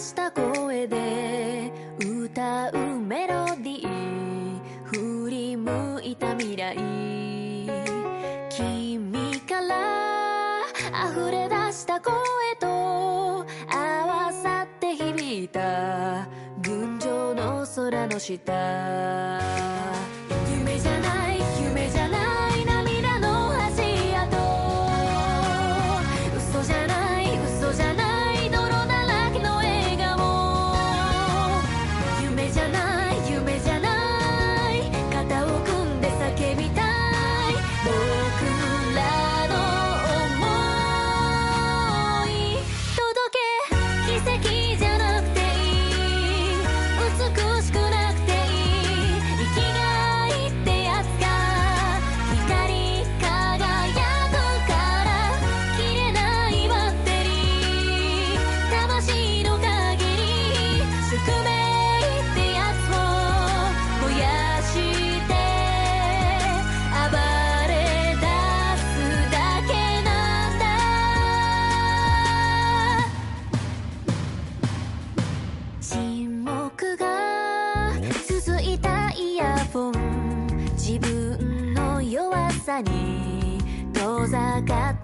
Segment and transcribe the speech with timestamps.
[0.00, 6.74] した声で歌うメロディー振り向いた未来
[8.48, 10.64] 君から
[11.10, 12.14] 溢れ出した声
[12.58, 13.44] と合
[14.06, 16.26] わさって響いた
[16.62, 19.40] 群青の空の下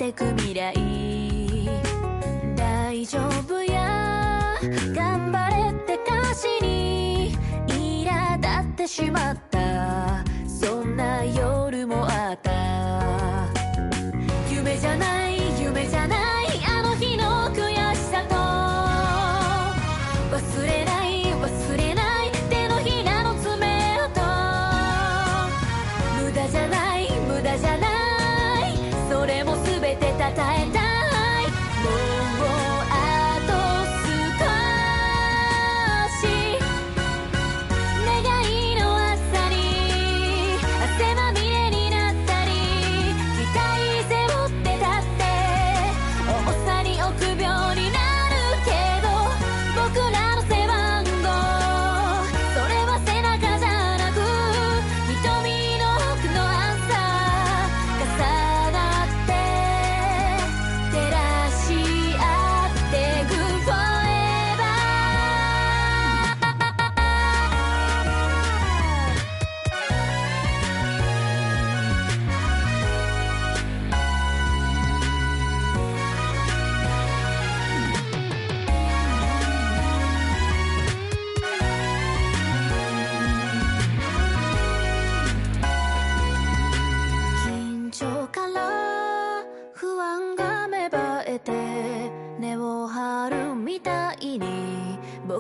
[0.06, 0.75] てく未来。
[2.56, 3.19] 大丈
[3.49, 4.55] 夫や。
[4.94, 7.37] 頑張れって歌詞に
[7.67, 10.25] 苛立ってしまった。
[10.47, 13.49] そんな夜もあった。
[14.49, 15.25] 夢じゃない。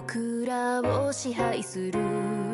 [0.06, 2.45] 僕らを支配する。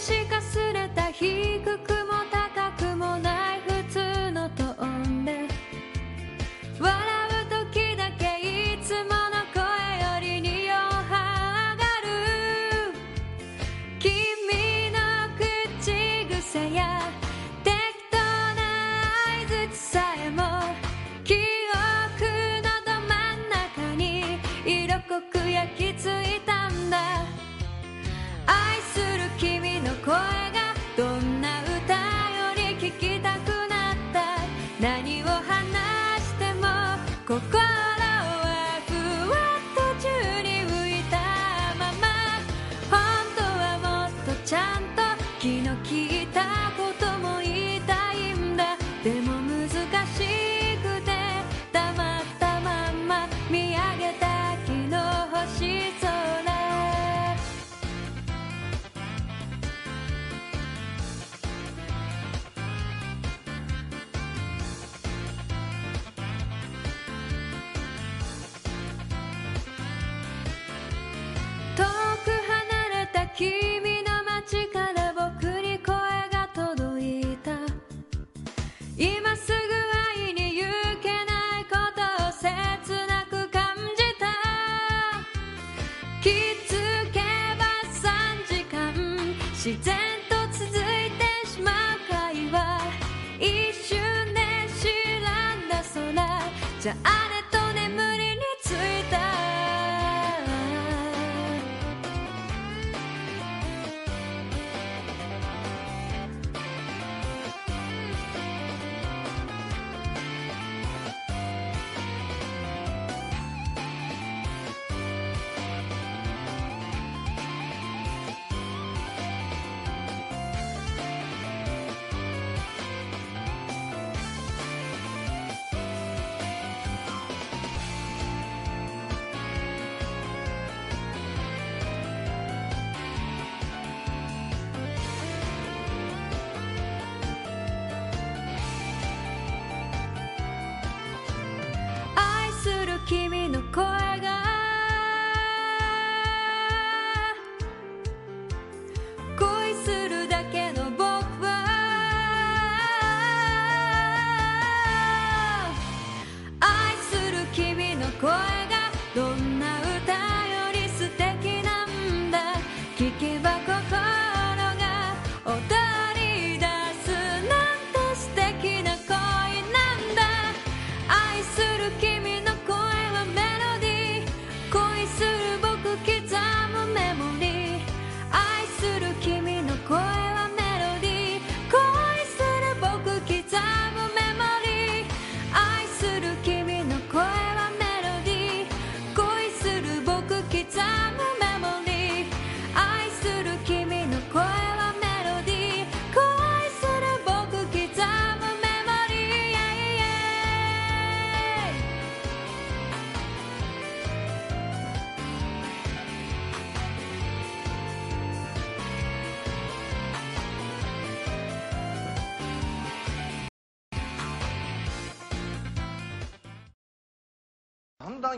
[0.00, 0.39] chega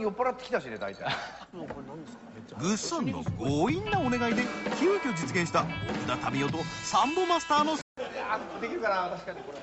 [0.02, 1.04] 酔っ払ってきたしね大体
[2.59, 4.42] ぐっさんの強引なお願いで
[4.78, 5.64] 急遽実現した
[6.06, 7.76] 奥田民生とサンボマスターの
[8.61, 9.62] できるかな確かにこれ。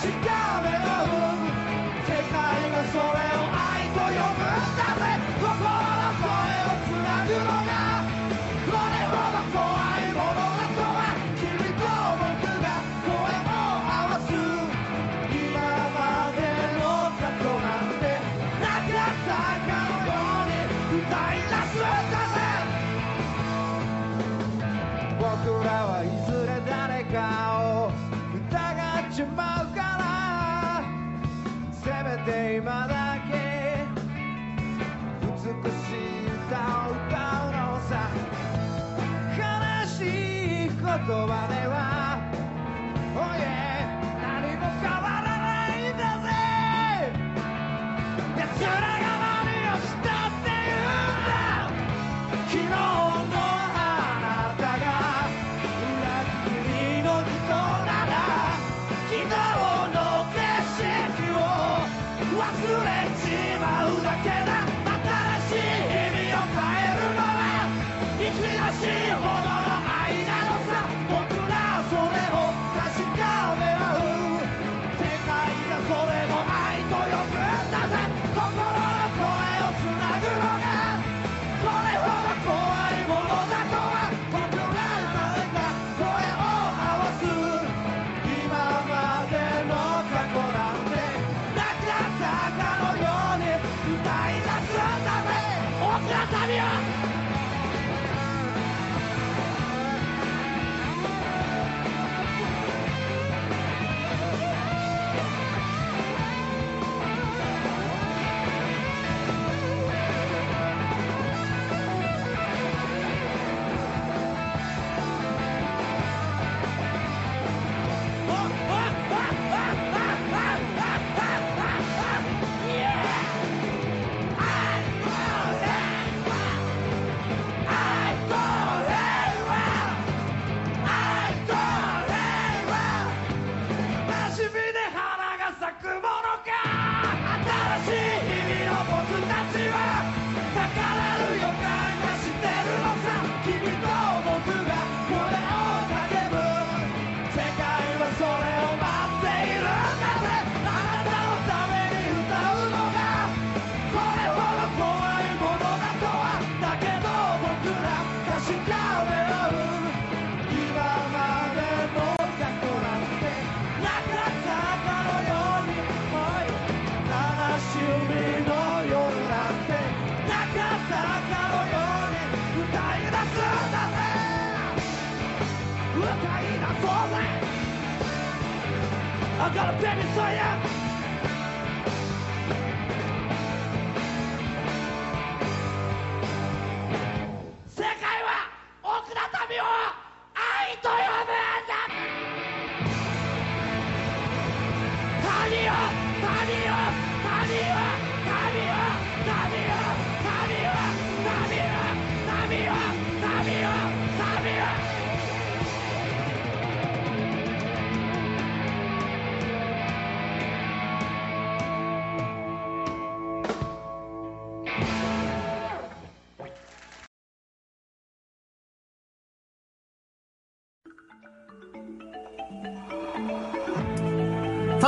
[0.00, 0.37] she got.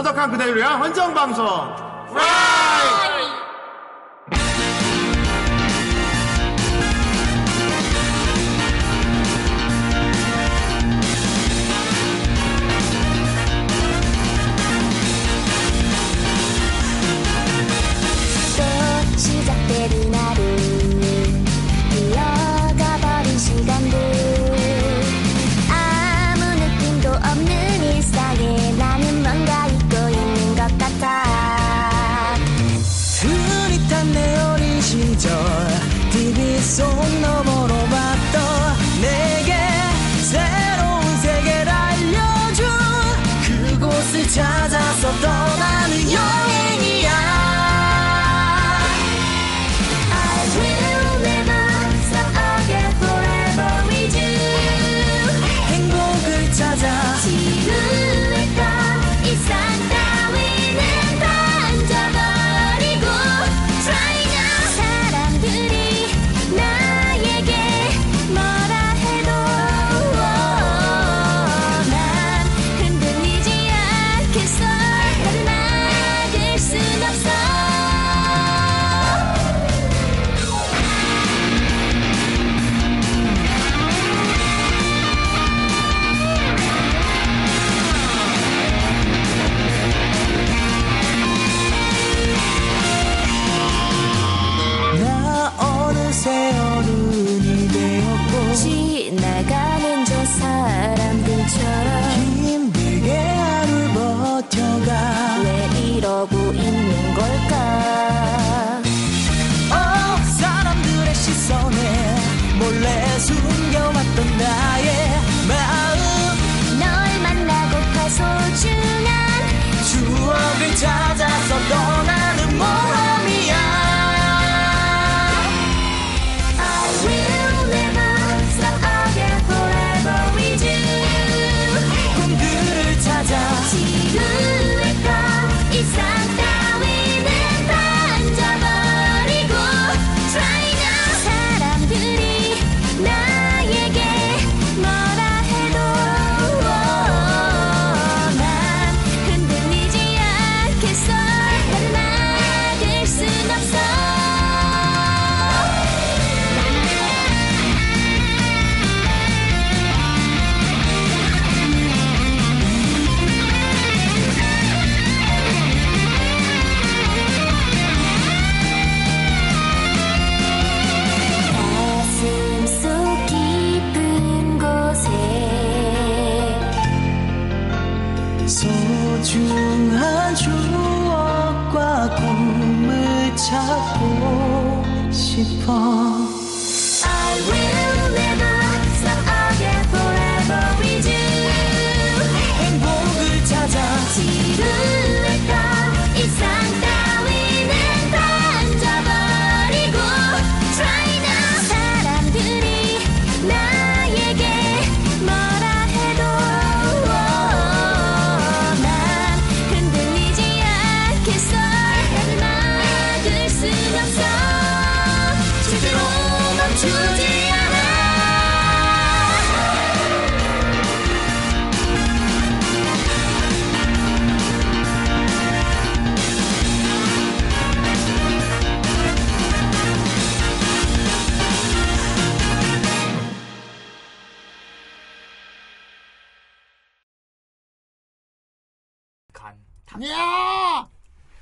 [0.02, 0.78] 서덕한 그대로야.
[0.78, 1.46] 헌정방송.
[2.10, 2.99] 프라이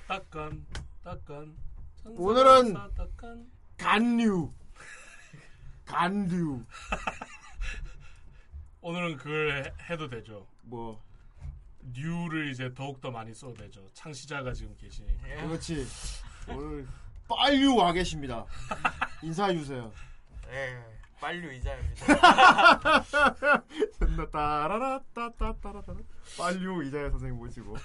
[0.09, 0.67] 딱간
[1.05, 1.55] 딱간.
[2.05, 3.47] 오늘은 딱간.
[3.77, 4.51] 간류.
[5.85, 6.65] 간류.
[8.81, 10.47] 오늘은 그걸 해- 해도 되죠.
[10.63, 11.03] 뭐
[11.93, 13.87] 뉴를 이제 더욱 더 많이 써도 되죠.
[13.93, 15.47] 창시자가 지금 계시니까.
[15.47, 15.87] 그렇지.
[16.49, 16.87] 오늘
[17.29, 18.47] 빨류 와 계십니다.
[19.23, 19.93] 인사해 주세요.
[20.47, 20.83] 네,
[21.21, 22.07] 빨류 이자입니다.
[24.31, 25.99] 따라라 따따따라따라
[26.39, 27.77] 빨류 이자야 선생님 모시고.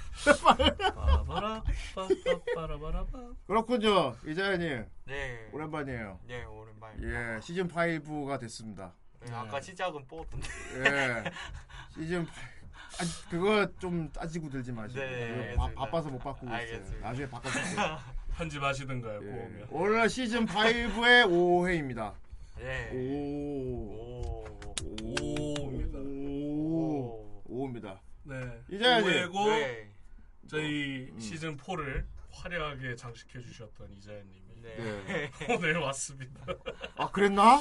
[3.47, 6.19] 그렇군요 이자야님 네, 오랜만이에요.
[6.27, 7.35] 네 오랜만입니다.
[7.37, 8.93] 예 시즌 5가 됐습니다.
[9.21, 10.47] 네, 아까 시작은 뽑던데.
[10.85, 11.23] 예
[11.93, 15.67] 시즌 5 아, 그거 좀 따지고 들지 마시고 네, 바.
[15.73, 16.57] 바빠서 못 바꾸고 있어요.
[16.57, 17.07] 알겠습니다.
[17.07, 17.97] 나중에 바꿔주세요.
[18.37, 19.19] 편집하시든가요.
[19.23, 19.65] 예.
[19.69, 22.13] 오늘 시즌 5의 5회입니다.
[22.57, 22.89] 네.
[22.93, 24.43] 오.
[24.43, 25.15] 오.
[25.21, 25.99] 오 입니다.
[25.99, 27.43] 오.
[27.49, 27.99] 5입니다.
[28.23, 28.35] 네.
[28.71, 29.05] 이자야님.
[29.07, 29.89] 오해고 네.
[30.47, 31.19] 저희 음.
[31.19, 35.31] 시즌 4를 화려하게 장식해 주셨던 이자연님이 네.
[35.55, 36.45] 오늘 왔습니다.
[36.97, 37.59] 아 그랬나?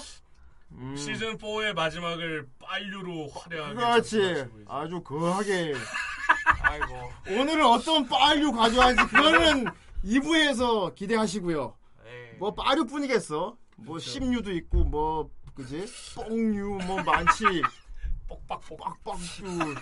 [0.72, 0.96] 음.
[0.96, 4.44] 시즌 4의 마지막을 빨류로 화려하게 그렇지.
[4.66, 5.74] 아주 거하게.
[6.62, 7.12] 아이고.
[7.28, 9.64] 오늘은 어떤 빨류 가져왔는지 그거는
[10.04, 11.76] 2부에서 기대하시고요.
[12.04, 12.36] 네.
[12.38, 13.56] 뭐 빠류 뿐이겠어.
[13.84, 13.98] 뭐.
[13.98, 15.86] 심류도 있고 뭐 그지?
[16.14, 17.44] 뽕류 뭐 많지.
[18.28, 19.74] 뻑빡뻑 빡빡류.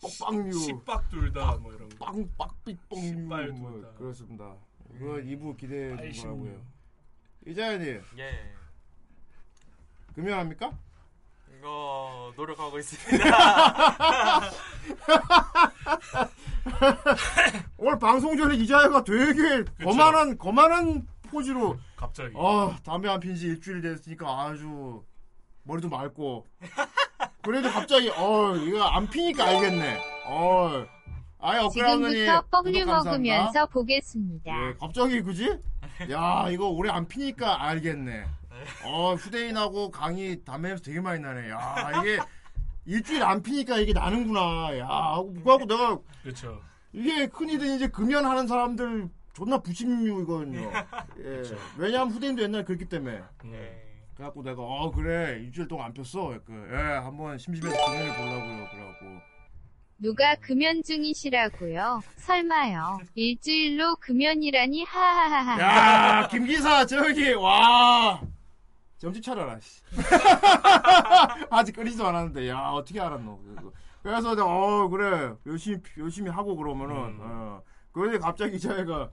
[0.00, 0.52] 뻑빵류.
[0.52, 2.04] 식박 둘다 뭐 이런 거.
[2.04, 3.94] 빵빡빛뽕류 뭐.
[3.98, 4.54] 그렇습니다.
[4.94, 6.34] 이거 2부 기대해 빨심류.
[6.34, 6.60] 주고요.
[7.46, 8.54] 이자연님 예.
[10.14, 10.72] 금연합니까?
[11.58, 13.24] 이거 노력하고 있습니다.
[17.76, 23.80] 오늘 방송 전에 이자야가 되게 거만한 거만한 포즈로 갑자기 아 담배 안 핀 지 일주일
[23.80, 25.02] 됐으니까 아주
[25.64, 26.46] 머리도 맑고
[27.42, 30.86] 그래도 갑자기 어 이거 안 피니까 알겠네 어
[31.40, 33.34] 아예 업그라운드니 지금부터 감사합니다.
[33.36, 34.50] 먹으면서 보겠습니다.
[34.68, 35.58] 예, 갑자기 그지?
[36.10, 38.24] 야 이거 오래 안 피니까 알겠네
[38.86, 42.18] 어 후대인하고 강이 담배에서 되게 많이 나네 야 이게
[42.86, 46.60] 일주일 안 피니까 이게 나는구나 야 하고 그거하고 내가 그렇죠.
[46.92, 50.70] 이게 흔히들 이제 금연하는 사람들 존나 부심류이거든요.
[51.18, 51.42] 예.
[51.76, 53.20] 왜냐하면 후대인도 옛날에 그랬기 때문에.
[53.44, 53.80] 네.
[54.14, 56.38] 그래갖고 내가 어 그래 일주일 동안 안 폈어.
[56.46, 58.66] 그, 예 한번 심심해서 금연해 보려고요.
[58.70, 59.04] 그래갖고
[59.98, 62.00] 누가 금연 중이시라고요?
[62.16, 62.98] 설마요.
[63.14, 65.60] 일주일로 금연이라니 하하하하.
[66.22, 68.20] 야 김기사 저기 와
[68.98, 69.58] 정신 차려라.
[69.60, 69.82] 씨.
[71.50, 73.40] 아직 끓이지도 않았는데 야 어떻게 알았노?
[74.04, 77.18] 그래서 내가 어 그래 열심히 피- 열심히 하고 그러면은 음.
[77.20, 79.10] 어 그런데 갑자기 자기가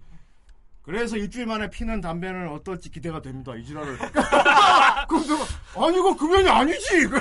[0.83, 3.55] 그래서 일주일 만에 피는 담배는 어떨지 기대가 됩니다.
[3.55, 3.97] 이 지랄을.
[5.07, 7.07] 그럼 내가 아니 이거 금연이 아니지.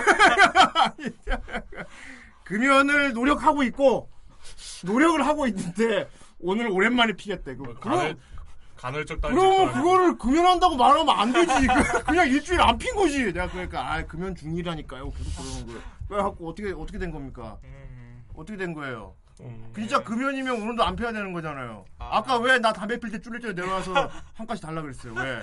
[2.44, 4.10] 금연을 노력하고 있고
[4.84, 7.56] 노력을 하고 있는데 오늘 오랜만에 피겠대.
[7.56, 8.16] 그, 뭐 그럼 간을
[8.76, 9.38] 간헐적 단식.
[9.38, 11.52] 그러면 그거를 금연한다고 말하면 안 되지.
[11.66, 13.30] 그- 그냥 일주일 안 핀 거지.
[13.32, 15.10] 내가 그러니까 아 금연 중이라니까요.
[15.12, 15.80] 계속 그러는 거예요.
[16.08, 17.58] 그래갖고 어떻게 어떻게 된 겁니까?
[17.64, 18.24] 음.
[18.34, 19.14] 어떻게 된 거예요?
[19.44, 19.72] 음.
[19.74, 21.84] 진짜 금연이면 오늘도 안 펴야 되는 거잖아요.
[21.98, 25.14] 아 까 왜 나 담배 필 때 쭈릴 때 내려와서 한 가지 달라 그랬어요.
[25.14, 25.40] 왜?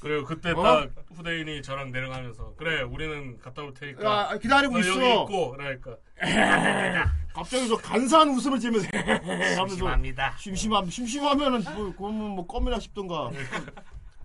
[0.00, 0.62] 그리고 그때 어?
[0.62, 4.90] 딱 후대인이 저랑 내려가면서 그래 우리는 갔다 올 테니까 야, 기다리고 너 있어.
[4.92, 5.96] 여기 있고 그러니까
[7.34, 8.88] 갑자기 저 간사한 웃음을 지면서
[9.56, 10.34] 심심합니다.
[10.38, 13.30] 심심함 심심하면은 뭐 그러면 뭐 껌이나 싶던가.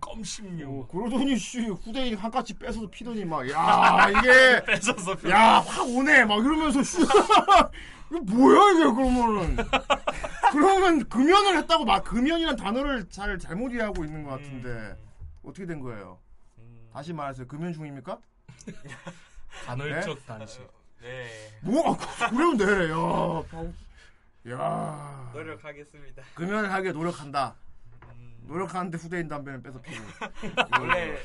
[0.00, 0.66] 껌심류.
[0.66, 6.24] 어, 그러더니 씨 후대인 한 가지 뺏어서 피더니 막 야 이게 뺏어서 피- 야확 오네
[6.24, 6.98] 막 이러면서 씨
[8.10, 9.56] 이거 뭐야 이게 그러면은
[10.52, 14.96] 그러면 금연을 했다고 막 금연이란 단어를 잘 잘못 이해하고 있는 것 같은데
[15.42, 16.18] 어떻게 된 거예요?
[16.58, 18.18] 음, 다시 말하세요 금연 중입니까?
[19.66, 20.66] 간헐적 단식.
[21.00, 21.28] 네.
[21.62, 22.90] 뭐 아, 그러면 돼.
[22.90, 24.56] 야.
[24.56, 25.30] 야.
[25.34, 26.22] 노력하겠습니다.
[26.34, 27.54] 금연하게 노력한다.
[28.42, 30.04] 노력하는데 후대인 담배는 뺏어 피고.
[30.78, 31.18] 원래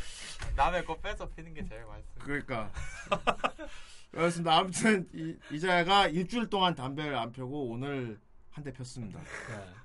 [0.56, 2.24] 남의 거 뺏어 피는 게 제일 맛있어요.
[2.24, 2.70] 그러니까.
[4.12, 4.58] 그렇습니다.
[4.58, 8.19] 아무튼 이, 이자야가 일주일 동안 담배를 안 펴고 오늘
[8.52, 9.17] 한 대 폈습니다.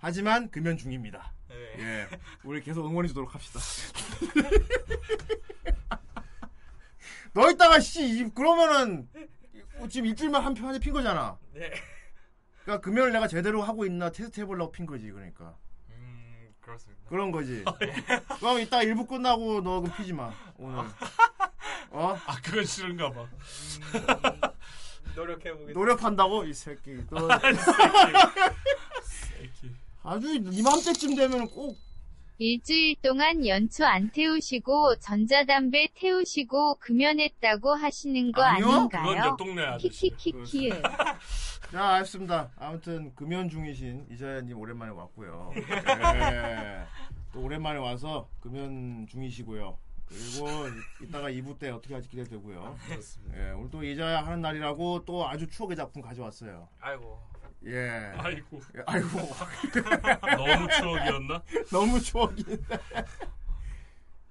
[0.01, 1.33] 하지만 금연 중입니다.
[1.49, 1.55] 네.
[1.79, 2.09] 예,
[2.43, 3.61] 우리 계속 응원해 주도록 합시다.
[7.33, 9.09] 너 이따가 씨 이- 그러면은
[9.89, 11.39] 지금 일주일만 한 편에 핀 거잖아.
[11.53, 11.71] 네.
[12.65, 15.09] 그러니까 금연을 내가 제대로 하고 있나 테스트 해보려고 핀 거지.
[15.13, 15.55] 그러니까 음,
[16.67, 17.03] 그렇습니다.
[17.09, 17.65] 그런 거지.
[18.41, 20.81] 그럼 이따 일부 끝나고 너 그럼 피지 마 오늘.
[21.91, 22.19] 어?
[22.27, 23.29] 아 그건 싫은가 봐.
[25.15, 25.79] 노력해 보겠습니다.
[25.79, 26.97] 노력한다고 이 새끼.
[27.09, 27.29] 너
[30.03, 31.79] 아주 이맘때쯤 되면 꼭
[32.39, 38.67] 일주일 동안 연초 안 태우시고 전자담배 태우시고 금연했다고 하시는 거 아니요?
[38.73, 39.03] 아닌가요?
[39.07, 40.11] 그건 옆 동네 아저씨.
[40.11, 40.71] 키키키키.
[41.73, 42.51] 자, 알겠습니다.
[42.57, 45.53] 아무튼 금연 중이신 이자야님 오랜만에 왔고요.
[45.57, 46.85] 예.
[47.33, 49.77] 또 오랜만에 와서 금연 중이시고요.
[50.07, 52.77] 그리고 이- 이따가 2부 때 어떻게 할지 기대되고요.
[52.87, 53.37] 그렇습니다.
[53.39, 56.69] 예, 오늘 또 이자야 하는 날이라고 또 아주 추억의 작품 가져왔어요.
[56.81, 57.21] 아이고.
[57.67, 58.13] 예.
[58.17, 58.61] 아이고.
[58.77, 59.09] 예, 아이고.
[60.37, 61.43] 너무 추억이었나?
[61.73, 62.45] 너무 추억이.
[62.47, 63.05] 아니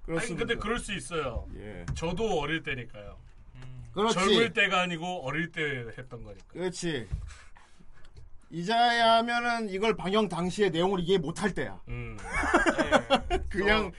[0.02, 0.46] 그렇습니다.
[0.46, 1.46] 근데 그럴 수 있어요.
[1.56, 1.84] 예.
[1.94, 3.18] 저도 어릴 때니까요.
[3.96, 4.14] 그렇지.
[4.14, 6.44] 젊을 때가 아니고 어릴 때 했던 거니까.
[6.48, 7.08] 그렇지.
[8.50, 11.80] 이자야 하면은 이걸 방영 당시에 내용을 이해 못할 때야.
[11.88, 12.16] 음.
[13.48, 13.90] 그냥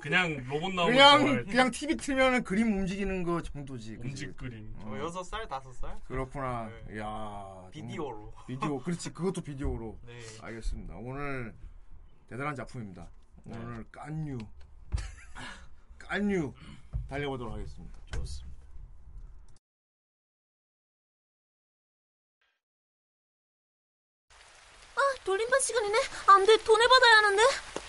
[0.00, 3.96] 그냥 로봇 나오는 그냥 그냥 TV 틀면은 그림 움직이는 거 정도지.
[3.96, 4.72] 움직 그림.
[4.80, 5.96] 저 여섯 살 다섯 살?
[6.06, 6.70] 그렇구나.
[6.86, 6.98] 네.
[7.00, 8.32] 야 비디오로.
[8.46, 9.98] 비디오 그렇지 그것도 비디오로.
[10.06, 10.20] 네.
[10.40, 10.94] 알겠습니다.
[10.96, 11.54] 오늘
[12.28, 13.08] 대단한 작품입니다.
[13.44, 14.38] 오늘 깐유
[15.98, 16.54] 깐유
[17.08, 17.98] 달려보도록 하겠습니다.
[18.12, 18.51] 좋습니다.
[25.24, 25.98] 돌림판 시간이네.
[26.26, 27.42] 안 돼, 돈 내받아야 하는데.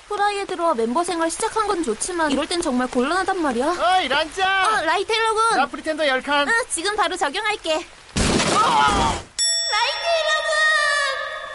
[0.09, 3.65] 후라이에 들어와 멤버 생활 시작한 건 좋지만 이럴 땐 정말 곤란하단 말이야.
[3.67, 4.47] 어이 란짱!
[4.47, 5.57] 어, 라이 테일러군.
[5.57, 6.47] 나 Pretender 열칸.
[6.47, 7.73] 응, 지금 바로 적용할게.
[7.73, 7.83] 라이
[10.03, 10.53] 테일러군.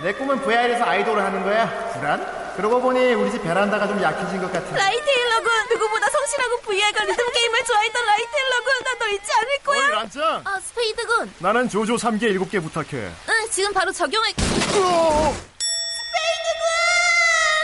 [0.03, 1.69] 내 꿈은 VR에서 아이돌을 하는 거야.
[1.93, 2.39] 불안?
[2.57, 4.77] 그러고 보니 우리 집 베란다가 좀 약해진 것 같아.
[4.77, 5.69] 라이 테일러군.
[5.71, 8.73] 누구보다 성실하고 VR과 리듬 게임을 좋아했던 라이 테일러군.
[8.85, 9.85] 나 너 잊지 않을 거야.
[9.85, 10.43] 어이 란짱!
[10.45, 11.35] 아, 스페이드군.
[11.39, 12.89] 나는 조조 3개 7개 부탁해.
[13.29, 14.43] 응, 지금 바로 적용할게.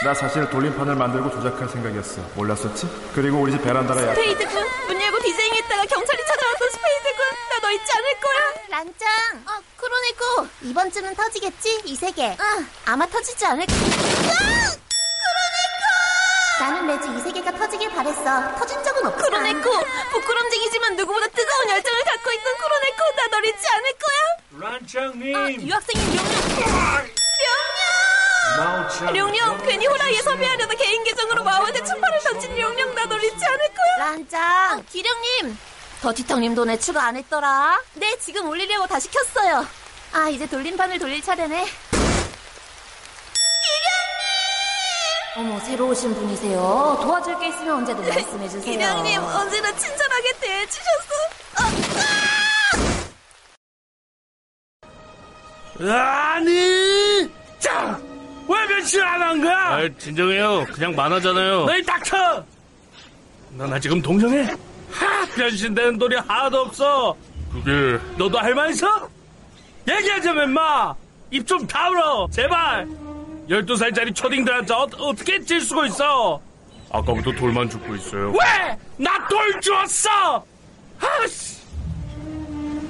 [0.03, 2.21] 나 사실 돌림판을 만들고 조작할 생각이었어.
[2.35, 2.87] 몰랐었지?
[3.15, 4.13] 그리고 우리 집 베란다가 약.
[4.13, 4.67] 스페이드군.
[4.87, 7.25] 문 열고 디제잉했다가 경찰이 찾아왔던 스페이드군.
[7.49, 8.53] 나 너 잊지 않을 거야.
[8.69, 9.07] 란짱.
[9.47, 10.47] 어, 크로네코.
[10.61, 11.81] 이번 주는 터지겠지?
[11.85, 12.37] 이 세계.
[12.39, 14.75] 응, 아마 터지지 않을 거야.
[16.59, 18.55] 나는 매주 이 세계가 터지길 바랬어.
[18.57, 19.17] 터진 적은 없어.
[19.25, 19.69] 크로네코.
[20.11, 23.03] 부끄럼쟁이지만 누구보다 뜨거운 열정을 갖고 있던 크로네코.
[23.15, 24.69] 나 널 잊지 않을 거야.
[24.69, 25.35] 란짱님.
[25.35, 26.25] 아, 유학생인 룡룡.
[26.59, 27.94] 룡룡.
[29.13, 29.57] 룡룡.
[29.65, 32.95] 괜히 호라이에 섭외하려다 개인 계정으로 마원에 추파를 던진 룡룡.
[32.95, 34.05] 나널 잊지 않을 거야.
[34.05, 34.79] 란짱.
[34.79, 35.57] 어, 기령님.
[36.01, 37.81] 더티텅님 돈에 추가 안 했더라.
[37.93, 39.65] 네, 지금 올리려고 다시 켰어요.
[40.13, 41.65] 아, 이제 돌림판을 돌릴 차례네.
[45.37, 46.99] 어머, 새로 오신 분이세요.
[47.01, 48.61] 도와줄 게 있으면 언제든 말씀해 주세요.
[48.63, 51.13] 기령님, 언제나 친절하게 대해주셔서.
[55.91, 57.29] 아니!
[57.59, 57.99] 자!
[58.47, 59.57] 왜 변신 안 한 거야?
[59.57, 60.65] 아, 진정해요.
[60.73, 61.65] 그냥 만화잖아요.
[61.65, 62.43] 너희 닥쳐!
[63.51, 64.43] 너나 지금 동정해?
[64.91, 65.25] 하!
[65.35, 67.15] 변신되는 돌이 하나도 없어!
[67.51, 69.09] 그게 너도 할 말 있어?
[69.87, 70.93] 얘기하자면 마!
[71.31, 72.27] 입 좀 다물어!
[72.31, 72.87] 제발!
[73.49, 76.39] 12살짜리 초딩들한테 어, 어떻게 질 수가 있어?
[76.91, 78.31] 아까부터 돌만 죽고 있어요.
[78.31, 78.77] 왜?
[78.97, 80.43] 나 돌 주었어!
[80.99, 81.54] 아씨!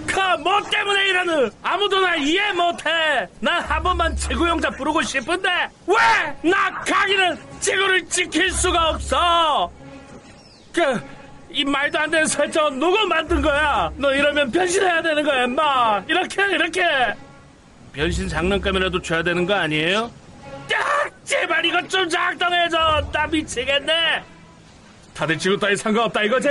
[0.08, 1.52] 그뭐 때문에 이러는?
[1.64, 3.28] 아무도 날 이해 못해.
[3.40, 5.50] 난 한 번만 지구용자 부르고 싶은데
[5.88, 5.96] 왜
[6.50, 9.72] 나 강이는 지구를 지킬 수가 없어?
[10.74, 11.16] 그
[11.52, 13.90] 이 말도 안 되는 설정 누가 만든 거야?
[13.96, 16.04] 너 이러면 변신해야 되는 거야 임마.
[16.06, 16.84] 이렇게 이렇게.
[17.94, 20.12] 변신 장난감이라도 줘야 되는 거 아니에요?
[20.74, 20.80] 야,
[21.24, 24.22] 제발 이것 좀 작동해줘 나 미치겠네.
[25.14, 26.50] 다들 지구 따위 상관없다 이거지?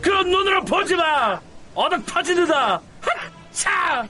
[0.00, 1.38] 그런 눈으로 보지 마
[1.74, 2.80] 어덕 터지는다.
[3.52, 4.06] 차!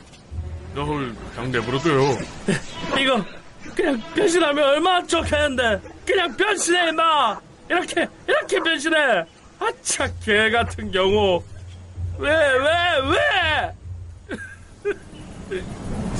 [0.74, 2.18] 너 그냥 내버려둬요.
[2.98, 3.24] 이거
[3.74, 5.80] 그냥 변신하면 얼마나 좋겠는데.
[6.06, 7.40] 그냥 변신해 임마.
[7.68, 9.24] 이렇게 이렇게 변신해.
[9.60, 11.42] 아차 개 같은 경우.
[12.18, 12.68] 왜 왜,
[13.10, 13.72] 왜?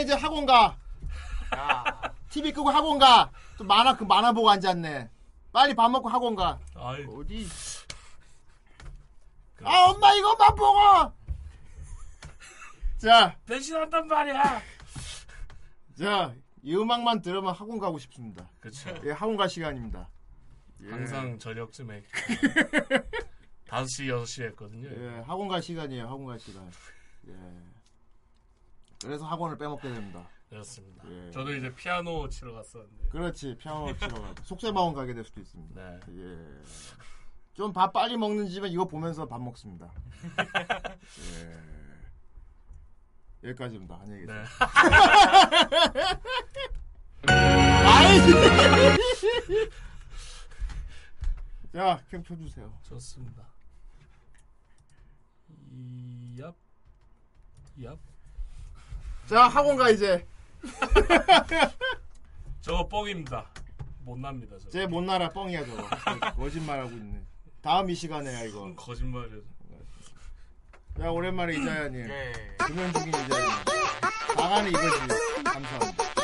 [0.00, 0.76] 이제 학원 가.
[2.30, 3.30] TV 끄고 학원 가.
[3.58, 5.08] 또 만화 그 만화 보고 앉았네.
[5.52, 6.58] 빨리 밥 먹고 학원 가.
[6.74, 7.46] 아이, 어디?
[9.64, 11.12] 아 엄마 이것만 보고.
[12.98, 14.60] 자, 배신한단 말이야.
[15.98, 18.48] 자, 이 음악만 들으면 학원 가고 싶습니다.
[18.60, 18.90] 그쵸.
[19.04, 20.08] 예, 학원 갈 시간입니다.
[20.82, 20.90] 예.
[20.90, 22.02] 항상 저녁쯤에
[23.68, 24.88] 5시, 6시에 했거든요.
[24.90, 26.04] 예, 학원 갈 시간이에요.
[26.06, 26.70] 학원 갈 시간.
[27.28, 27.32] 예.
[29.02, 30.28] 그래서 학원을 빼먹게 됩니다.
[30.48, 31.02] 그렇습니다.
[31.10, 31.30] 예.
[31.30, 33.08] 저도 이제 피아노 치러 갔었는데.
[33.08, 33.56] 그렇지.
[33.58, 35.80] 피아노 치러 가고 속세마원 가게 될 수도 있습니다.
[35.80, 36.00] 네.
[36.10, 36.62] 예.
[37.54, 39.90] 좀 밥 빨리 먹는 집은 이거 보면서 밥 먹습니다.
[43.42, 43.48] 예.
[43.48, 43.98] 여기까지입니다.
[44.00, 44.44] 안녕히 계세요.
[47.22, 47.32] 네.
[47.86, 48.18] 아이!
[51.72, 52.72] 자, 캠 켜주세요.
[52.82, 53.46] 좋습니다.
[56.36, 56.54] 얍.
[57.78, 57.98] 얍.
[59.28, 60.24] 자, 학원 가 이제.
[62.60, 63.46] 저거 뻥입니다.
[64.00, 64.56] 못 납니다.
[64.58, 64.70] 저거.
[64.70, 65.88] 쟤 못 나라 뻥이야 저거.
[66.36, 67.22] 거짓말하고 있네.
[67.60, 68.72] 다음 이 시간에야 이거.
[68.76, 69.36] 거짓말이야.
[71.00, 72.08] 야 오랜만에 이자연님.
[72.08, 72.32] 예.
[72.58, 73.64] 금연 중인 이자연님.
[74.36, 74.98] 나가는 이거지.
[75.44, 76.15] 감사합니다.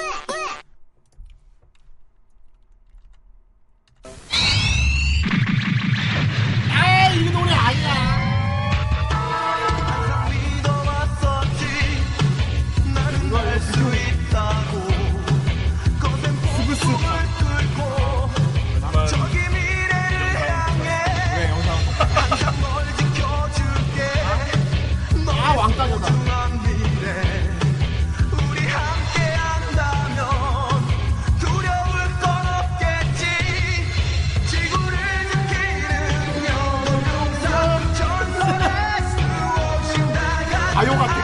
[40.85, 41.23] 가요 같아 가요.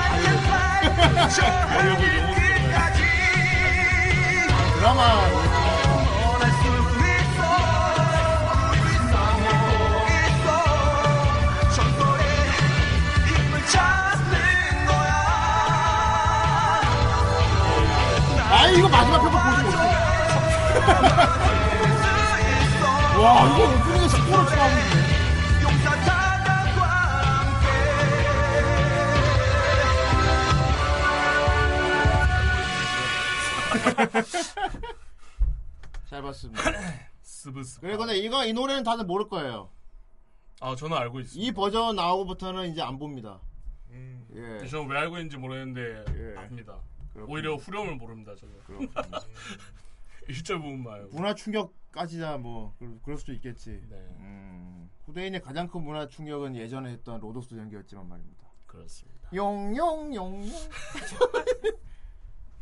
[1.89, 1.99] 영어로
[4.79, 5.03] 드라마.
[18.51, 19.77] 아 이거 마지막 보지 못해.
[23.19, 23.78] 와 이거
[36.09, 36.63] 잘 봤습니다.
[37.23, 37.81] 스브스.
[37.81, 39.71] 그래 근데 이거 이 노래는 다들 모를 거예요.
[40.61, 41.47] 아, 저는 알고 있습니다.
[41.49, 43.41] 이 버전 나오고부터는 이제 안 봅니다.
[43.91, 44.27] 음.
[44.35, 44.67] 예.
[44.67, 46.39] 저는 왜 알고 있는지 모르겠는데 예.
[46.39, 46.81] 압니다.
[47.13, 47.35] 그렇군요.
[47.35, 48.35] 오히려 후렴을 모릅니다.
[48.35, 48.55] 저는.
[50.29, 51.11] 1절 부분만.
[51.11, 53.81] 문화 충격까지야 뭐 그럴, 그럴 수도 있겠지.
[53.89, 53.97] 네.
[54.19, 58.45] 음, 후대인의 가장 큰 문화 충격은 예전에 했던 로도스 연기였지만 말입니다.
[58.67, 59.29] 그렇습니다.
[59.35, 60.45] 용용용용.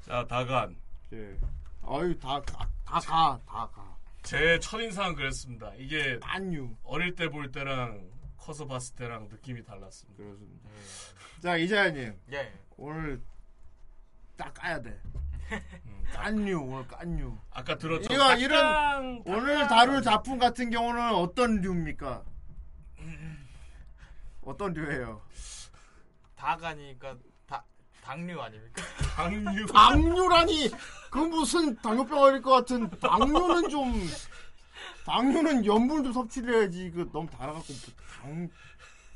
[0.02, 0.76] 자, 다간.
[1.12, 1.38] 예.
[1.82, 3.96] 아유 다다 가 다 가.
[4.22, 5.72] 제 첫인상은 그랬습니다.
[5.76, 6.74] 이게 안유.
[6.82, 10.22] 어릴 때 볼 때랑 커서 봤을 때랑 느낌이 달랐습니다.
[10.22, 10.68] 그렇습니다.
[11.40, 12.52] 자 이자연님 예.
[12.76, 13.22] 오늘
[14.36, 15.00] 딱 까야 돼.
[16.12, 17.36] 깐유 오늘 깐유.
[17.50, 18.12] 아까 들었죠.
[18.12, 22.24] 이거 닭강, 이런 오늘 다룰 작품 같은 경우는 어떤 류입니까?
[24.42, 25.22] 어떤 류예요?
[26.36, 27.20] 다 가니까 다
[28.06, 28.82] 당류 아닙니까?
[29.16, 29.66] 당류.
[29.74, 30.70] 당류라니
[31.10, 34.08] 그 무슨 당뇨병 걸릴 것 같은 당류는 좀
[35.04, 37.66] 당류는 염분 좀 섭취를 해야지 그 너무 달아갖고
[38.22, 38.48] 당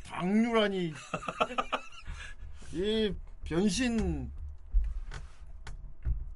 [0.06, 0.92] 당류라니
[2.72, 4.30] 이 변신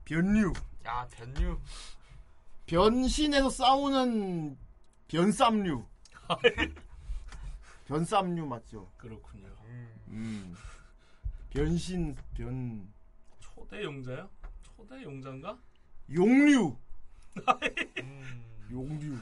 [0.04, 0.52] 변류
[0.86, 1.58] 야 변류.
[2.66, 4.56] 변신해서 싸우는
[5.08, 5.84] 변쌈류
[7.88, 8.90] 변쌈류 맞죠?
[8.96, 9.48] 그렇군요.
[10.08, 10.54] 음
[11.54, 12.92] 변신 변
[13.38, 14.28] 초대 용자요?
[14.60, 15.56] 초대 용자인가?
[16.12, 16.76] 용류
[18.72, 19.16] 용류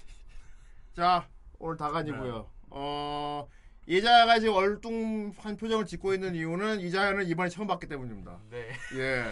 [0.96, 3.46] 자 오늘 다간이고요 어
[3.86, 8.70] 이자야가 지금 얼뚱한 표정을 짓고 있는 이유는 이자야는 이번에 처음 봤기 때문입니다 네.
[8.94, 9.30] 예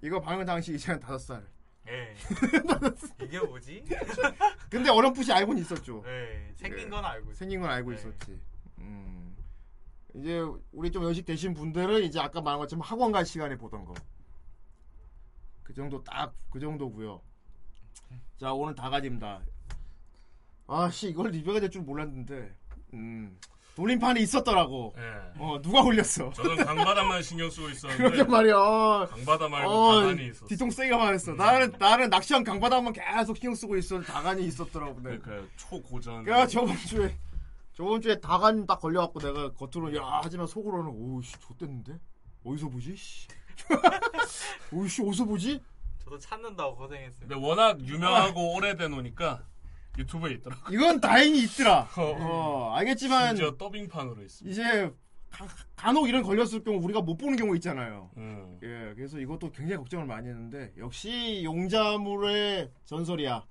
[0.00, 1.46] 이거 방영 당시 이자야는 다섯 살
[1.88, 2.14] 예.
[3.24, 3.84] 이게 뭐지?
[4.70, 6.52] 근데 어렴풋이 알고는 있었죠 네.
[6.54, 6.88] 생긴 예.
[6.88, 7.34] 건 알고.
[7.34, 7.96] 생긴 건 알고 네.
[7.96, 8.40] 있었지
[8.78, 9.31] 음
[10.14, 10.40] 이제
[10.72, 13.94] 우리 좀 연식 되신 분들은 이제 아까 말한 것처럼 학원 갈 시간에 보던 거.
[15.62, 17.20] 그 정도 딱 그 정도고요.
[18.38, 19.40] 자 오늘 다 가집니다.
[20.66, 22.54] 아씨 이걸 리뷰가 될 줄 몰랐는데.
[22.94, 23.38] 음
[23.74, 24.92] 돌림판이 있었더라고.
[24.98, 25.40] 예.
[25.40, 26.30] 어 누가 올렸어?
[26.34, 28.54] 저는 강바다만 신경 쓰고 있었는데 그러게 말이야.
[28.54, 30.46] 어, 강바다 말고 어, 다간이 있었어.
[30.46, 31.32] 뒤통 세게 말했어.
[31.32, 35.00] 나는 나는 낚시한 강바다만 계속 신경 쓰고 있었는데 다간이 있었더라고.
[35.00, 35.16] 네.
[35.18, 36.24] 그러니까 초고전.
[36.24, 37.16] 그러니까 저번 주에
[37.72, 41.98] 저번 주에 다간 딱 걸려갖고 내가 겉으로 야 하지만 속으로는 오우씨 좆됐는데
[42.44, 42.96] 어디서 보지?
[42.96, 43.28] 씨.
[44.72, 45.60] 오우씨 어디서 보지?
[45.98, 47.28] 저도 찾는다고 고생했어요.
[47.28, 49.44] 근데 워낙 유명하고 오래돼 놓으니까
[49.98, 50.72] 유튜브에 있더라 고.
[50.74, 51.88] 이건 다행히 있더라.
[51.96, 54.44] 어, 어 알겠지만 심지어 더빙판으로 있어.
[54.46, 54.92] 이제
[55.30, 55.46] 가-
[55.76, 58.10] 간혹 이런 걸렸을 경우 우리가 못 보는 경우 있잖아요.
[58.18, 58.58] 음.
[58.62, 63.46] 예, 그래서 이것도 굉장히 걱정을 많이 했는데 역시 용자물의 전설이야.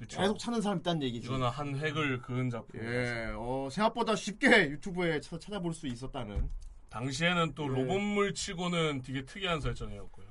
[0.00, 0.18] 그쵸.
[0.18, 1.26] 계속 찾는 사람 있다는 얘기지.
[1.26, 2.80] 이거는 한 획을 그은 작품.
[2.82, 6.48] 예, 어, 생각보다 쉽게 유튜브에 쳐- 찾아볼 수 있었다는.
[6.88, 7.68] 당시에는 또 예.
[7.68, 10.26] 로봇물 치고는 되게 특이한 설정이었고요.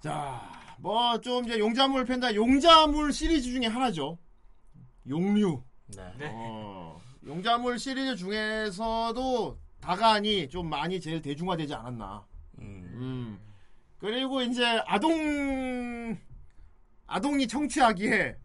[0.00, 0.42] 자,
[0.78, 2.34] 뭐 좀 이제 용자물 팬다.
[2.34, 4.18] 용자물 시리즈 중에 하나죠.
[5.08, 5.62] 용류.
[5.96, 6.12] 네.
[6.30, 12.26] 어, 용자물 시리즈 중에서도 다간이 좀 많이 제일 대중화되지 않았나.
[12.58, 12.90] 음.
[12.92, 13.40] 음.
[13.98, 16.16] 그리고 이제 아동
[17.06, 18.36] 아동이 청취하기에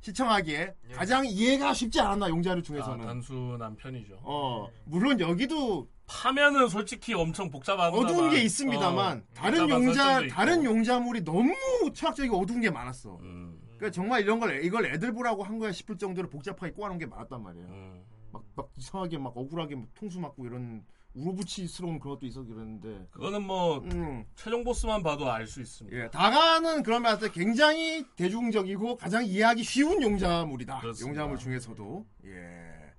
[0.00, 3.04] 시청하기에 가장 이해가 쉽지 않았나 용자류 아, 중에서는.
[3.04, 4.18] 단순한 편이죠.
[4.22, 11.52] 어 물론 여기도 파면은 솔직히 엄청 복잡한 어두운 게 있습니다만 다른 용자 다른 용자물이 너무
[11.92, 13.18] 철학적이고 어두운 게 많았어.
[13.20, 13.60] 음.
[13.76, 17.42] 그러니까 정말 이런 걸 이걸 애들 보라고 한 거야 싶을 정도로 복잡하게 꼬아놓은 게 많았단
[17.42, 17.66] 말이에요.
[17.66, 18.04] 음.
[18.32, 20.84] 막, 막 이상하게 막 억울하게 막 통수 맞고 이런
[21.16, 23.08] 우르부치스러운 그런 것도 있어 그랬는데.
[23.10, 24.24] 그거는 뭐 음.
[24.36, 25.96] 최종 보스만 봐도 알 수 있습니다.
[25.96, 30.80] 예, 다가는 그런 면에서 굉장히 대중적이고 가장 이해하기 쉬운 용자물이다.
[30.80, 31.08] 그렇습니다.
[31.08, 32.06] 용자물 중에서도.
[32.26, 32.92] 예.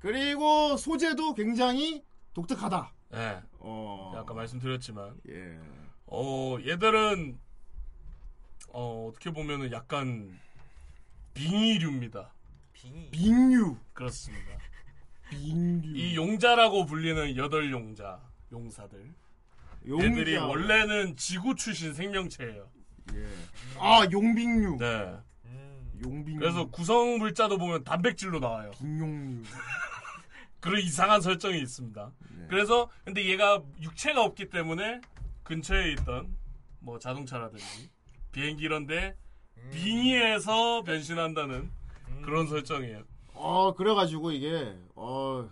[0.00, 2.02] 그리고 소재도 굉장히
[2.34, 2.92] 독특하다.
[3.14, 3.42] 예.
[3.58, 4.12] 어.
[4.16, 5.58] 아까 말씀드렸지만 예.
[6.06, 7.38] 어 얘들은
[8.72, 10.38] 어 어떻게 보면은 약간
[11.34, 12.32] 빙의류입니다.
[12.72, 13.10] 빙의.
[13.10, 13.76] 빙류.
[13.92, 14.58] 그렇습니다.
[15.30, 15.96] 빙류.
[15.96, 18.20] 이 용자라고 불리는 여덟 용자
[18.52, 19.14] 용사들.
[19.88, 20.04] 용자.
[20.06, 22.68] 얘들이 원래는 지구 출신 생명체예요.
[23.14, 23.26] 예.
[23.78, 24.76] 아, 용빙류.
[24.78, 25.16] 네.
[26.04, 26.38] 용빙류.
[26.38, 28.70] 그래서 구성 물자도 보면 단백질로 나와요.
[28.78, 29.42] 빙용류.
[30.60, 32.12] 그런 이상한 설정이 있습니다.
[32.36, 32.46] 네.
[32.48, 35.00] 그래서 근데 얘가 육체가 없기 때문에
[35.42, 36.36] 근처에 있던
[36.80, 37.90] 뭐 자동차라든지
[38.32, 39.16] 비행기 이런데
[39.72, 41.70] 빙의해서 변신한다는
[42.22, 43.04] 그런 설정이에요.
[43.42, 45.48] 어, 그래가지고 이게, 어,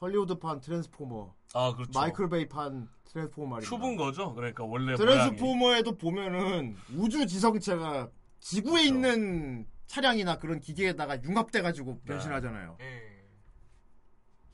[0.00, 1.34] 헐리우드판 트랜스포머.
[1.54, 1.98] 아 그렇죠.
[1.98, 3.58] 마이클 베이판 트랜스포머.
[3.60, 4.34] 큐브인 거죠.
[4.34, 4.96] 그러니까 원래.
[4.96, 8.08] 트랜스포머에도 보면은 우주 지성체가
[8.40, 12.78] 지구에 있는 차량이나 그런 기계에다가 융합돼가지고 변신하잖아요.
[12.80, 13.02] 예.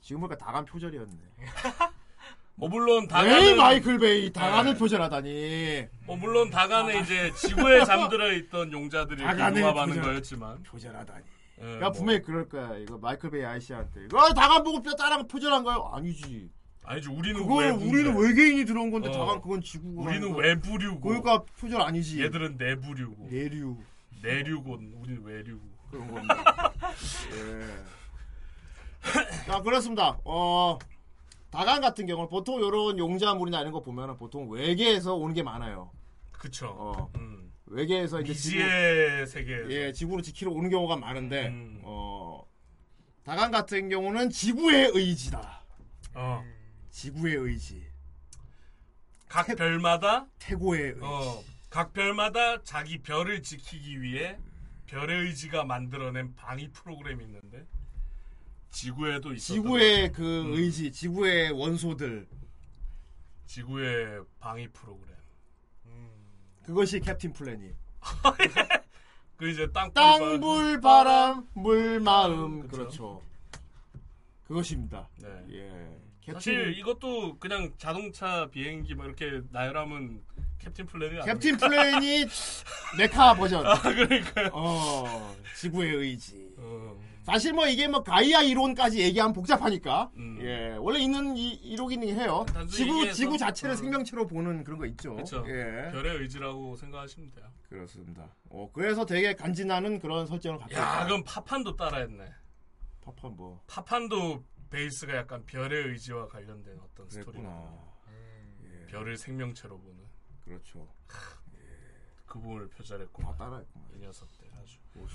[0.01, 1.17] 지금 보니까 다간 표절이었네.
[2.55, 4.77] 뭐 물론 다가는 마이클 베이 다간을 네.
[4.79, 5.87] 표절하다니.
[6.05, 11.25] 뭐 물론 다간에 이제 지구에 잠들어 있던 용자들이 융합하는 표절- 거였지만 표절하다니.
[11.59, 12.77] 예, 그러니까 뭐 분명히 그럴 거야.
[12.77, 14.05] 이거 마이클 베이 아이씨한테.
[14.05, 15.77] 이거 다간 보고 따라가 표절한 거야?
[15.91, 16.49] 아니지.
[16.83, 17.85] 아니지 우리는 외부인데.
[17.89, 19.11] 우리는 외계인이 들어온 건데 어.
[19.11, 20.09] 다간 그건 지구가.
[20.09, 20.33] 우리는.
[20.35, 22.23] 외부류고 그러니까 표절 아니지.
[22.23, 23.77] 얘들은 내부류고 내류.
[24.21, 26.71] 내류고 우리는 외류고 그런 겁니다.
[27.33, 27.85] 예.
[29.45, 30.19] 자, 그렇습니다.
[30.25, 30.77] 어,
[31.51, 35.91] 다간 같은 경우는 보통 이런 용자물이나 이런 거 보면은 보통 외계에서 오는 게 많아요.
[36.31, 36.67] 그쵸.
[36.67, 37.48] 어, 음.
[37.69, 41.81] 외계에서 이제 지구, 미지의 세계에서 예, 지구를 지키러 오는 경우가 많은데, 음.
[41.83, 42.43] 어,
[43.23, 45.63] 다간 같은 경우는 지구의 의지다.
[46.15, 46.43] 어.
[46.89, 47.85] 지구의 의지.
[49.27, 50.99] 각 별마다 태고의 의지.
[51.03, 54.37] 어, 각 별마다 자기 별을 지키기 위해
[54.87, 57.67] 별의 의지가 만들어낸 방위 프로그램이 있는데
[58.71, 60.17] 지구에도 있었던 지구의 거.
[60.17, 62.27] 그 음, 의지, 지구의 원소들.
[63.45, 65.15] 지구의 방위 프로그램.
[66.69, 67.73] 그것이 캡틴 플래닛.
[69.37, 72.67] 그 이제 땅, 땅, 불, 바람, 물, 마음.
[72.67, 73.23] 그렇죠.
[74.45, 75.09] 그것입니다.
[75.17, 75.27] 네.
[75.49, 75.69] 예.
[76.21, 80.21] 캡틴, 사실 이것도 그냥 자동차 비행기 막 이렇게 나열하면
[80.59, 82.29] 캡틴 플랜이 캡틴 플래닛
[82.99, 83.65] mecha 버전.
[83.65, 84.51] 아 그러니까요.
[84.53, 86.53] 어, 지구의 의지.
[86.57, 90.09] 어, 사실 뭐 이게 뭐 가이아 이론까지 얘기하면 복잡하니까.
[90.15, 90.39] 음.
[90.41, 90.75] 예.
[90.79, 92.43] 원래 있는 이, 이론이긴 해요.
[92.51, 93.77] 단순히 지구, 얘기해서, 지구 자체를 어.
[93.77, 95.13] 생명체로 보는 그런 거 있죠.
[95.13, 95.45] 그렇죠.
[95.47, 95.91] 예.
[95.91, 97.45] 별의 의지라고 생각하시면 돼요.
[97.69, 98.27] 그렇습니다.
[98.49, 101.05] 어, 그래서 되게 간지나는 그런 설정을 갖고 야, 있다.
[101.05, 102.33] 그럼 파판도 따라했네.
[103.01, 103.61] 파판 뭐.
[103.67, 107.37] 파판도 베이스가 약간 별의 의지와 관련된 어떤 스토리.
[107.37, 107.89] 그랬구나.
[108.87, 109.99] 별을 생명체로 보는
[110.45, 110.87] 그렇죠.
[112.25, 113.21] 그 부분을 표절했고.
[113.21, 113.87] 다 따라했구만.
[113.95, 114.48] 이 녀석들.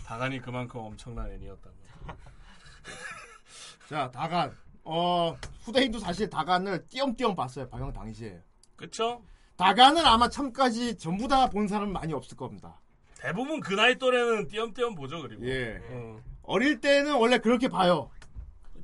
[0.07, 2.14] 다간이 그만큼 엄청난 애니였다는 거.
[3.89, 4.57] 자, 다간.
[4.85, 7.68] 어, 후대인도 사실 다간을 띄엄띄엄 봤어요.
[7.68, 8.43] 방영 당시에.
[8.77, 9.22] 그쵸?
[9.57, 12.81] 다간은 아마 참까지 전부 다 본 사람은 많이 없을 겁니다.
[13.18, 15.47] 대부분 그 나이 또래는 띄엄띄엄 보죠, 그리고.
[15.47, 15.81] 예.
[15.91, 16.16] 어.
[16.43, 18.11] 어릴 때는 원래 그렇게 봐요.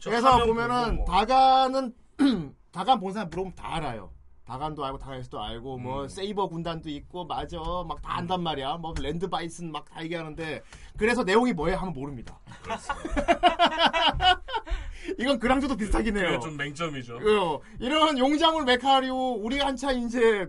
[0.02, 1.04] 그래서 보면은 뭐.
[1.04, 1.94] 다간은
[2.72, 4.10] 다간 본 사람 물어보면 다 알아요.
[4.50, 6.08] 다간도 알고 다간에서도 알고 뭐 음.
[6.08, 8.78] 세이버 군단도 있고 맞아 막 다 안단 말이야.
[8.78, 10.60] 뭐 랜드 바이슨 막 다 얘기하는데
[10.96, 12.36] 그래서 내용이 뭐야 하면 모릅니다.
[15.20, 16.40] 이건 그랑조도 비슷하긴 해요.
[16.40, 17.16] 좀 맹점이죠.
[17.16, 20.48] 어, 이런 용자물 mecha류 우리가 한참 이제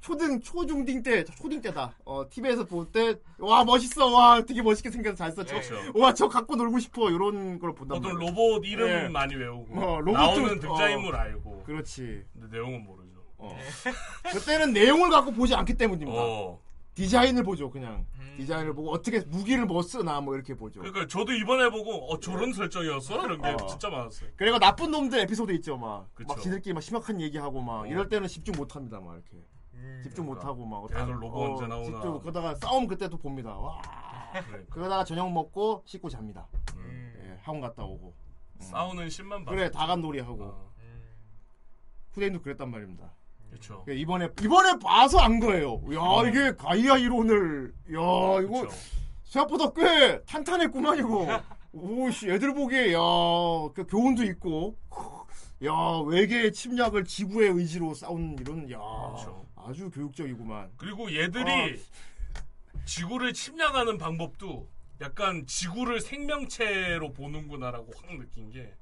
[0.00, 1.92] 초등 초중딩 때 초딩 때다.
[2.04, 5.42] 어 TV에서 볼 때 와 멋있어 와 되게 멋있게 생겨서 잘 써.
[5.44, 5.74] 저, 그렇죠.
[5.94, 8.18] 와저 갖고 놀고 싶어 이런 걸 본단 보통.
[8.18, 9.08] 로봇 이름 예.
[9.08, 11.18] 많이 외우고 어, 로봇도- 나오는 등장인물 어.
[11.18, 12.24] 알고 그렇지.
[12.34, 13.05] 근데 내용은 모르죠.
[13.38, 13.56] 어.
[14.32, 16.20] 그때는 내용을 갖고 보지 않기 때문입니다.
[16.20, 16.60] 어.
[16.94, 18.06] 디자인을 보죠 그냥.
[18.38, 20.80] 디자인을 보고 어떻게 무기를 뭐 쓰나 뭐 이렇게 보죠.
[20.80, 23.66] 그러니까 저도 이번에 보고 어 저런 설정이었어 이런 게 어.
[23.66, 24.30] 진짜 많았어요.
[24.36, 26.08] 그리고 나쁜 놈들 에피소드 있죠 막.
[26.14, 26.28] 그쵸.
[26.28, 27.86] 막 지들끼리 막 심각한 얘기하고 막 어.
[27.86, 29.44] 이럴 때는 집중 못 합니다 막 이렇게.
[30.02, 30.48] 집중 못 그러니까.
[30.48, 31.84] 하고 막 걔네들 로봇 어, 언제 나오나.
[31.84, 33.50] 집중 그러다가 싸움 그때 또 봅니다.
[33.56, 33.80] 와.
[34.32, 34.74] 그러니까.
[34.74, 36.46] 그러다가 저녁 먹고 씻고 잡니다.
[36.76, 37.14] 음.
[37.24, 38.14] 예, 학원 갔다 오고.
[38.58, 39.50] 싸우는 신만 봐.
[39.50, 40.44] 그래 다간 놀이 하고.
[40.44, 40.72] 어,
[42.12, 43.12] 후대인도 그랬단 말입니다.
[43.58, 43.84] 그렇죠.
[43.88, 45.80] 예, 이번에 이번에 봐서 안 거예요.
[45.94, 48.70] 야 이게 가이아 이론을 야 이거 그렇죠.
[49.24, 51.26] 생각보다 꽤 탄탄했구만 이거.
[51.72, 54.76] 오씨 애들 보기에 야그 교훈도 있고.
[55.64, 55.72] 야
[56.06, 59.46] 외계의 침략을 지구의 의지로 싸우는 이런 야 그렇죠.
[59.56, 60.70] 아주 교육적이구만.
[60.76, 62.84] 그리고 얘들이 아.
[62.84, 64.68] 지구를 침략하는 방법도
[65.00, 68.74] 약간 지구를 생명체로 보는구나라고 확 느낀 게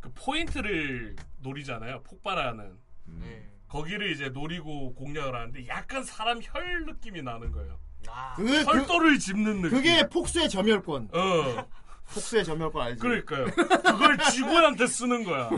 [0.00, 2.02] 그 포인트를 노리잖아요.
[2.02, 2.78] 폭발하는.
[3.06, 3.50] 네.
[3.68, 7.78] 거기를 이제 노리고 공략을 하는데 약간 사람 혈 느낌이 나는 거예요.
[8.08, 9.70] 아, 그, 그 혈도를 짚는 느낌.
[9.70, 11.10] 그게 폭쇄의 점혈권.
[11.12, 11.66] 어.
[12.14, 13.00] 폭쇄의 점혈권 알지?
[13.02, 13.44] 그러니까요.
[13.46, 15.50] 그걸 지구한테 쓰는 거야.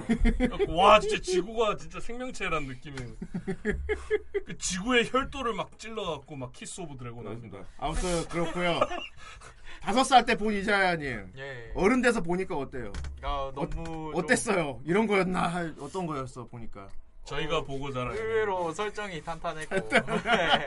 [0.69, 2.97] 와, 진짜 지구가 진짜 생명체란 느낌이.
[4.47, 7.59] 그 지구의 혈도를 막 찔러갖고 막 키스 오브 드래곤 합니다.
[7.79, 8.81] 아무튼 그렇고요.
[9.81, 11.71] 다섯 살 때 본 이자야님 예.
[11.75, 12.93] 어른 돼서 보니까 어때요?
[13.23, 14.81] 아, 너무 좀 어땠어요?
[14.85, 15.47] 이런 거였나?
[15.47, 16.89] 할- 어떤 거였어 보니까?
[17.25, 18.13] 저희가 보고잖아요.
[18.15, 20.67] 의외로 설정이 탄탄했고 네.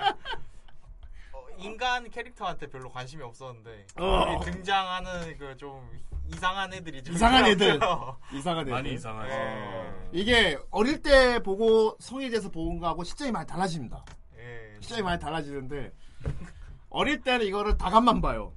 [1.34, 4.40] 어, 인간 캐릭터한테 별로 관심이 없었는데 어.
[4.44, 5.90] 등장하는 그 좀
[6.28, 7.76] 이상한 애들이 좀 이상한 애들.
[7.76, 8.18] 있더라고요.
[8.34, 8.72] 이상한 애들.
[8.72, 9.28] 많이 이상하죠.
[9.30, 9.94] 네.
[10.14, 14.06] 이게 어릴 때 보고 성인이 돼서 본 거하고 시점이 많이 달라집니다.
[14.38, 14.78] 예.
[14.80, 15.92] 시점이 많이 달라지는데
[16.90, 18.54] 어릴 때는 이거를 다감만 봐요.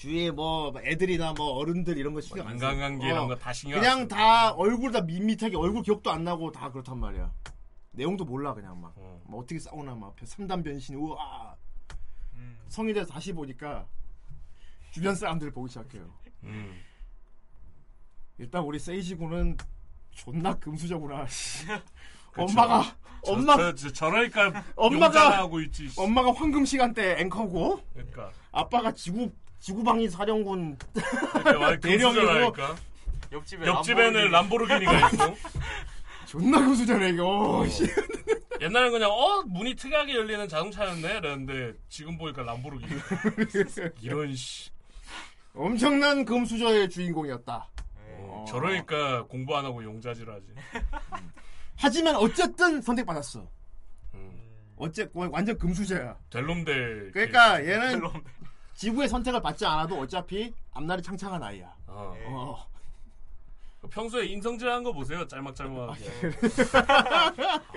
[0.00, 0.02] 음.
[0.02, 2.72] 주위에 뭐 애들이나 뭐 어른들 이런 거 신경 안 써.
[2.72, 3.08] 인간관계 어.
[3.12, 4.08] 이런 거 다 신경 안 그냥 쓰고.
[4.08, 7.30] 다 얼굴 다 밋밋하게 얼굴 기억도 안 나고 다 그렇단 말이야.
[7.92, 8.92] 내용도 몰라 그냥 막.
[8.96, 9.20] 어.
[9.26, 11.54] 뭐 어떻게 싸우나 막 3단 변신 우와.
[12.34, 12.58] 음.
[12.68, 13.86] 성인이 돼서 다시 보니까
[14.90, 16.10] 주변 사람들을 보기 시작해요.
[16.44, 16.80] 음.
[18.38, 19.56] 일단 우리 세이지 군은
[20.12, 21.26] 존나 금수저구나.
[21.28, 21.66] 씨.
[22.36, 22.84] 엄마가
[23.24, 25.88] 저, 엄마 저, 저, 저러니까 엄마가- 하고 있지.
[25.90, 26.00] 씨.
[26.00, 28.30] 엄마가 황금 시간대 앵커고 그러니까.
[28.50, 29.30] 아빠가 지구
[29.60, 32.76] 지구방위 사령군 그러니까 완전 대령이고 금수저라니까.
[33.32, 34.84] 옆집에 옆집에는 람보르기니.
[34.86, 35.36] 람보르기니가 있고.
[36.26, 37.58] 존나 금수저네 이거.
[37.60, 37.84] 어, 씨.
[38.60, 43.00] 옛날엔 그냥 어 문이 특이하게 열리는 자동차였네 이랬는데 지금 보니까 람보르기니.
[44.00, 44.70] 이런 씨.
[45.54, 47.68] 엄청난 금수저의 주인공이었다.
[47.76, 48.16] 예.
[48.22, 50.46] 어, 저러니까 공부 안 하고 용자질하지.
[51.76, 53.46] 하지만 어쨌든 선택받았어.
[54.14, 54.32] 음.
[54.76, 56.16] 어째 완전 금수저야.
[56.30, 57.10] 델롬델.
[57.12, 58.02] 그러니까 얘는
[58.80, 61.70] 지구의 선택을 받지 않아도 어차피 앞날이 창창한 아이야.
[61.86, 62.14] 어.
[62.28, 62.66] 어.
[63.90, 65.28] 평소에 인성질하는 거 보세요.
[65.28, 66.04] 짤막짤막하게.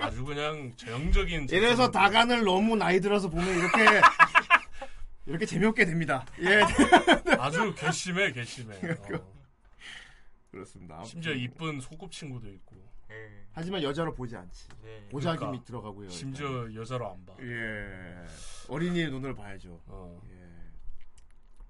[0.00, 1.48] 아주 그냥 전형적인.
[1.50, 4.00] 이래서 다간을 너무 나이 들어서 보면 이렇게
[5.26, 6.24] 이렇게 재미없게 됩니다.
[6.40, 6.62] 예.
[7.38, 8.92] 아주 괘씸해, 괘씸해.
[8.92, 9.34] 어.
[10.50, 11.04] 그렇습니다.
[11.04, 12.76] 심지어 이쁜 소꿉친구도 있고.
[13.10, 13.44] 예.
[13.52, 14.68] 하지만 여자로 보지 않지.
[14.82, 15.06] 네.
[15.10, 15.64] 보자김이 그러니까.
[15.66, 16.08] 들어가고요.
[16.08, 17.34] 심지어 여자로 안 봐.
[17.38, 17.50] 일단.
[17.50, 18.26] 예.
[18.68, 19.78] 어린이의 눈을 봐야죠.
[19.86, 20.18] 어.
[20.30, 20.33] 예.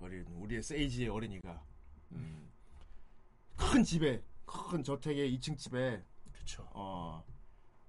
[0.04, 1.64] 어린 우리의 세이지의 어린이가
[2.12, 2.50] 음.
[3.56, 6.68] 큰 집에 큰 저택의 2층 집에 그쵸.
[6.72, 7.24] 어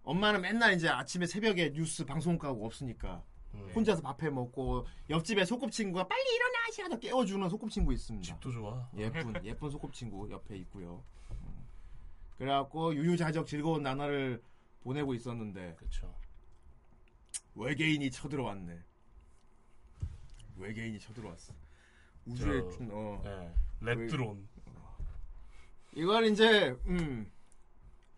[0.03, 3.21] 엄마는 맨날 이제 아침에 새벽에 뉴스 방송 가고 없으니까
[3.53, 3.69] 음.
[3.75, 8.25] 혼자서 밥해 먹고 옆집에 소꿉친구가 빨리 일어나 시간을 깨워주는 소꿉친구 있습니다.
[8.25, 8.89] 집도 좋아.
[8.95, 11.03] 예쁜 예쁜 소꿉친구 옆에 있고요.
[11.31, 11.67] 음.
[12.37, 14.41] 그래갖고 유유자적 즐거운 나날을
[14.83, 16.15] 보내고 있었는데 그쵸.
[17.55, 18.79] 외계인이 쳐들어왔네.
[20.57, 21.64] 외계인이 쳐들어왔어.
[22.25, 23.21] 우주의 저, 춘- 어.
[23.23, 23.53] 네.
[23.81, 24.37] 랩드론.
[25.93, 27.31] 이건 이제 음.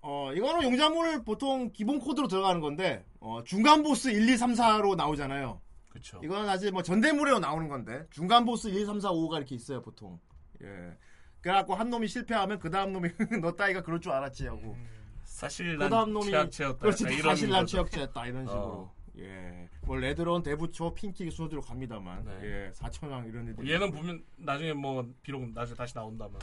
[0.01, 4.95] 어, 이거는 용자물 보통 기본 코드로 들어가는 건데 어, 중간 보스 1, 2, 3, 4로
[4.95, 5.61] 나오잖아요.
[5.89, 6.19] 그쵸.
[6.23, 9.81] 이건 아직 뭐 전대물에도 나오는 건데 중간 보스 1, 2, 3, 4, 5가 이렇게 있어요
[9.81, 10.19] 보통.
[10.63, 10.97] 예.
[11.41, 13.09] 그래갖고 한 놈이 실패하면 그 다음 놈이
[13.41, 14.75] 너 따위가 그럴 줄 알았지 하고
[15.23, 16.77] 사실 그난 다음 놈이 최약체였다.
[16.79, 17.65] 그렇지 사실 난.
[17.65, 18.61] 최약체였다 이런 식으로.
[18.63, 18.96] 어.
[19.19, 19.69] 예.
[19.81, 22.39] 뭐 레드론 대부초 핑키 순서대로 갑니다만 네.
[22.43, 22.71] 예.
[22.73, 23.69] 4천왕 이런 애들.
[23.69, 26.39] 얘는 보면 나중에 뭐 비록 나중에 다시 나온다면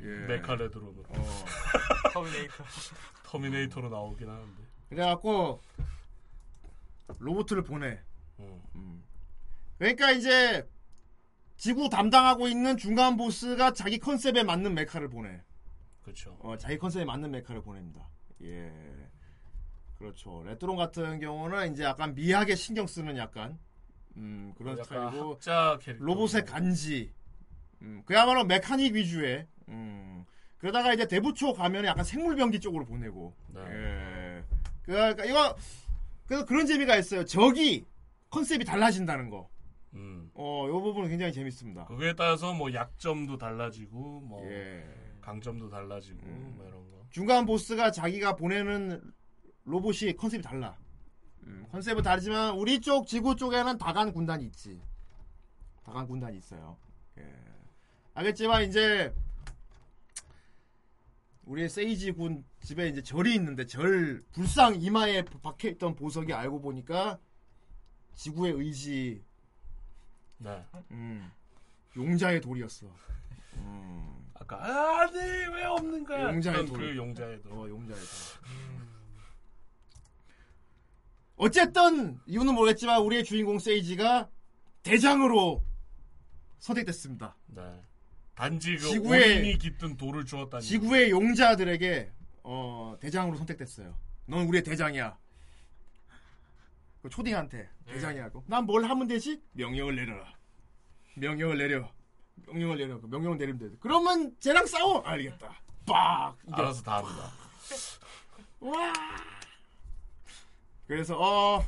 [0.00, 0.04] 예.
[0.26, 1.14] 메카 레드론은 어.
[2.12, 2.64] 터미네이터.
[3.24, 4.62] 터미네이터로 나오긴 하는데.
[4.88, 5.60] 그래갖고
[7.18, 8.00] 로봇을 보내.
[8.40, 8.62] 음.
[8.74, 9.04] 음.
[9.78, 10.68] 그러니까 이제
[11.56, 15.42] 지구 담당하고 있는 중간 보스가 자기 컨셉에 맞는 mecha를 보내.
[16.02, 16.36] 그렇죠.
[16.40, 18.08] 어, 자기 컨셉에 맞는 mecha를 보냅니다.
[18.42, 18.72] 예.
[19.98, 20.42] 그렇죠.
[20.44, 23.58] 레드론 같은 경우는 이제 약간 미학에 신경 쓰는 약간
[24.16, 25.38] 음, 그런 약간 스타일이고.
[25.98, 27.12] 로봇의 간지.
[27.82, 29.46] 음, 그야말로 mechanic 위주의.
[29.68, 30.24] 음.
[30.58, 33.34] 그러다가 이제 대부초 가면 약간 생물병기 쪽으로 보내고.
[33.54, 33.60] 네.
[33.70, 34.44] 예.
[34.82, 35.56] 그러니까 이거
[36.26, 37.24] 그래서 그런 재미가 있어요.
[37.24, 37.84] 적이
[38.30, 39.48] 컨셉이 달라진다는 거.
[39.94, 40.30] 음.
[40.34, 41.86] 어, 요 부분은 굉장히 재밌습니다.
[41.86, 44.84] 그거에 따라서 뭐 약점도 달라지고 뭐 예.
[45.20, 46.54] 강점도 달라지고 음.
[46.56, 46.98] 뭐 이런 거.
[47.10, 49.00] 중간 보스가 자기가 보내는
[49.72, 50.76] 로봇이 컨셉이 달라.
[51.42, 54.80] 음, 컨셉은 다르지만 우리 쪽 지구 쪽에는 다간 군단이 있지.
[55.84, 56.76] 다간 군단이 있어요.
[57.18, 57.34] 예.
[58.14, 59.14] 알겠지만 이제
[61.44, 67.18] 우리 세이지 군 집에 이제 절이 있는데 절 불상 이마에 박혀 있던 보석이 알고 보니까
[68.14, 69.22] 지구의 의지
[70.38, 70.64] 네.
[70.90, 71.30] 음,
[71.96, 72.86] 용자의 돌이었어.
[73.56, 76.24] 음, 아까 아니 왜 없는 거야?
[76.32, 76.78] 용자의 돌.
[76.78, 77.52] 그 용자의 돌.
[77.52, 78.77] 어, 용자의 돌.
[81.38, 84.28] 어쨌든 이유는 모르겠지만 우리의 주인공 세이지가
[84.82, 85.64] 대장으로
[86.58, 87.36] 선택됐습니다.
[87.46, 87.62] 네.
[88.34, 90.64] 단지 그 지구의- 오인이 깃든 돌을 주었다니.
[90.64, 92.12] 지구의 용자들에게
[92.44, 93.94] 어, 대장으로 선택됐어요.
[94.26, 95.16] 넌 우리의 대장이야.
[97.02, 98.44] 그 초딩한테 대장이라고.
[98.46, 99.40] 난 뭘 하면 되지?
[99.52, 100.32] 명령을 내려라.
[101.14, 101.92] 명령을 내려.
[102.46, 103.00] 명령을 내려.
[103.00, 103.76] 그 명령을 내리면 돼.
[103.80, 105.00] 그러면 쟤랑 싸워.
[105.02, 105.60] 알겠다.
[105.86, 106.36] 빡.
[106.46, 106.56] 이겨.
[106.56, 107.32] 알아서 다 한다.
[108.60, 108.92] 와.
[110.88, 111.64] 그래서 어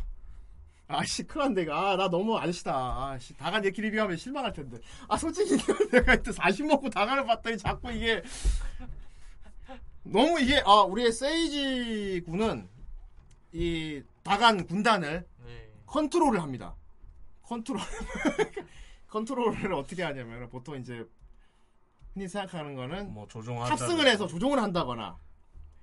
[0.88, 5.56] 아씨 큰일났네 아나 너무 아저씨다 아씨 다간 얘기 리뷰하면 실망할 텐데 아 솔직히
[5.92, 8.22] 내가 이때 40 먹고 다간을 봤더니 자꾸 이게
[10.02, 12.68] 너무 이게 아 우리의 세이지 군은
[13.52, 15.72] 이 다간 군단을 네.
[15.86, 16.74] 컨트롤을 합니다
[17.42, 17.80] 컨트롤
[19.08, 21.06] 컨트롤을 어떻게 하냐면 보통 이제
[22.14, 23.76] 흔히 생각하는 거는 뭐 조종하자.
[23.76, 25.18] 탑승을 해서 조종을 한다거나.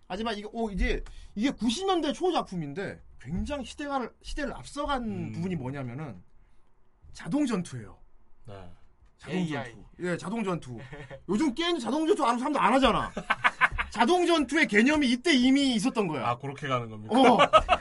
[0.07, 1.03] 하지만 이게 오 이제
[1.35, 5.31] 이게 90년대 초 작품인데 굉장히 시대가 시대를 앞서간 음.
[5.33, 6.21] 부분이 뭐냐면은
[7.13, 7.97] 자동 전투예요.
[8.45, 8.53] 네.
[9.17, 9.71] 자동 AI.
[9.71, 9.85] 전투.
[9.99, 10.77] 예, 자동 전투.
[11.27, 13.11] 요즘 게임 자동 전투 아는 사람도 안 하잖아.
[13.89, 16.27] 자동 전투의 개념이 이때 이미 있었던 거야.
[16.27, 17.15] 아 그렇게 가는 겁니까?
[17.19, 17.37] 어.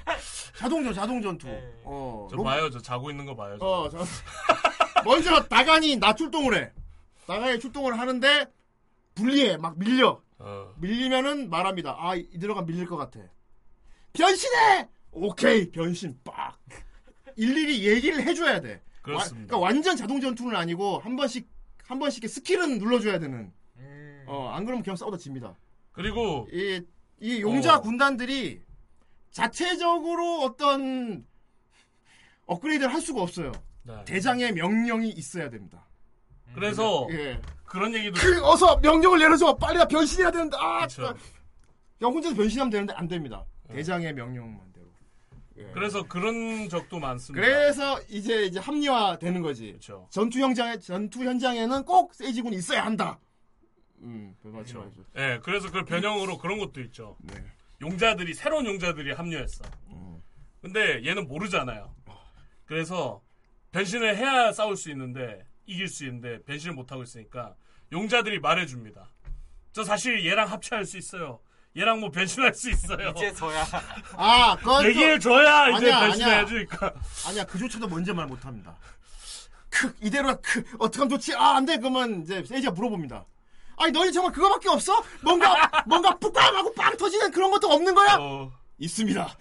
[0.56, 1.46] 자동 전 자동 전투.
[1.46, 1.72] 네.
[1.84, 2.26] 어.
[2.30, 2.70] 저 로- 봐요.
[2.70, 3.56] 저 자고 있는 거 봐요.
[3.60, 3.66] 저.
[3.66, 4.04] 어, 저-
[5.04, 6.72] 먼저 나간이 나 출동을 해.
[7.28, 8.46] 나간이 출동을 하는데
[9.14, 9.58] 불리해.
[9.58, 10.20] 막 밀려.
[10.38, 10.74] 어.
[10.78, 11.96] 밀리면은 말합니다.
[11.98, 13.20] 아, 이 들어가 밀릴 것 같아.
[14.12, 14.88] 변신해!
[15.12, 16.58] 오케이, 변신, 빡.
[17.36, 18.82] 일일이 얘기를 해줘야 돼.
[19.02, 19.36] 그렇습니다.
[19.36, 21.48] 와- 그러니까 완전 자동 전투는 아니고, 한 번씩,
[21.84, 23.52] 한 번씩 스킬은 눌러줘야 되는.
[23.76, 24.24] 음.
[24.26, 25.54] 어, 안 그러면 그냥 싸우다 집니다.
[25.92, 26.82] 그리고 이,
[27.20, 27.80] 이 용자 어.
[27.80, 28.62] 군단들이
[29.30, 31.26] 자체적으로 어떤
[32.46, 33.52] 업그레이드를 할 수가 없어요.
[33.84, 34.04] 네.
[34.04, 35.85] 대장의 명령이 있어야 됩니다.
[36.56, 37.38] 그래서 예.
[37.64, 39.54] 그런 얘기도 그, 어서 명령을 내려줘!
[39.56, 40.86] 빨리 나 변신해야 되는데, 아!
[40.86, 41.14] 그쵸.
[41.98, 43.44] 그냥 혼자서 변신하면 되는데 안 됩니다.
[43.68, 43.76] 네.
[43.76, 44.86] 대장의 명령만 대로.
[45.72, 47.46] 그래서 그런 적도 많습니다.
[47.46, 49.68] 그래서 이제 이제 합리화 되는 거지.
[49.68, 50.06] 그렇죠.
[50.10, 53.18] 전투 현장에 전투 현장에는 꼭 세이지군이 있어야 한다.
[54.00, 54.80] 음, 그렇죠.
[54.80, 55.04] 그렇죠.
[55.16, 57.16] 예, 그래서 그 변형으로 그런 것도 있죠.
[57.20, 57.34] 네.
[57.80, 59.64] 용자들이 새로운 용자들이 합류했어.
[59.88, 60.22] 음.
[60.60, 61.94] 근데 얘는 모르잖아요.
[62.64, 63.22] 그래서
[63.72, 67.54] 변신을 해야 싸울 수 있는데 이길 수 있는데 변신을 못 하고 있으니까
[67.92, 69.08] 용자들이 말해줍니다.
[69.72, 71.40] 저 사실 얘랑 합체할 수 있어요.
[71.76, 73.10] 얘랑 뭐 변신할 수 있어요.
[73.10, 73.66] 이제서야
[74.16, 76.38] 아, 그건 또- 얘기해 줘야 이제 아니야, 변신을 아니야.
[76.40, 76.94] 해주니까.
[77.26, 78.74] 아니야, 그조차도 뭔지 말 못합니다.
[79.68, 81.34] 크, 이대로 크, 어떻게 하면 좋지?
[81.34, 81.76] 아, 안 돼.
[81.76, 83.26] 그러면 이제 세이지가 물어봅니다.
[83.76, 85.04] 아니, 너희 정말 그거밖에 없어?
[85.20, 88.16] 뭔가, 뭔가 푹빵하고 빵 터지는 그런 것도 없는 거야?
[88.18, 89.36] 어, 있습니다.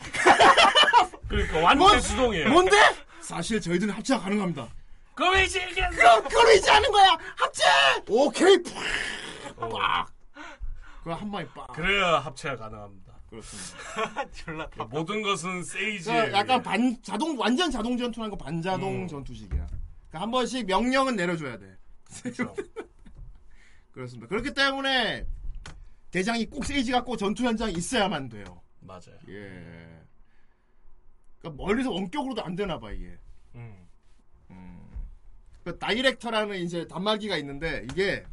[1.30, 2.50] 그러니까 완전 뭔- 수동이에요.
[2.50, 2.76] 뭔데?
[3.22, 4.68] 사실 저희들은 합체가 가능합니다.
[5.16, 7.18] 그럼 이제 이게 그럼, 그럼 이제 하는 거야!
[7.38, 7.64] 합체!
[8.10, 8.74] 오케이, 팍!
[9.58, 10.08] 어, 빡!
[11.00, 11.68] 그거 한 방에 빡!
[11.74, 13.16] 그래야 합체가 가능합니다.
[13.30, 14.30] 그렇습니다.
[14.32, 16.64] 졸라 다 모든 것은 세이지에 그러니까 약간.
[16.64, 19.08] 반, 자동, 완전 자동 전투는 거 반자동 음.
[19.08, 19.68] 전투식이야.
[19.68, 21.78] 그러니까 한 번씩 명령은 내려줘야 돼.
[22.22, 22.54] 그렇죠.
[23.92, 24.28] 그렇습니다.
[24.28, 25.26] 그렇기 때문에
[26.12, 28.62] 대장이 꼭 세이지 갖고 전투 현장에 있어야만 돼요.
[28.82, 29.18] 맞아요.
[29.30, 30.02] 예.
[31.40, 33.18] 그러니까 멀리서 원격으로도 안 되나 봐 이게.
[35.66, 35.72] 음.
[35.72, 38.24] 그 다이렉터라는 이제 단말기가 있는데 이게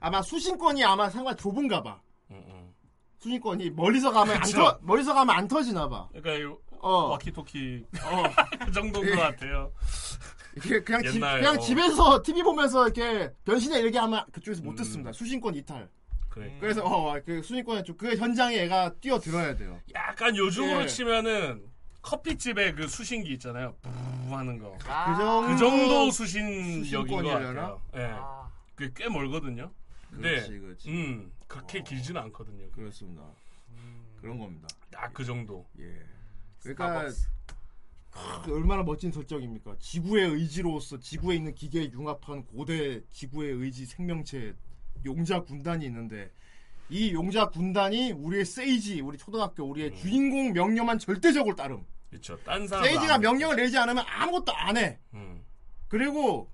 [0.00, 2.00] 아마 수신권이 아마 상관 좁은가 봐.
[2.30, 2.74] 음, 음.
[3.18, 4.42] 수신권이 멀리서 가면 안.
[4.50, 6.08] 터, 멀리서 가면 안 터지나 봐.
[6.12, 7.08] 그러니까 이 어.
[7.10, 8.22] 와키토키 어.
[8.66, 9.16] 그 정도인 것 예.
[9.16, 9.72] 같아요.
[10.56, 11.58] 이게 그냥 집, 그냥 어.
[11.58, 14.76] 집에서 TV 보면서 이렇게 변신해 이렇게 하면 그쪽에서 못 음.
[14.76, 15.12] 듣습니다.
[15.12, 15.88] 수신권 이탈.
[16.28, 16.56] 그래.
[16.60, 19.78] 그래서 어 그 수신권에 좀그 현장에 얘가 뛰어들어야 돼요.
[19.94, 20.86] 약간 요즘으로 예.
[20.86, 21.62] 치면은
[22.02, 23.74] 커피집에 그 수신기 있잖아요.
[23.80, 24.76] 부 하는 거.
[24.78, 27.28] 그 정도 그 정도 수신력인 것?
[27.28, 27.80] 같아요.
[27.96, 28.00] 예.
[28.12, 29.70] 아, 그게 꽤 멀거든요.
[30.10, 30.90] 근데 그렇지, 그렇지.
[30.90, 32.70] 음 그렇게 길지는 않거든요.
[32.72, 33.22] 그렇습니다.
[34.20, 34.68] 그런 겁니다.
[34.90, 35.66] 딱 그 정도.
[35.78, 36.00] 예.
[36.60, 37.08] 그러니까.
[38.44, 39.76] 그 얼마나 멋진 설정입니까?
[39.78, 44.54] 지구의 의지로서 지구에 있는 기계에 융합한 고대 지구의 의지 생명체
[45.06, 46.30] 용자 군단이 있는데
[46.90, 49.96] 이 용자 군단이 우리의 세이지, 우리 초등학교 우리의 음.
[49.96, 51.86] 주인공 명령만 절대적으로 따름.
[52.12, 52.36] 그렇죠.
[52.44, 52.84] 딴 사람.
[52.84, 54.98] 세이지가 명령을 내리지 않으면 아무것도 안 해.
[55.14, 55.42] 음.
[55.88, 56.50] 그리고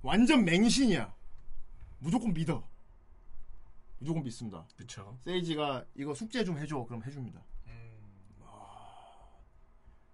[0.00, 1.12] 완전 맹신이야.
[1.98, 2.62] 무조건 믿어.
[3.98, 4.64] 무조건 믿습니다.
[4.76, 5.18] 그렇죠.
[5.24, 6.84] 세이지가 이거 숙제 좀 해줘.
[6.84, 7.40] 그럼 해줍니다.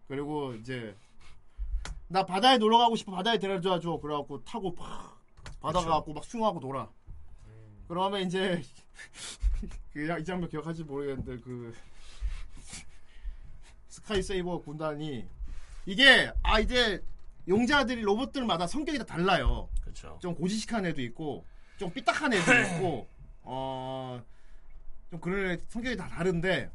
[0.08, 0.96] 그리고 이제
[2.08, 3.12] 나 바다에 놀러 가고 싶어.
[3.12, 3.98] 바다에 데려다 줘.
[4.00, 5.16] 그래갖고 타고 팍
[5.60, 5.90] 바다 그쵸.
[5.90, 6.88] 가갖고 막 수영하고 놀아.
[7.88, 8.62] 그러면 이제
[9.92, 11.74] 그 이 장면 기억하지 모르겠는데 그
[13.96, 15.26] 스카이 세이버 군단이
[15.86, 17.02] 이게 아 이제
[17.48, 19.70] 용자들이 로봇들마다 성격이 다 달라요.
[19.80, 20.18] 그렇죠.
[20.20, 21.46] 좀 고지식한 애도 있고
[21.78, 23.08] 좀 삐딱한 애도 있고
[23.42, 26.70] 어좀 그런 애 성격이 다 다른데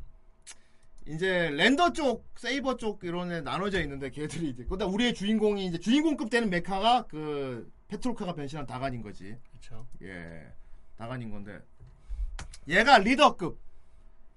[1.07, 5.77] 이제 랜더 쪽, 세이버 쪽 이런 애 나눠져 있는데 걔들이 이제 근데 우리의 주인공이 이제
[5.77, 9.37] 주인공급 되는 mecha가 그 패트롤카가 변신한 다간인 거지.
[9.51, 9.85] 그렇죠.
[10.01, 10.51] 예.
[10.97, 11.59] 다간인 건데
[12.67, 13.59] 얘가 리더급.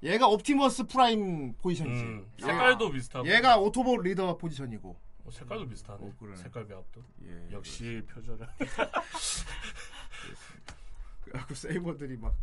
[0.05, 2.05] 얘가 옵티머스 프라임 포지션이지.
[2.05, 3.26] 음, 색깔도 비슷하고.
[3.26, 4.96] 얘가 오토봇 리더 포지션이고.
[5.24, 6.07] 어, 색깔도 비슷하네.
[6.07, 6.36] 어, 그러네.
[6.36, 7.02] 색깔 배합도.
[7.24, 7.48] 예.
[7.52, 8.46] 역시 표절을.
[11.48, 12.36] 그 세이버들이 막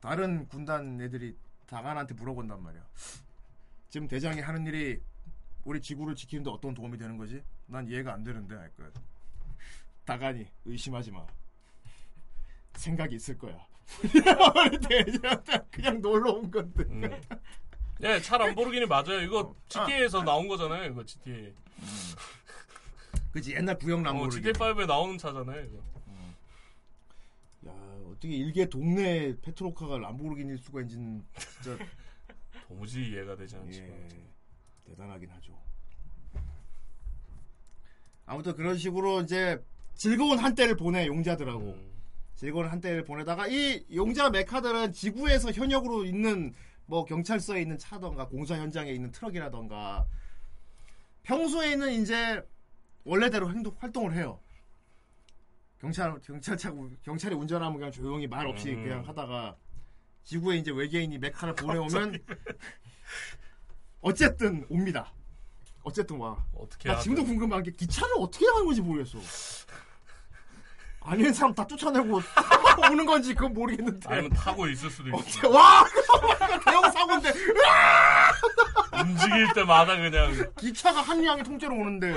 [0.00, 1.36] 다른 군단 애들이
[1.66, 2.82] 다간한테 물어본단 말이야.
[3.90, 5.00] 지금 대장이 하는 일이
[5.64, 7.42] 우리 지구를 지키는데 어떤 도움이 되는 거지?
[7.66, 8.90] 난 이해가 안 되는데 할 거야.
[10.06, 11.26] 다간이 의심하지 마.
[12.74, 13.66] 생각이 있을 거야.
[14.02, 15.04] 대장한테
[15.70, 16.84] 그냥 놀러 온 건데.
[16.84, 17.20] 음.
[18.02, 19.20] 예, 차 람보르기니 맞아요.
[19.22, 20.90] 이거 GTA에서 나온 거잖아요.
[20.90, 21.54] 이거 GTA.
[23.32, 24.36] 그지 옛날 구형 어, 람보르기.
[24.36, 25.64] GTA 5에 나오는 차잖아요.
[25.64, 25.78] 이거.
[27.68, 27.72] 야
[28.10, 31.84] 어떻게 일개 동네 페트로카가 람보르기니일 수가 있는지는 진짜
[32.68, 33.88] 도무지 이해가 되지 않지만.
[33.90, 34.08] 예,
[34.88, 35.56] 대단하긴 하죠.
[38.26, 39.62] 아무튼 그런 식으로 이제
[39.94, 41.95] 즐거운 한때를 보내 용자들하고 음.
[42.36, 48.92] 즐거운 한때를 보내다가 이 용자 메카들은 지구에서 현역으로 있는 뭐 경찰서에 있는 차던가 공사 현장에
[48.92, 50.06] 있는 트럭이라던가
[51.22, 52.46] 평소에는 이제
[53.04, 54.38] 원래대로 행동 활동을 해요.
[55.78, 56.72] 경찰 경찰차
[57.02, 58.82] 경찰이 운전하면 그냥 조용히 말 없이 음.
[58.82, 59.56] 그냥 하다가
[60.24, 62.18] 지구에 이제 외계인이 메카를 보내오면
[64.02, 65.12] 어쨌든 옵니다.
[65.82, 66.44] 어쨌든 와.
[66.52, 66.98] 어떻게 나.
[67.00, 69.18] 지금도 궁금한 게 기차를 어떻게 하는 건지 모르겠어.
[71.06, 72.20] 아니는 사람 다 쫓아내고
[72.90, 74.08] 오는 건지 그건 모르겠는데.
[74.08, 75.18] 아니면 타고 있을 수도 있고.
[75.18, 75.84] 어떻게 와
[76.66, 77.32] 대형 사고인데
[79.02, 82.14] 움직일 때마다 그냥 기차가 한량이 통째로 오는데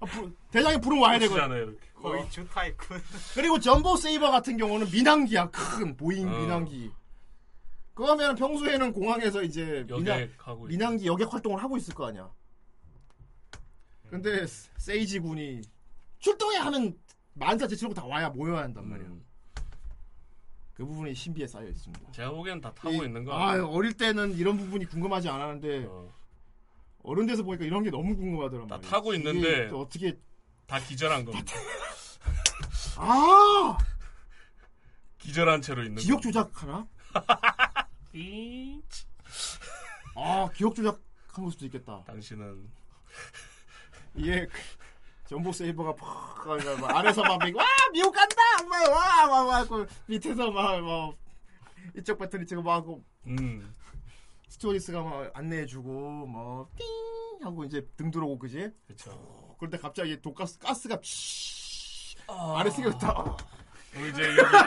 [0.00, 1.40] 아, 부- 대장이 부르면 와야 되거든.
[1.42, 1.78] 잖아요 이렇게.
[1.94, 3.00] 거의 주 타이쿤.
[3.34, 6.38] 그리고 점보 세이버 같은 경우는 민항기야 큰 보잉 어.
[6.38, 6.90] 민항기.
[7.94, 10.28] 그러면 평소에는 공항에서 이제 민항,
[10.66, 12.28] 민항기 여객 활동을 하고 있을 거 아니야.
[14.10, 14.44] 근데
[14.78, 15.60] 세이지 군이
[16.18, 16.94] 출동해 하면
[17.34, 19.06] 만사 제치고 다 와야 모여야 한단 말이야.
[19.08, 19.24] 음.
[20.74, 22.12] 그 부분이 신비에 쌓여 있습니다.
[22.12, 23.68] 제가 보기엔 다 타고 이- 있는 거 아, 같아요.
[23.68, 26.12] 어릴 때는 이런 부분이 궁금하지 않았는데 어,
[27.02, 28.90] 어른 돼서 보니까 이런 게 너무 궁금하더란 다 말이야.
[28.90, 30.18] 타고 있는데 또 어떻게
[30.66, 31.52] 다 기절한 겁니다.
[32.96, 33.76] 아
[35.18, 36.22] 기절한 채로 있는 기억 거.
[36.22, 36.86] 조작 하나?
[38.14, 38.80] 이-
[40.16, 42.02] 아 기억 조작한 걸 수도 있겠다.
[42.06, 42.68] 당신은
[44.14, 44.58] 이게 그
[45.32, 48.36] 전복 세이버가 팍막 안에서 막 와 미국 간다
[48.68, 51.16] 막 와 막막 밑에서 막뭐
[51.96, 53.74] 이쪽 배터리 지금 막 하고 음.
[54.50, 55.90] 스튜어디스가 막 안내해주고
[56.26, 56.86] 뭐띵
[57.44, 58.70] 하고 이제 등 들어오고 그지?
[58.86, 59.56] 그렇죠.
[59.58, 62.56] 그런데 갑자기 독가스 가스가 치 아.
[62.58, 63.34] 아래 쓰게 다
[63.90, 64.22] 그리고 이제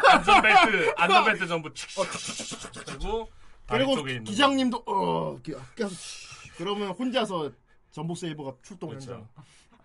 [0.10, 3.30] 안전벨트 안전벨트 전부 하고
[3.68, 7.52] 다리 그리고 기장님도 어 기- 계속 치- 그러면 혼자서
[7.92, 9.28] 전복 세이버가 출동 그렇죠.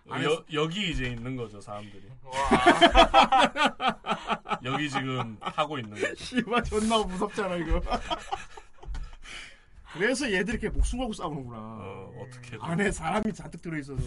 [0.07, 0.31] 현장.
[0.31, 2.03] 여, 여기 이제 있는 거죠 사람들이.
[4.63, 6.15] 여기 지금 타고 있는 거죠.
[6.15, 7.81] 씨발 존나 무섭잖아 이거.
[9.93, 11.57] 그래서 얘들이 이렇게 목숨 걸고 싸우는구나.
[11.59, 14.01] 어, 어떻게 안에 사람이 잔뜩 들어있어서.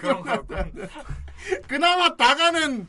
[0.00, 0.44] 그런 거
[1.66, 2.86] 그나마 나가는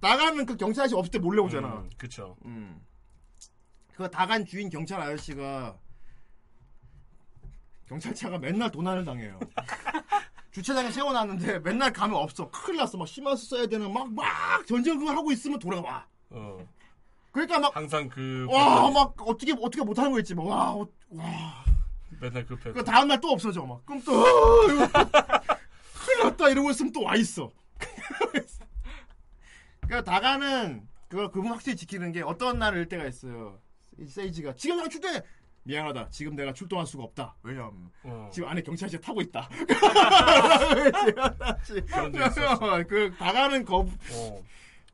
[0.00, 1.68] 나가는 그 경찰 아저씨 없을 때 몰래 오잖아.
[1.68, 2.36] 음, 그쵸.
[2.44, 2.80] 음.
[3.94, 5.78] 그 다간 주인 경찰 아저씨가
[7.88, 9.38] 경찰차가 맨날 도난을 당해요.
[10.54, 12.48] 주차장에 세워놨는데 맨날 가면 없어.
[12.50, 12.96] 큰일 났어.
[12.96, 16.06] 막 심한수 써야 되는 막, 막 전쟁을 하고 있으면 돌아와.
[16.30, 16.58] 어.
[17.32, 20.34] 그러니까 막, 항상 그 와, 막 어떻게, 어떻게 못하는 거 있지.
[20.36, 21.64] 막, 와, 어, 와.
[22.20, 22.72] 맨날 급해.
[22.72, 23.66] 그 다음날 또 없어져.
[23.66, 23.84] 막.
[23.84, 24.66] 그럼 또, 어,
[26.06, 26.48] 큰일 났다.
[26.50, 27.50] 이러고 있으면 또 와 있어.
[29.80, 33.58] 그러니까 다가는 그걸 그분 확실히 지키는 게 어떤 날을 일 때가 있어요.
[33.98, 35.20] 이 세이지가 지금 내가 출동해.
[35.64, 36.08] 미안하다.
[36.10, 37.34] 지금 내가 출동할 수가 없다.
[37.42, 38.30] 왜냐면 어.
[38.32, 39.48] 지금 안에 경찰차 타고 있다.
[42.88, 44.42] 그 다가는 거 어.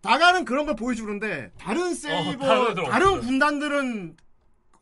[0.00, 3.20] 다가는 그런 걸 보여주는데 다른 세이버 다른 애들 다른.
[3.20, 4.16] 군단들은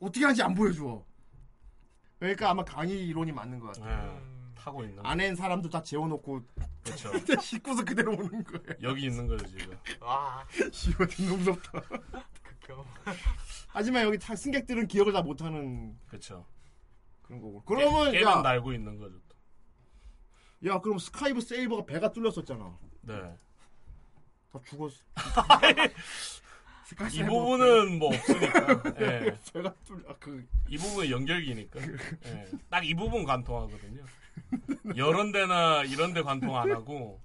[0.01, 1.03] 어떻게 하는지 안 보여줘.
[2.18, 3.89] 그러니까 아마 강의 이론이 맞는 것 같아.
[3.89, 4.20] 네,
[4.57, 5.09] 타고 있는 거.
[5.09, 6.43] 안에 사람도 다 재워놓고
[6.84, 7.12] 그렇죠.
[7.41, 8.62] 씻고서 그대로 오는 거예요.
[8.82, 9.76] 여기 있는 거죠 지금.
[10.01, 11.82] 와 씨발 존나 무섭다.
[12.69, 12.85] 극혐.
[13.69, 16.47] 하지만 여기 타- 승객들은 기억을 다 못하는 그렇죠.
[17.23, 17.62] 그런 거고.
[17.64, 19.19] 그러면 깨, 야, 면 날고 있는 거죠.
[19.29, 20.69] 또.
[20.69, 22.79] 야 그럼 스카이 세이버가 배가 뚫렸었잖아.
[23.03, 23.14] 네.
[24.53, 24.97] 다 죽었어.
[26.86, 28.83] 스카이 세이버 부분은 뭐 없으니까.
[29.01, 29.39] 예.
[29.53, 30.19] 배가 뚫려.
[30.19, 31.81] 그이 부분은 연결기니까.
[32.27, 32.47] 예.
[32.71, 34.05] 딱이 부분 관통하거든요.
[34.97, 37.21] 여러 데나 이런 데 관통 안 하고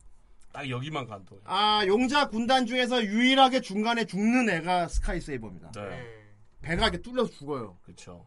[0.53, 1.41] 딱 여기만 관통해.
[1.45, 5.71] 아, 용자 군단 중에서 유일하게 중간에 죽는 애가 스카이 세이버입니다.
[5.71, 5.89] 네.
[5.89, 6.23] 네.
[6.61, 7.77] 배가 이렇게 뚫려서 죽어요.
[7.83, 8.25] 그렇죠.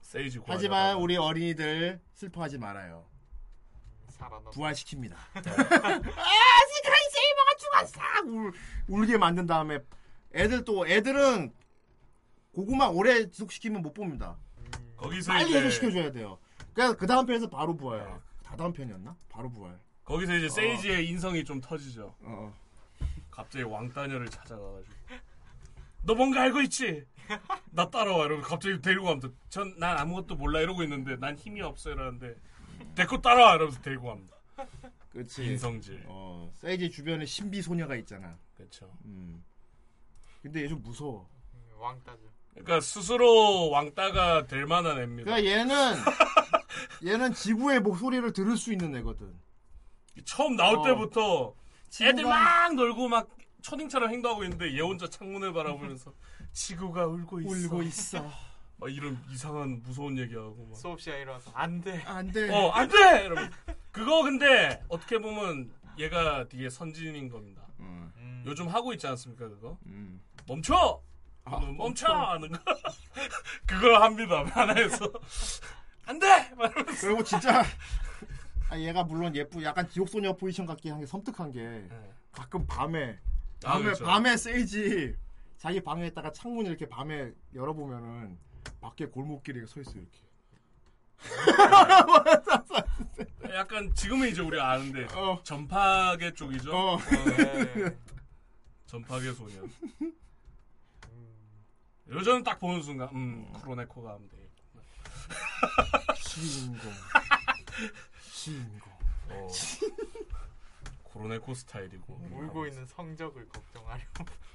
[0.00, 0.54] 세이지 구하려다가.
[0.56, 3.04] 하지만 우리 어린이들 슬퍼하지 말아요.
[4.08, 4.44] 살아남.
[4.52, 5.12] 부활시킵니다.
[5.36, 8.00] 아, 스카이 세이버가 죽었어!
[8.26, 8.52] 울,
[8.88, 9.78] 울게 만든 다음에
[10.34, 11.52] 애들 또 애들은
[12.54, 14.38] 고구마 오래 지속시키면 못 봅니다.
[14.96, 16.38] 거기서 빨리 이제 해소시켜줘야 돼요.
[16.72, 17.98] 그러니까 그 다음 편에서 바로 부활.
[17.98, 18.14] 네.
[18.42, 19.16] 다 다음 편이었나?
[19.28, 19.78] 바로 부활.
[20.04, 22.14] 거기서 이제 세이지의 인성이 좀 터지죠.
[22.22, 22.54] 어.
[23.30, 24.94] 갑자기 왕따녀를 찾아가가지고
[26.04, 27.06] 너 뭔가 알고 있지?
[27.70, 29.28] 나 따라와 이러고 갑자기 데리고 갑니다.
[29.48, 32.34] 전난 아무것도 몰라 이러고 있는데 난 힘이 없어 이러는데
[32.94, 34.36] 데리고 따라와 이러면서 데리고 갑니다.
[35.12, 35.44] 그렇지.
[35.46, 36.04] 인성질.
[36.06, 38.36] 어, 세이지 주변에 신비 소녀가 있잖아.
[38.56, 38.90] 그렇죠.
[39.04, 39.42] 음.
[40.42, 41.28] 근데 얘 좀 무서워.
[41.78, 42.18] 왕따죠.
[42.50, 45.30] 그러니까 스스로 왕따가 될 만한 애입니다.
[45.30, 45.94] 그러니까 얘는
[47.06, 49.32] 얘는 지구의 목소리를 들을 수 있는 애거든.
[50.24, 50.82] 처음 나올 어.
[50.82, 51.54] 때부터
[52.00, 53.28] 애들 지구가- 막 놀고 막
[53.62, 56.12] 초딩처럼 행동하고 있는데 얘 혼자 창문을 바라보면서
[56.52, 57.50] 지구가 울고 있어.
[57.66, 58.30] 울고 있어.
[58.78, 60.76] 막 이런 이상한 무서운 얘기하고 막.
[60.76, 62.02] 수업 시간에 일어나서 안 돼.
[62.04, 62.50] 안 돼.
[62.50, 63.24] 어, 안 돼!
[63.24, 63.52] 이러면.
[63.92, 67.62] 그거 근데 어떻게 보면 얘가 되게 선진인 겁니다.
[67.78, 68.42] 음, 음.
[68.44, 69.78] 요즘 하고 있지 않습니까, 그거?
[69.86, 70.20] 음.
[70.48, 71.00] 멈춰!
[71.44, 72.12] 아, 멈춰!
[72.12, 72.58] 하는 거.
[73.66, 75.12] 그걸 합니다, 만화에서.
[76.06, 76.50] 안 돼!
[77.00, 77.62] 그리고 진짜
[78.72, 82.10] 아, 얘가 물론 예쁘 약간 지옥소녀 포지션 같긴 한게 섬뜩한 게 네.
[82.32, 83.18] 가끔 밤에
[83.64, 84.02] 아, 밤에 그렇죠.
[84.02, 85.14] 밤에 세이지
[85.58, 88.38] 자기 방에 있다가 창문 이렇게 밤에 열어보면은
[88.80, 90.18] 밖에 골목길에 서 있어 이렇게.
[93.54, 95.38] 약간 지금은 이제 우리가 아는데 어.
[95.42, 96.74] 전파계 쪽이죠.
[96.74, 96.96] 어.
[96.96, 97.94] 네.
[98.86, 99.70] 전파계 소년.
[102.08, 104.82] 요즘 딱 보는 순간, 음, 크로네코가 하면 되겠구나.
[106.16, 106.90] 주인공.
[108.42, 108.92] 주인공.
[109.30, 109.48] 어.
[111.12, 112.14] 크로네코 스타일이고.
[112.32, 114.02] 울고 있는 성적을 걱정하려.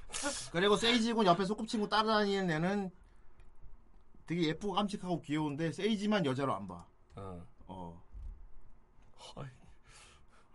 [0.52, 2.90] 그리고 세이지군 옆에 소꿉친구 따라다니는 애는
[4.26, 6.84] 되게 예쁘고 깜찍하고 귀여운데 세이지만 여자로 안 봐.
[7.16, 7.46] 어.
[7.66, 8.04] 어.
[9.36, 9.46] 아이,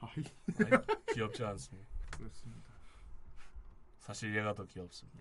[0.02, 1.90] 아이, 아이, 귀엽지 않습니다.
[2.12, 2.72] 그렇습니다.
[4.00, 5.20] 사실 얘가 더 귀엽습니다.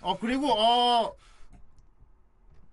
[0.00, 1.14] 어 그리고 어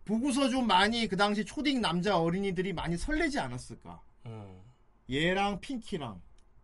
[0.04, 4.02] 보고서 좀 많이 그 당시 초딩 남자 어린이들이 많이 설레지 않았을까?
[4.30, 4.62] 음.
[5.10, 6.22] 얘랑 핑키랑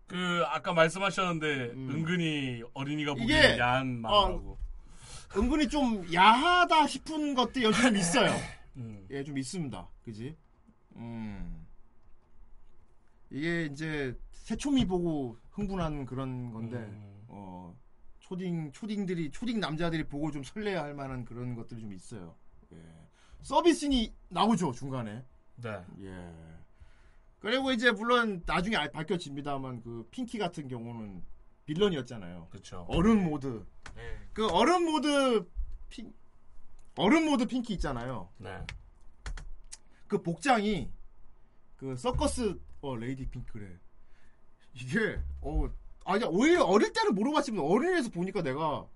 [0.08, 3.60] 그 아까 말씀하셨는데 은근히 어린이가 보기에 음.
[3.60, 4.58] 야한 마음하고
[5.38, 8.32] 은근히 좀 야하다 싶은 것들이 여기 좀 있어요.
[8.78, 9.06] 음.
[9.10, 9.88] 예, 좀 있습니다.
[10.04, 10.36] 그지?
[10.96, 11.66] 음.
[13.30, 17.26] 이게 이제 새초미 보고 흥분하는 그런 건데, 음.
[17.28, 17.76] 어,
[18.20, 22.36] 초딩, 초딩들이, 초딩 남자들이 보고 좀 설레야 할 만한 그런 것들이 좀 있어요.
[22.72, 22.78] 예.
[23.42, 25.24] 서비스니 나오죠, 중간에.
[25.58, 25.84] 네.
[26.02, 26.34] 예.
[27.46, 31.24] 그리고 이제 물론 나중에 알- 밝혀집니다만 그 핑키 같은 경우는
[31.66, 32.48] 빌런이었잖아요.
[32.50, 32.88] 그렇죠.
[32.90, 33.64] 어른 모드.
[33.96, 34.02] 네.
[34.34, 35.48] 그 어른 모드
[35.88, 36.12] 핑
[36.96, 38.30] 어른 모드 핑키 있잖아요.
[38.40, 38.66] 네.
[40.08, 40.90] 그 복장이
[41.78, 43.78] 그 서커스 어 레이디 핑크래.
[44.74, 45.70] 이게 어
[46.04, 48.88] 아니 오히려 어릴 때는 물어봤지만 어른이 돼서 보니까 내가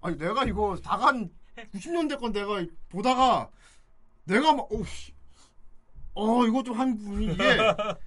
[0.00, 1.30] 아니 내가 이거 다간
[1.74, 3.50] 90년대 건 내가 보다가
[4.24, 5.12] 내가 막 어씨
[6.14, 7.36] 어 이거 좀한 분이 이게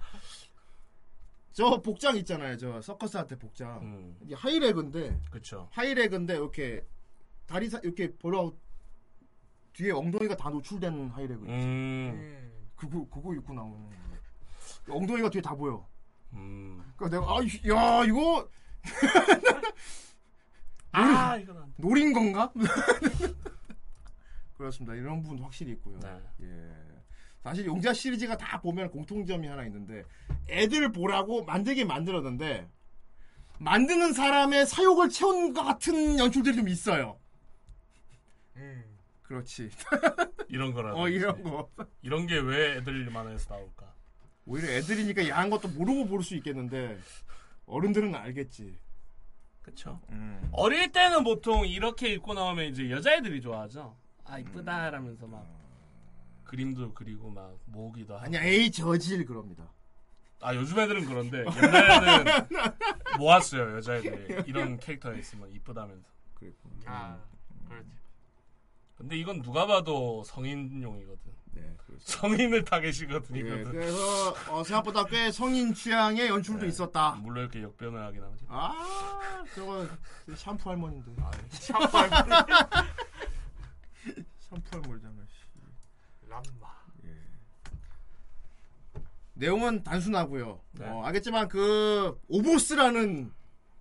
[1.52, 4.16] 저 복장 있잖아요 저 서커스한테 복장 음.
[4.22, 5.68] 이게 high-leg인데 그렇죠.
[5.72, 6.84] high-leg인데 이렇게
[7.46, 8.50] 다리 사 이렇게 보라
[9.72, 11.52] 뒤에 엉덩이가 다 노출된 하이레그 있지.
[11.52, 12.52] 음.
[12.76, 13.90] 그거 그거 입고 나오는
[14.86, 14.96] 거.
[14.96, 15.86] 엉덩이가 뒤에 다 보여.
[16.32, 16.82] 음.
[16.96, 18.48] 그러니까 내가 아야 이거
[20.92, 21.82] 아, 이건 안 돼.
[21.82, 22.52] 노린 건가?
[24.56, 24.94] 그렇습니다.
[24.94, 25.98] 이런 부분도 확실히 있고요.
[26.00, 26.20] 네.
[26.42, 26.91] 예.
[27.42, 30.04] 사실 용자 시리즈가 다 보면 공통점이 하나 있는데
[30.48, 32.68] 애들 보라고 만들긴 만들었는데
[33.58, 37.18] 만드는 사람의 사욕을 채운 것 같은 연출들이 좀 있어요.
[38.56, 38.84] 음.
[39.22, 39.70] 그렇지.
[40.48, 40.94] 이런 거라.
[40.94, 41.68] 어 이런 거.
[42.02, 43.92] 이런 게 왜 애들 만화에서 나올까?
[44.44, 46.98] 오히려 애들이니까 야한 것도 모르고 볼 수 있겠는데
[47.66, 48.76] 어른들은 알겠지.
[49.62, 50.00] 그쵸.
[50.10, 50.48] 음.
[50.52, 53.96] 어릴 때는 보통 이렇게 입고 나오면 이제 여자애들이 좋아하죠.
[54.24, 55.46] 아 이쁘다라면서 막
[56.52, 58.26] 그림도 그리고 막 모으기도 하고.
[58.26, 59.72] 아니야 에이 저질 그럽니다.
[60.42, 62.24] 아 요즘 애들은 그런데 옛날에는
[63.16, 66.06] 모았어요 여자애들이 이런 캐릭터가 있으면 이쁘다면서.
[66.34, 66.70] 그랬고.
[66.84, 67.18] 아,
[67.66, 67.88] 그렇지.
[68.96, 71.32] 근데 이건 누가 봐도 성인용이거든.
[71.52, 72.04] 네, 그렇죠.
[72.04, 73.64] 성인을 타겟이거든 예, 이거는.
[73.72, 77.12] 그래서 어, 생각보다 꽤 성인 취향의 연출도 있었다.
[77.22, 78.44] 물론 이렇게 역변을 하긴 하지.
[78.48, 79.86] 아, 저거
[80.36, 81.12] 샴푸 할머니인데.
[81.48, 82.30] 샴푸 할머니.
[84.40, 85.21] 샴푸 할머니잖아.
[86.42, 86.50] 씨.
[86.50, 86.72] 람마.
[89.34, 90.60] 내용은 단순하고요.
[90.72, 90.86] 네.
[90.88, 93.32] 어, 알겠지만 그 오보스라는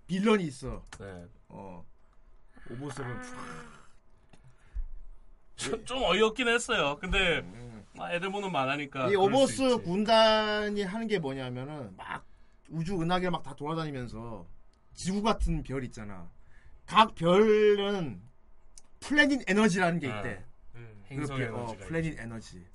[0.08, 0.84] 빌런이 있어.
[1.00, 1.26] 네.
[1.50, 1.86] 어,
[2.72, 3.22] 오보스는
[5.58, 6.98] 좀, 좀 어이없긴 했어요.
[7.00, 7.46] 근데
[8.00, 9.10] 아, 애들 보는 만화니까.
[9.12, 9.78] 이 오보스.
[9.80, 12.26] 군단이 하는 게 뭐냐면은 막
[12.70, 14.48] 우주 은하계 막 다 돌아다니면서
[14.94, 16.30] 지구 같은 별 있잖아.
[16.86, 18.22] 각 별은
[19.02, 20.30] planet 에너지라는 게 있대.
[20.30, 20.51] 음.
[21.12, 22.66] 행성 그 별, 어, planet 에너지.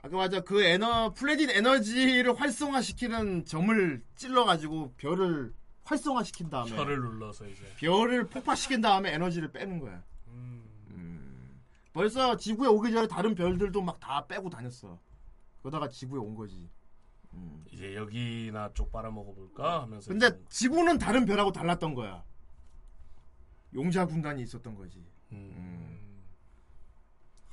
[0.00, 5.52] 아까 맞아 그 에너 planet 에너지를 활성화시키는 점을 찔러가지고 별을
[5.84, 7.62] 활성화시킨 다음에 혈을 눌러서 이제.
[7.78, 10.02] 별을 폭파시킨 다음에 에너지를 빼는 거야.
[10.28, 10.62] 음.
[10.90, 11.60] 음.
[11.92, 14.98] 벌써 지구에 오기 전에 다른 별들도 막 다 빼고 다녔어.
[15.62, 16.68] 그러다가 지구에 온 거지.
[17.34, 17.64] 음.
[17.72, 20.08] 이제 여기나 쪽 빨아먹어 볼까 하면서.
[20.08, 22.22] 근데 지구는 다른 별하고 달랐던 거야.
[23.74, 25.04] 용자 군단이 있었던 거지.
[25.32, 25.87] 음.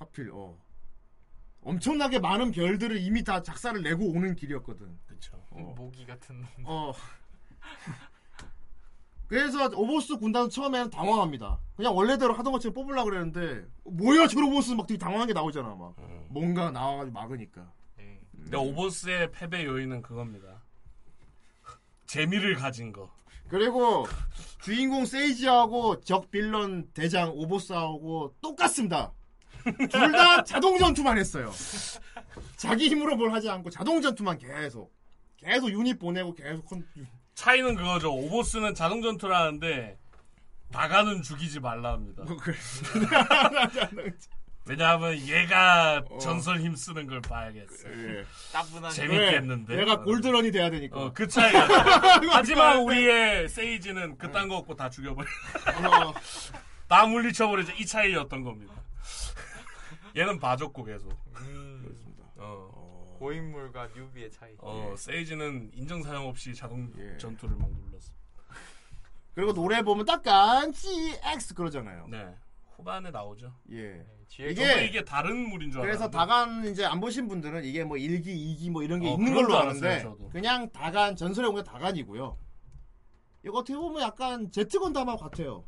[0.06, 0.58] 하필 어.
[1.64, 4.97] 엄청나게 많은 별들을 이미 다 작사를 내고 오는 길이었거든.
[5.08, 5.41] 그쵸.
[5.49, 6.47] 모기 같은 놈.
[6.66, 6.93] 어.
[9.28, 11.60] 그래서 오보스 군단은 처음에는 당황합니다.
[11.76, 15.95] 그냥 원래대로 하던 것처럼 뽑으려고 그랬는데 뭐야 저 오보스 막 되게 당황한 게 나오잖아 막.
[15.97, 16.28] 음.
[16.30, 17.72] 뭔가 나와가지고 막으니까.
[17.99, 18.20] 예.
[18.32, 20.62] 근데 오보스의 패배 요인은 그겁니다.
[22.06, 23.12] 재미를 가진 거.
[23.47, 24.06] 그리고
[24.62, 29.12] 주인공 세이지하고 적 빌런 대장 오보스하고 똑같습니다.
[29.89, 31.51] 둘 다 자동 전투만 했어요.
[32.55, 34.93] 자기 힘으로 뭘 하지 않고 자동 전투만 계속
[35.38, 36.86] 계속 유닛 보내고 계속 컨...
[37.36, 38.13] 차이는 그거죠.
[38.13, 39.97] 오보스는 자동 전투를 하는데
[40.72, 42.24] 다가는 죽이지 말라 합니다.
[42.26, 42.38] 뭐.
[44.68, 46.18] 왜냐하면 얘가 어.
[46.18, 47.88] 전설 힘 쓰는 걸 봐야겠어.
[47.88, 48.26] 예.
[48.51, 48.91] 따분한.
[48.91, 49.80] 재밌겠는데.
[49.80, 50.99] 얘가 골드런이 돼야 되니까.
[50.99, 51.68] 어, 그 차이가.
[52.34, 55.28] 하지만 우리의 세이지는 그딴 거 없고 다 죽여버려.
[55.28, 56.13] 어,
[56.89, 57.74] 다 물리쳐버리죠.
[57.74, 58.74] 이 차이였던 겁니다.
[60.16, 61.11] 얘는 봐줬고 계속.
[61.38, 61.97] 음.
[62.38, 64.55] 어, 고인물과 뉴비의 차이.
[64.59, 67.18] 어, 세이지는 인정 사용 없이 자동 예.
[67.18, 68.13] 전투를 막 눌렀어.
[69.34, 72.07] 그리고 노래 보면 딱간지 X 그러잖아요.
[72.07, 72.34] 네.
[72.76, 73.53] 후반에 나오죠.
[73.72, 74.05] 예.
[74.28, 76.18] 뒤에 이게 이게 다른 물인 줄 그래서 알았는데.
[76.18, 79.49] 다간 이제 안 보신 분들은 이게 뭐 1기, 2기 뭐 이런 게 어, 있는 걸로
[79.49, 80.30] 줄 아는데 알았어요, 저도.
[80.30, 82.38] 그냥 다간 전설의 용자 다간이고요.
[83.45, 85.66] 이거 어떻게 보면 약간 제트 건담하고 같아요.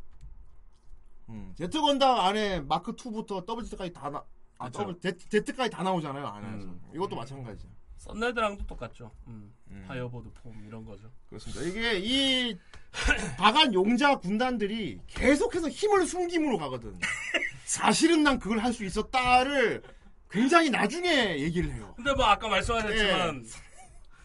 [1.30, 4.24] 음, 제트 건담 안에 마크 2부터 더블 Z까지 다 나,
[4.60, 6.66] 아, Z, Z까지 다 나오잖아요 안에서.
[6.68, 6.82] 음.
[6.94, 7.68] 이것도 마찬가지죠.
[7.98, 9.12] 썬레드랑도 똑같죠.
[9.28, 9.54] 음.
[9.88, 11.10] 파이어버드 폼 이런 거죠.
[11.30, 11.62] 그렇습니다.
[11.64, 12.58] 이게 이
[13.38, 16.98] 다간 용자 군단들이 계속해서 힘을 숨김으로 가거든.
[17.66, 19.82] 사실은 난 그걸 할 수 있었다를
[20.30, 21.94] 굉장히 나중에 얘기를 해요.
[21.96, 23.46] 근데 뭐 아까 말씀하셨지만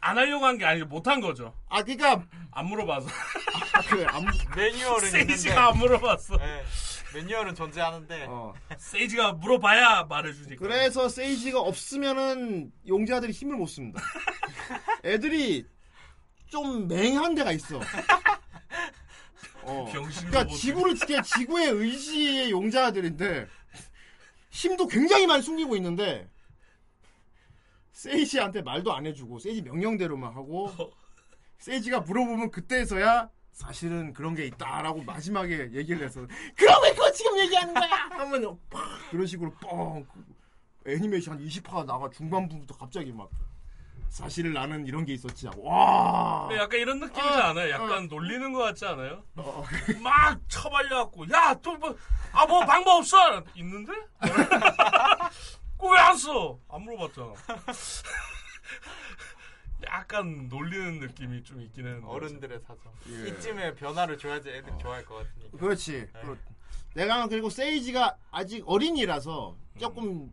[0.01, 1.55] 안 하려고 한 게 아니고 못한 거죠.
[1.69, 3.09] 아 그러니까 안 물어봐서.
[3.89, 4.25] 그 안,
[4.57, 6.37] 매뉴얼은 있는데 세이지가 안 물어봤어.
[6.37, 6.63] 네,
[7.15, 8.55] 매뉴얼은 존재하는데 어.
[8.77, 10.57] 세이지가 물어봐야 말해주니까.
[10.57, 14.01] 그래서 세이지가 없으면은 용자들이 힘을 못 씁니다.
[15.05, 15.67] 애들이
[16.49, 17.81] 좀 맹한 데가 있어.
[19.63, 19.89] 어.
[19.93, 20.47] 그러니까.
[20.47, 23.47] 지구를 지켜 지구의 의지의 용자들인데
[24.51, 26.29] 힘도 굉장히 많이 숨기고 있는데
[27.93, 30.73] 세이지한테 말도 안 해주고 세이지 명령대로만 하고
[31.59, 36.27] 세이지가 물어보면 그때서야 사실은 그런 게 있다라고 마지막에 얘기를 해서
[36.57, 38.09] 그럼 왜 그거 지금 얘기하는 거야?
[38.11, 40.05] 하면 팍 그런 식으로 뻥
[40.87, 43.29] 애니메이션 한 20화가 나가 중반부부터 갑자기 막
[44.09, 47.71] 사실 나는 이런 게 있었지 하고 와 약간 이런 느낌이지 어, 않아요?
[47.71, 49.23] 약간 놀리는 것 같지 않아요?
[49.37, 49.65] 어,
[50.03, 53.93] 막 쳐발려갖고 야또뭐아뭐 방법 없어 있는데
[55.79, 56.59] 그거 왜안 써?
[56.69, 57.33] 안 물어봤잖아.
[59.87, 62.93] 약간 놀리는 느낌이 좀 있기는 어른들의 사정.
[63.11, 63.29] 예.
[63.29, 65.59] 이쯤에 변화를 줘야지 애들이 좋아할 것 같으니까.
[65.59, 66.07] 그렇지.
[66.21, 66.37] 그렇-
[66.95, 70.31] 내가 그리고 세이지가 아직 어린이라서 조금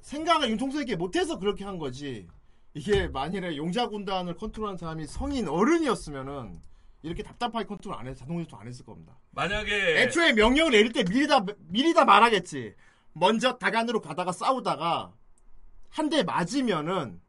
[0.00, 2.26] 생각을 융통스럽게 못해서 그렇게 한 거지.
[2.74, 6.60] 이게 만일에 용자 군단을 컨트롤하는 사람이 성인 어른이었으면은
[7.02, 9.16] 이렇게 답답하게 컨트롤 안 해, 자동 조절 안 했을 겁니다.
[9.32, 12.74] 만약에 애초에 명령을 내릴 때 미리 다 미리 다 말하겠지.
[13.12, 15.12] 먼저 다간으로 가다가 싸우다가
[15.90, 17.20] 한 대 맞으면은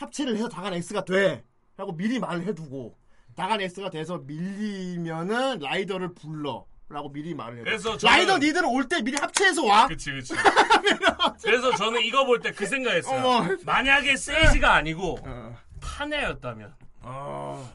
[0.00, 1.44] 합체를 해서 다간 X가 돼.
[1.76, 2.96] 라고 미리 말을 해두고
[3.36, 6.64] 다간 X가 돼서 밀리면은 라이더를 불러.
[6.88, 7.64] 라고 미리 말을 해요.
[7.64, 9.86] 그래서 라이더 니들은 올 때 미리 합체해서 와.
[9.86, 10.34] 그치 그치.
[11.44, 13.16] 그래서 저는 이거 볼 때 그 생각했어요.
[13.20, 13.56] 어머.
[13.64, 15.56] 만약에 세이지가 아니고 어.
[15.80, 16.74] 파네였다면.
[17.02, 17.72] 어.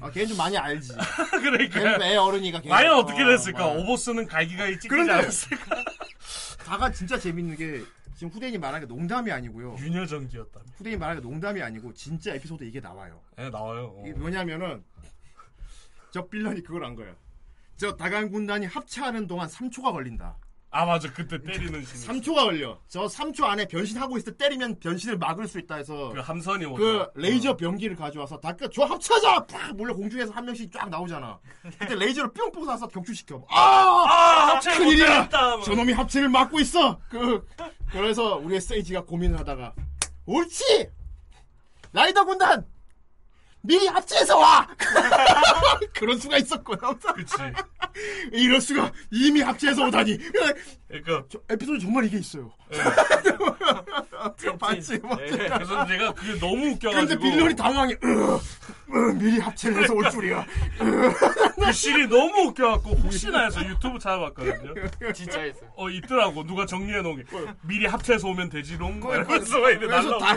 [0.00, 0.92] 아, 걔는 좀 많이 알지.
[1.30, 2.60] 그러니까 애 어른이가.
[2.62, 3.58] 과연 어떻게 어, 됐을까?
[3.66, 3.76] 막.
[3.78, 5.84] 오보스는 갈기갈기 찍히지 그런데- 않았을까?
[6.66, 7.82] 다가 진짜 재밌는 게
[8.18, 9.76] 지금 후대인이 말하는 게 농담이 아니고요.
[9.78, 10.68] 윤여정기였다면.
[10.74, 13.22] 후대인이 말하는 게 농담이 아니고 진짜 에피소드 이게 나와요.
[13.36, 13.94] 네 나와요.
[13.96, 14.02] 어.
[14.04, 14.82] 이게 뭐냐면은
[16.10, 17.14] 저 빌런이 그걸 한 거야.
[17.76, 20.36] 저 다간 군단이 합체하는 동안 3초가 걸린다.
[20.70, 22.20] 아 맞아 그때 때리는 신.
[22.20, 22.78] 3초가 걸려.
[22.88, 26.74] 저 3초 안에 변신하고 있을 때 때리면 변신을 막을 수 있다 해서 그 함선이 오죠.
[26.76, 29.46] 그 레이저 병기를 가져와서 다그 저 합체하자.
[29.46, 31.38] 팍 몰래 공중에서 한 명씩 쫙 나오잖아.
[31.78, 33.44] 그때 레이저를 뿅뿅 쏴서 격추시켜.
[33.48, 33.56] 아!
[33.58, 35.28] 아 합체 큰일이야.
[35.64, 37.00] 저놈이 합체를 막고 있어.
[37.08, 37.46] 그
[37.90, 39.72] 그래서 우리 세이지가 고민을 하다가
[40.26, 40.90] 옳지.
[41.92, 42.66] 라이더 군단
[43.60, 44.66] 미리 합체해서 와.
[45.94, 46.94] 그런 수가 있었구나.
[47.14, 47.34] 그치.
[48.32, 50.18] 이럴 수가 이미 합체해서 오다니.
[50.88, 52.52] 그러니까 저 에피소드 정말 이게 있어요.
[52.70, 52.78] 네.
[54.38, 55.16] 저 봤지 뭐.
[55.16, 57.06] 그래서 내가 그게 너무 웃겨가지고.
[57.06, 57.96] 근데 빌런이 당황해.
[58.90, 60.46] 으, 으, 미리 합체를 해서 올 줄이야.
[61.56, 64.74] 그 씬이 너무 웃겨갖고 혹시나 해서 유튜브 찾아봤거든요.
[65.12, 65.70] 진짜 있어요.
[65.76, 67.24] 어 있더라고 누가 정리해놓은 게
[67.62, 70.36] 미리 합체해서 오면 되지롱 이러면서 이렇게 그래서 날라오고 다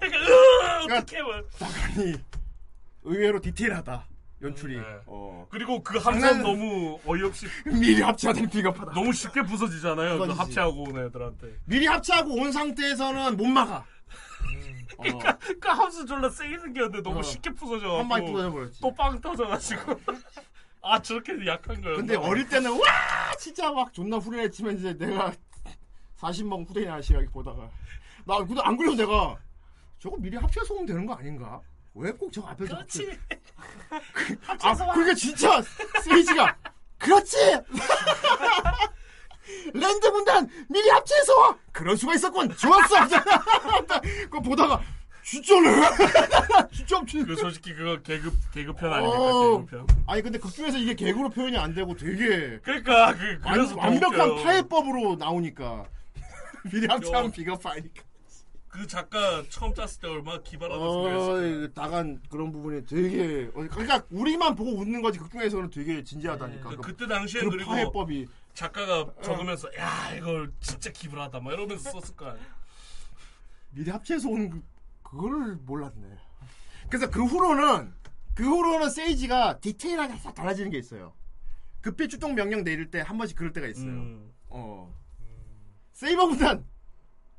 [0.00, 1.42] 그러니까 으, 어떡해 뭐.
[1.58, 2.14] 다간이
[3.04, 4.06] 의외로 디테일하다.
[4.42, 4.76] 연출이.
[4.76, 4.82] 네.
[5.06, 5.46] 어.
[5.50, 8.92] 그리고 그 함선 장난- 너무 어이없이 미리 합체하다니 비겁하다.
[8.92, 10.18] 너무 쉽게 부서지잖아요.
[10.18, 10.38] 그 부서지지.
[10.40, 11.46] 합체하고 온 애들한테.
[11.64, 13.84] 미리 합체하고 온 상태에서는 못 막아.
[14.98, 15.02] 어.
[15.60, 17.22] 그 함선 졸라 세게 생겼는데 너무 어.
[17.22, 18.80] 쉽게 부서져가지고 한 방에 부서져 버렸지.
[18.80, 20.00] 또 빵 터져가지고
[20.82, 22.86] 아 저렇게 약한 거였나 근데 어릴 때는 와
[23.38, 25.32] 진짜 막 존나 후련했지만 이제 내가
[26.18, 27.68] 40만 후대인 아저씨가 이렇게 보다가
[28.24, 29.36] 나 근데 안 그래도 내가
[29.98, 31.60] 저거 미리 합체해서 오면 되는 거 아닌가?
[31.94, 33.18] 왜 꼭 저 앞에서 그렇지
[34.46, 34.66] 합체?
[34.68, 35.62] 아 그게 진짜
[36.02, 36.56] 세이지가
[36.98, 37.36] 그렇지
[39.74, 42.54] 랜드 군단 미리 합체해서 와 그럴 수가 있었군.
[42.56, 42.96] 좋았어.
[44.24, 44.80] 그거 보다가
[45.24, 45.70] 진짜네
[46.72, 49.18] 진짜 합체 그 솔직히 그거 개그 개그편 아닙니까?
[49.18, 49.58] 어.
[49.64, 49.86] 개그편.
[50.06, 54.42] 아니 근데 극중에서 이게 개그로 표현이 안 되고 되게 그러니까 그 완, 완벽한.
[54.42, 55.84] 파해법으로 나오니까.
[56.72, 57.32] 미리 합체하면 요.
[57.32, 58.02] 비겁하니까.
[58.68, 64.54] 그 작가 처음 짰을 때 얼마나 기발하다 어, 나간 그런 부분이 되게 어, 그러니까 우리만
[64.54, 66.70] 보고 웃는 거지 극중에서는 되게 진지하다니까.
[66.70, 71.90] 그, 그, 그때 당시에 그 그리고 파해법이 작가가 적으면서 야 이걸 진짜 기발하다 막 이러면서
[71.90, 72.44] 썼을 거 아니야
[73.70, 74.62] 미리 합체해서 온 그,
[75.02, 76.16] 그거를 몰랐네
[76.88, 77.94] 그래서 그 후로는
[78.34, 81.14] 그 후로는 세이지가 디테일하게 싹 달라지는 게 있어요
[81.80, 83.90] 급히 출동 명령 내릴 때 한 번씩 그럴 때가 있어요.
[83.90, 84.94] 음, 어.
[85.92, 86.64] 세이버 군단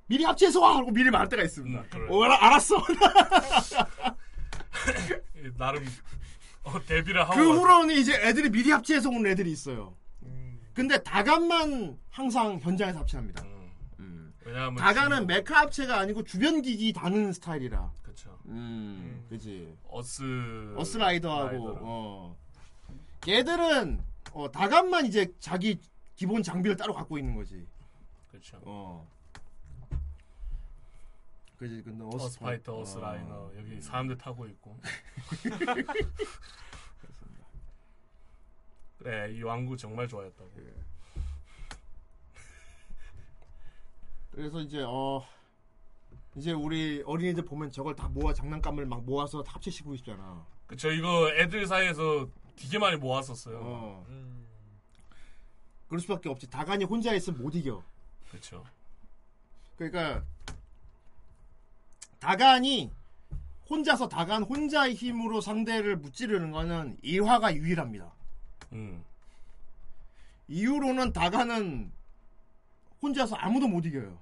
[0.07, 1.79] 미리 합체해서 와 하고 미리 말할 때가 있습니다.
[1.79, 2.07] 음, 그래.
[2.09, 2.75] 어, 알았어.
[5.57, 5.85] 나름
[6.63, 9.95] 어, 데뷔를 하고 그 후로는 이제 애들이 미리 합체해서 온 애들이 있어요.
[10.73, 13.43] 근데 다간만 항상 현장에서 합체합니다.
[13.99, 14.33] 음.
[14.45, 17.91] 왜냐하면 다간은 지금- 메카 합체가 아니고 주변 기기 다는 스타일이라.
[18.01, 18.37] 그쵸.
[18.45, 19.75] 음, 그지.
[19.89, 21.77] 어스 어스 라이더하고 라이더랑.
[21.81, 22.37] 어.
[23.27, 24.03] 얘들은
[24.33, 25.79] 어, 다간만 이제 자기
[26.15, 27.65] 기본 장비를 따로 갖고 있는 거지.
[28.29, 28.59] 그렇죠.
[28.63, 29.07] 어.
[31.57, 31.81] 그지.
[31.83, 32.81] 근데 어스 어스 파이터, 어.
[32.81, 34.77] 어스라이너 여기 사람들 타고 있고.
[39.03, 40.49] 그래 이 왕구 정말 좋아했다고.
[44.31, 45.23] 그래서 이제 어
[46.35, 50.45] 이제 우리 어린이들 보면 저걸 다 모아 장난감을 막 모아서 다 합체시키고 싶잖아.
[50.67, 53.59] 그쵸 이거 애들 사이에서 되게 많이 모았었어요.
[53.61, 54.05] 어.
[54.07, 54.47] 음.
[55.89, 56.49] 그럴 수밖에 없지.
[56.49, 57.83] 다간이 혼자 있으면 못 이겨.
[58.29, 58.63] 그렇죠.
[59.75, 60.23] 그러니까
[62.19, 62.89] 다간이
[63.69, 68.13] 혼자서 다간 혼자의 힘으로 상대를 무찌르는 거는 일화가 유일합니다.
[68.73, 69.03] 음.
[70.47, 71.91] 이후로는 다간은
[73.01, 74.19] 혼자서 아무도 못 이겨요.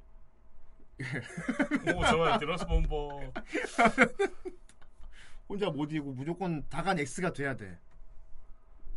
[1.96, 2.38] 오 좋아요.
[2.38, 3.34] 들어서 본보.
[5.50, 7.78] 혼자 못 이기고 무조건 다간 X가 돼야 돼.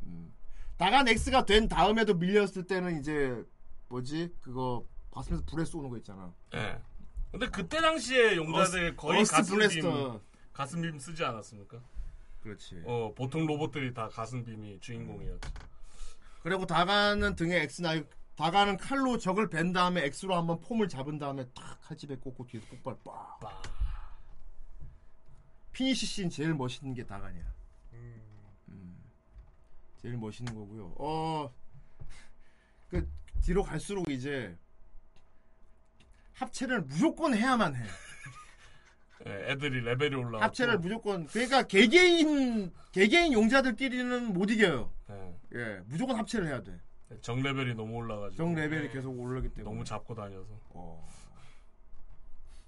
[0.05, 0.32] 음.
[0.76, 3.43] 다간 X가 된 다음에도 밀렸을 때는 이제
[3.89, 6.32] 뭐지 그거 가슴에서 불에 쏘는 거 있잖아.
[6.55, 6.78] 예.
[7.31, 10.20] 근데 그때 당시에 용자들 거의 가슴빔.
[10.52, 11.81] 가슴빔 쓰지 않았습니까?
[12.45, 12.83] 그렇지.
[12.85, 15.51] 어 보통 로봇들이 다 가슴빔이 주인공이었죠.
[16.43, 18.05] 그리고 다간은 등에 나
[18.37, 22.97] 다간은 칼로 적을 벤 다음에 X로 한번 폼을 잡은 다음에 탁 칼집에 꽂고 뒤에서 폭발
[23.03, 23.41] 빡.
[23.41, 23.62] 빠.
[25.73, 27.45] 피니시 씬 제일 멋있는 게 다간이야.
[28.69, 29.11] 음.
[30.03, 30.95] 제일 멋있는 거고요.
[30.99, 31.51] 어,
[32.91, 33.11] 그
[33.43, 34.55] 뒤로 갈수록 이제
[36.35, 37.87] 합체를 무조건 해야만 해.
[39.27, 40.41] 예, 애들이 레벨이 올라.
[40.43, 44.93] 합체를 무조건 그러니까 개개인 개개인 용자들끼리는 못 이겨요.
[45.11, 45.35] 예.
[45.55, 46.79] 예, 무조건 합체를 해야 돼.
[47.23, 48.37] 정 레벨이 너무 올라가지고.
[48.37, 49.65] 정 레벨이 계속 오르기 때문에.
[49.65, 50.49] 너무 잡고 다녀서.
[50.71, 51.09] 어.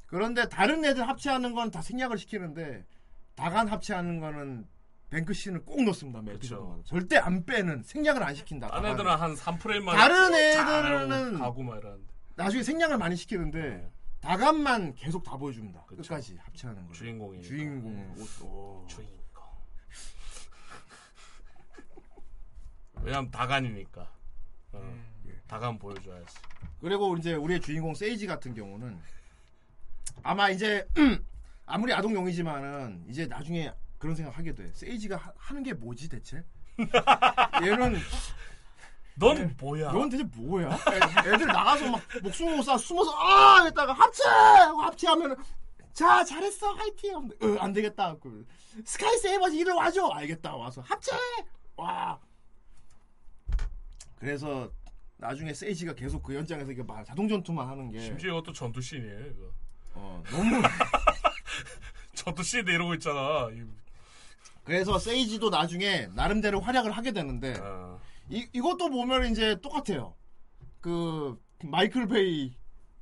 [0.06, 2.84] 그런데 다른 애들 합체하는 건 다 생략을 시키는데
[3.34, 4.66] 다간 합체하는 거는
[5.10, 6.22] 뱅크 씬을 꼭 넣습니다.
[6.22, 6.82] 매 에피소드마다.
[6.84, 8.68] 절대 안 빼는 생략을 안 시킨다.
[8.68, 8.94] 딴 다간은.
[8.94, 12.12] 애들은 한 3프레임만 다른 애들은 가고 막 이러는데.
[12.36, 14.28] 나중에 생략을 많이 시키는데 네.
[14.28, 15.84] 다간만 계속 다 보여줍니다.
[15.86, 16.92] 끝까지 합체하는 거.
[16.92, 17.42] 주인공이.
[17.42, 18.14] 주인공.
[18.18, 18.84] 옷, 오.
[18.88, 19.16] 주인공.
[23.02, 24.10] 왜냐면 다간이니까.
[24.72, 25.04] 어,
[25.46, 26.34] 다간 보여줘야지.
[26.80, 28.98] 그리고 이제 우리의 주인공 세이지 같은 경우는
[30.22, 30.86] 아마 이제
[31.66, 34.70] 아무리 아동용이지만은 이제 나중에 그런 생각 하게 돼.
[34.72, 36.44] 세이지가 하, 하는 게 뭐지 대체?
[37.62, 37.96] 얘는
[39.18, 39.92] 넌 뭐야?
[39.92, 40.68] 넌 대체 뭐야?
[40.68, 43.64] 애, 애들 나가서 막 목숨 못쏴 숨어서 아!
[43.64, 44.22] 했다가 합체!
[44.28, 45.36] 하고 합체하면은
[45.94, 47.14] 자 잘했어 화이팅!
[47.16, 48.14] 하면 어, 안 되겠다.
[48.20, 48.46] 그
[48.84, 50.06] 스카이 세이버즈 이리 와줘!
[50.08, 50.54] 알겠다.
[50.54, 51.12] 와서 합체!
[51.76, 52.18] 와!
[54.18, 54.70] 그래서
[55.16, 59.18] 나중에 세이지가 계속 그 연장에서 이게 막 자동 전투만 하는 게 심지어 이것도 전투 씬이에요,
[59.28, 59.50] 이거.
[59.94, 60.60] 어, 너무
[62.14, 63.48] 전투 씬인데 이러고 있잖아.
[63.52, 63.64] 이-
[64.64, 67.98] 그래서 세이지도 나중에 나름대로 활약을 하게 되는데 어,
[68.28, 70.14] 이 이것도 보면 이제 똑같아요.
[70.80, 72.54] 그 마이클 베이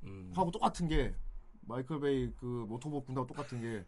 [0.05, 1.15] 음, 하고 똑같은 게
[1.63, 3.85] 마이클 베이 그 오토봇 군하고 똑같은 게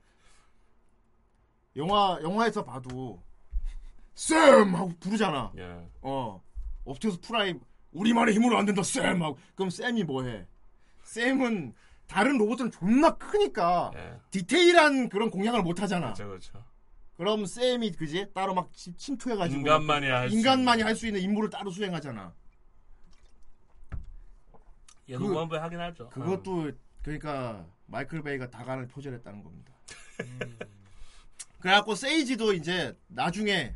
[1.77, 3.23] 영화 영화에서 봐도
[4.15, 5.53] 쌤 하고 부르잖아.
[5.59, 5.87] 예.
[6.01, 6.43] 어
[6.85, 7.61] 옵티머스 프라임
[7.93, 10.47] 우리만의 힘으로 안 된다 쌤 하고 그럼 쌤이 뭐해?
[11.03, 11.75] 쌤은
[12.07, 14.19] 다른 로봇들은 존나 크니까 예.
[14.31, 16.13] 디테일한 그런 공략을 못 하잖아.
[16.15, 16.65] 그렇죠, 그렇죠.
[17.17, 20.83] 그럼 쌤이 그지 따로 막 침- 침투해가지고 인간만이 할수 인간만이.
[20.83, 22.35] 할 수 있는 임무를 따로 수행하잖아.
[25.09, 26.09] 얘도 그- 무한배 하긴 하죠.
[26.11, 26.73] 그것도
[27.03, 29.73] 그러니까 마이클 베이가 다간을 표절했다는 겁니다.
[31.61, 33.75] 그래갖고 세이지도 이제 나중에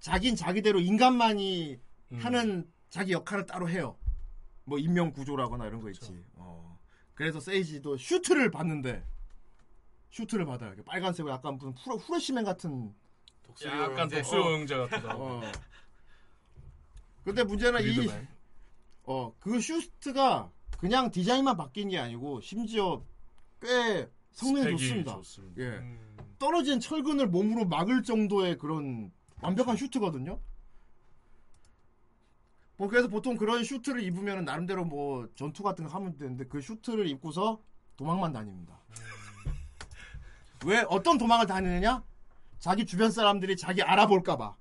[0.00, 1.78] 자긴 자기대로 인간만이
[2.12, 2.18] 음.
[2.18, 3.96] 하는 자기 역할을 따로 해요.
[4.64, 6.24] 뭐 인명 구조라거나 이런 거 있지.
[6.34, 6.78] 어.
[7.14, 9.04] 그래서 세이지도 슈트를 받는데
[10.12, 10.74] 슈트를 받아요.
[10.84, 12.94] 빨간색으로 약간 무슨 후레, 후레시맨 같은.
[13.64, 15.24] 약간 독수용자 같기도 하고.
[15.24, 15.42] 어.
[17.24, 18.08] 근데 문제는 이.
[19.04, 23.02] 어, 그 슈트가 그냥 디자인만 바뀐 게 아니고 심지어
[23.60, 25.14] 꽤 성능이 좋습니다.
[25.16, 25.62] 좋습니다.
[25.62, 25.68] 예.
[25.78, 26.16] 음.
[26.38, 29.10] 떨어진 철근을 몸으로 막을 정도의 그런
[29.40, 30.38] 완벽한 슈트거든요.
[32.76, 37.06] 뭐 그래서 보통 그런 슈트를 입으면 나름대로 뭐 전투 같은 거 하면 되는데 그 슈트를
[37.08, 37.60] 입고서
[37.96, 38.80] 도망만 다닙니다.
[40.64, 42.02] 왜 어떤 도망을 다니느냐?
[42.58, 44.54] 자기 주변 사람들이 자기 알아볼까 봐.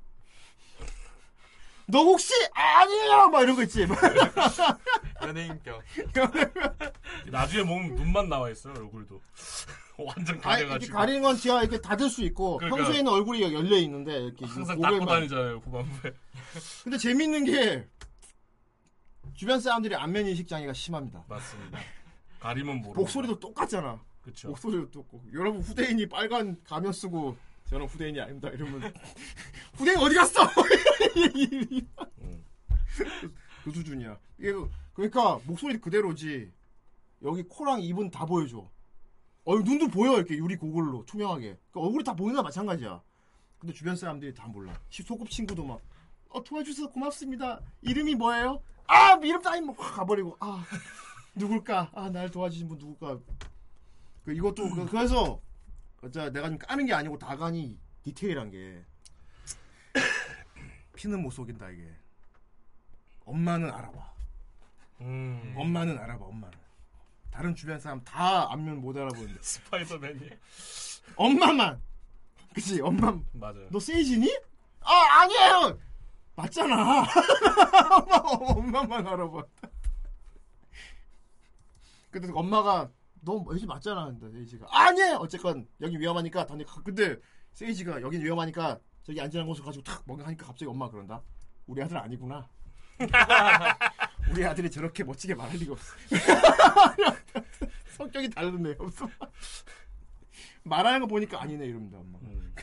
[1.88, 3.86] 너 혹시 아니에요 막 이런 거 있지
[5.22, 5.82] 연예인병.
[7.28, 9.20] 나중에 보면 눈만 나와 있어요 얼굴도
[10.00, 12.78] 완전 가려가지고 가리는 건 제가 이렇게 닫을 수 있고 그러니까.
[12.86, 14.80] 평소에는 얼굴이 열려 있는데 이렇게 항상.
[14.80, 16.14] 닦고 다니잖아요 후반부에
[16.86, 17.88] 근데 재밌는 게
[19.34, 21.24] 주변 사람들이 안면 인식 장애가 심합니다.
[21.28, 21.78] 맞습니다
[22.40, 24.00] 가리면 모르고 목소리도 똑같잖아.
[24.22, 27.36] 그쵸 목소리도 똑고 여러분 후대인이 빨간 가면 쓰고
[27.66, 28.94] 저는 후대인이 아닙니다 이러면
[29.76, 30.42] 후대인 어디 갔어?
[32.22, 32.46] 음.
[33.64, 34.20] 그 수준이야.
[34.40, 36.52] 이게 그- 그러니까 목소리 그대로지.
[37.24, 38.68] 여기 코랑 입은 다 보여줘.
[39.44, 41.58] 어 눈도 보여 이렇게 유리 고글로 투명하게.
[41.72, 43.02] 그러니까 얼굴이 다 보이는 거 마찬가지야.
[43.60, 44.74] 근데 주변 사람들이 다 몰라.
[44.90, 45.80] 시- 소꿉 친구도 막
[46.30, 47.60] 어, 도와주셔서 고맙습니다.
[47.82, 48.62] 이름이 뭐예요?
[48.88, 50.66] 아 이름 따위 뭐확 가버리고 아
[51.36, 51.92] 누굴까?
[51.94, 53.20] 아 날 도와주신 분 누굴까?
[54.32, 55.42] 그 이것도 그, 그래서
[56.00, 58.84] 진짜 내가 좀 까는 게 아니고 다간이 디테일한 게
[60.96, 61.94] 피는 못 속인다 이게.
[63.26, 64.14] 엄마는 알아봐.
[65.02, 65.54] 음.
[65.58, 66.26] 엄마는 알아봐.
[66.26, 66.58] 엄마는.
[67.30, 70.30] 다른 주변 사람 다 안면 못 알아보는데 스파이더맨이
[71.18, 71.82] 엄마만.
[72.54, 73.18] 그치 엄마.
[73.34, 74.30] 맞아요 너 세이지니?
[74.82, 75.78] 아 아니에요.
[76.36, 77.04] 맞잖아.
[78.00, 79.44] 엄마, 엄마만 알아봐.
[82.10, 82.90] 근데 엄마가
[83.22, 84.06] 너 세이지 맞잖아.
[84.06, 85.18] 근데 세이지가 아니에요.
[85.18, 86.66] 어쨌건 여기 위험하니까 다니.
[86.84, 87.18] 근데
[87.54, 91.22] 세이지가 여긴 위험하니까 저기 안전한 곳을 가지고 탁 뭔가 하니까 갑자기 엄마 가 그런다.
[91.68, 92.50] 우리 아들 아니구나.
[94.32, 95.96] 우리 아들이 저렇게 멋지게 말할 리가 없어.
[97.98, 98.76] 성격이 다르네.
[98.80, 99.10] 없어.
[100.64, 102.20] 말하는 거 보니까 아니네 이럽니다 엄마.
[102.20, 102.54] 음.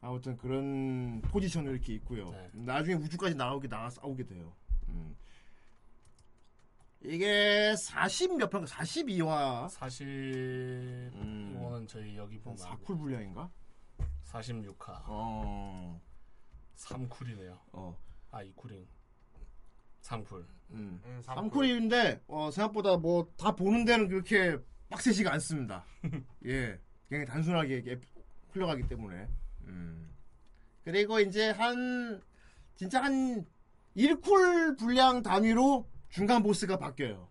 [0.00, 2.30] 아무튼 그런 포지션을 이렇게 있고요.
[2.30, 2.50] 네.
[2.52, 4.54] 나중에 우주까지 나오게 나가 싸우게 돼요.
[4.88, 5.16] 음.
[7.00, 11.54] 이게 40몇 편, 42화 사실 음.
[11.56, 13.50] 이거는 저희 여기 보면 4쿨 분량인가?
[14.24, 16.00] 46화 어,
[16.76, 17.96] 3쿨이네요 어,
[18.30, 18.84] 아 2쿨인
[20.02, 21.00] 3쿨 음.
[21.04, 24.58] 음, 삼 3쿨인데 어, 생각보다 뭐 다 보는 데는 그렇게
[24.90, 25.84] 빡세지가 않습니다.
[26.46, 28.00] 예, 그냥 단순하게 이렇게
[28.52, 29.28] 흘러가기 때문에.
[29.64, 30.10] 음.
[30.82, 32.22] 그리고 이제 한
[32.74, 33.44] 진짜 한
[33.96, 37.28] 1쿨 분량 단위로 중간 보스가 바뀌어요.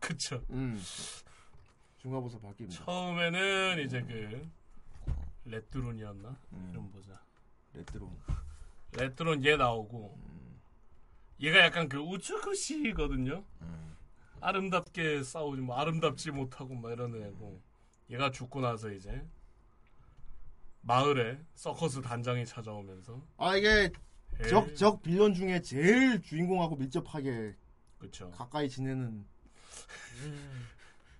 [0.00, 0.80] 그쵸 음.
[1.98, 2.70] 중간 보스 바뀝니다.
[2.70, 4.50] 처음에는 이제 그
[5.46, 6.68] 레트론이었나 음.
[6.70, 7.20] 이름 보자
[7.72, 8.10] 레트로.
[8.92, 10.18] 레트론 얘 나오고
[11.40, 13.96] 얘가 약간 그 美し거든요 음.
[14.40, 17.60] 아름답게 싸우지 뭐 아름답지 못하고 막 이런 애고
[18.10, 19.26] 얘가 죽고 나서 이제
[20.82, 23.90] 마을에 서커스 단장이 찾아오면서 아 이게
[24.42, 27.56] 에이, 적적 빌런 중에 제일 주인공하고 밀접하게
[28.04, 29.24] 그쵸 가까이 지내는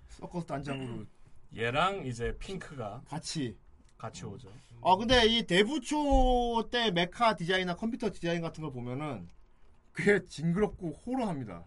[0.09, 1.05] 서커스 단장으로
[1.57, 3.57] 얘랑 이제 핑크가 같이
[3.97, 4.49] 같이 오죠
[4.83, 9.29] 아 근데 이 대부초 때 메카 디자인이나 컴퓨터 디자인 같은 걸 보면은
[9.97, 11.65] 꽤 징그럽고 호러합니다.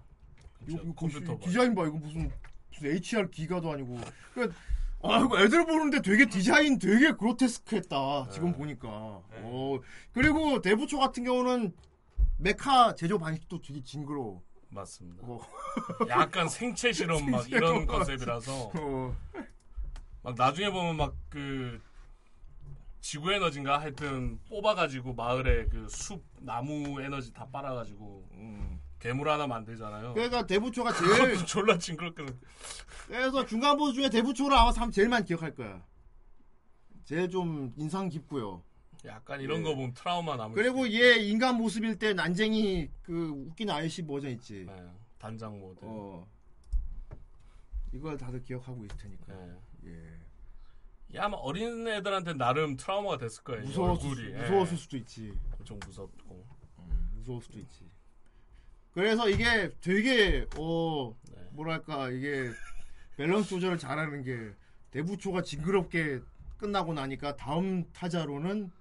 [0.68, 1.46] 이거, 컴퓨터 이거 봐.
[1.46, 2.30] 디자인 봐 이거 무슨
[2.72, 3.98] 무슨 HR 기가도 아니고.
[4.34, 4.54] 그,
[5.02, 8.58] 아 이거 애들 보는데 되게 디자인 되게 그로테스크했다 지금 네.
[8.58, 9.22] 보니까.
[9.32, 9.42] 네.
[9.44, 9.80] 어
[10.12, 11.74] 그리고 대부초 같은 경우는
[12.38, 14.44] 메카 제조 방식도 되게 징그러워.
[14.82, 15.40] 맞습니다 어.
[16.10, 17.86] 약간 생체 실험 막 이런.
[17.88, 19.16] 컨셉이라서 어.
[20.24, 21.82] 막 나중에 보면 막 그
[23.02, 28.82] 지구 에너지인가 하여튼 뽑아가지고 마을에 그 숲 나무 에너지 다 빨아가지고 음.
[29.00, 30.14] 괴물 하나 만들잖아요.
[30.16, 32.26] 그러니까 대부초가 제일 졸라 징그럽게
[33.08, 35.84] 그래서 중간 보스 중에 대부초를 아마 사람 제일 많이 기억할 거야.
[37.06, 38.64] 제일 좀 인상 깊고요.
[39.06, 39.64] 약간 이런 예.
[39.64, 44.66] 거 보면 트라우마 남을 그리고 얘 인간 모습일 때 난쟁이 그 웃긴 아이씨 버전 있지.
[44.66, 44.76] 네,
[45.18, 45.80] 단장 모드.
[45.84, 46.28] 어.
[47.94, 49.34] 이걸 다들 기억하고 있을 테니까.
[49.34, 49.56] 네.
[49.86, 50.20] 예.
[51.14, 53.64] 이 아마 어린 애들한테 나름 트라우마가 됐을 거예요.
[53.64, 54.16] 이 무서웠을.
[54.16, 54.36] 수, 예.
[54.42, 55.34] 무서웠을 수도 있지.
[55.58, 56.46] 엄청 무섭고.
[56.80, 57.90] 음, 무서울 수도 있지.
[58.94, 61.48] 그래서 이게 되게 어 네.
[61.52, 62.50] 뭐랄까 이게
[63.16, 64.54] 밸런스 조절을 잘하는 게
[64.92, 66.22] 대부초가 징그럽게
[66.58, 68.72] 끝나고 나니까 다음 타자로는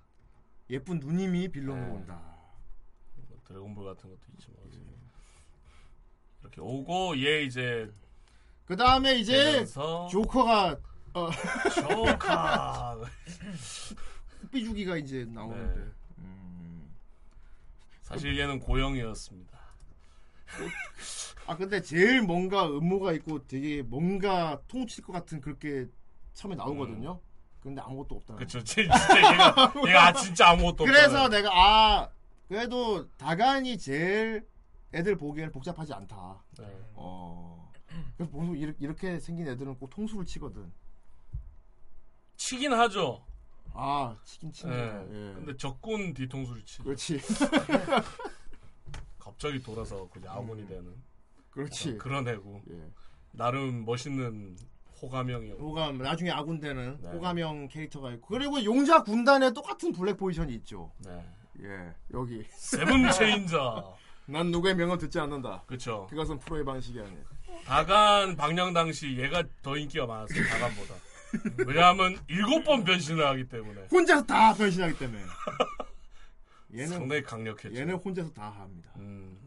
[0.70, 1.92] 예쁜 누님이 빌런으로 네.
[1.92, 2.20] 온다.
[3.28, 4.56] 뭐 드래곤볼 같은 것도 있지만
[6.40, 7.90] 이렇게 오고 얘 이제
[8.64, 10.78] 그 다음에 이제 되면서 조커가
[11.14, 11.30] 어,
[11.74, 13.00] 조카
[14.52, 15.80] 삐죽이가 이제 나오는데.
[15.80, 15.90] 네.
[16.18, 16.94] 음.
[18.02, 19.56] 사실 얘는 고영이었습니다.
[21.46, 25.86] 아 근데 제일 뭔가 음모가 있고 되게 뭔가 통칠 것 같은 그렇게
[26.34, 27.20] 처음에 나오거든요.
[27.66, 28.36] 근데 아무것도 없다.
[28.36, 31.28] 그쵸 진짜 얘가 얘가 진짜 아무것도 그래서 없잖아요.
[31.30, 32.08] 내가 아
[32.46, 34.46] 그래도 다간이 제일
[34.94, 36.44] 애들 보기에는 복잡하지 않다.
[36.60, 36.64] 네.
[36.94, 37.72] 어.
[38.16, 40.72] 그래서 보통 이렇게, 생긴 애들은 꼭 통수를 치거든.
[42.36, 43.24] 치긴 하죠.
[43.74, 44.72] 아 치긴 치네.
[44.72, 44.78] 예.
[44.78, 45.34] 예.
[45.34, 46.82] 근데 적군 뒤통수를 치.
[46.82, 47.20] 그렇지.
[49.18, 50.94] 갑자기 돌아서 그냥 아군이 되는.
[51.50, 51.94] 그렇지.
[51.94, 52.62] 어, 그런 애고.
[52.70, 52.92] 예.
[53.32, 54.56] 나름 멋있는
[55.02, 55.54] 호감형이요.
[55.54, 57.10] 호감 나중에 아군 되는 네.
[57.10, 60.90] 호감형 캐릭터가 있고 그리고 용자 군단에 똑같은 블랙 포지션이 있죠.
[61.04, 61.24] 네.
[61.62, 63.84] 예 여기 세븐 체인자.
[64.28, 65.62] 난 누구의 명은 듣지 않는다.
[65.66, 66.06] 그쵸.
[66.10, 67.20] 그것은 프로의 방식이 아니야.
[67.64, 70.42] 다간 방영 당시 얘가 더 인기가 많았어요.
[70.44, 70.94] 다간보다.
[71.66, 73.86] 왜냐하면 일곱 번 변신을 하기 때문에.
[73.90, 75.22] 혼자서 다 변신하기 때문에.
[76.74, 77.78] 얘는 상당히 강력했죠.
[77.78, 78.90] 얘는 혼자서 다 합니다.
[78.96, 79.38] 음.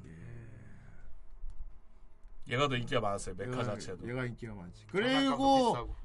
[2.49, 3.35] 얘가 더 인기가 많았어요.
[3.35, 4.09] 메카 얘가- 자체도.
[4.09, 4.85] 얘가 인기가 많지.
[4.87, 5.95] 그리고 비싸고.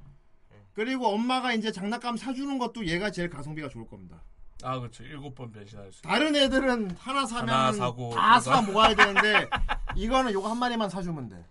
[0.75, 4.23] 그리고 엄마가 이제 장난감 사주는 것도 얘가 제일 가성비가 좋을 겁니다.
[4.63, 5.05] 아 그렇죠.
[5.05, 6.03] 일곱 번 변신할 수.
[6.03, 9.49] 다른 애들은 하나 사면 하나 사고 다사 그거 모아야 되는데
[9.97, 11.45] 이거는 요거 한 마리만 사주면 돼.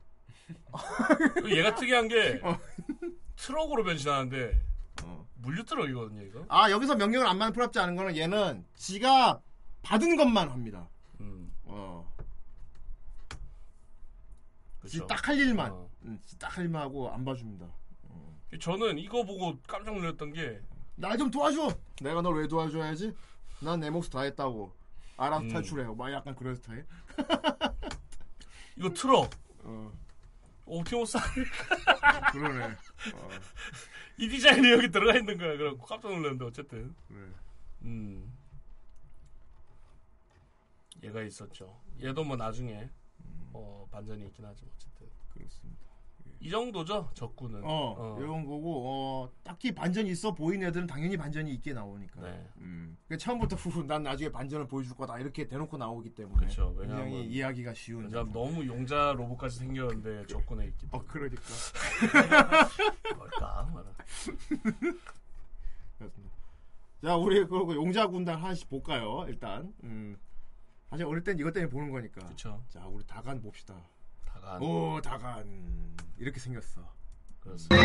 [1.55, 2.57] 얘가 특이한 게 어.
[3.35, 4.59] 트럭으로 변신하는데
[5.35, 6.21] 물류 트럭이거든요.
[6.23, 6.45] 이거.
[6.49, 9.41] 아 여기서 명령을 안 받는 프랍지 않은 거는 얘는 지가
[9.81, 10.87] 받은 것만 합니다.
[11.19, 11.51] 음.
[11.65, 12.12] 어.
[14.83, 15.07] 그쵸.
[15.07, 15.89] 딱할 일만, 어.
[16.39, 17.65] 딱할 일만 하고 안 봐줍니다.
[18.59, 21.75] 저는 이거 보고 깜짝 놀랐던 게날좀 도와줘.
[22.01, 23.13] 내가 널 왜 도와줘야지?
[23.61, 24.71] 난 내 몫을 다 했다고.
[25.17, 25.49] 알아서 음.
[25.49, 25.85] 탈출해.
[25.95, 26.85] 막 약간 그런 스타일.
[28.77, 29.29] 이거 트럭.
[29.63, 29.91] 어.
[30.65, 31.17] 옵티머스
[32.31, 32.65] 그러네.
[32.65, 33.29] 어.
[34.17, 35.57] 이 디자인이 여기 들어가 있는 거야.
[35.57, 36.93] 그래서 깜짝 놀랐는데 어쨌든.
[37.07, 37.27] 그래.
[37.83, 38.31] 음.
[41.03, 41.79] 얘가 있었죠.
[42.01, 42.89] 얘도 뭐 나중에
[43.53, 45.07] 어, 반전이 있긴 하지만 어쨌든.
[45.33, 45.83] 그렇습니다.
[46.39, 47.09] 이 정도죠.
[47.13, 47.63] 적군은.
[47.63, 48.17] 어, 어.
[48.19, 52.21] 이런 거고, 어, 딱히 반전이 있어 보이는 애들은 당연히 반전이 있게 나오니까.
[52.21, 52.45] 네.
[52.57, 52.97] 음.
[53.07, 56.35] 그 처음부터 후후 난 나중에 반전을 보여줄 거다 이렇게 대놓고 나오기 때문에.
[56.35, 56.75] 그렇죠.
[56.77, 58.05] 굉장히 이해하기가 쉬운.
[58.05, 61.07] 왜냐면 너무 용자 로봇까지 생겼는데 적군에 있기 어, 때문에.
[61.07, 61.43] 그러니까.
[63.15, 63.71] 뭘까?
[63.73, 63.93] 말아.
[67.01, 69.25] 자, 우리 그리고 용자 군단 하나씩 볼까요?
[69.29, 69.73] 일단.
[69.83, 70.17] 음.
[70.93, 72.23] 사실 어릴 땐 이것 때문에 보는 거니까.
[72.27, 72.63] 그쵸.
[72.69, 73.73] 자, 우리 다간 봅시다.
[74.25, 74.61] 다간.
[74.61, 75.97] 오, 다간.
[76.19, 76.87] 이렇게 생겼어.
[77.39, 77.75] 그렇습니다.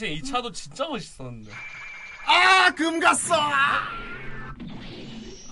[0.00, 1.52] 당시에 이 차도 진짜 멋있었는데.
[2.26, 3.34] 아, 금 갔어.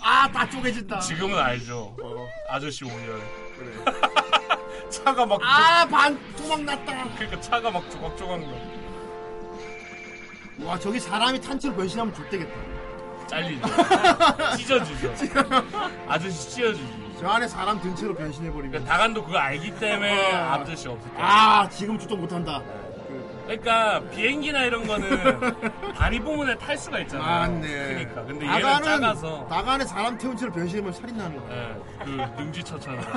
[0.03, 1.01] 아, 다 쪼개진다.
[1.01, 1.95] 지금은 알죠.
[2.03, 3.21] 어, 아저씨 오열.
[3.57, 3.85] 그래.
[4.91, 5.39] 차가 막.
[5.43, 7.15] 아, 반 도망 났다.
[7.17, 8.47] 그러니까 차가 막 조각조각 나.
[10.65, 12.55] 와, 저기 사람이 탄치로 변신하면 좋대겠다.
[13.29, 13.67] 잘리죠.
[14.57, 15.15] 찢어지죠.
[16.09, 17.09] 아저씨 찢어지지.
[17.21, 18.71] 저 안에 사람 등치로 변신해버리면.
[18.71, 20.53] 그러니까 다간도 그거 알기 때문에 어.
[20.53, 21.17] 아저씨 없을 때.
[21.19, 22.63] 아, 지금 주도 못한다.
[23.49, 25.09] 그러니까 비행기나 이런 거는
[25.97, 27.27] 다리 부분에 탈 수가 있잖아요.
[27.51, 27.67] 맞네.
[27.69, 28.25] 그러니까.
[28.27, 29.47] 근데 얘는 나가는, 작아서.
[29.49, 31.69] 나간에 사람 태운 채로 변신하면 살인 나는 거야.
[31.69, 32.11] 예, 그
[32.43, 33.01] 능지처처럼.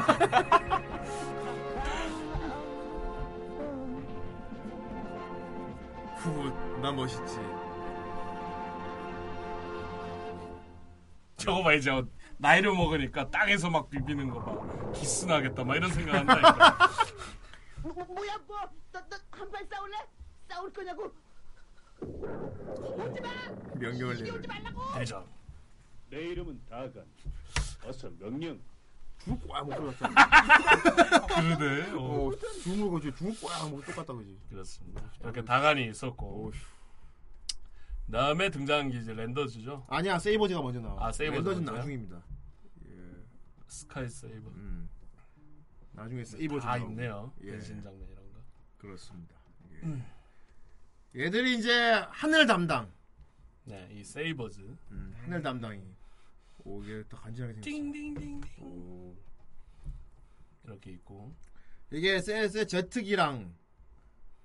[6.15, 7.39] 후, 나 멋있지.
[11.35, 11.91] 저거 봐 이제
[12.37, 14.91] 나이를 먹으니까 땅에서 막 비비는 거 봐.
[14.93, 16.77] 기스 나겠다 막 이런 생각 한다니까.
[17.83, 18.57] 뭐, 뭐야 뭐?
[18.93, 19.97] 너너한판 싸울래?
[20.51, 21.09] 싸울 거냐고?
[22.01, 23.29] 오지 마!
[23.75, 24.35] 명령을 내려.
[24.35, 24.93] 오지 말라고!
[24.95, 25.25] 대장.
[26.09, 27.05] 내 이름은 다간.
[27.85, 28.59] 어서 명령.
[29.19, 31.25] 죽을 거야, 뭐 똑같다.
[31.27, 31.91] 그러네.
[31.91, 32.27] 어.
[32.27, 32.31] 어,
[32.63, 33.15] 죽을 거지.
[33.15, 34.37] 죽을 거야, 뭐 똑같다, 그지.
[34.49, 35.01] 그렇습니다.
[35.21, 36.51] 이렇게 다간이 있었고.
[38.11, 39.85] 다음에 등장한 게 이제 랜더즈죠.
[39.87, 41.07] 아니야, 세이버즈가 먼저 나와.
[41.07, 41.73] 아, 세이버즈 랜더즈는?
[41.73, 42.21] 나중입니다.
[43.67, 44.49] 스카이 세이버.
[44.49, 44.89] 음.
[45.93, 46.91] 나중에 세이버즈 다 나오고.
[46.91, 47.31] 있네요.
[47.43, 47.51] 예.
[47.51, 48.39] 변신 장면 이런 거.
[48.79, 49.35] 그렇습니다.
[49.83, 50.03] 예.
[51.15, 52.91] 얘들이 이제 하늘 담당.
[53.65, 54.61] 네, 이 세이버즈.
[54.91, 55.81] 음, 하늘 담당이.
[56.63, 57.69] 오, 이게 또 간지나게 생겼어.
[57.69, 58.41] 띵띵띵띵.
[58.61, 59.15] 오.
[60.63, 61.33] 이렇게 있고.
[61.91, 63.53] 이게 셋의 제트기랑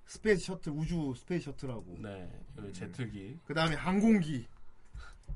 [0.05, 1.97] 스페이스 셔틀, 우주 스페이스 셔틀하고.
[1.99, 3.39] 네, 여기 제트기.
[3.45, 4.45] 그 다음에 항공기.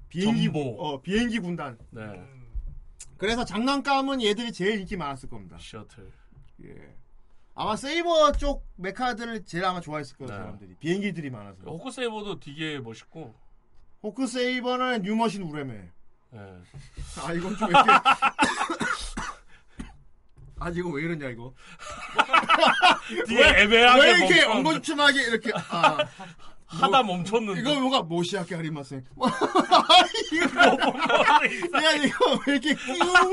[0.10, 0.76] 비행기, 전보.
[0.82, 1.78] 어, 비행기 군단.
[1.92, 2.02] 네.
[3.18, 5.58] 그래서 장난감은 얘들이 제일 인기 많았을 겁니다.
[5.60, 6.12] 셔틀.
[6.64, 6.96] 예.
[7.54, 10.38] 아마 세이버 쪽 메카들을 제일 아마 좋아했을 거예요 네.
[10.38, 13.36] 사람들이 비행기들이 많아서 호크 세이버도 되게 멋있고.
[14.04, 15.74] 호크 세이버는 뉴머신 우레메
[16.34, 16.38] 예.
[17.22, 17.92] 아 이건 좀 이렇게
[20.60, 21.54] 아 이거 왜 이러냐 이거
[23.28, 24.58] 뒤에 왜- 애매하게 왜 이렇게 멈췄는데.
[24.58, 25.98] 엉거주춤하게 이렇게 아
[26.68, 27.60] 하다 멈췄는데.
[27.62, 29.28] 이거 뭐가 모시아케 하리마생 뭐,
[30.32, 30.46] 이거
[31.84, 33.32] 야 이거 왜 이렇게 끼웅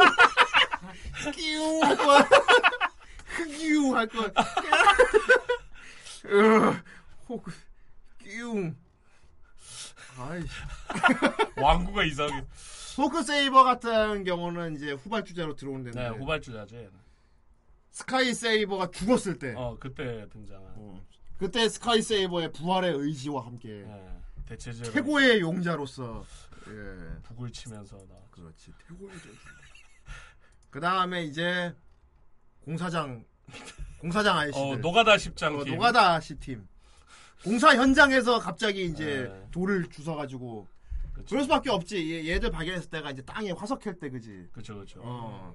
[1.34, 1.80] 끼웅
[3.42, 4.32] 할 거야 흑유 할 거야
[6.26, 6.74] 으,
[7.28, 7.52] 호크
[8.18, 8.76] 끼웅
[10.18, 10.48] 아이씨
[11.56, 12.44] 왕구가 이상해.
[12.96, 16.76] 호크 세이버 같은 경우는 이제 후발주자로 들어온다는데 네, 후발주자죠.
[16.76, 16.90] 얘는.
[17.92, 21.00] 스카이 세이버가 죽었을 때 어, 그때 등장한.
[21.38, 26.24] 그때 스카이 세이버의 부활의 의지와 함께 네, 대체제로 최고의 용자로서
[26.66, 27.22] 예.
[27.22, 28.16] 북을 치면서 나.
[28.32, 29.12] 그렇지 최고의
[30.70, 31.72] 그 다음에 이제
[32.68, 33.24] 공사장
[33.98, 35.72] 공사장 아저씨들 어, 노가다 십장 어, 팀.
[35.72, 36.68] 노가다 시팀
[37.42, 39.48] 공사 현장에서 갑자기 이제 네.
[39.50, 40.68] 돌을 주워 가지고
[41.26, 45.00] 그럴 수밖에 없지 얘, 들 발견했을 때가 이제 땅에 화석 캘때 그지 그렇죠, 그렇죠.
[45.02, 45.54] 어.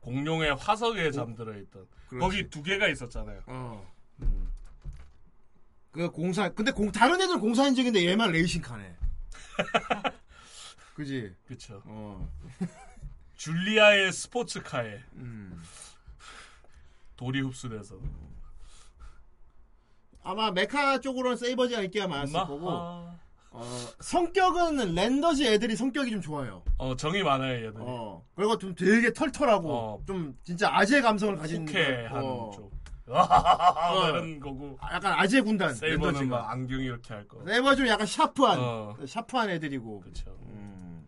[0.00, 2.20] 공룡의 화석에 잠들어 있던 그렇지.
[2.20, 3.40] 거기 두 개가 있었잖아요.
[3.46, 3.90] 어.
[4.20, 4.52] 음.
[5.90, 8.94] 그 공사 근데 공 다른 애들 공사 현장인데 얘만 레이싱카네
[10.96, 11.80] 그지 그렇죠.
[11.86, 12.30] 어.
[13.36, 15.62] 줄리아의 스포츠카에 음.
[17.16, 17.96] 돌이 흡수돼서
[20.22, 22.46] 아마 메카 쪽으로는 세이버즈가 인기가 많았을 마하.
[22.46, 22.68] 거고
[23.58, 23.62] 어,
[24.00, 26.62] 성격은 랜더즈 애들이 성격이 좀 좋아요.
[26.78, 27.74] 어 정이 많아요 얘들이.
[27.78, 30.02] 어 그리고 좀 되게 털털하고 어.
[30.06, 32.50] 좀 진짜 아재 감성을 가진 호쾌한 어.
[32.54, 32.70] 쪽.
[33.06, 33.22] 와
[33.92, 34.08] 어.
[34.10, 34.76] 이런 거고.
[34.82, 36.28] 약간 아재 군단 세이버는.
[36.28, 37.42] 막 안경 이렇게 할 거.
[37.46, 38.96] 세이버 좀 약간 샤프한 어.
[39.06, 40.36] 샤프한 애들이고 그렇죠.
[40.42, 41.06] 음.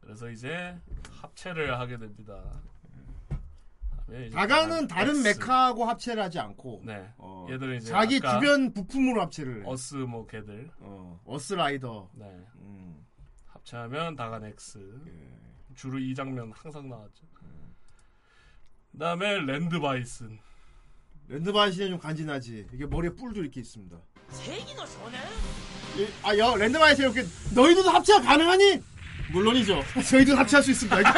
[0.00, 0.78] 그래서 이제
[1.20, 2.40] 합체를 하게 됩니다.
[4.12, 5.22] 예, 다강은 다른 X.
[5.28, 7.08] 메카하고 합체를 하지 않고 네.
[7.16, 12.26] 어, 얘들 이제 자기 주변 부품으로 합체를 어스 뭐 걔들 어, 어스 라이더 네.
[12.60, 13.04] 음.
[13.46, 15.74] 합체하면 다간 X 예.
[15.74, 17.24] 주로 이 장면 항상 나왔죠.
[17.42, 17.74] 음.
[18.92, 20.38] 그다음에 랜드 바이슨.
[21.26, 22.66] 랜드 바이슨이 좀 간지나지.
[22.72, 23.96] 이게 머리에 뿔도 이렇게 있습니다.
[24.28, 25.18] 세기도 소네.
[26.22, 27.24] 아, 여 랜드 바이슨 이렇게
[27.54, 28.82] 너희들도 합체가 가능하니?
[29.32, 29.80] 물론이죠.
[30.08, 30.96] 저희도 합체할 수 있습니다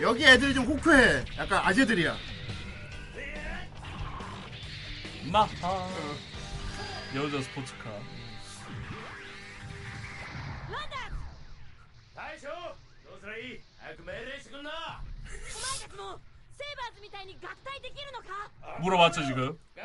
[0.00, 1.24] 여기 애들이 좀 호쾌해.
[1.38, 2.16] 약간 아재들이야.
[5.30, 5.88] 마하.
[7.14, 7.90] 여자 스포츠카.
[18.80, 19.58] 물어봤죠 지금?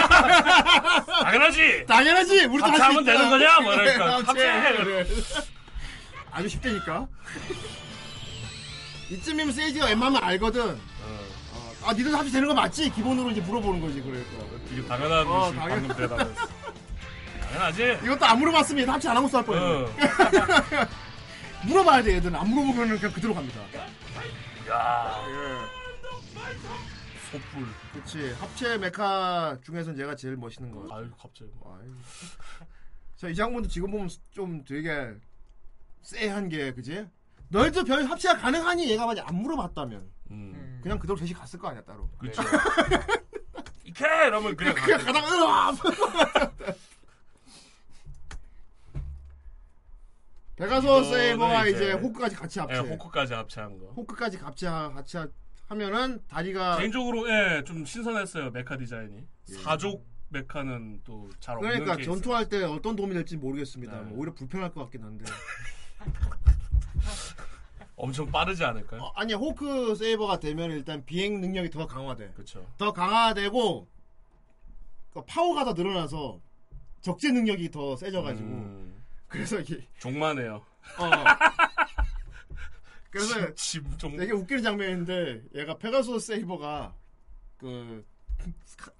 [0.00, 1.86] 아, 당연하지.
[1.86, 2.44] 당연하지.
[2.46, 3.60] 우리도 합하면 되는 거냐?
[3.60, 4.16] 뭐랄까.
[4.18, 4.48] 합체.
[6.30, 7.08] 아주 쉽다니까.
[9.10, 10.70] 이쯤이면 세이지가 웬만하면 알거든.
[10.74, 12.90] 어, 아, 니들 합체 되는 거 맞지?
[12.90, 14.30] 기본으로 이제 물어보는 거지, 그러니까.
[14.68, 16.46] 되게 당연한 어, 듯이 당연- 방금 대답했어.
[17.40, 17.98] 당연하지.
[18.04, 19.84] 이것도 안 물어봤으면 얘들 합체 안 하고 쌀 뻔했네.
[19.84, 19.88] 어.
[21.66, 22.34] 물어봐야 돼, 얘들은.
[22.34, 23.60] 안 물어보면 그냥 그대로 갑니다.
[24.68, 25.24] 야.
[25.28, 25.76] 예.
[27.30, 27.66] 소뿔.
[27.92, 28.32] 그치.
[28.40, 30.96] 합체 메카 중에서는 얘가 제일 멋있는 거 같아.
[30.96, 31.50] 아유 갑자기.
[31.64, 31.92] 아유.
[33.16, 35.12] 자, 이 장면도 지금 보면 좀 되게
[36.02, 37.06] 쎄한 게, 그지?
[37.48, 38.88] 너희들 별 합체가 가능하니?
[38.90, 40.10] 얘가 만약 안 물어봤다면.
[40.30, 40.80] 음.
[40.82, 42.08] 그냥 그대로 셋이 갔을 거 아니야, 따로.
[42.18, 42.42] 그렇죠.
[43.84, 45.04] 이케 이러면 그냥 그냥 가.
[45.12, 45.72] 가다가, 으아!
[50.56, 52.74] 베가소 세이버가 이제- 이제 호크까지 같이 합체.
[52.76, 53.86] 예, 호크까지 합체한 거.
[53.96, 55.28] 호크까지 같이, 하- 같이 하-
[55.68, 56.78] 하면은 다리가.
[56.78, 59.26] 개인적으로 예, 좀 신선했어요 메카 디자인이.
[59.62, 61.74] 사족 메카는 또 잘 없는 예.
[61.74, 62.10] 그러니까 케이스.
[62.10, 64.00] 전투할 때 어떤 도움이 될지 모르겠습니다.
[64.02, 64.10] 네.
[64.14, 65.24] 오히려 불편할 것 같긴 한데.
[67.96, 69.02] 엄청 빠르지 않을까요?
[69.02, 72.32] 어, 아니 호크 세이버가 되면 일단 비행 능력이 더 강화돼.
[72.34, 72.66] 그렇죠.
[72.76, 73.88] 더 강화되고
[75.14, 76.40] 그 파워가 더 늘어나서
[77.00, 80.62] 적재 능력이 더 세져가지고 음, 그래서 이게 종만해요.
[80.98, 81.10] 어.
[83.10, 86.94] 그래서 짐좀 되게 웃기는 장면인데 얘가 페가소 세이버가
[87.56, 88.04] 그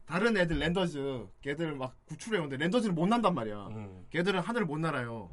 [0.06, 3.66] 다른 애들 랜더즈 걔들 막 구출해 오는데 랜더즈는 못 난단 말이야.
[3.68, 4.06] 음.
[4.10, 5.31] 걔들은 하늘을 못 날아요.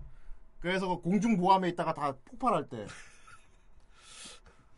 [0.64, 2.88] 그래서 그 공중 보함에 있다가 다 폭발할 때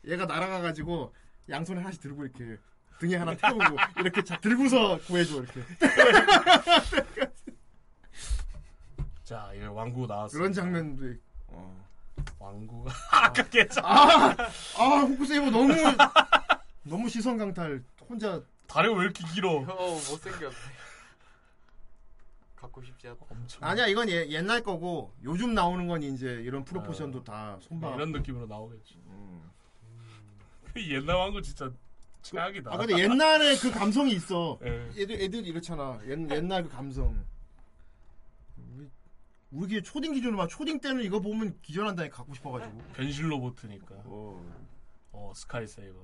[0.06, 1.14] 얘가 날아가가지고
[1.48, 2.57] 양손에 하나씩 들고 이렇게
[2.99, 3.62] 등에 하나 태우고
[3.99, 5.62] 이렇게 자, 들고서 구해줘 이렇게
[9.24, 10.36] 자, 이거 왕구 나왔어.
[10.36, 11.86] 그런 장면도 있- 어.
[12.40, 12.91] 왕구가
[13.52, 13.82] 깨자.
[13.84, 14.36] 아,
[14.80, 15.72] 아 호크세이버 너무
[16.82, 19.57] 너무 시선 강탈 혼자 다리가 왜 이렇게 길어?
[19.57, 20.56] 어 못생겼네.
[22.65, 23.25] 갖고 싶지 않다.
[23.29, 27.95] 엄청 아니야 이건 예, 옛날 거고 요즘 나오는 건 이제 이런 프로포션도 다 손봐.
[27.95, 28.97] 이런 느낌으로 나오겠지.
[30.89, 31.71] 옛날 왕국 진짜
[32.21, 32.73] 최악이다.
[32.73, 34.59] 아 근데 옛날에 그 감성이 있어.
[34.63, 34.89] 예.
[34.97, 35.99] 애들 애들 이렇잖아.
[36.05, 37.23] 옛, 옛날 그 감성.
[38.57, 38.89] 우리
[39.51, 42.77] 우리 기 초딩 기준으로 막 초딩 때는 이거 보면 기절한다니 갖고 싶어가지고.
[42.93, 43.95] 변신 로봇이니까.
[44.05, 44.43] 어.
[45.11, 45.97] 어 스카이세이버.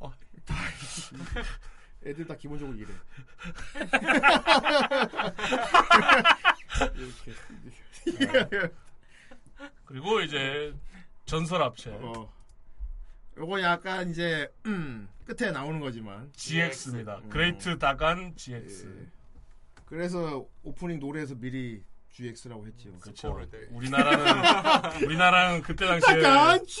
[0.00, 0.12] 어,
[2.04, 2.88] 애들 다 기본적으로 이래.
[8.04, 8.70] 이렇게.
[9.84, 10.74] 그리고 이제
[11.24, 11.90] 전설 합체.
[11.90, 12.32] 어.
[13.38, 17.18] 요거 약간 이제 음, 끝에 나오는 거지만 GX입니다.
[17.18, 17.28] 음.
[17.28, 18.86] 그레이트 다간 GX.
[18.86, 19.06] 예.
[19.84, 21.82] 그래서 오프닝 노래에서 미리
[22.12, 22.92] GX라고 했지요.
[22.98, 23.38] 그렇죠.
[23.70, 26.80] 우리나라는 우리나라는 그때 당시에 다간 GX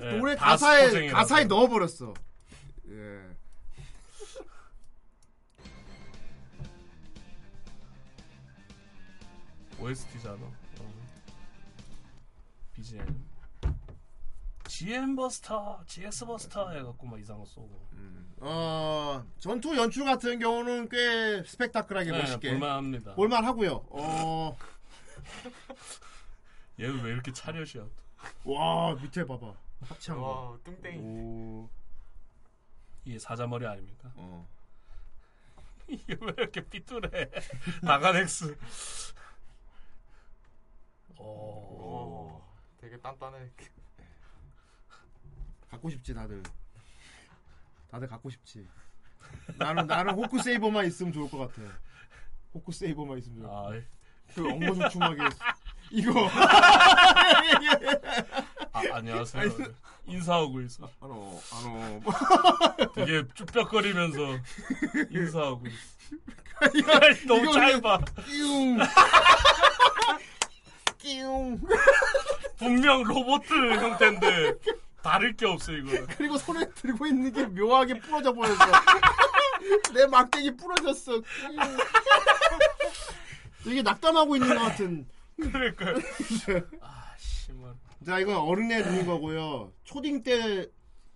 [0.00, 1.08] 예, 노래 다 가사에.
[1.08, 2.14] 가사에 넣어버렸어.
[2.90, 3.20] 예.
[9.80, 10.34] OST잖아.
[10.44, 10.92] 어.
[12.74, 13.24] BGM.
[14.68, 17.88] GM 버스터, GX 버스터 해갖고 막 이상한 거 쏘고.
[18.42, 23.14] 어 전투 연출 같은 경우는 꽤 스펙타클하게 네, 멋있게 볼만합니다.
[23.14, 23.84] 볼만하고요.
[23.90, 24.56] 어.
[26.80, 27.86] 얘는 왜 이렇게 차렷이야?
[28.44, 29.52] 와 밑에 봐봐
[29.82, 30.98] 합창 와, 뚱땡이.
[31.02, 31.68] 오.
[33.04, 34.10] 이게 사자머리 아닙니까?
[34.14, 34.48] 어.
[35.88, 37.30] 이게 왜 이렇게 삐뚤해?
[37.84, 38.56] 다가넥스.
[41.20, 41.22] 오.
[41.22, 42.42] 오,
[42.80, 43.38] 되게 단단해.
[45.70, 46.42] 갖고 싶지 다들.
[47.90, 48.66] 다들 갖고 싶지.
[49.56, 51.62] 나는 나는 호크 세이버만 있으면 좋을 것 같아.
[52.54, 53.76] 호크 세이버만 있으면 좋을 것 같아.
[54.34, 55.22] 그 엉거주춤하게
[55.92, 56.28] 이거.
[58.72, 59.44] 아, 안녕하세요.
[60.06, 60.88] 인사하고 있어.
[61.00, 62.00] 안어, 안어.
[62.94, 64.20] 되게 쭈뼛거리면서
[65.10, 65.90] 인사하고 있어.
[66.74, 67.98] 이거- 너무 짧아.
[68.26, 68.78] 끼웅.
[71.00, 71.60] 끼웅.
[72.58, 74.54] 분명 로봇 형태인데
[75.02, 75.90] 다를 게 없어 이거.
[76.16, 78.64] 그리고 손에 들고 있는 게 묘하게 부러져 보여서
[79.94, 81.20] 내 막대기 부러졌어.
[83.64, 85.06] 되게 낙담하고 있는 것 같은.
[85.36, 85.86] 그러니까.
[86.80, 87.74] 아 심한.
[88.04, 89.72] 자, 이건 어른의 눈인 거고요.
[89.84, 90.66] 초딩 때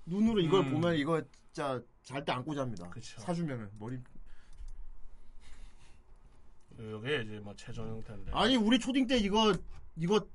[0.07, 0.73] 눈으로 이걸 음.
[0.73, 2.89] 보면 이거 진짜 잘 때 안고 잡니다.
[2.91, 3.21] 그쵸.
[3.21, 3.99] 사주면은 머리.
[6.79, 8.33] 이게 이제 뭐 최종 형태인데.
[8.35, 9.55] 아니 우리 초딩 때 이거
[9.97, 10.27] 이거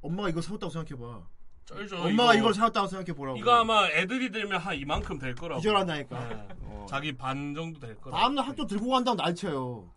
[0.00, 1.26] 엄마가 이거 사줬다고 생각해봐.
[1.64, 1.96] 쩔죠.
[1.96, 3.38] 엄마가 이거- 이걸 사줬다고 생각해 보라고.
[3.38, 5.60] 이거 아마 애들이 들면 한 이만큼 될 거라고.
[5.60, 6.28] 기절한다니까.
[6.28, 6.48] 네.
[6.62, 6.86] 어.
[6.88, 8.16] 자기 반 정도 될 거라고.
[8.16, 9.92] 다음날 학교 들고 간다고 난리쳐요.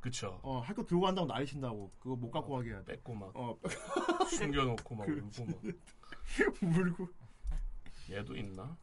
[0.00, 0.38] 그쵸.
[0.42, 1.90] 어, 학교 들고 간다고 난리친다고.
[1.98, 2.92] 그거 못 갖고 가게 해야 돼.
[2.92, 3.56] 뺏고 막 어.
[4.28, 5.42] 숨겨놓고 막 그렇지.
[5.42, 5.74] 울고 막.
[6.60, 7.08] 물고.
[8.10, 8.76] 얘도 있나?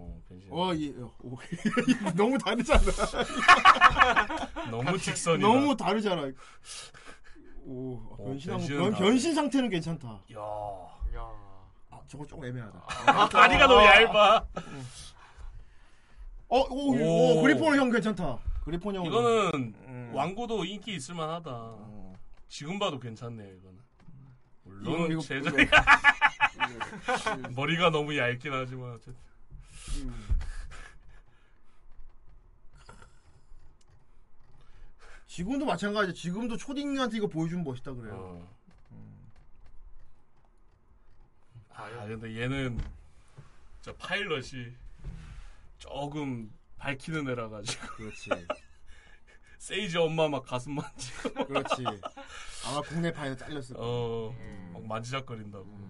[0.00, 0.48] 어 변신.
[0.52, 1.36] 어, 이, 어, 오,
[2.14, 2.80] 너무 다르잖아.
[4.70, 5.46] 너무 직선이다.
[5.46, 6.22] 너무 다르잖아.
[7.64, 8.94] 오, 아, 어, 변신한 변신은 변.
[8.94, 10.08] 변신 상태는 괜찮다.
[10.08, 10.38] 야.
[11.16, 11.30] 야.
[11.90, 12.82] 아, 저거 조금 애매하다.
[13.06, 14.46] 아, 다리가 너무 얇아.
[16.50, 18.38] 어, 오, 오, 그리폰 형 괜찮다.
[18.64, 19.04] 그리폰 형.
[19.04, 20.10] 이거는 음.
[20.14, 21.74] 왕고도 인기 있을 만하다.
[22.48, 23.78] 지금 봐도 괜찮네요, 이거는.
[24.64, 29.27] 물론 이거- 이거- 제작이 이거- 머리가 너무 얇긴 하지만 어쨌든.
[35.26, 36.14] 지금도 마찬가지야.
[36.14, 38.14] 지금도 초딩한테 이거 보여주면 멋있다 그래요.
[38.16, 38.58] 어.
[41.74, 42.80] 아 근데 얘는
[43.80, 44.72] 저 파일럿이
[45.78, 47.86] 조금 밝히는 애라 가지고.
[47.88, 48.30] 그렇지.
[49.58, 51.46] 세이지 엄마 막 가슴 만지고.
[51.46, 51.84] 그렇지.
[52.66, 53.86] 아마 국내 파일은 잘렸을 거야.
[53.86, 54.34] 어,
[54.72, 55.87] 막 만지작거린다고.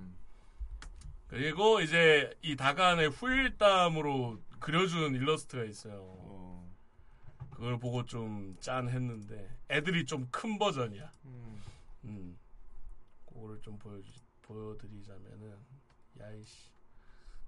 [1.29, 6.67] 그리고 이제 이 다간의 후일담으로 그려준 일러스트가 있어요.
[7.51, 11.13] 그걸 보고 좀 짠했는데 애들이 좀 큰 버전이야.
[12.05, 12.39] 음.
[13.27, 14.11] 그거를 좀 보여주
[14.43, 15.57] 보여드리자면은
[16.19, 16.71] 야이씨.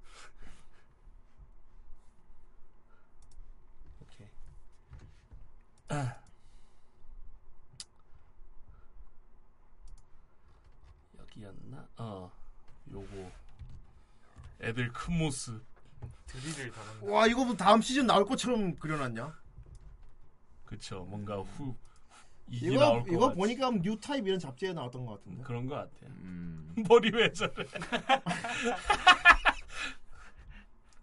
[4.03, 4.29] 오케이.
[11.19, 11.89] 여기였나?
[11.99, 12.31] 어.
[12.91, 13.31] 요거.
[14.61, 15.63] 애들 큰 모습.
[16.27, 19.35] 드릴을 다는 와, 이거 뭐 다음 시즌 나올 것처럼 그려놨냐?
[20.65, 21.05] 그쵸.
[21.09, 21.75] 뭔가 후
[22.49, 23.37] 이게 이거 나올 거 이거 같지.
[23.37, 25.43] 보니까 뉴 타입 이런 잡지에 나왔던 것 같은데.
[25.43, 25.91] 그런 거 같아.
[26.07, 26.73] 음.
[26.89, 27.53] 머리 왜 저래?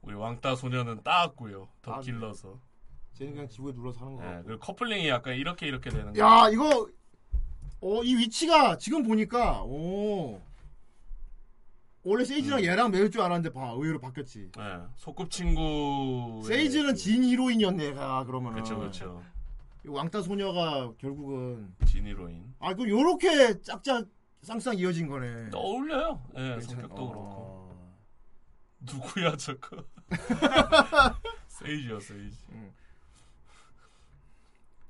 [0.01, 1.67] 우리 왕따 소녀는 따왔고요.
[1.81, 2.57] 더 아, 길러서.
[3.13, 4.43] 쟤는 그냥 지구에 눌러서 하는 거 네, 같고.
[4.45, 6.19] 그리고 커플링이 약간 이렇게 이렇게 되는 거.
[6.19, 6.87] 야, 이거
[7.81, 10.41] 어, 이 위치가 지금 보니까 오.
[12.03, 14.49] 원래 세이지랑 얘랑 매울 줄 알았는데 봐 의외로 바뀌었지.
[14.55, 14.63] 네,
[14.95, 16.43] 소꿉친구.
[16.45, 18.55] 세이지는 진 히로인이었네 얘가 그러면은.
[18.55, 19.23] 그렇죠, 그렇죠.
[19.85, 22.53] 이 왕따 소녀가 결국은 진 히로인.
[22.59, 24.05] 아그 요렇게 짝짝
[24.41, 25.49] 쌍쌍 이어진 거네.
[25.53, 26.23] 어울려요.
[26.37, 27.09] 예, 괜찮- 성격도 어.
[27.09, 27.67] 그렇고.
[28.79, 29.83] 누구야 저거?
[31.47, 32.37] 세이지요, 세이지.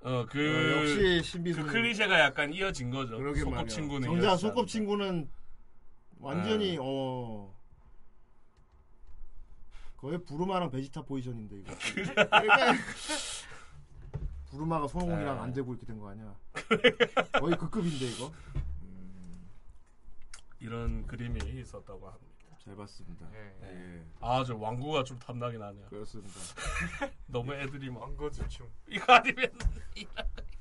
[0.01, 1.71] 어, 그 어, 역시 신비 그 소녀.
[1.71, 3.17] 클리셰가 약간 이어진 거죠.
[3.35, 5.27] 소꿉친구는 정작 소꿉친구는
[6.19, 6.77] 완전히 네.
[6.81, 7.53] 어
[9.97, 11.73] 거의 부르마랑 베지타 포지션인데 이거.
[14.49, 15.41] 부르마가 손오공이랑 네.
[15.41, 16.33] 안 되고 이렇게 된 거 아니야?
[17.39, 18.31] 거의 그 급인데 이거.
[20.59, 22.25] 이런 그림이 있었다고 합니다.
[22.63, 23.27] 잘 봤습니다.
[23.33, 24.03] 예.
[24.19, 25.85] 아, 저 왕구가 좀 탐나긴 하네요.
[25.89, 26.33] 그렇습니다.
[27.27, 28.67] 너무 애들이 막 왕거주춤.
[28.89, 29.51] 이거 아니면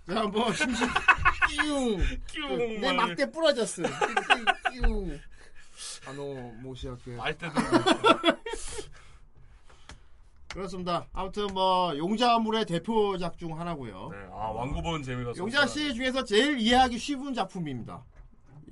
[0.06, 0.86] 자, 뭐 심심
[1.48, 3.82] 끼웅 끼웅 내막 막대 부러졌어.
[4.70, 5.18] 끼웅.
[6.06, 7.16] 아노 모시할게.
[7.16, 7.54] 말대도
[10.52, 11.06] 그렇습니다.
[11.12, 14.08] 아무튼 뭐 용자물의 대표작 중 하나고요.
[14.10, 15.66] 네, 아 왕구 보는 재미가 용자.
[15.66, 18.02] 씨 중에서 제일 이해하기 쉬운 작품입니다.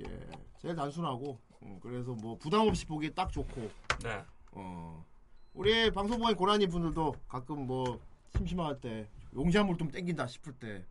[0.03, 0.19] 예,
[0.59, 3.69] 제일 단순하고 음, 그래서 뭐 부담 없이 보기 딱 좋고.
[4.01, 4.23] 네.
[4.53, 5.05] 어,
[5.53, 7.99] 우리 방송 보는 고라니 분들도 가끔 뭐
[8.35, 10.83] 심심할 때 용자물 좀 땡긴다 싶을 때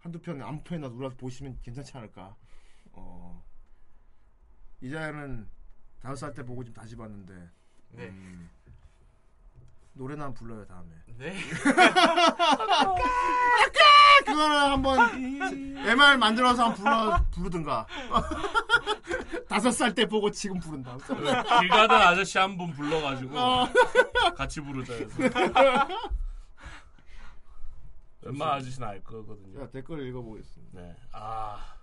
[0.00, 2.36] 한두 편 아무 편이나 눌러서 보시면 괜찮지 않을까.
[2.92, 3.42] 어,
[4.80, 5.48] 이자야는
[6.00, 7.34] 다섯 살 때 보고 좀 다시 봤는데.
[7.92, 8.04] 네.
[8.08, 8.48] 음,
[9.94, 10.90] 노래나 한번 불러요 다음에.
[11.16, 11.36] 네.
[14.24, 14.98] 그거는 한번
[15.86, 17.86] MR 만들어서 한번 불러 부르든가.
[19.48, 20.96] 다섯 살 때 보고 지금 부른다.
[21.06, 23.66] 길 가던 아저씨 한 분 불러가지고 어.
[24.36, 25.16] 같이 부르자 해서
[28.22, 29.58] 웬만 아저씨는 알 거거든요.
[29.60, 30.80] 자, 댓글 읽어보겠습니다.
[30.80, 30.94] 네.
[31.12, 31.77] 아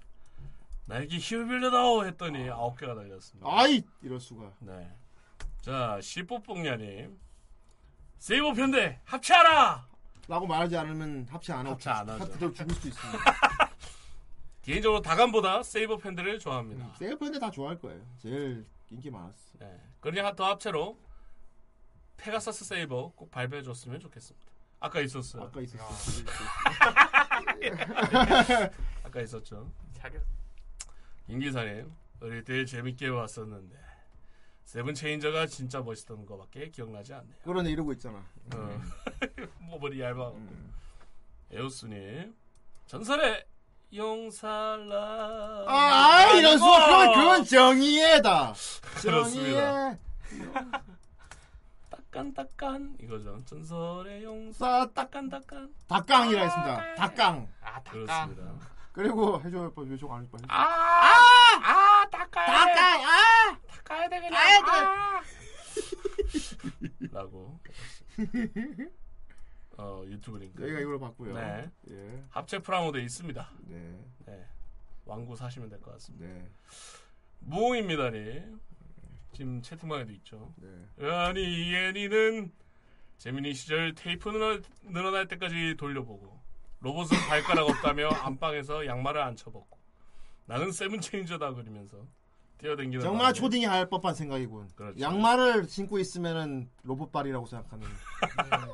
[0.86, 3.48] 나에게 힘을 빌려다오 했더니 아홉 개가 달렸습니다.
[3.50, 4.52] 아이 이럴 수가.
[4.60, 4.92] 네.
[5.62, 7.20] 자 시뽀뽕냐님
[8.18, 9.88] 세이버 편대 합체하라.
[10.28, 12.32] 라고 말하지 않으면 합체 안 하고 합체 안 하죠.
[12.32, 13.20] 그대로 죽을 수도 있습니다.
[14.64, 16.94] 개인적으로 다간보다 세이버 팬들을 좋아합니다.
[16.98, 18.02] 세이버인데 다 좋아할 거예요.
[18.18, 19.58] 제일 인기 많았어.
[19.60, 19.80] 네.
[20.00, 21.00] 그러니 더 합체로
[22.18, 24.52] 페가사스 세이버 꼭 발표해줬으면 좋겠습니다.
[24.80, 25.44] 아까 있었어요.
[25.44, 25.84] 아까 있었어.
[29.04, 29.72] 아까 있었죠.
[29.94, 30.24] 자격.
[31.28, 31.92] 인기사님
[32.22, 33.76] 어릴 때 재밌게 봤었는데
[34.66, 37.36] 세븐 체인저가 진짜 멋있던 거밖에 기억나지 않네요.
[37.44, 38.18] 그러네 이러고 있잖아.
[38.56, 38.82] 어.
[39.60, 40.34] 뭐 머리 얇아.
[41.52, 42.36] 에오스님
[42.88, 43.46] 전설의
[43.94, 45.66] 용살라.
[45.68, 48.54] 아, 이런 수 그건 그건 정의예다.
[49.02, 49.98] 그렇습니다.
[50.30, 50.52] 정의예.
[51.90, 53.42] 따깐따깐 이거죠.
[53.46, 55.74] 전설의 용사 따깐따깐.
[55.88, 56.96] 닭강이라 했습니다.
[56.96, 57.48] 닭강.
[57.62, 58.44] 아, 그렇습니다.
[58.92, 59.72] 그리고 해줘요.
[59.76, 60.38] 뭐 요청 안 해줘.
[60.48, 60.95] 아,
[62.48, 62.74] 아, 돼.
[62.74, 63.04] 닭강.
[63.06, 63.60] 아.
[63.68, 64.32] 닦아야 돼 그냥.
[64.32, 64.72] 돼.
[64.72, 65.22] 아.
[67.12, 67.60] 라고.
[69.78, 70.60] 어 유튜브 링크.
[70.62, 71.34] 저희가 이걸 봤고요.
[71.34, 71.70] 네.
[71.92, 72.24] 예.
[72.30, 73.50] 합체 프라모드에 있습니다.
[73.68, 74.00] 네.
[74.26, 74.46] 네.
[75.06, 76.26] 완구 사시면 될 것 같습니다.
[76.26, 76.50] 네.
[77.40, 78.42] 무홍입니다니.
[79.34, 80.54] 지금 채팅방에도 있죠.
[80.58, 81.10] 네.
[81.12, 82.54] 아니 이 애니는
[83.18, 86.40] 재민이 시절 테이프 늘어, 늘어날 때까지 돌려보고
[86.80, 89.78] 로봇은 발가락 없다며 안방에서 양말을 안 쳐벗고
[90.46, 92.06] 나는 세븐 체인저다 그리면서
[92.58, 94.70] 뛰어댕기는 정말 초딩이 할 법한 생각이군.
[94.76, 95.00] 그렇죠.
[95.00, 97.88] 양말을 신고 있으면은 로봇발이라고 생각하는.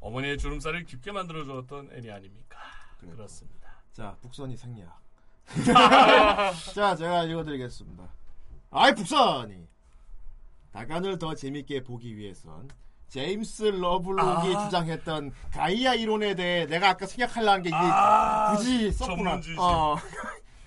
[0.00, 2.58] 어머니의 주름살을 깊게 만들어 주었던 애니 아닙니까?
[3.00, 3.68] 그렇습니다.
[3.92, 5.00] 자, 북선이 생략.
[6.74, 8.04] 자, 제가 읽어드리겠습니다.
[8.70, 9.66] 아이, 북선이.
[10.72, 12.68] 다간을 더 재밌게 보기 위해선
[13.08, 14.64] 제임스 러블록이 아.
[14.64, 19.38] 주장했던 가이아 이론에 대해 내가 아까 생각하려는 게 이게 아, 굳이 썼구나.
[19.58, 19.96] 어.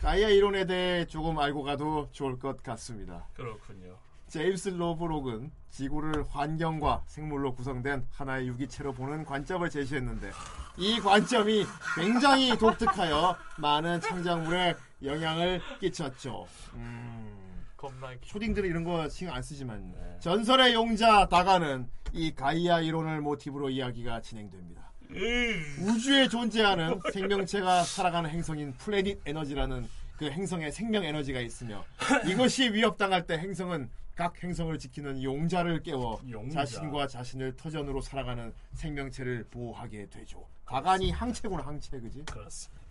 [0.06, 3.28] 가이아 이론에 대해 조금 알고 가도 좋을 것 같습니다.
[3.34, 3.98] 그렇군요.
[4.28, 10.30] 제임스 러브록은 지구를 환경과 생물로 구성된 하나의 유기체로 보는 관점을 제시했는데
[10.78, 11.66] 이 관점이
[11.96, 16.46] 굉장히 독특하여 많은 창작물에 영향을 끼쳤죠.
[16.76, 17.66] 음.
[18.22, 20.20] 초딩들은 이런 거 신경 안 쓰지만 네.
[20.20, 24.92] 전설의 용자 다가는 이 가이아 이론을 모티브로 이야기가 진행됩니다.
[25.82, 29.88] 우주에 존재하는 생명체가 살아가는 행성인 플래닛 에너지라는
[30.18, 31.84] 그 행성에 생명 에너지가 있으며
[32.28, 36.62] 이것이 위협당할 때 행성은 각 행성을 지키는 용자를 깨워 용자.
[36.66, 40.48] 자신과 자신을 터전으로 살아가는 생명체를 보호하게 되죠.
[40.64, 42.24] 가간이 항체구나 항체 그지?
[42.26, 42.86] 그렇습니다.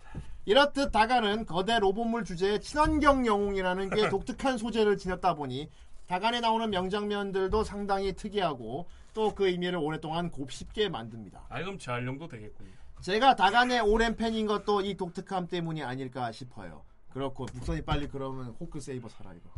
[0.45, 5.69] 이렇듯 다간은 거대 로봇물 주제에 친환경 영웅이라는 게 독특한 소재를 지녔다 보니
[6.07, 11.45] 다간에 나오는 명장면들도 상당히 특이하고 또 그 의미를 오랫동안 곱씹게 만듭니다.
[11.49, 12.69] 아 그럼 재활용도 되겠군요.
[13.01, 16.83] 제가 다간의 오랜 팬인 것도 이 독특함 때문이 아닐까 싶어요.
[17.09, 19.49] 그렇고 북선이 빨리 그러면 호크 세이버 사라 이거.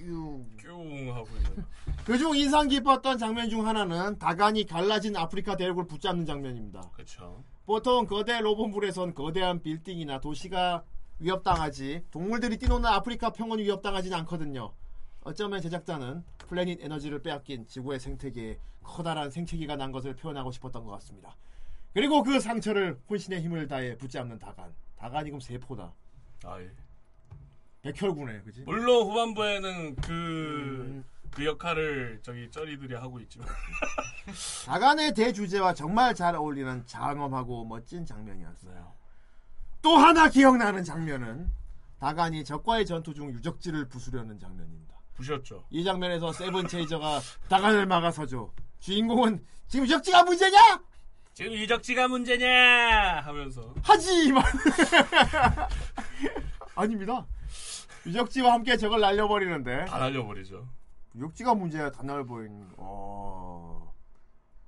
[0.00, 0.44] 유.
[0.56, 1.64] 뀨 하고 있는.
[2.04, 6.80] 그중 인상 깊었던 장면 중 하나는 다간이 갈라진 아프리카 대륙을 붙잡는 장면입니다.
[6.92, 7.44] 그렇죠.
[7.66, 10.82] 보통 거대 로봇물에선 거대한 빌딩이나 도시가
[11.18, 14.72] 위협당하지 동물들이 뛰노는 아프리카 평원이 위협당하진 않거든요.
[15.26, 21.34] 어쩌면 제작자는 플래닛 에너지를 빼앗긴 지구의 생태계에 커다란 생태계가 난 것을 표현하고 싶었던 것 같습니다.
[21.92, 24.72] 그리고 그 상처를 혼신의 힘을 다해 붙잡는 다간.
[24.96, 25.92] 다간이 그럼 세포다.
[26.44, 26.70] 아 예.
[27.82, 28.62] 백혈구네, 그지?
[28.66, 31.04] 물론 후반부에는 그, 음.
[31.32, 33.48] 그 역할을 저기 쩌리들이 하고 있지만.
[34.66, 38.92] 다간의 대주제와 정말 잘 어울리는 장엄하고 멋진 장면이었어요.
[39.82, 41.50] 또 하나 기억나는 장면은
[41.98, 44.85] 다간이 적과의 전투 중 유적지를 부수려는 장면입니다.
[45.16, 45.64] 부셨죠.
[45.70, 48.52] 이 장면에서 세븐 체인저가 다간을 막아서죠.
[48.80, 50.58] 주인공은 지금 유적지가 문제냐?
[51.34, 54.44] 지금 유적지가 문제냐 하면서 하지만
[56.74, 57.26] 아닙니다.
[58.06, 60.66] 유적지와 함께 적을 날려버리는데 다 날려버리죠.
[61.16, 62.68] 유적지가 문제야 다 날려버리는.
[62.76, 63.92] 어...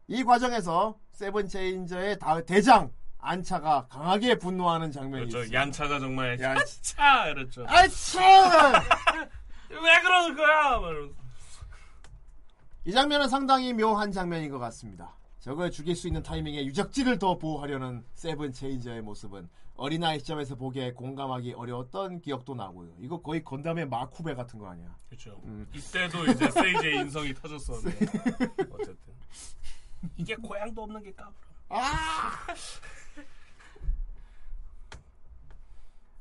[0.08, 5.44] 이 과정에서 세븐 체인저의 다- 대장 안차가 강하게 분노하는 장면이 그렇죠.
[5.44, 5.58] 있어요.
[5.58, 7.64] 얀차가 정말 얀- 얀차 이랬죠.
[7.68, 8.82] 안차!
[9.70, 10.80] 왜 그러는 거야?
[12.84, 15.14] 이 장면은 상당히 묘한 장면인 것 같습니다.
[15.40, 21.52] 적을 죽일 수 있는 타이밍에 유적지를 더 보호하려는 세븐 체인저의 모습은 어린아이 시점에서 보기에 공감하기
[21.52, 22.94] 어려웠던 기억도 나고요.
[22.98, 24.96] 이거 거의 건담의 마쿠베 같은 거 아니야?
[25.08, 25.40] 그렇죠.
[25.44, 25.68] 음.
[25.72, 28.06] 이때도 이제 세이지의 인성이 터졌었는데
[28.72, 29.14] 어쨌든
[30.16, 31.34] 이게 고향도 없는 게 까불어.
[31.68, 32.32] 아!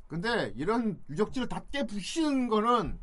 [0.08, 3.00] 근데 이런 유적지를 다 깨부시는 거는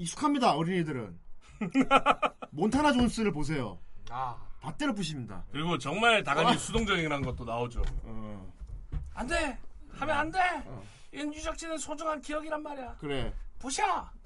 [0.00, 0.54] 익숙합니다.
[0.54, 1.18] 어린이들은.
[2.52, 3.78] 몬타나 존스를 보세요.
[4.08, 4.34] 아.
[4.62, 5.44] 다 때려 부십니다.
[5.52, 6.58] 그리고 정말 다간이 어.
[6.58, 7.82] 수동적이라는 것도 나오죠.
[8.04, 8.52] 어,
[9.14, 9.58] 안 돼!
[9.92, 10.38] 하면 안 돼!
[11.12, 12.96] 이건 유적지는 소중한 기억이란 말이야.
[12.98, 13.32] 그래.
[13.58, 13.82] 부셔!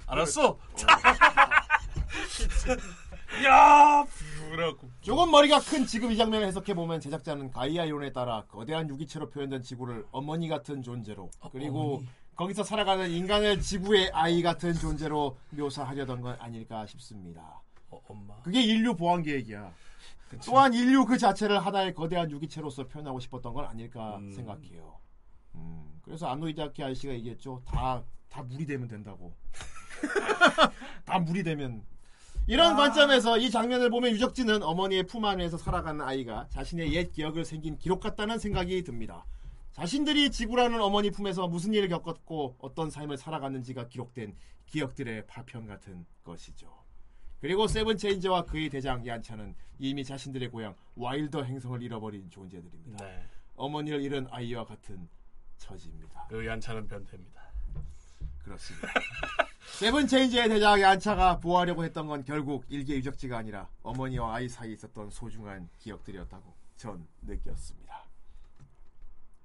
[0.06, 0.58] 알았어!
[3.44, 4.04] 야
[4.50, 4.88] 그래갖고.
[5.00, 10.06] 조금 머리가 큰 지금 이 장면을 해석해보면 제작자는 가이아 이론에 따라 거대한 유기체로 표현된 지구를
[10.12, 12.08] 어머니 같은 존재로 그리고 어머니.
[12.36, 17.60] 거기서 살아가는 인간을 지구의 아이 같은 존재로 묘사하려던 건 아닐까 싶습니다.
[17.90, 18.34] 어, 엄마.
[18.42, 19.72] 그게 인류 보완 계획이야.
[20.44, 24.32] 또한 인류 그 자체를 하나의 거대한 유기체로서 표현하고 싶었던 건 아닐까 음.
[24.32, 24.98] 생각해요.
[25.54, 27.62] 음, 그래서 안노 히데아키 아저씨가 얘기했죠.
[27.64, 29.32] 다, 다 물이 되면 된다고.
[31.04, 31.84] 다 물이 되면.
[32.48, 32.76] 이런 아.
[32.76, 38.00] 관점에서 이 장면을 보면 유적지는 어머니의 품 안에서 살아가는 아이가 자신의 옛 기억을 새긴 기록
[38.00, 39.24] 같다는 생각이 듭니다.
[39.74, 44.36] 자신들이 지구라는 어머니 품에서 무슨 일을 겪었고 어떤 삶을 살아갔는지가 기록된
[44.66, 46.72] 기억들의 파편 같은 것이죠.
[47.40, 53.04] 그리고 세븐 체인저와 그의 대장 얀차는 이미 자신들의 고향 와일더 행성을 잃어버린 존재들입니다.
[53.04, 53.26] 네.
[53.56, 55.08] 어머니를 잃은 아이와 같은
[55.58, 56.26] 처지입니다.
[56.28, 57.42] 그 얀차는 변태입니다.
[58.44, 58.88] 그렇습니다.
[59.78, 65.10] 세븐 체인저의 대장 얀차가 보호하려고 했던 건 결국 일개 유적지가 아니라 어머니와 아이 사이에 있었던
[65.10, 67.83] 소중한 기억들이었다고 전 느꼈습니다.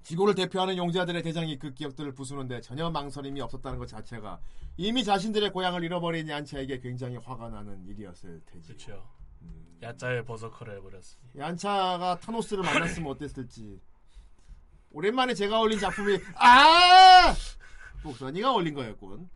[0.04, 4.40] 지구를 대표하는 용자들의 대장이 그 기억들을 부수는데 전혀 망설임이 없었다는 것 자체가
[4.78, 8.68] 이미 자신들의 고향을 잃어버린 얀차에게 굉장히 화가 나는 일이었을 테지.
[8.68, 9.08] 그렇죠.
[9.82, 11.18] 야자의 버서커를 해버렸어.
[11.38, 13.80] 얀차가 타노스를 만났으면 어땠을지.
[14.92, 17.34] 오랜만에 제가 올린 작품이 아!
[18.02, 19.30] 복선이가 올린 거였군.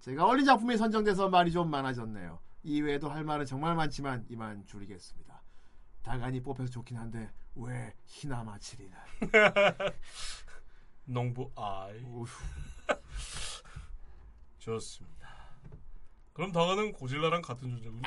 [0.00, 2.38] 제가 올린 작품이 선정돼서 말이 좀 많아졌네요.
[2.64, 5.42] 이외에도 할 말은 정말 많지만 이만 줄이겠습니다.
[6.02, 8.96] 다간이 뽑혀서 좋긴 한데 왜 히나마치리는
[11.04, 12.00] 농부 아이.
[14.58, 15.28] 좋습니다.
[16.32, 18.02] 그럼 다가는 고질라랑 같은 존재군요.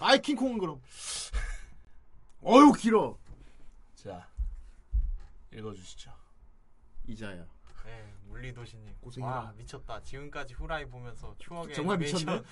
[0.00, 0.82] 아이 킹콩은 그럼
[2.42, 3.16] 어휴 길어
[3.94, 4.28] 자,
[5.50, 6.12] 읽어주시죠.
[7.06, 7.46] 이자야
[7.84, 8.96] 네, 물리도시님.
[9.00, 9.32] 고생해라.
[9.34, 10.00] 와 미쳤다.
[10.02, 12.42] 지금까지 후라이 보면서 추억의 정말 미쳤네.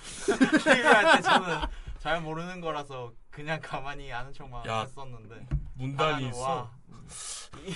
[0.75, 1.61] 리뷰할 때 저는
[1.99, 5.45] 잘 모르는 거라서 그냥 가만히 아는 척만 야, 했었는데
[5.75, 6.41] 문단이 하나는 있어.
[6.41, 6.71] 와,
[7.65, 7.73] 이,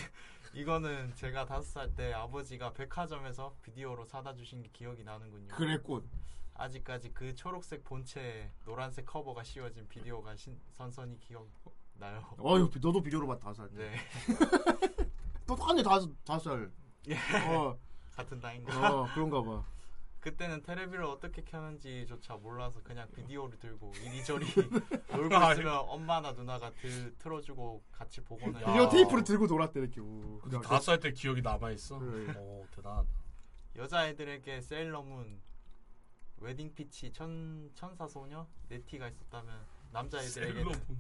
[0.54, 5.48] 이거는 제가 다섯 살 때 아버지가 백화점에서 비디오로 사다 주신 게 기억이 나는군요.
[5.56, 6.10] 그랬군
[6.56, 12.24] 아직까지 그 초록색 본체에 노란색 커버가 씌워진 비디오가 신, 선선히 기억나요.
[12.40, 13.92] 어휴 너도 비디오로 봤 다섯 살 때.
[13.92, 13.98] 네.
[15.46, 16.72] 똑같네 다섯 다섯 살
[17.10, 17.16] 예.
[17.48, 17.78] 어,
[18.18, 18.92] 같은 나이인가?
[18.94, 19.64] 어 그런가 봐
[20.20, 24.46] 그때는 테레비를 어떻게 켜는지조차 몰라서 그냥 비디오를 들고 이리저리
[25.14, 30.40] 놀고 아, 있으면 엄마나 누나가 들, 틀어주고 같이 보고는 비디오 테이프를 들고 놀았대 이렇게 우.
[30.42, 32.00] 근데 다섯 살 때 기억이 남아 있어.
[32.00, 32.34] 그래.
[32.38, 33.08] 오 대단하다.
[33.78, 35.40] 여자애들에게 세일러문
[36.40, 40.98] 웨딩 피치 천 천사 소녀 네티가 있었다면 남자애들에게는 셀러문.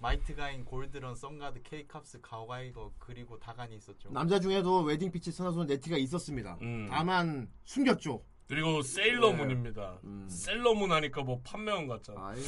[0.00, 4.10] 마이트가인 골드런 썬가드 케이캅스 가오가이거 그리고 다간이 있었죠.
[4.10, 6.56] 남자 중에도 웨딩 피치 천사소녀 네티가 있었습니다.
[6.62, 6.88] 음.
[6.90, 8.24] 다만 숨겼죠.
[8.48, 10.00] 그리고 세일러문입니다.
[10.04, 10.26] 음.
[10.28, 12.32] 셀러문 하니까 뭐 판매원 같잖아.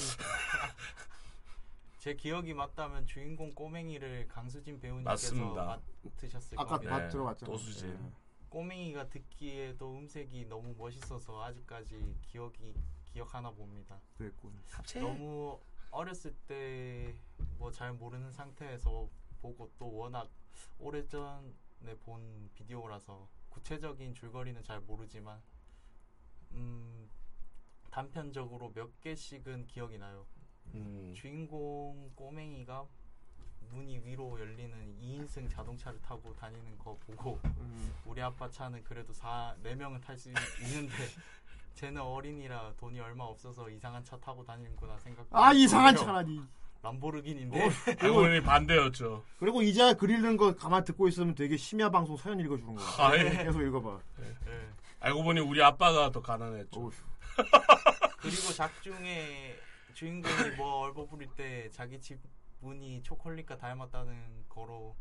[1.98, 5.34] 제 기억이 맞다면 주인공 꼬맹이를 강수진 배우님께서.
[6.02, 6.98] 맡으셨을 아까 겁니다.
[6.98, 7.46] 밥 들어갔죠.
[7.46, 7.90] 도수진.
[7.90, 8.12] 네.
[8.48, 12.74] 꼬맹이가 듣기에도 음색이 너무 멋있어서 아직까지 기억이
[13.04, 14.00] 기억하나 봅니다.
[14.16, 14.52] 그랬군.
[14.94, 15.60] 너무
[15.93, 17.14] 어렸을 때
[17.59, 19.09] 뭐 잘 모르는 상태에서
[19.40, 20.28] 보고 또 워낙
[20.81, 25.40] 오래전에 본 비디오라서 구체적인 줄거리는 잘 모르지만
[26.52, 27.09] 음
[27.90, 30.27] 단편적으로 몇 개씩은 기억이 나요.
[30.74, 31.12] 음.
[31.14, 32.86] 주인공 꼬맹이가
[33.70, 37.94] 문이 위로 열리는 2인승 자동차를 타고 다니는 거 보고 음.
[38.05, 40.93] 우리 아빠 차는 그래도 4, 4명은 탈 수 있는데
[41.74, 46.40] 쟤는 어린이라 돈이 얼마 없어서 이상한 차 타고 다니는구나 생각 아 이상한 차라니.
[46.82, 47.70] 람보르기니인데 어,
[48.01, 49.23] 알고 보니 반대였죠.
[49.39, 52.86] 그리고 이제 글 읽는 거 가만 듣고 있으면 되게 심야 방송 사연 읽어주는 거야.
[52.99, 53.44] 아, 예.
[53.44, 54.01] 계속 읽어봐.
[54.20, 54.69] 예.
[54.99, 56.90] 알고 보니 우리 아빠가 더 가난했죠.
[58.19, 59.55] 그리고 작중에
[59.94, 62.19] 주인공이 뭐 얼버 부릴 때 자기 집
[62.61, 64.97] 문이 초콜릿과 닮았다는 거로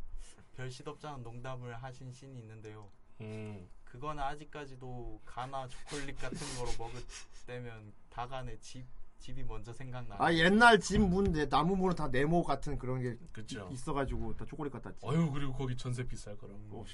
[0.56, 2.90] 별 시덥잖은 농담을 하신 씬이 있는데요.
[3.22, 3.68] 음.
[3.92, 7.02] 그거는 아직까지도 가나 초콜릿 같은 거로 먹을
[7.46, 8.86] 때면 다간의 집
[9.20, 10.16] 집이 먼저 생각나.
[10.18, 13.70] 아 옛날 집 문, 나무 문은 다 네모 같은 그런 게 그쵸.
[13.72, 14.98] 있어가지고 다 초콜릿 같았지.
[15.06, 16.86] 어휴 그리고 거기 전세 비쌀 거라고.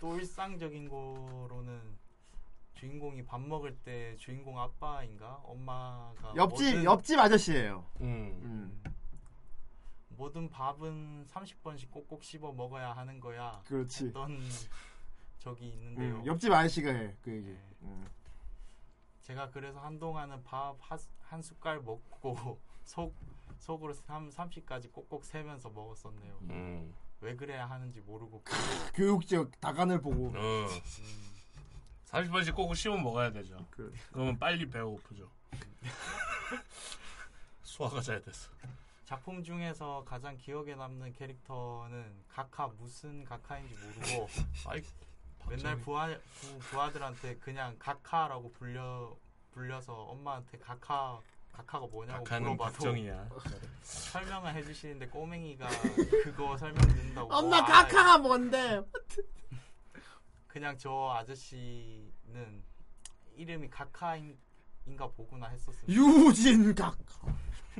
[0.00, 1.80] 또 일상적인 거로는
[2.74, 7.84] 주인공이 밥 먹을 때 주인공 아빠인가 엄마가 옆집 뭐든- 옆집 아저씨예요.
[8.00, 8.40] 음.
[8.42, 8.82] 음.
[10.08, 13.62] 모든 밥은 30번씩 꼭꼭 씹어 먹어야 하는 거야.
[13.66, 14.06] 그렇지.
[14.06, 14.40] 했던
[15.38, 16.16] 적이 있는데요.
[16.16, 17.56] 음, 옆집 아저씨가 해 그 얘기.
[17.82, 18.06] 음.
[19.22, 20.76] 제가 그래서 한동안은 밥
[21.28, 23.14] 한 숟갈 먹고 속
[23.58, 26.38] 속으로 3, 30까지 꼭꼭 세면서 먹었었네요.
[26.42, 26.94] 음.
[27.20, 28.42] 왜 그래야 하는지 모르고
[28.94, 30.28] 교육적 다간을 보고.
[30.28, 30.66] 어.
[32.06, 33.58] 40번씩 꼭 씹어 먹어야 되죠.
[33.70, 33.92] 그.
[34.12, 35.28] 그러면 빨리 배가 고프죠.
[37.62, 38.50] 소화가 잘 됐어.
[39.04, 44.28] 작품 중에서 가장 기억에 남는 캐릭터는 각하 무슨 각하인지 모르고
[44.66, 44.82] 아이,
[45.48, 45.80] 맨날 박정희.
[45.82, 46.08] 부하
[46.40, 49.16] 부, 부하들한테 그냥 각하라고 불려
[49.52, 51.20] 불려서 엄마한테 각하
[51.52, 53.28] 각하가 뭐냐고 각하는 물어봐도 박정희야.
[53.82, 55.68] 설명을 해주시는데 꼬맹이가
[56.22, 58.80] 그거 설명 듣는다고 엄마 와, 카카가 뭔데?
[60.46, 62.62] 그냥 저 아저씨는
[63.36, 65.92] 이름이 각하인가 보구나 했었습니다.
[65.92, 66.96] 유진 각.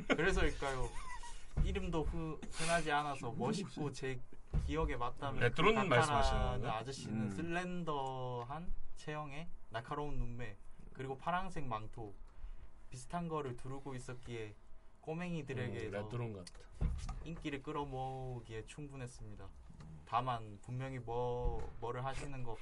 [0.07, 0.89] 그래서일까요?
[1.63, 4.19] 이름도 흔, 흔하지 않아서 멋있고 제
[4.65, 6.79] 기억에 맞다면 레트로는 그 말씀하시는 카카라는 건가요?
[6.79, 7.29] 아저씨는 음.
[7.29, 10.57] 슬렌더한 체형에 날카로운 눈매
[10.93, 12.13] 그리고 파랑색 망토
[12.89, 14.55] 비슷한 거를 두르고 있었기에
[15.01, 16.45] 꼬맹이들에게도 음.
[17.23, 19.47] 인기를 끌어모으기에 충분했습니다.
[20.05, 22.57] 다만 분명히 뭐 뭐를 하시는 것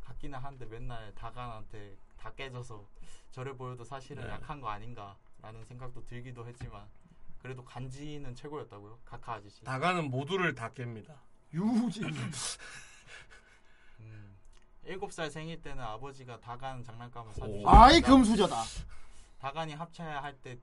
[0.00, 2.84] 같기는 한데 맨날 다간한테 다 깨져서
[3.30, 4.30] 저를 보여도 사실은 네.
[4.30, 6.86] 약한 거 아닌가라는 생각도 들기도 했지만
[7.42, 9.00] 그래도 간지는 최고였다고요.
[9.04, 9.64] 카카 아저씨.
[9.64, 11.14] 다가는 모두를 다 깹니다.
[11.52, 12.08] 유진.
[14.00, 14.36] 음,
[14.86, 17.70] 7살 생일 때는 아버지가 다간 장난감을 사주셨습니다.
[17.84, 18.56] 아이 금수저다.
[19.40, 20.56] 다간이 합체할 때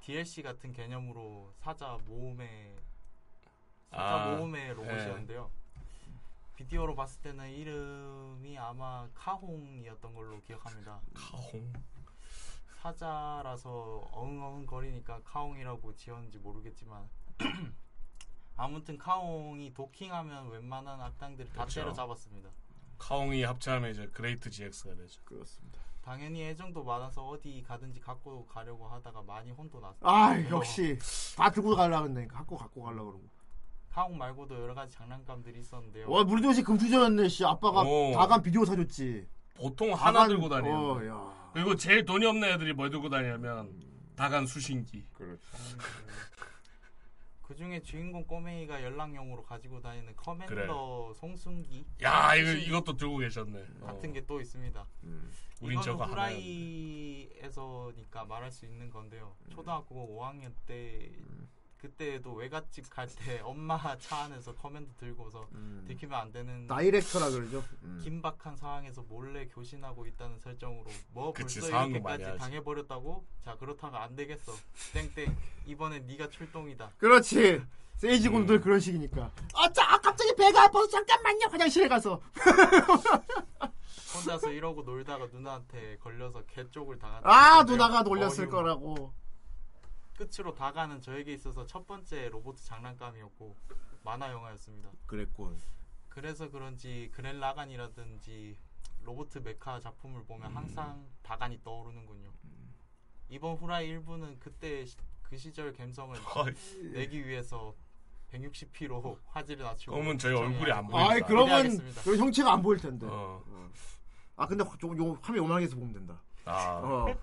[0.00, 2.74] DLC 같은 개념으로 사자 모양의
[3.90, 5.50] 사자 아, 모양의 로봇이었는데요.
[6.56, 11.00] 비디오로 봤을 때는 이름이 아마 카홍이었던 걸로 기억합니다.
[11.14, 11.72] 카홍.
[12.84, 17.08] 사자라서 어흥어흥 거리니까 카홍이라고 지었는지 모르겠지만
[18.56, 21.80] 아무튼 카홍이 도킹하면 웬만한 악당들을 다 그렇죠.
[21.80, 22.50] 때려잡았습니다.
[22.98, 25.18] 카옹이 합체하면 이제 그레이트 GX가 되죠.
[25.24, 25.80] 그렇습니다.
[26.02, 30.00] 당연히 애정도 많아서 어디 가든지 갖고 가려고 하다가 많이 혼도 났어요.
[30.02, 30.98] 아 역시
[31.38, 33.28] 다 들고 가려고 그러니까 갖고 갖고 가려고 그러고.
[33.92, 36.10] 카홍 말고도 여러 가지 장난감들이 있었는데요.
[36.10, 37.46] 와 물도시 금수저였네 씨.
[37.46, 38.12] 아빠가 오.
[38.12, 39.26] 다간 비디오 사줬지.
[39.54, 40.76] 보통 하나 다간- 들고 다니는.
[40.76, 41.50] 어, 야.
[41.52, 43.72] 그리고 제일 돈이 없는 애들이 뭘 들고 다니냐면
[44.16, 45.06] 다간 수신기.
[45.12, 45.40] 그렇죠.
[47.42, 50.66] 그 중에 주인공 꼬맹이가 연락용으로 가지고 다니는 커맨더 그래.
[51.20, 53.64] 송수신기 야 이거 이것도 들고 계셨네.
[53.82, 53.86] 어.
[53.86, 54.84] 같은 게또 있습니다.
[55.60, 56.06] 우린 이거는 저거.
[56.06, 59.36] 후라이에서니까 말할 수 있는 건데요.
[59.50, 61.12] 초등학교 5학년 때
[61.88, 65.46] 그때도 외갓집 갈 때 엄마 차 안에서 커맨더 들고서
[65.86, 67.62] 들키면 안 되는 다이렉터라 그러죠.
[67.82, 68.00] 음.
[68.02, 72.38] 긴박한 상황에서 몰래 교신하고 있다는 설정으로 뭐 그치, 벌써 이렇게까지.
[72.38, 73.24] 당해버렸다고?
[73.44, 74.52] 자 그렇다면 안 되겠어.
[74.94, 75.36] 땡땡
[75.66, 76.92] 이번엔 네가 출동이다.
[76.96, 77.62] 그렇지.
[77.96, 79.30] 세이지 군들 그런 식이니까.
[79.54, 81.46] 아, 짜, 아, 갑자기 배가 아파서 잠깐만요.
[81.48, 82.20] 화장실에 가서.
[84.14, 87.20] 혼자서 이러고 놀다가 누나한테 걸려서 개 쪽을 당한.
[87.24, 89.12] 아, 누나가 놀렸을 거라고.
[90.16, 93.56] 끝으로 다가는 저에게 있어서 첫 번째 로봇 장난감이었고
[94.04, 94.90] 만화 영화였습니다.
[95.06, 95.58] 그랬군.
[96.08, 98.56] 그래서 그런지 그랜 라간이라든지
[99.02, 100.56] 로봇 메카 작품을 보면 음.
[100.56, 102.30] 항상 다간이 떠오르는군요.
[103.28, 106.14] 이번 후라이 1부는 그때 시- 그 시절 감성을
[106.92, 107.74] 내기 위해서
[108.32, 110.86] 160p로 화질을 낮추고 그러면 저희 얼굴이 안.
[110.86, 111.10] 보인다.
[111.10, 111.92] 아이 그러면.
[112.02, 113.06] 그럼 형체가 안 보일 텐데.
[113.06, 113.42] 어.
[113.46, 113.70] 어.
[114.36, 116.20] 아 근데 좀요 화면 요만하게 해서 보면 된다.
[116.44, 116.80] 아.
[116.82, 117.16] 어.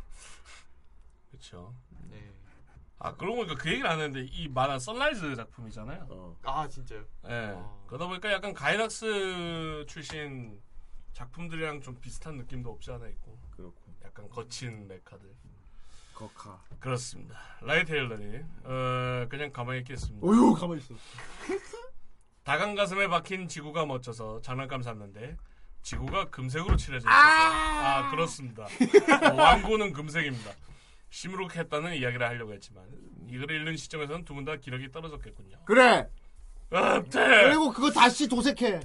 [1.30, 1.74] 그렇죠.
[3.02, 3.08] 네.
[3.10, 6.08] 아 그러고 보니까 그 얘기를 안 했는데 이 만화 선라이즈 작품이잖아요.
[6.10, 6.38] 어.
[6.44, 7.04] 아 진짜요?
[7.30, 7.58] 예.
[7.88, 10.60] 그러다 보니까 약간 가이낙스 출신
[11.14, 13.40] 작품들이랑 좀 비슷한 느낌도 없지 않아 있고.
[13.52, 13.94] 그렇군.
[14.06, 15.28] 약간 거친 메카들.
[16.14, 16.62] 거카.
[16.80, 17.40] 그렇습니다.
[17.62, 20.26] 라이 테일러니 어 그냥 가만히 있겠습니다.
[20.26, 20.94] 어휴 가만 있어.
[22.44, 25.38] 다간 가슴에 박힌 지구가 멋져서 장난감 샀는데
[25.82, 28.64] 지구가 금색으로 칠해져 있어서 아, 그렇습니다.
[28.64, 30.52] 어, 완고는 금색입니다.
[31.12, 32.86] 시무룩했다는 이야기를 하려고 했지만
[33.30, 35.58] 이 글을 읽는 시점에서는 두 분 다 기력이 떨어졌겠군요.
[35.66, 36.10] 그래.
[36.72, 37.10] 네.
[37.12, 38.80] 그리고 그거 다시 도색해.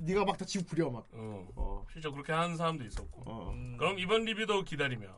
[0.00, 1.06] 네가 막 다 지구 부려 막.
[1.12, 1.84] 어.
[1.92, 3.22] 실제 그렇게 하는 사람도 있었고.
[3.26, 3.52] 어.
[3.78, 5.08] 그럼 이번 리뷰도 기다리며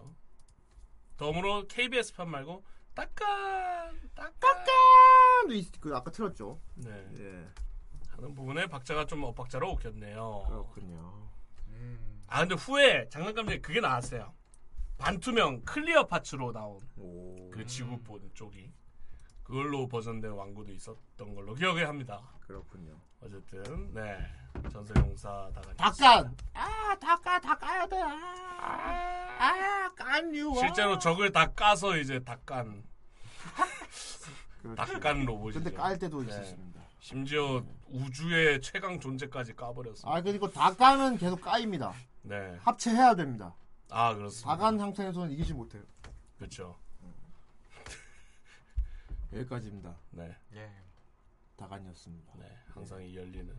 [1.19, 2.65] 덤으로 KBS판 말고
[2.95, 6.61] 딱깐 깜깜도 있- 그 아까 틀었죠.
[6.77, 6.91] 네.
[7.19, 7.47] 예.
[8.11, 10.45] 하는 부분에 박자가 좀 엇박자로 옥혔네요.
[10.49, 11.29] 그렇군요.
[12.27, 14.33] 아 근데 후에 장난감 중에 그게 나왔어요.
[14.99, 16.81] 반투명 클리어 파츠로 나온
[17.53, 18.71] 그 지구본 쪽이
[19.43, 22.21] 그걸로 버전된 왕구도 있었던 걸로 기억을 합니다.
[22.41, 23.01] 그렇군요.
[23.21, 24.19] 어쨌든 네
[24.71, 26.37] 전설용사 다가 닭간.
[26.53, 27.97] 아 닭가 닭가야 돼.
[28.03, 30.55] 아 깐유.
[30.59, 32.83] 실제로 적을 다 까서 이제 닭간
[34.61, 34.75] 그렇죠.
[34.75, 35.63] 닭간 로봇이죠.
[35.63, 36.29] 근데 깔 때도 네.
[36.29, 36.81] 있었습니다.
[37.01, 40.11] 심지어 우주의 최강 존재까지 까버렸습니다.
[40.15, 41.95] 아 그리고 닭간은 계속 까입니다.
[42.23, 42.59] 네.
[42.61, 43.55] 합체해야 됩니다.
[43.91, 44.51] 아 그렇습니다.
[44.51, 45.83] 닭간 상태에서는 이기지 못해요.
[46.37, 46.77] 그렇죠.
[49.33, 49.95] 여기까지입니다.
[50.11, 50.35] 네.
[50.55, 50.71] 예.
[51.57, 52.33] 다간이었습니다.
[52.39, 52.57] 네.
[52.73, 53.55] 항상 이 열리는.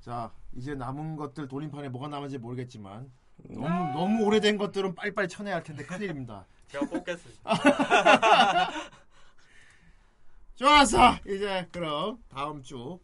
[0.00, 3.10] 자 이제 남은 것들 돌림판에 뭐가 남은지 모르겠지만
[3.48, 6.46] 너무 너무 오래된 것들은 빨리빨리 쳐내야 할 텐데 큰일입니다.
[6.68, 7.42] 제가 뽑겠습니다.
[10.56, 11.16] 좋았어.
[11.26, 12.98] 이제 그럼 다음 주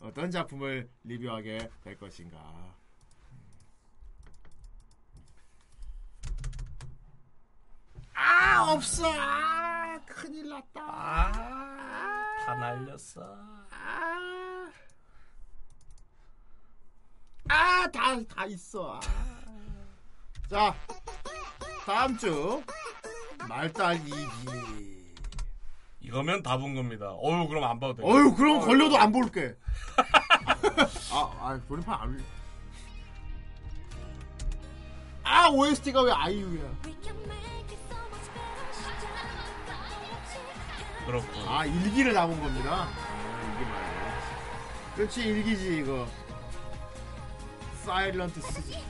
[0.00, 2.81] 어떤 작품을 리뷰하게 될 것인가.
[8.24, 9.04] 아 없어.
[9.12, 11.32] 아, 큰일 났다.
[12.46, 13.20] 다 날렸어.
[13.70, 14.70] 아,
[17.48, 18.94] 아, 다, 다 있어.
[18.96, 19.00] 아.
[20.48, 20.74] 자,
[21.84, 22.62] 다음 주
[23.48, 25.02] 말달 2기.
[26.00, 27.10] 이거면 다 본 겁니다.
[27.12, 28.02] 어유 그럼 안 봐도 돼.
[28.04, 29.56] 어휴, 그럼 걸려도 안 볼게.
[31.12, 32.24] 아, 아, 돌림판 안.
[35.24, 36.70] 아, OST가 왜 아이유야?
[41.06, 41.50] 그렇고.
[41.50, 42.88] 아, 일기를 남은 겁니다.
[42.88, 44.96] 아, 일기 말고.
[44.96, 46.06] 그렇지, 일기지, 이거.
[47.84, 48.82] 사일런트 스지.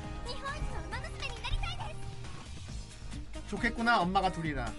[3.48, 4.72] 좋겠구나, 엄마가 둘이라.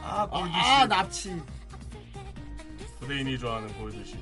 [0.00, 0.56] 아, 골드시.
[0.56, 1.42] 아, 아, 납치.
[3.00, 4.16] 브레인이 좋아하는 골드시.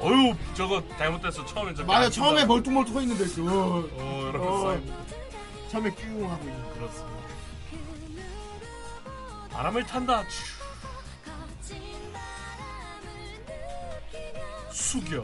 [0.00, 2.44] 어유 저거 잘못됐어 처음에 저기 맞아, 안 처음에.
[2.44, 4.80] 멀뚱멀뚱 서 있는데, 그, 어, 어, 이렇게 어,
[5.70, 6.74] 처음에 끼웅 하고 있는.
[6.74, 7.18] 그렇습니다.
[9.50, 10.22] 바람을 탄다.
[10.28, 10.58] 츄.
[14.72, 15.22] 숙여.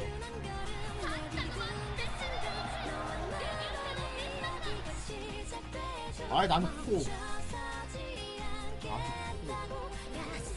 [6.30, 7.00] 아, 나는 코.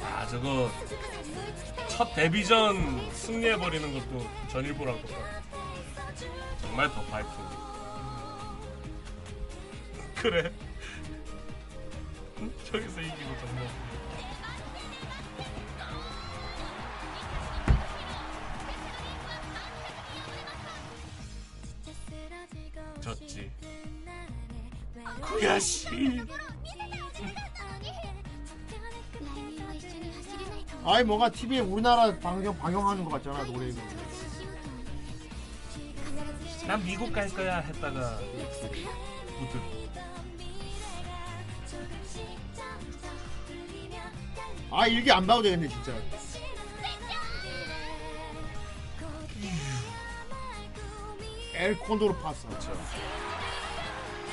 [0.03, 0.69] 아 저거
[1.88, 4.27] 첫 데뷔전 승리해버리는 것도
[5.01, 5.41] 똑같아.
[6.61, 7.31] 정말 더 파이팅.
[10.15, 10.51] 그래.
[12.65, 13.68] 저기서 이기고 정말.
[23.01, 23.49] 졌지.
[25.22, 25.88] 구야씨.
[30.89, 33.81] 아이, 뭔가 TV에 우리나라 방영, 방영하는 것 같잖아, 노래 이거.
[36.65, 38.19] 난 미국 갈 거야 했다가
[39.38, 39.59] 무드.
[44.72, 45.91] 아, 일기 안 봐도 되겠네, 진짜.
[51.53, 52.47] 엘 콘도르 파사.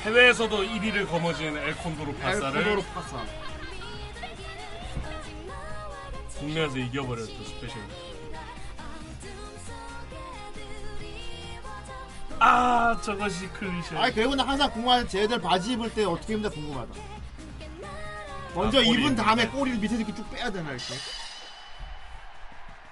[0.03, 3.44] 해외에서도 1위를 거머쥔 엘 콘도르 파사를 엘 콘도르 파사.
[6.45, 7.81] 국내에서 이겨버렸죠 스페셜.
[12.39, 13.97] 아 저것이 클리셰.
[13.97, 16.93] 아니 배우는 항상 궁금한 쟤들 바지 입을 때 어떻게 입는지 궁금하다.
[18.53, 20.93] 먼저 아, 입은 다음에 꼬리를 밑에서 이렇게 쭉 빼야 되나 이렇게?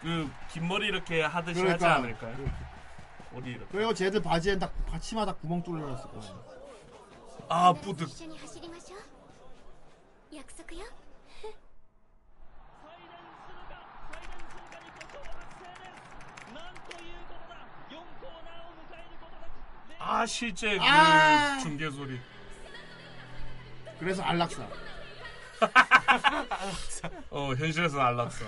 [0.01, 1.91] 그긴 머리 이렇게 하듯이 그러니까.
[1.91, 2.35] 하지 않을까요?
[3.31, 3.65] 머리 이렇게.
[3.71, 6.21] 그리고 쟤들 바지엔 다 받침마다 구멍 뚫려놨을 거야
[7.49, 8.09] 아 뿌듯.
[8.09, 8.25] 아,
[10.35, 11.02] 약속요
[20.05, 22.19] 아 실제 그 아~ 그 중계 소리.
[23.99, 24.67] 그래서 안락사.
[27.31, 28.45] 어 현실에서 안락사.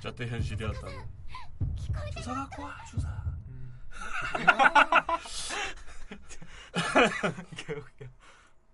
[0.00, 0.88] 저때 현실이었다.
[2.16, 3.08] 주사 갖고 와 주사.
[7.56, 8.11] 개웃겨.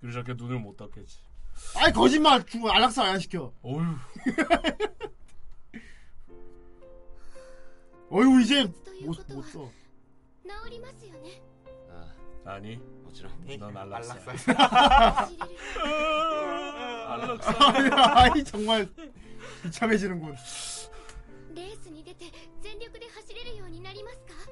[0.01, 1.19] 그래서 걔 눈을 못 닦겠지.
[1.77, 3.53] 아이 거짓말 중국 안락사 안 시켜.
[3.63, 3.81] 어휴.
[8.11, 8.65] 어휴 이제
[9.05, 9.71] 못못 써.
[12.45, 12.81] 아니.
[13.59, 14.15] 넌 안락사.
[17.13, 17.53] 안락사.
[18.15, 18.89] 아이 정말
[19.63, 20.35] 비참해지는군.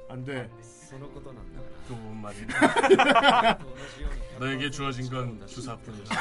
[0.09, 0.49] 안 돼.
[1.87, 2.47] 그 뭔 말이야.
[3.57, 6.15] 그 너에게 주어진 건 주사뿐이다.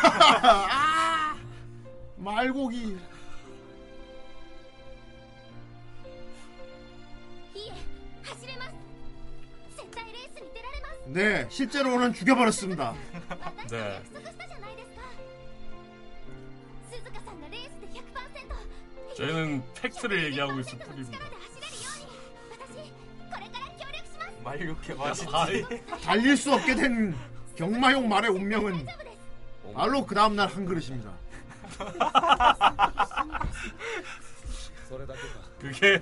[2.16, 2.97] 말고기.
[11.06, 12.94] 네, 실제로는 죽여버렸습니다.
[13.70, 14.02] 네.
[19.16, 21.18] 저희는 팩트를 얘기하고 있을 뿐입니다.
[24.43, 25.26] 말륙해 마시지.
[26.02, 27.14] 달릴 수 없게 된
[27.55, 28.85] 경마용 말의 운명은
[29.73, 31.11] 바로 그 다음날 한 그릇입니다.
[34.88, 35.27] それだけか
[35.59, 36.01] 그게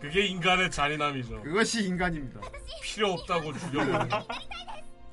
[0.00, 1.42] 그게 인간의 잔인함이죠.
[1.42, 2.40] 그것이 인간입니다.
[2.82, 4.08] 필요 없다고 죽여버리는.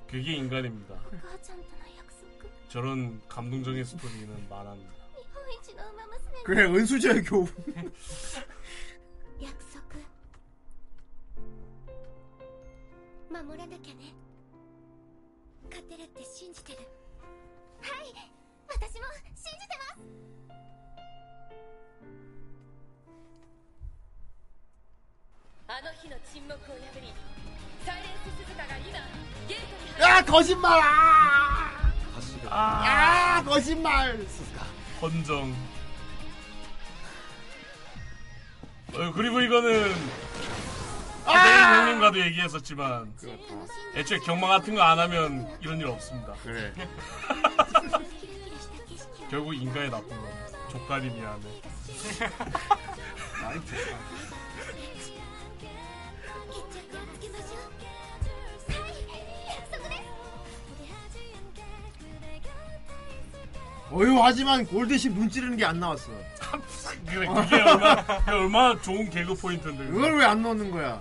[0.09, 0.93] 그게 인간입니다.
[0.93, 4.91] お母ちゃんとの約束 저런 감동적인 스토리는 만합니다.
[5.15, 7.47] 日本一の馬娘に 그래 은수저의 교훈.
[9.39, 9.83] 約束
[13.31, 14.06] 守らなきゃね勝てるって
[16.47, 16.79] 信じてる
[17.81, 18.13] はい
[18.67, 19.05] 私も
[19.35, 20.23] 信じてます
[25.67, 27.13] あの日の沈黙を破り
[27.85, 28.99] サイレンス鈴鹿が今
[29.47, 30.71] ゲートに 야 거짓말.
[30.81, 34.17] 아, 走る 아 거짓말.
[35.01, 35.53] 헌정.
[38.93, 39.91] 어, 그리고 이거는
[41.28, 41.32] 아!
[41.32, 43.38] 아, 기대인 형님과도 얘기했었지만 그
[43.94, 46.32] 애초에 경마 같은 거 안 하면 이런 일 없습니다.
[46.42, 46.72] 그래.
[49.30, 50.26] 결국 인간의 나쁜 건
[50.70, 51.42] 족가리 미안해.
[53.42, 53.98] 나이 좋다.
[63.90, 66.10] 어휴 하지만 골드십 눈 찌르는 게 안 나왔어.
[66.52, 66.58] 아,
[67.06, 69.84] 그래 그게 얼마나, 얼마나 좋은 개그 포인트인데.
[69.88, 71.00] 이걸 왜 안 넣는 거야?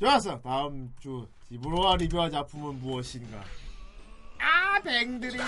[0.00, 0.40] 좋았어.
[0.40, 3.44] 다음 주 디브로와 리뷰할 작품은 무엇인가?
[4.38, 5.38] 아, 뱅드림.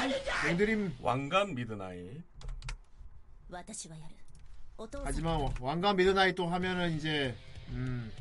[0.45, 2.23] 뱅드림 완간 미드나잇.
[5.05, 7.35] 하지만 완간 미드나잇 또 하면은 이제
[7.70, 8.12] 음.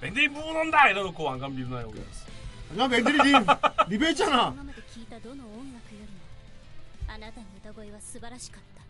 [0.00, 2.26] 뱅드림 부분 온다 이러놓고 완간 미드나잇 올렸어.
[2.68, 3.44] 하지만 뱅드림 지금
[3.88, 4.54] 리뷰했잖아.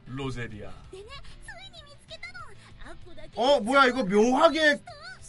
[0.07, 0.71] 로제리아.
[3.37, 4.83] 어 뭐야 이거 묘하게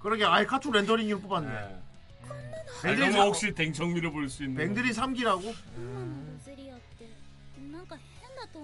[0.00, 1.48] 그러게 아예 카툰 렌더링으로 뽑았네.
[1.48, 1.80] 네.
[2.24, 2.52] 음.
[2.84, 4.56] 아, 너무 아, 혹시 댕청미를 볼 수 있는.
[4.56, 5.54] 뱅들이 3기라고?
[5.76, 6.40] 음.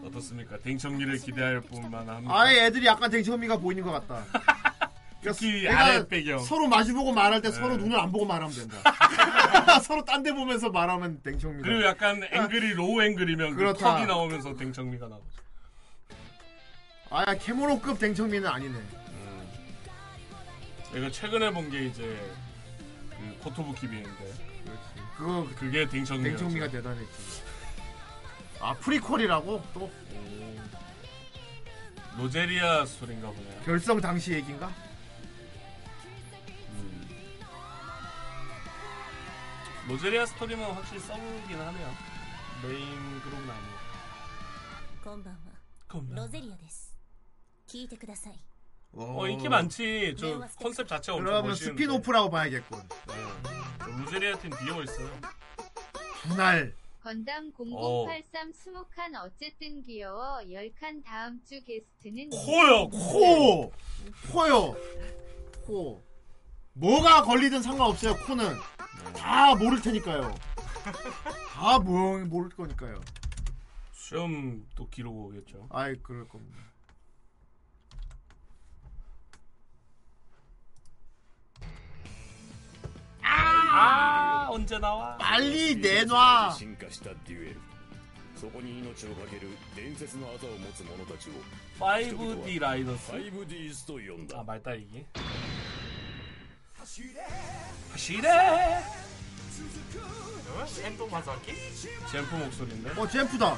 [0.04, 0.59] 어떻습니까?
[0.59, 2.34] 댕청미를 기대할 뿐만 합니다.
[2.34, 4.24] 아예 애들이 약간 댕청미가 보이는 것 같다.
[5.22, 6.38] 특히 아래 배경.
[6.40, 7.84] 서로 마주보고 말할 때 서로 네.
[7.84, 8.76] 눈을 안 보고 말하면 된다.
[9.80, 11.68] 서로 딴 데 보면서 말하면 댕청미다.
[11.68, 13.72] 그리고 약간 앵글이 low angle이면 그.
[13.74, 15.26] 턱이 나오면서 댕청미가 나오죠.
[17.10, 18.78] 아, 케모노급 댕청미는 아니네.
[20.94, 22.20] 이거 최근에 본 게 이제
[23.10, 24.10] 그 코토부키 비인데
[25.16, 26.24] 그거 그게 댕청미.
[26.24, 27.42] 댕청미가 대단했지.
[28.60, 29.62] 아, 프리퀄이라고?
[29.74, 29.90] 또?
[32.18, 33.60] 로제리아 스토리인가 보네요.
[33.64, 34.70] 결성 당시 얘기인가?
[39.88, 41.93] 로제리아 스토리는 확실히 써보긴 하네요.
[42.63, 43.77] 메인 그룹은 아니고.
[45.03, 45.39] こんばんは
[45.88, 46.97] こんばんはロゼリアです
[47.65, 48.38] 聞いてください
[48.93, 50.15] 어 인기 많지.
[50.17, 51.81] 저 컨셉 자체가 엄청 그러면 멋있는데.
[51.84, 52.79] 스피노프라고 봐야겠군.
[53.07, 54.03] 네.
[54.03, 55.07] 로제리아 팀 비어 있어요.
[56.23, 56.73] 분할.
[57.01, 58.05] 건담 어.
[58.05, 63.71] 0083 20칸 어쨌든 귀여워 10칸 다음 주 게스트는 코요, 코!
[64.34, 64.75] 코요!
[65.65, 66.03] 코.
[66.73, 68.55] 뭐가 걸리든 상관없어요, 코는.
[69.15, 70.34] 다 모를 테니까요.
[71.53, 73.01] 다 뭐, 모를 거니까요.
[73.91, 75.67] 수염 또 기르고 오겠죠.
[75.69, 76.57] 아이, 그럴 겁니다.
[83.21, 85.17] 아, 언제 나와?
[85.17, 86.51] 빨리 내놔!
[86.51, 87.59] 進化したデュエル
[88.35, 91.34] そこに命をかける伝説の技を持つ者たちを
[91.79, 95.05] 5D 라이더스 5Ds と呼んだ 아 말따이기
[96.82, 98.82] 하시래
[100.84, 101.52] 엔도 마사키?
[102.10, 103.56] 젠프 목소리인데 어, 젠프다.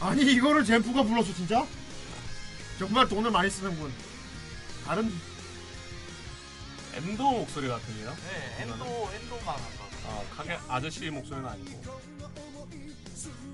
[0.00, 1.66] 아니, 이거를 젠프가 불렀어, 진짜?
[2.78, 3.92] 정말 돈을 많이 쓰는군.
[4.84, 5.12] 다른,
[6.94, 8.14] 엔도 목소리 같은데요?
[8.14, 9.82] 네, 엔도 엔도만 한다.
[10.06, 12.00] 아 카게 아저씨 목소리는 아니고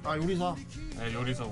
[0.04, 0.54] 아, 요리사.
[0.96, 1.44] 네 요리사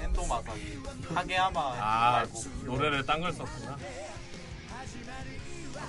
[0.00, 0.78] 엔도 마사키.
[1.14, 3.76] 하게야마 아 말고 노래를 딴 걸 썼구나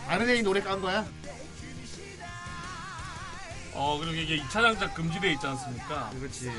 [0.08, 1.06] 다른 애이 노래 깐 거야?
[3.74, 6.10] 어 그리고 이게 2차 장작 금지돼 있지 않습니까?
[6.12, 6.52] 그렇지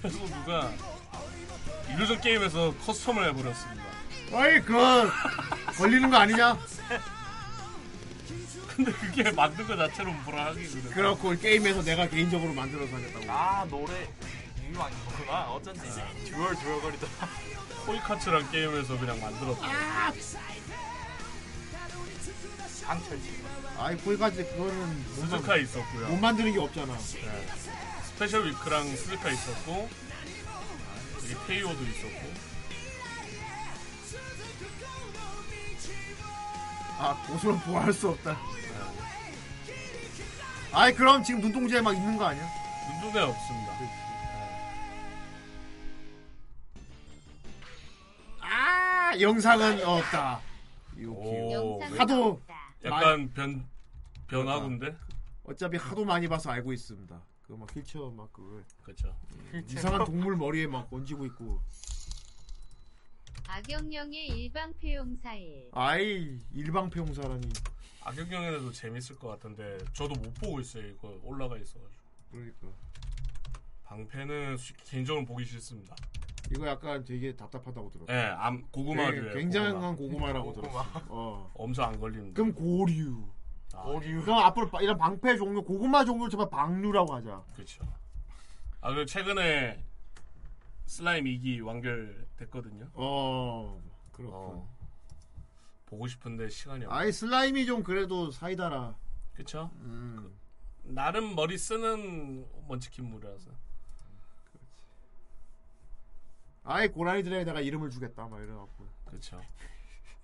[0.00, 0.72] 그래서 누가
[1.90, 3.84] 일루전 게임에서 커스텀을 해버렸습니다
[4.32, 4.74] 어이, 그,
[5.78, 6.58] 걸리는 거 아니냐?
[8.78, 13.24] 근데 그게 만든 거 자체로 불안하기 그래 그렇고, 게임에서 내가 개인적으로 만들어서 하겠다고.
[13.28, 14.08] 아 노래
[14.64, 15.50] 유명한 거구나.
[15.50, 15.80] 어쩐지
[16.26, 17.10] 듀얼 듀얼 거리더라.
[17.88, 19.62] 호이카츠란 게임에서 그냥 만들었다
[22.84, 23.42] 강철지.
[23.76, 25.04] 아이, 거기까지 그거는.
[25.16, 26.96] 못 스즈카 만- 있었고요 못 만드는 게 없잖아.
[26.96, 27.48] 네.
[28.12, 29.90] 스페셜 위크랑 스즈카 있었고
[31.24, 32.32] 여기 테이오도 있었고
[37.00, 38.36] 아, 고소는 보호할 수 없다.
[40.72, 42.46] 아이, 그럼 지금 눈동자에 막 있는 거 아니야?
[42.92, 43.72] 눈동자에 없습니다
[48.40, 50.40] 아, 영상은 없다.
[51.06, 52.54] 오, 영상은 하도 없다.
[52.84, 53.66] 약간 변
[54.26, 54.94] 변화군데
[55.44, 57.20] 어차피 하도 많이 봐서 알고 있습니다.
[57.46, 59.14] 그막 휠체어 막 그걸 그렇죠
[59.68, 61.60] 이상한 동물 머리에 막 얹고 있고.
[63.46, 67.48] 악영영의 일방패용사일 아이 일방패용사라니.
[68.08, 72.68] 악역영에도 재밌을 것 같은데 저도 못 보고 있어요 이거 올라가 있어가지고 그러니까
[73.84, 75.94] 방패는 솔직히 개인적으로 보기 싫습니다
[76.50, 78.10] 이거 약간 되게 답답하다고 들었어.
[78.12, 79.96] 예, 암 고구마류예요 굉장한 고구마.
[79.96, 80.84] 고구마라고 들었어.
[81.08, 81.50] 어.
[81.56, 83.28] 엄청 안 걸립니다 그럼 고류.
[83.74, 84.22] 아, 고류.
[84.22, 87.44] 그럼 앞으로 바- 이런 방패 종류, 고구마 종류 정말 방류라고 하자.
[87.54, 87.84] 그렇죠
[88.80, 89.84] 아 그리고 최근에
[90.86, 93.78] 슬라임 2기 완결됐거든요 어,
[94.12, 94.34] 그렇군.
[94.34, 94.77] 어,
[95.88, 98.94] 보고 싶은데 시간이 없 아이 슬라임이 좀 그래도 사이다라.
[99.34, 100.36] 그쵸 음.
[100.82, 103.50] 나름 머리 쓰는 먼치킨물이라서
[106.64, 108.86] 아이 고라니들에다가 이름을 주겠다 막 이래갖고.
[109.06, 109.40] 그쵸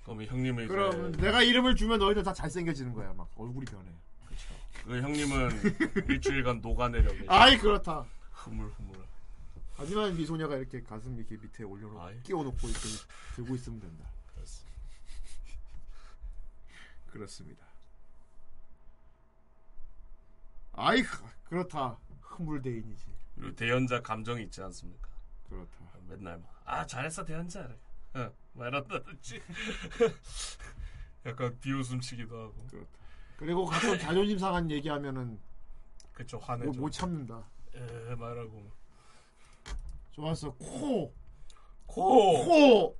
[0.05, 3.15] 그럼 형님은 이제 그럼 내가 이름을 주면 너희들 다 잘생겨지는 거야.
[3.15, 3.91] 막 얼굴이 변해.
[4.85, 5.51] 그 형님은
[6.11, 8.05] 일주일간 녹아내려 아이 그렇다.
[8.32, 9.03] 흐물흐물
[9.77, 12.20] 하지만 미소녀가 이렇게 가슴 이렇게 밑에 올려놓고.
[12.23, 12.81] 끼워놓고 이렇게
[13.36, 14.05] 들고 있으면 된다.
[17.15, 17.65] 그렇습니다.
[20.73, 21.01] 아이
[21.45, 21.97] 그렇다.
[22.20, 23.07] 흐물대인이지.
[23.36, 25.09] 그리고 대연자 감정이 있지 않습니까
[25.49, 25.70] 그렇다.
[26.09, 27.70] 맨날 막, 아 잘했어 대연자.
[28.15, 29.41] 어, 막 이런다든지
[31.27, 32.91] 약간 비웃음치기도 하고 그렇다.
[33.36, 35.39] 그리고 가끔 자존심 상한 얘기하면은
[36.12, 37.45] 그쵸 못, 화내죠 못 참는다.
[37.74, 38.73] 에 말하고
[40.11, 40.53] 좋았어.
[40.55, 41.15] 코.
[41.86, 42.45] 코.
[42.45, 42.99] 코.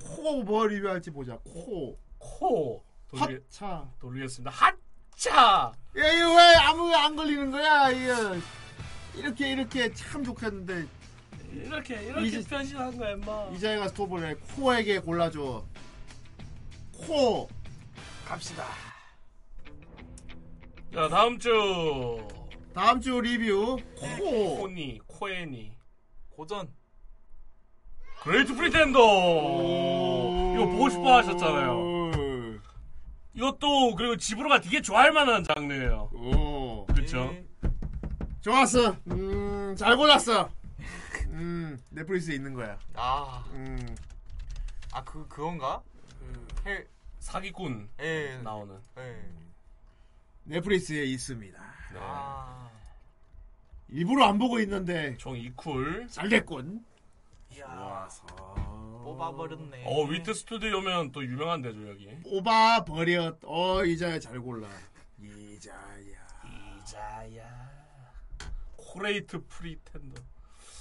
[0.00, 1.36] 코뭐 리뷰할지 보자.
[1.38, 1.98] 코.
[2.18, 3.88] 코 돌리, 하차.
[4.00, 7.90] 돌리겠습니다 하차 야, 이거 왜 아무 안 걸리는 거야?
[7.90, 8.36] 이거
[9.16, 10.86] 이렇게 이렇게 참 좋겠는데
[11.52, 14.34] 이렇게 이렇게 이제- 변신한 거야 임마 이자이가 스톱을 해.
[14.54, 15.64] 코에게 골라줘.
[16.98, 17.48] 코.
[18.26, 18.64] 갑시다.
[20.92, 22.26] 자 다음 주
[22.74, 24.56] 다음 주 리뷰 코.
[24.58, 25.72] 코니 코에니
[26.30, 26.68] 고전.
[28.22, 31.97] 그레이트 프리텐더 이거 보고 싶어 하셨잖아요.
[33.38, 36.10] 이것도 그리고 집으로 가 되게 좋아할 만한 장르예요.
[36.12, 36.84] 오.
[36.86, 37.32] 그렇죠.
[38.40, 38.96] 좋았어.
[39.12, 40.50] 음, 잘 골랐어.
[41.28, 42.76] 음, 넷플릭스에 있는 거야.
[42.94, 43.44] 아.
[43.52, 43.94] 음.
[44.92, 45.80] 아, 그, 그건가?
[46.18, 46.88] 그, 헬,
[47.20, 48.40] 사기꾼 예.
[48.42, 48.76] 나오는.
[48.98, 49.30] 예.
[50.42, 51.62] 넷플릭스에 있습니다.
[51.92, 51.98] 네.
[52.02, 52.68] 아.
[53.88, 56.10] 일부러 안 보고 있는데 총 2쿨.
[56.10, 56.84] 잘 됐군.
[57.54, 58.26] 좋아서.
[59.08, 59.84] 뽑아버렸네.
[59.86, 62.06] 어 위트 스튜디오면 또 유명한 데죠 여기.
[62.22, 63.38] 뽑아 버렸.
[63.44, 64.68] 어 이자야 잘 골라.
[65.18, 66.26] 이자야.
[66.82, 67.68] 이자야.
[68.76, 70.22] 코레이트 프리텐더.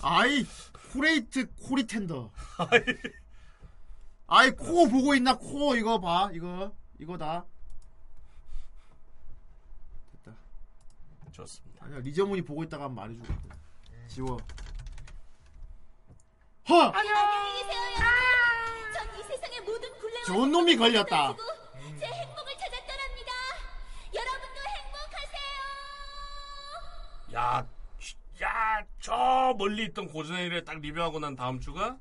[0.02, 0.46] 아이
[0.92, 2.32] 코레이트 코리텐더.
[4.28, 7.46] 아이 코 보고 있나 코 이거 봐 이거 이거다.
[10.12, 10.36] 됐다.
[11.32, 11.86] 좋습니다.
[11.86, 13.50] 아니야 리저문이 보고 있다가 한번 말해주거든.
[14.10, 14.38] 지워.
[16.70, 16.90] 허.
[16.90, 21.36] 안녕히 계세요 여러분 전 이 세상의 모든 굴레와 좋은 놈이 걸렸다.
[22.00, 23.32] 제 행복을 찾아 떠납니다
[24.14, 25.40] 여러분도 행복하세요
[27.36, 27.68] 야,
[28.42, 31.98] 야, 저 멀리 있던 고전애를 딱 리뷰하고 난 다음 주가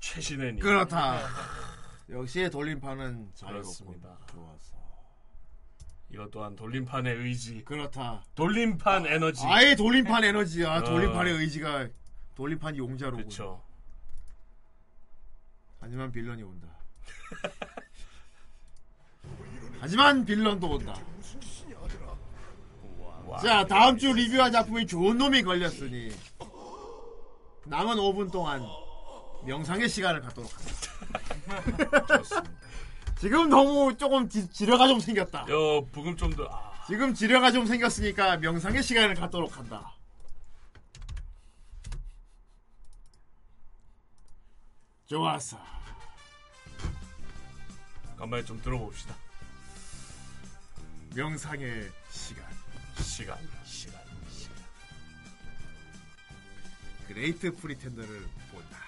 [0.00, 0.60] 최신애니.
[0.60, 1.20] 그렇다.
[2.10, 4.08] 역시 돌림판은 잘 그렇습니다.
[4.08, 4.26] 익었군.
[4.44, 4.72] 좋았어.
[6.10, 7.64] 이것 또한 돌림판의 의지.
[7.64, 8.22] 그렇다.
[8.34, 9.44] 돌림판 에너지.
[9.46, 10.78] 아예 돌림판 에너지야.
[10.78, 10.84] 어.
[10.84, 11.88] 돌림판의 의지가
[12.34, 13.24] 돌림판 용자로군.
[13.24, 13.62] 그렇죠.
[15.82, 16.68] 하지만 빌런이 온다.
[19.80, 20.94] 하지만 빌런도 온다.
[23.42, 26.12] 자, 다음 주 리뷰한 작품이 좋은 놈이 걸렸으니
[27.66, 28.62] 남은 5분 동안
[29.44, 32.52] 명상의 시간을 갖도록 하겠습니다.
[33.18, 35.46] 지금 너무 조금 지, 지뢰가 좀 생겼다.
[35.48, 36.44] 여 부금 좀 더.
[36.44, 39.96] 아, 지금 지뢰가 좀 생겼으니까 명상의 시간을 갖도록 한다.
[45.06, 45.71] 좋았어.
[48.22, 49.16] 간만에 좀 들어봅시다.
[51.16, 52.44] 명상의 시간.
[52.98, 54.54] 시간, 시간, 시간.
[57.08, 58.78] 그레이트 프리텐더를 본다.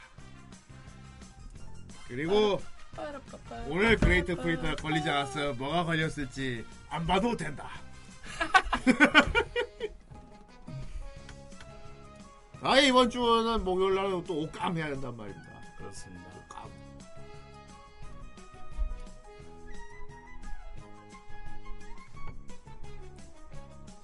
[2.06, 2.62] 그리고
[3.66, 5.54] 오늘 그레이트 프리텐더 걸리지 않았어.
[5.54, 7.68] 뭐가 걸렸을지 안 봐도 된다.
[12.62, 15.50] 아 이번 주는 목요일 날은 또 옷감 해야 된단 말입니다.
[15.76, 16.33] 그렇습니다.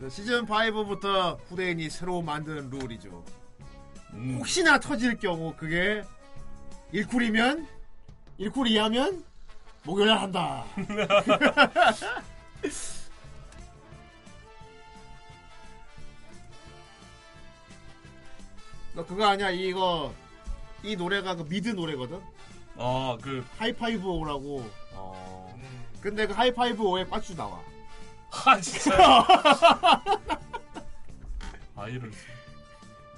[0.08, 3.24] 시즌 5부터 후대인이 새로 만드는 룰이죠.
[4.14, 4.36] 음.
[4.38, 6.02] 혹시나 터질 경우 그게
[6.94, 7.66] 1쿨이면
[8.38, 9.22] 1쿨 이하면
[9.84, 10.64] 목요일 한다.
[18.94, 20.12] 너 그거 아니야 이거
[20.82, 22.20] 이 노래가 그 미드 노래거든.
[22.76, 24.64] 어, 그, 하이파이브 오라고.
[24.94, 25.54] 어.
[26.00, 27.60] 근데 그 하이파이브 오에 빠추 나와.
[28.32, 28.96] 아, 진짜.
[31.76, 32.18] 아, 이럴 수.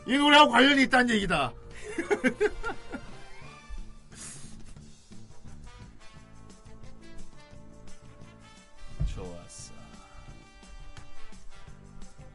[0.07, 1.53] 이 노래하고 관련이 있다는 얘기다.
[9.15, 9.73] 좋았어.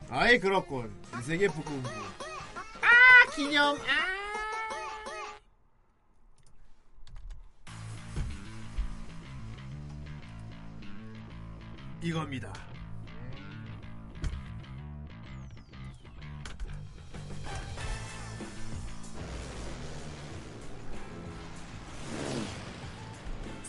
[0.10, 0.92] 아이 그렇군.
[1.16, 1.90] 인생의 부금부.
[2.82, 3.76] 아 기념.
[3.78, 4.08] 아.
[12.02, 12.67] 이겁니다.「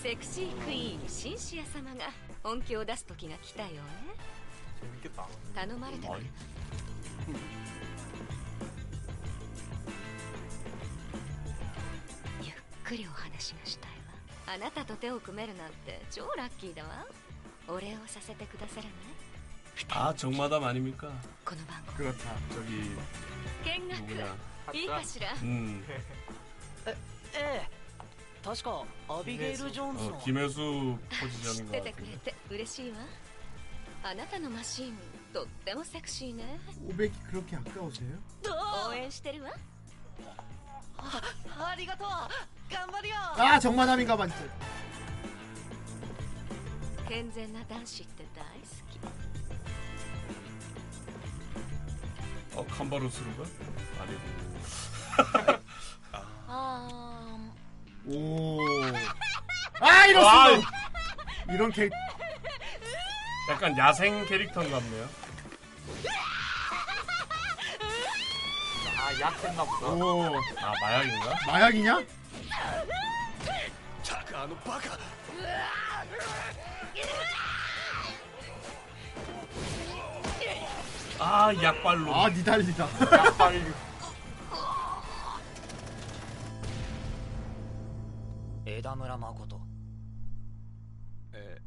[0.08, 2.10] セクシークイーンシンシア様が
[2.44, 3.74] 本気を出す時が来たよね
[5.02, 5.24] 재밌겠다.
[5.56, 6.14] 頼まれてる
[12.42, 13.92] ゆっくりお話がしたい
[14.48, 17.06] わあなたと手を組めるなんて超ラッキーだわ
[17.68, 18.94] お礼をさせてくださらない
[19.90, 21.10] 아, 정마담 아닙니까?
[21.44, 22.30] この番号 그렇다.
[22.54, 22.94] 저기,
[23.66, 24.36] 見学 누구냐.
[24.74, 25.82] いいかしら 음,
[26.86, 26.96] え
[27.36, 27.77] え
[28.44, 32.12] 確かアビゲイル・ジョーンズ 어, の 김혜수 知 포지션인 っ 것 ててく 같은데.
[32.12, 32.98] れて嬉しいわ
[34.04, 34.98] あなたのマシーン
[35.34, 38.20] とってもセクシーね 500이 그렇게 아까우세요?
[38.90, 39.52] 応援してるわ
[40.98, 41.22] あ
[41.72, 42.08] ありがとう
[42.72, 44.28] 頑張るよ 아 정만함인가 봐.
[44.28, 44.44] 진짜.
[47.10, 48.52] 健全な男子って大好
[48.92, 49.00] き
[52.56, 53.44] 어, 칸바루스루가?
[54.00, 55.57] 아니고.
[58.09, 58.59] 오.
[59.81, 60.63] 아 이런 수.
[61.53, 61.93] 이런 캐릭.
[63.51, 65.09] 약간 야생 캐릭터인 것 같네요.
[68.99, 69.87] 아 약했나 보다.
[69.89, 70.25] 오.
[70.59, 71.39] 아 마약인가?
[71.47, 72.03] 마약이냐?
[74.03, 74.97] 자카노 바카.
[81.19, 82.15] 아 약발로.
[82.15, 82.89] 아 니달리다.
[83.13, 83.88] 약발.
[88.79, 89.61] 枝村誠。
[91.33, 91.59] え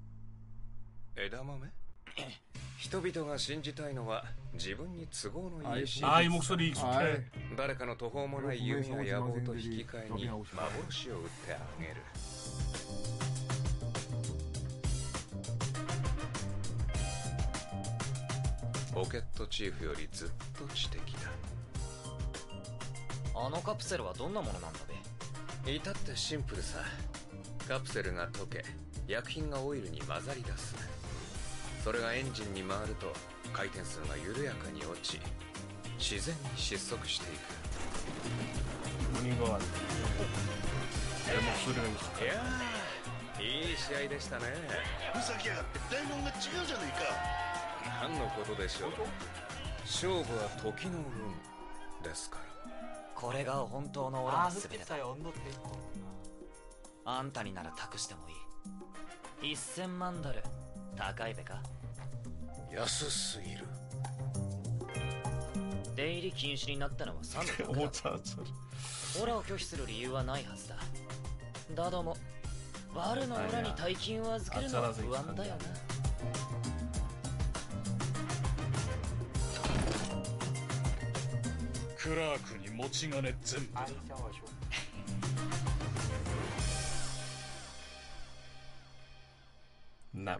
[1.18, 1.68] 枝豆？
[2.80, 4.24] 人々が信じたいのは
[4.54, 6.08] 自分に都合のいい真実。
[7.58, 11.96] 誰かの途方もない夢や野望と引き換えに幻を売ってあげる。
[18.94, 21.30] ポケットチーフよりずっと知的だ。
[23.36, 25.01] あのカプセルはどんなものなんだべ？
[25.66, 26.80] 至ってシンプルさ。
[27.68, 28.66] カプセルが溶け
[29.08, 30.76] 薬品がオイルに混ざり出す。
[31.84, 33.14] それがエンジンに回ると
[33.54, 35.20] 回転数が緩やかに落ち
[35.98, 37.40] 自然に失速していく。
[39.16, 39.64] 何がある？
[41.26, 41.70] でもそ
[42.20, 42.30] れい。
[42.30, 42.44] や
[43.40, 44.44] いい試合でしたね。
[45.14, 46.36] ふざけやがって大門が違う
[46.68, 46.98] じゃないか。
[48.02, 48.92] 何のことでしょう。
[49.84, 52.51] 勝負は時の運ですから。
[53.22, 54.86] これが本当の俺の全てだ。
[57.06, 58.22] あんたになら託しても
[59.42, 59.54] いい。
[59.54, 60.42] 1000万ドル。
[60.98, 61.62] 高いべか？
[62.74, 63.68] 安すぎる。
[65.96, 67.54] 出入り禁止になったのはサムだ。
[69.22, 70.78] オラを拒否する理由はないはずだ。
[71.76, 72.18] だども
[72.96, 75.60] 悪の裏に大金を預けるのは不安だよな。
[81.98, 82.61] クラークに。
[82.82, 83.72] 모칭하네 쯤.
[83.76, 83.86] 안
[90.12, 90.38] 나.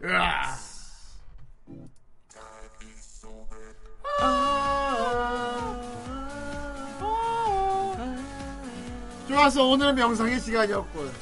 [9.28, 11.12] 좋아서 오늘은 명상의 시간이었군.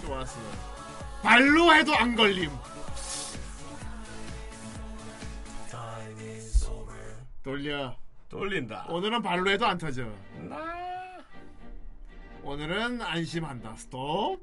[0.00, 0.40] 좋았어.
[1.22, 2.50] 발로 해도 안 걸림.
[7.42, 7.99] 돌려.
[8.30, 8.86] 돌린다.
[8.88, 10.06] 오늘은 발로 해도 안 터져
[12.42, 14.42] 오늘은 안심한다 스톱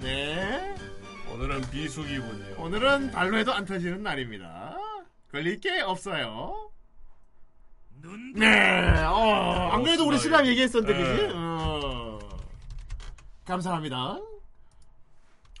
[0.00, 0.74] 네
[1.32, 2.60] 오늘은 비수기군요.
[2.60, 4.76] 오늘은 발로 해도 안 터지는 날입니다
[5.30, 6.70] 걸릴 게 없어요
[8.34, 11.22] 네, 어, 안 그래도 우리 신랑 얘기했었는데, 그지?
[11.26, 11.32] 네.
[11.34, 12.18] 어.
[13.44, 14.20] 감사합니다.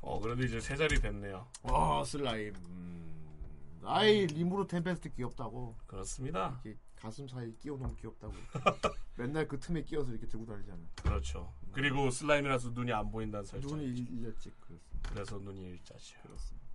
[0.02, 1.44] 어 그래도 이제 세 자리 됐네요.
[1.62, 2.54] 와, 슬라임.
[2.54, 5.74] 음, 아이, 리무르 템페스트 귀엽다고.
[5.88, 6.60] 그렇습니다.
[6.64, 8.32] 이렇게 가슴 사이 끼워 놓으면 귀엽다고.
[9.16, 10.78] 맨날 그 틈에 끼워서 이렇게 들고 다니잖아.
[11.02, 11.52] 그렇죠.
[11.72, 13.70] 그리고 슬라임이라서 눈이 안 보인다는 설정.
[13.70, 14.50] 눈이 일- 일렸지.
[14.60, 15.10] 그렇습니다.
[15.10, 16.20] 그래서 눈이 일자죠.
[16.22, 16.66] 그렇습니다.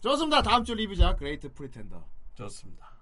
[0.00, 0.42] 좋습니다.
[0.42, 2.04] 다음 주 리뷰작, 그레이트 프리텐더.
[2.34, 2.92] 좋습니다.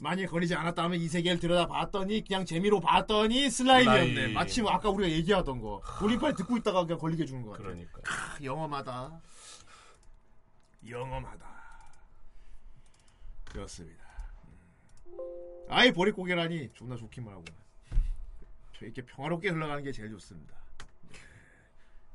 [0.00, 4.14] 많이 걸리지 않았다면 이 세계를 들여다 봤더니 그냥 재미로 봤더니 슬라임이었네.
[4.14, 4.34] 슬라임.
[4.34, 5.82] 마침 아까 우리가 얘기하던 거.
[5.98, 7.62] 돌림판 듣고 있다가 그냥 걸리게 주는 거 같아.
[7.64, 8.00] 그러니까.
[8.02, 9.20] 크, 영험하다.
[10.88, 11.48] 영험하다.
[13.46, 14.04] 그렇습니다.
[15.18, 15.66] 음.
[15.68, 17.44] 아이 보릿고개라니 존나 좋기만 하고.
[18.80, 20.56] 이렇게 평화롭게 흘러가는 게 제일 좋습니다.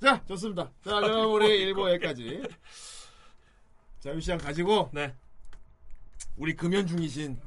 [0.02, 0.72] 자, 좋습니다.
[0.84, 2.44] 자, 그럼 우리 1부 여기까지.
[4.00, 5.14] 자, 유시장 가지고 네.
[6.38, 7.40] 우리 금연 중이신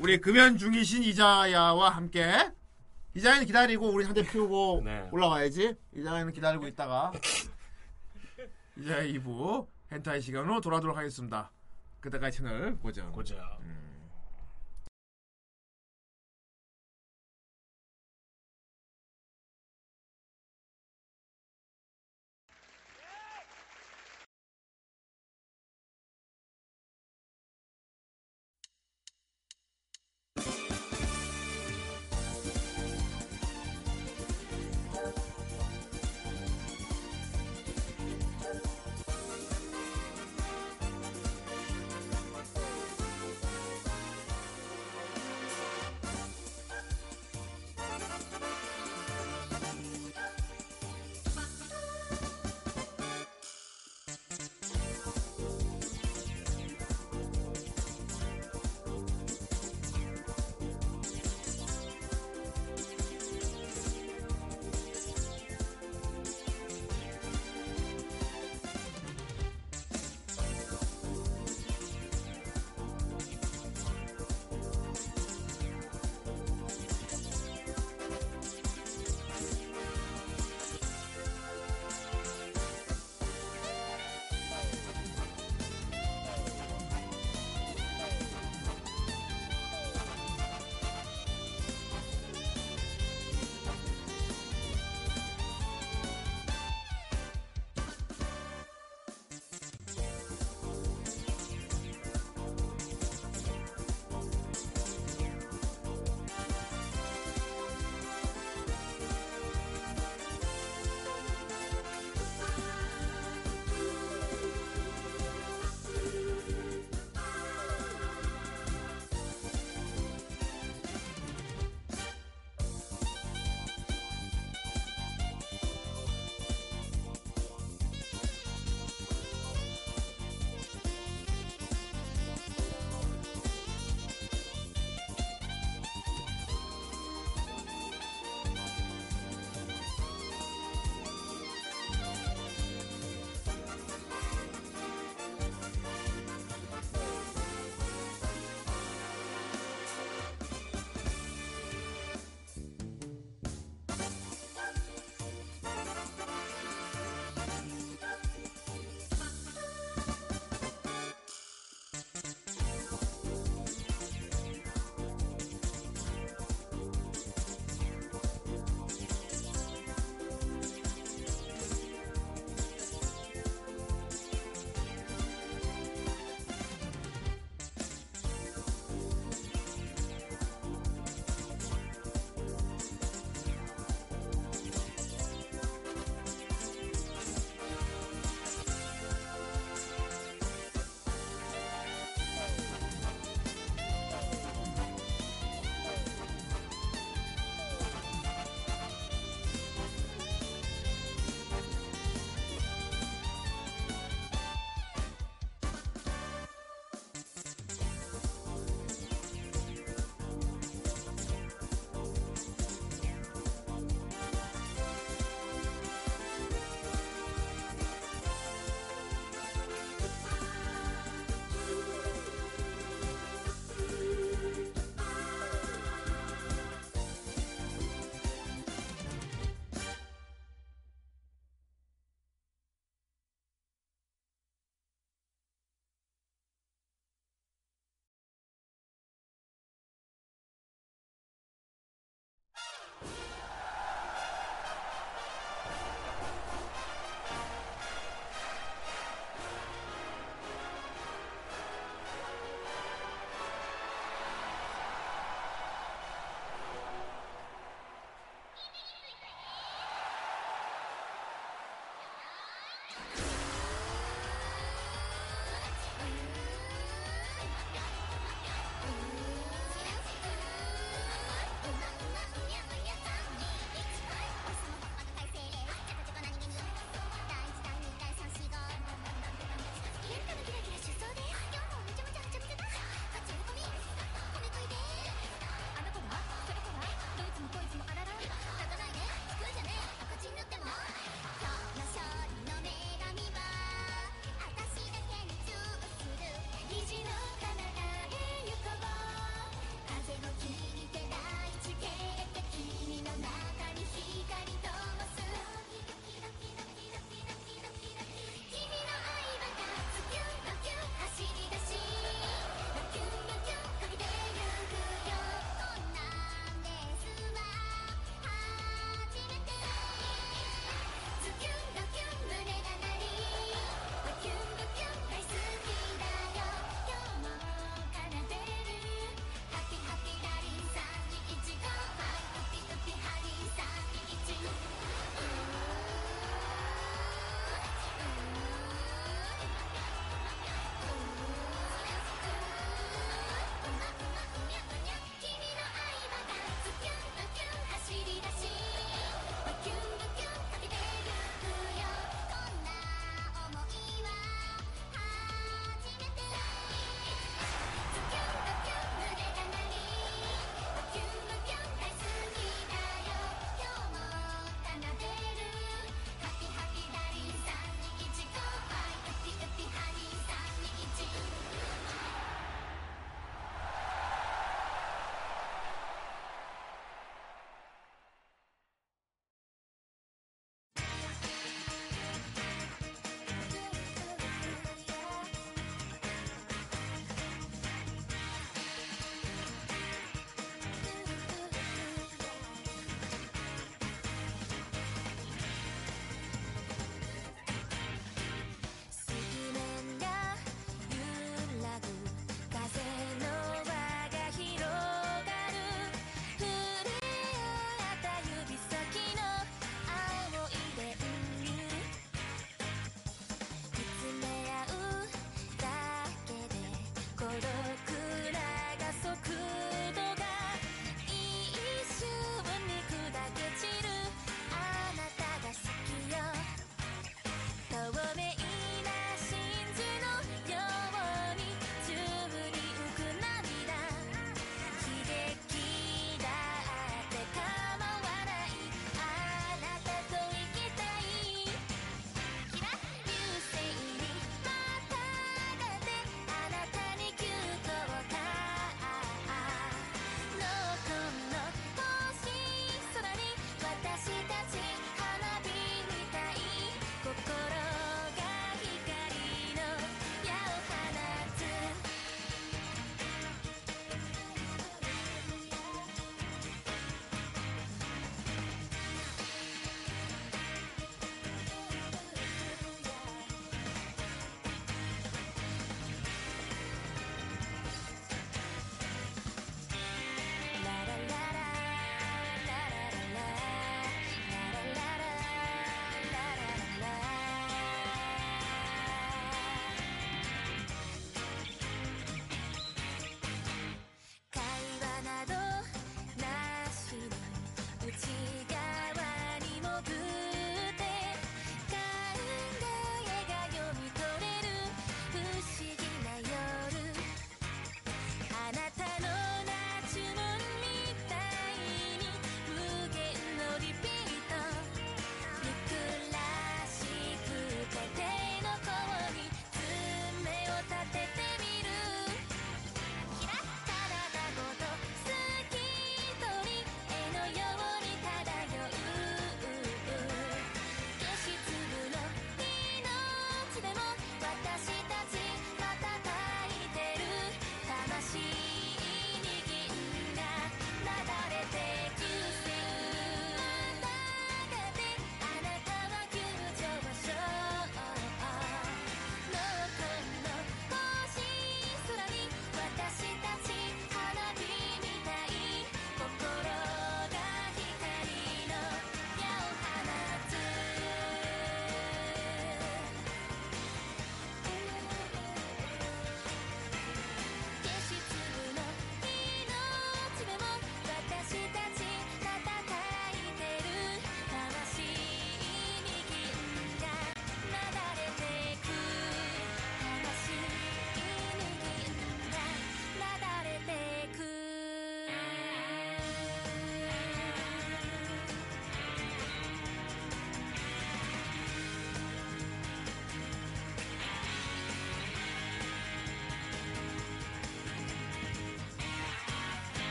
[0.00, 2.50] 우리 금연 중이신 이자야와 함께
[3.14, 5.08] 이자야는 기다리고 우리 한 대 피우고 네.
[5.12, 5.74] 올라와야지.
[5.94, 7.12] 이자야는 기다리고 있다가
[8.78, 11.50] 이자야 2부 hentai 시간으로 돌아오도록 하겠습니다.
[12.00, 13.10] 그때까지 채널 고정.
[13.12, 13.38] 고정.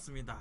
[0.00, 0.38] 맞습니다.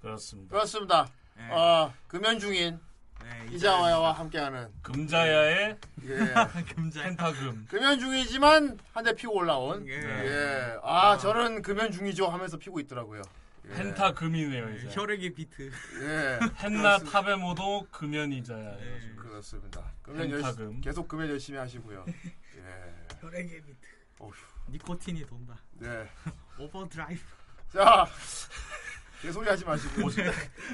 [0.00, 0.50] 그렇습니다.
[0.52, 1.08] 그렇습니다.
[1.36, 1.48] 네.
[1.52, 2.80] 어, 금연 중인
[3.22, 6.34] 네, 이자와야와 함께하는 금자야의 예.
[6.74, 7.66] 금자 펜타금.
[7.68, 9.86] 금연 중이지만 한 대 피고 올라온.
[9.86, 9.92] 예.
[9.94, 10.76] 예.
[10.82, 13.22] 아, 저는 금연 중이죠 하면서 피고 있더라고요.
[13.68, 13.74] 예.
[13.74, 14.88] 펜타금이네요 이제.
[14.90, 15.70] 혈액의 비트.
[16.02, 16.38] 예.
[16.64, 18.76] 헨나 타베모도 금연이자야.
[18.76, 19.12] 네.
[19.16, 19.92] 그렇습니다.
[20.02, 20.80] 금연 펜타금.
[20.80, 22.04] 계속 금연 열심히 하시고요.
[22.56, 23.16] 예.
[23.20, 23.86] 혈액의 비트.
[24.18, 24.32] 어휴.
[24.70, 25.56] 니코틴이 돈다.
[25.74, 26.08] 네.
[26.58, 27.20] overdrive.
[27.72, 28.04] 자,
[29.20, 30.08] 개소리 하지 마시고.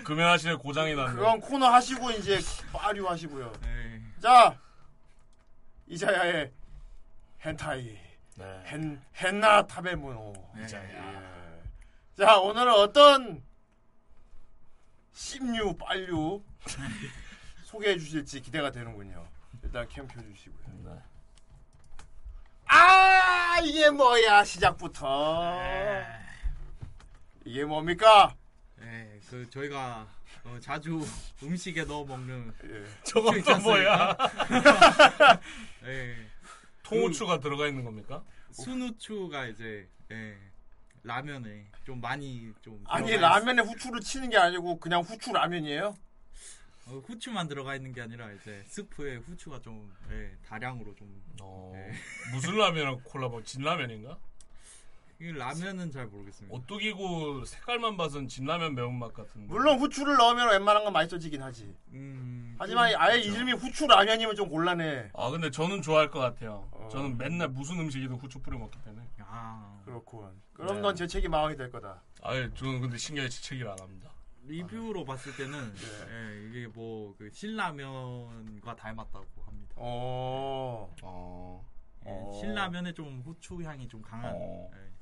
[0.04, 1.14] 금연하시는 고장이 났네.
[1.14, 2.38] 그건 코너 하시고 이제
[2.72, 3.52] 빠류 하시고요.
[3.62, 4.02] 네.
[4.20, 4.56] 자,
[5.86, 6.52] 이자야의
[7.44, 7.98] 変態.
[8.36, 8.62] 네.
[8.66, 10.32] 헨, 헨나 타베모노.
[10.64, 10.82] 이자야.
[10.82, 11.62] 예.
[12.16, 13.42] 자, 오늘은 어떤
[15.12, 16.42] 씹류, 빨류
[17.64, 19.26] 소개해 주실지 기대가 되는군요.
[19.62, 20.66] 일단 캠 켜주시고요.
[20.84, 20.90] 네.
[22.66, 26.00] 아, 이게 뭐야, 시작부터.
[27.46, 28.34] 이게 뭡니까?
[28.80, 30.06] 네, 그 저희가
[30.44, 31.00] 어, 자주
[31.40, 32.52] 음식에 넣어 먹는
[33.12, 34.16] 또 있지 뭐야?
[35.86, 36.16] 예.
[36.82, 38.24] 통후추가 들어가 있는 겁니까?
[38.50, 40.36] 순후추가 이제 예,
[41.04, 45.94] 라면에 좀 많이 좀 아니, 들어가 라면에 후추를 치는 게 아니고 그냥 후추 라면이에요?
[46.86, 51.92] 어, 후추만 들어가 있는 게 아니라 이제 스프에 후추가 좀 예, 다량으로 좀 어, 예.
[52.32, 53.44] 무슨 라면이랑 콜라보?
[53.44, 54.18] 진라면인가?
[55.18, 56.54] 이 라면은 잘 모르겠습니다.
[56.54, 59.46] 오뚜기고 색깔만 봐선 진라면 매운맛 같은데.
[59.48, 61.74] 물론 후추를 넣으면 웬만한 건 맛있어지긴 하지.
[61.92, 65.10] 음, 하지만 아예 이름이 후추 라면이면 좀 곤란해.
[65.14, 66.68] 아 근데 저는 좋아할 것 같아요.
[66.70, 66.88] 어.
[66.92, 69.06] 저는 맨날 무슨 음식이든 후추 뿌려 먹기 때문에.
[69.20, 70.30] 아, 그렇군.
[70.52, 70.80] 그럼 네.
[70.82, 72.02] 넌제 책이 망하게 될 거다.
[72.22, 74.10] 아예 저는 근데 신기하게 지책을 안 합니다.
[74.44, 75.80] 리뷰로 봤을 때는 네.
[76.10, 79.72] 예, 이게 뭐 그 신라면과 닮았다고 합니다.
[79.76, 80.94] 어.
[81.02, 81.66] 어.
[82.04, 82.32] 예, 어.
[82.38, 84.32] 신라면에 좀 후추 향이 좀 강한.
[84.36, 84.70] 어.
[84.74, 84.95] 예.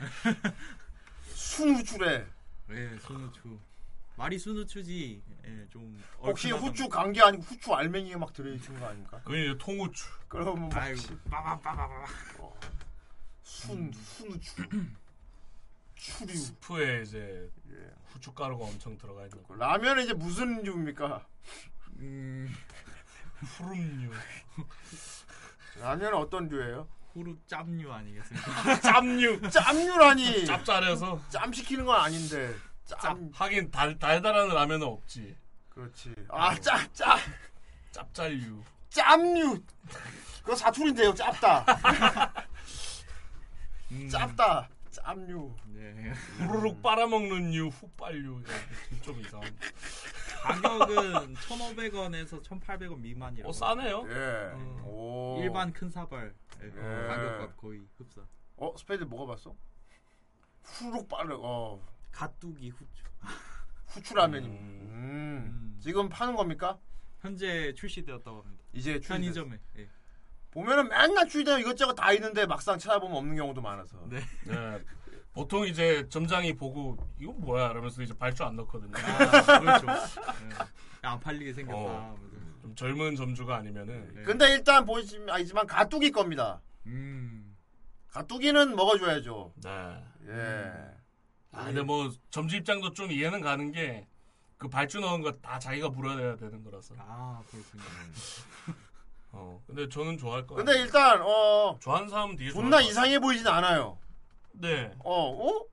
[1.34, 2.26] 순후추래.
[2.70, 3.58] 예, 순후추.
[4.16, 5.22] 말이 순후추지.
[5.44, 9.20] 예, 좀 혹시 후추 간 게 아니고 후추 알맹이가 막 들어있는 거 아닙니까?
[9.24, 10.04] 그게 이제 통후추.
[10.28, 12.04] 그러면 뭐 아이고, 빠바빠바바.
[13.42, 14.54] 순 순후추.
[15.96, 16.34] 추류.
[16.34, 17.90] 스프에 이제 예.
[18.12, 19.54] 후춧가루가 엄청 들어가 있는 거.
[19.54, 21.26] 라면은 이제 무슨 류입니까?
[21.98, 22.48] 음,
[23.56, 24.10] 푸름류.
[25.78, 26.88] 라면은 어떤 류예요?
[27.12, 28.80] 후루 짭류 아니겠습니까?
[28.80, 29.50] 짭류.
[29.50, 30.46] 짭류라니.
[30.46, 31.20] 짭짤해서.
[31.28, 32.54] 짬 시키는 건 아닌데.
[32.84, 33.00] 짭.
[33.00, 33.30] 짬.
[33.34, 35.36] 하긴 달, 달달한 라면은 없지.
[35.70, 36.14] 그렇지.
[36.28, 37.18] 아, 짭, 짭.
[37.92, 38.62] 짭짤류.
[38.90, 39.62] 짭류.
[40.40, 41.14] 그거 사투리인데요.
[41.14, 41.64] 짭다.
[44.10, 44.68] 짭다.
[44.90, 45.54] 짭류.
[45.66, 46.12] 네.
[46.38, 48.42] 후루룩 빨아먹는 류, 후빨류.
[49.02, 49.56] 좀 이상한.
[50.40, 53.48] 가격은 1,500원에서 1,800원 미만이라고.
[53.48, 54.06] 어, 싸네요.
[54.08, 54.50] 예.
[54.54, 55.42] 어, 오.
[55.42, 56.70] 일반 큰 사발 예, 예.
[57.06, 58.22] 가격과 거의 흡사.
[58.56, 59.54] 어, 스페이드 먹어봤어?
[60.62, 61.36] 후룩 빠르.
[61.40, 61.80] 어.
[62.12, 63.04] 가뚜기 후추.
[63.86, 64.64] 후추 라면입니다.
[64.64, 65.78] 음.
[65.80, 66.78] 지금 파는 겁니까?
[67.20, 68.64] 현재 출시되었다고 합니다.
[68.72, 69.58] 이제 편의점에.
[69.78, 69.88] 예.
[70.50, 73.96] 보면은 맨날 출시되면 이것저것 다 있는데 막상 찾아보면 없는 경우도 많아서.
[74.08, 74.20] 네.
[74.46, 74.84] 네.
[75.40, 78.92] 보통 이제 점장이 보고 이거 뭐야 이러면서 이제 발주 안 넣거든요.
[78.94, 79.86] 아, 그렇죠.
[79.88, 80.54] 예.
[81.00, 81.78] 안 팔리게 생겼다.
[81.78, 82.14] 어,
[82.60, 84.22] 좀 젊은 점주가 아니면은 네.
[84.24, 86.60] 근데 일단 보시면 알지만 가뚜기 겁니다.
[86.84, 87.56] 음.
[88.10, 89.54] 가뚜기는 먹어줘야죠.
[89.64, 89.70] 네.
[90.28, 90.72] 예.
[91.52, 94.06] 아, 근데 뭐 점주 입장도 좀 이해는 가는 게
[94.58, 96.94] 그 발주 넣은 거 다 자기가 물어내야 되는 거라서.
[96.98, 97.82] 아 그렇군요.
[99.32, 100.54] 어, 근데 저는 좋아할 거.
[100.56, 103.96] 근데 일단 어 좋아하는 사람은 되게 존나 이상해 보이진 않아요.
[104.52, 104.94] 네.
[104.98, 105.64] 어, 어?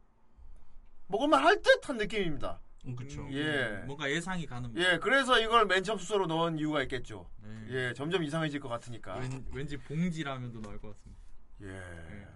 [1.07, 2.59] 먹을만 할 듯한 느낌입니다.
[2.85, 3.27] 음, 그쵸.
[3.31, 3.83] 예.
[3.85, 4.75] 뭔가 예상이 가는.
[4.77, 7.29] 예, 그래서 이걸 맨 처음 숙소로 넣은 이유가 있겠죠.
[7.41, 7.65] 네.
[7.69, 9.15] 예, 점점 이상해질 것 같으니까.
[9.15, 11.21] 왠, 왠지 봉지라면도 나올 것 같습니다.
[11.63, 12.27] 예.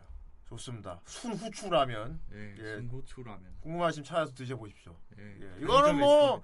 [0.45, 0.99] 좋습니다.
[1.05, 2.19] 순후추 라면.
[2.33, 2.75] 예, 예.
[2.77, 3.55] 순후추 라면.
[3.61, 4.97] 궁금하시면 찾아서 드셔보십시오.
[5.19, 5.37] 예.
[5.41, 5.61] 예.
[5.61, 6.43] 이거는 뭐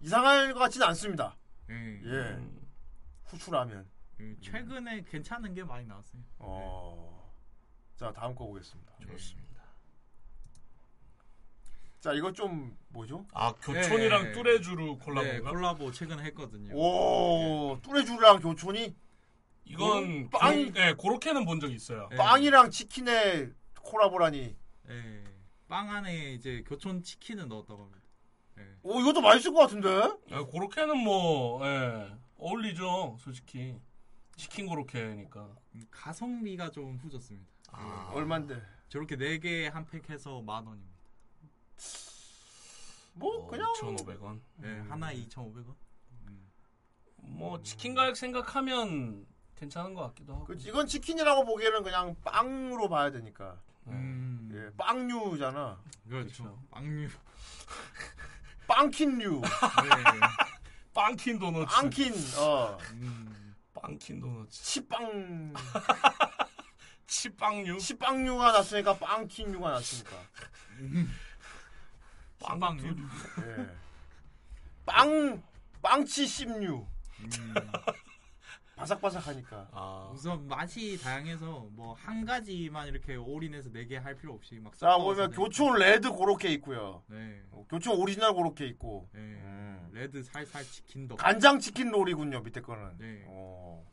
[0.00, 1.36] 이상할 것 같지는 않습니다.
[1.70, 2.00] 예.
[2.04, 2.38] 예.
[3.24, 3.86] 후추 라면.
[4.20, 6.22] 예, 최근에 괜찮은 게 많이 나왔어요.
[6.38, 7.21] 어.
[7.96, 8.92] 자, 다음 거 보겠습니다.
[9.10, 9.62] 좋습니다.
[12.00, 13.24] 자, 이거 좀 뭐죠?
[13.32, 14.32] 아, 교촌이랑 예.
[14.32, 15.50] 뚜레쥬르 콜라보인가?
[15.50, 16.74] 네, 콜라보 최근에 했거든요.
[16.74, 18.94] 오, 뚜레쥬르랑 교촌이
[19.64, 22.08] 이건 빵이- 그, 네, 그렇게는 본적 있어요.
[22.12, 22.16] 예.
[22.16, 24.56] 빵이랑 치킨의 콜라보라니.
[24.88, 25.24] 예.
[25.68, 28.00] 빵 안에 이제 교촌 치킨을 넣었다고 합니다.
[28.58, 28.62] 예.
[28.82, 29.88] 오, 이것도 맛있을 것 같은데?
[30.32, 33.76] 예, 그렇게는 뭐 예, 어울리죠, 솔직히.
[34.34, 35.48] 치킨 고로케니까.
[35.90, 37.51] 가성비가 좀 후졌습니다.
[37.72, 38.10] 아.
[38.14, 38.60] 얼만데?
[38.88, 40.92] 저렇게 4개 한 팩 해서 만 원입니다.
[43.14, 44.40] 뭐 그냥 2,500원.
[44.64, 45.74] 예, 하나에 2,500원?
[47.16, 49.26] 뭐 치킨 가격 생각하면
[49.56, 50.44] 괜찮은 것 같기도 하고.
[50.44, 53.60] 그 이건 치킨이라고 보기에는 그냥 빵으로 봐야 되니까.
[53.86, 54.50] 음.
[54.52, 54.66] 예.
[54.66, 55.80] 예, 빵류잖아.
[56.08, 56.62] 그렇죠.
[56.70, 57.08] 빵류.
[58.66, 59.42] 빵킨류.
[60.94, 61.68] 빵킨 도넛.
[61.68, 62.12] 빵킨.
[62.38, 62.78] 어.
[63.74, 64.50] 빵킨 도넛.
[64.50, 65.52] 치빵.
[67.06, 67.78] 치빵류.
[67.78, 70.16] 치빵류가 났으니까 빵킨류가 났으니까.
[72.38, 72.96] 빵빵류.
[73.46, 73.66] 예.
[74.84, 75.42] 빵
[75.80, 76.86] 빵치 씹류.
[78.76, 79.68] 바삭바삭하니까.
[79.72, 80.10] 아.
[80.12, 84.96] 우선 맛이 다양해서 뭐 한 가지만 이렇게 올인해서 네 개 할 필요 없이 막 자
[84.96, 87.02] 보면 내- 교촌 레드 고로케 있고요.
[87.06, 87.42] 네.
[87.52, 89.08] 어, 교촌 오리지널 고로케 있고.
[89.12, 89.20] 네.
[89.20, 89.90] 음.
[89.92, 91.16] 레드 살살 치킨 덕.
[91.16, 92.96] 간장 치킨 롤이군요 밑에 거는.
[92.98, 93.22] 네.
[93.26, 93.84] 어.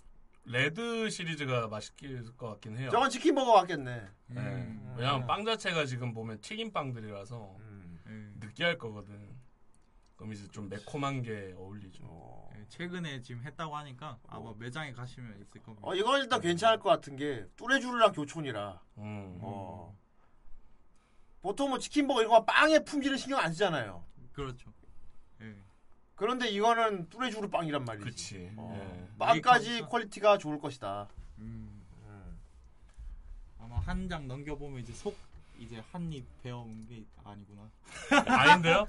[0.46, 2.90] 레드 시리즈가 맛있을 것 같긴 해요.
[2.92, 4.08] 저건 치킨 버거 같겠네.
[4.28, 4.42] 네.
[4.42, 4.96] 음.
[4.98, 8.36] 왜냐면 빵 자체가 지금 보면 튀김 빵들이라서 음.
[8.40, 9.38] 느끼할 거거든.
[10.16, 12.50] 그럼 이제 좀 매콤한 게 어울리죠.
[12.54, 15.88] 네, 최근에 지금 했다고 하니까 아마 매장에 가시면 있을 겁니다.
[15.88, 18.82] 어 이건 일단 괜찮을 것 같은 게 뚜레쥬르랑 교촌이라.
[18.98, 19.38] 음.
[19.42, 19.98] 어.
[21.42, 24.04] 보통 뭐 치킨 버거 이런 거 빵에 품질을 신경 안 쓰잖아요.
[24.34, 24.74] 그렇죠.
[26.20, 26.26] 예.
[26.26, 28.06] 그런데 이거는 뚜레쥬르 빵이란 말이지.
[28.06, 28.52] 그치.
[28.58, 28.74] 어.
[28.78, 29.18] 예.
[29.18, 31.08] 빵까지 quality가 좋을 것이다.
[31.40, 31.68] 음.
[33.60, 35.16] 아마 한 장 넘겨보면 이제 속
[35.60, 37.70] 이제 한입 배워온 게 아니구나.
[38.26, 38.88] 아닌데요?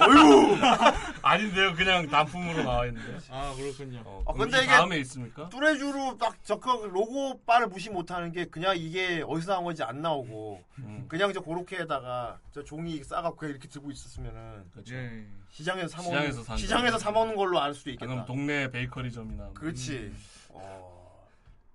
[0.00, 0.56] 어휴!
[1.22, 1.74] 아닌데요?
[1.74, 3.18] 그냥 단품으로 나와 있는데.
[3.30, 4.02] 아 그렇군요.
[4.04, 5.48] 어, 아, 그럼 근데 이 이게 다음에 있습니까?
[5.48, 10.62] 뚜레쥬르 딱 적혀 로고 바를 무시 못하는 게 그냥 이게 어디서 나온 건지 안 나오고
[10.78, 11.04] 음.
[11.08, 14.94] 그냥 저 고로케에다가 저 종이 싸갖고 이렇게 들고 있었으면은 그렇죠.
[14.94, 15.26] 예.
[15.50, 17.04] 시장에서 사 시장에서 먹는 산 시장에서 거죠.
[17.04, 18.06] 사 먹는 걸로 알 수도 있겠다.
[18.06, 19.44] 방금 동네 베이커리점이나.
[19.44, 19.54] 뭐.
[19.54, 20.14] 그렇지.
[20.50, 21.28] 어.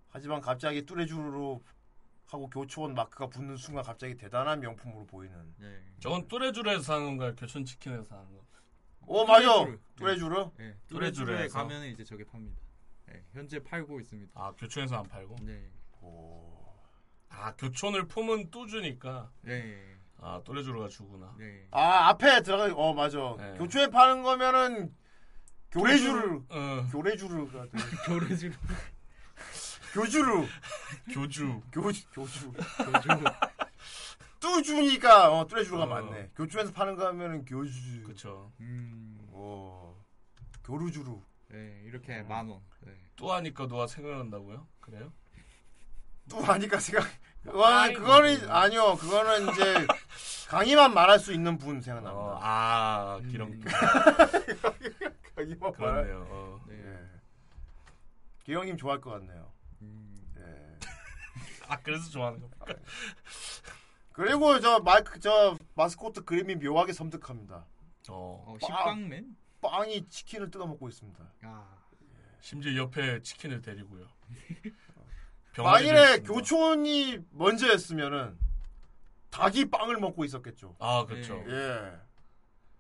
[0.09, 1.61] 하지만 갑자기 뚜레쥬르로
[2.27, 5.55] 하고 교촌 마크가 붙는 순간 갑자기 대단한 명품으로 보이는.
[5.57, 5.81] 네.
[5.99, 7.33] 저건 뚜레쥬르에서 사는 건가요?
[7.35, 8.45] 교촌 치킨에서 사는 거?
[9.05, 9.65] 오 맞아.
[9.95, 10.49] 뚜레쥬르.
[10.59, 10.75] 예.
[10.87, 10.87] 뚜레쥬르에서.
[10.87, 12.61] 뚜레쥬르에 가면 이제 저게 팝니다.
[13.11, 13.23] 예.
[13.31, 14.31] 현재 팔고 있습니다.
[14.35, 15.37] 아 교촌에서 안 팔고?
[15.43, 15.71] 네.
[17.29, 19.31] 아 교촌을 품은 뚜주니까.
[19.41, 19.97] 네.
[20.19, 21.33] 아 뚜레쥬르가 주구나.
[21.37, 21.65] 네.
[21.71, 22.65] 아 앞에 들어가.
[22.75, 23.35] 어 맞아.
[23.37, 23.57] 네.
[23.57, 24.93] 교촌에 파는 거면은
[25.71, 26.41] 교레주르.
[26.49, 26.87] 어.
[27.67, 27.77] 돼.
[28.05, 28.53] 교레주르.
[29.97, 30.45] 교주르.
[31.11, 31.61] 교주.
[31.71, 32.05] 교 교주.
[32.13, 32.53] 교주.
[34.39, 35.87] 뚜주니까 어 뚜레주르가 어.
[35.87, 36.29] 맞네.
[36.35, 38.03] 교촌에서 파는 거 하면은 교주.
[38.03, 38.51] 그쵸.
[38.59, 39.17] 음.
[39.31, 39.95] 어.
[40.63, 41.19] 교루주루.
[41.47, 41.81] 네.
[41.85, 42.61] 이렇게 만 원.
[42.81, 42.93] 네.
[43.15, 44.67] 또 하니까 누가 생각난다고요?
[44.79, 45.11] 그래요?
[46.29, 47.07] 또 하니까 생각.
[47.43, 48.97] 그거는 그거는 아니요.
[48.97, 49.87] 그거는 이제
[50.47, 52.15] 강의만 말할 수 있는 분 생각납니다.
[52.15, 53.47] 어, 아 기령.
[53.47, 53.63] 음.
[55.35, 55.71] 강의만.
[55.73, 56.27] 그렇네요.
[56.29, 56.61] 어.
[56.69, 56.99] 예.
[58.43, 59.46] 기영님 좋아할 것 같네요.
[61.67, 61.69] 음.
[61.69, 61.73] 예.
[61.73, 62.65] 아 그래서 좋아하는 겁니까?
[64.13, 67.65] 그리고 저 마이크 저 마스코트 그림이 묘하게 섬뜩합니다.
[68.09, 68.43] 어.
[68.47, 69.35] 어, 식빵맨?
[69.61, 71.23] 빵이 치킨을 뜯어 먹고 있습니다.
[71.43, 71.77] 아.
[72.39, 74.07] 심지어 옆에 치킨을 데리고요.
[75.57, 76.19] 만일에.
[76.19, 78.37] 교촌이 먼저였으면은
[79.31, 80.75] 닭이 빵을 먹고 있었겠죠.
[80.79, 81.43] 아 그렇죠.
[81.47, 81.99] 예.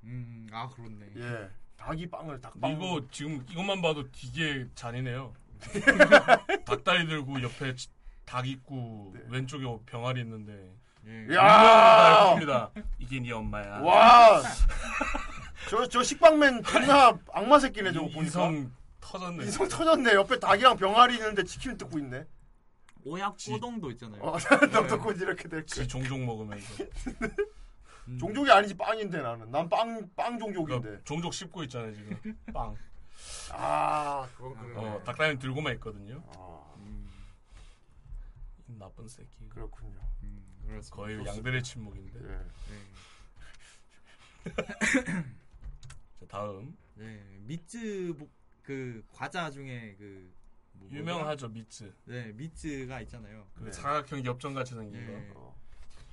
[0.03, 0.47] 음.
[0.51, 1.07] 아 그렇네.
[1.17, 1.49] 예.
[1.75, 2.71] 닭이 빵을 닭빵.
[2.71, 5.33] 이거 지금 이것만 봐도 되게 잔인해요.
[6.65, 7.89] 닭다리 들고 옆에 치-
[8.27, 10.75] 닭 있고 왼쪽에 병아리 있는데.
[11.07, 11.33] 예.
[11.35, 12.33] 야!
[12.33, 12.69] 입니다.
[12.99, 13.79] 이게 네 엄마야.
[13.79, 14.41] 와.
[15.71, 18.27] 저 저 식빵맨 존나 악마 새끼네 저거 이- 보니까.
[18.27, 19.43] 이성 터졌네.
[19.45, 20.13] 이성 터졌네.
[20.13, 22.25] 옆에 닭이랑 병아리 있는데 치킨을 뜯고 있네.
[23.05, 24.21] 오약 꼬동도 있잖아요.
[24.21, 24.67] 어, 네.
[24.67, 26.83] 너도 곧 이렇게 될지 종종 먹으면서.
[28.09, 28.17] 음.
[28.19, 29.49] 종족이 아니지 빵인데 나는.
[29.49, 30.81] 난빵빵 종족인데.
[30.81, 32.37] 그러니까 종족 씹고 있잖아요 지금.
[32.53, 32.75] 빵.
[33.51, 34.87] 아, 그건 그러네.
[34.89, 36.21] 어, 닭다리 들고만 있거든요.
[36.35, 36.59] 아,
[38.69, 39.47] 이 나쁜 새끼.
[39.49, 39.99] 그렇군요.
[40.23, 40.95] 음, 그렇습니다.
[40.95, 42.19] 거의 양들의 침묵인데.
[42.19, 42.37] 예.
[42.69, 42.83] 네.
[46.19, 47.23] 자, 다음 네.
[47.41, 48.29] 미츠 뭐-
[48.63, 50.31] 그 과자 중에 그
[50.73, 50.89] 뭐-?
[50.89, 51.93] 유명하죠 미츠.
[52.05, 53.47] 네, 미츠가 있잖아요.
[53.55, 55.27] 그 사각형 엽전 같이 생긴 네.
[55.33, 55.55] 거.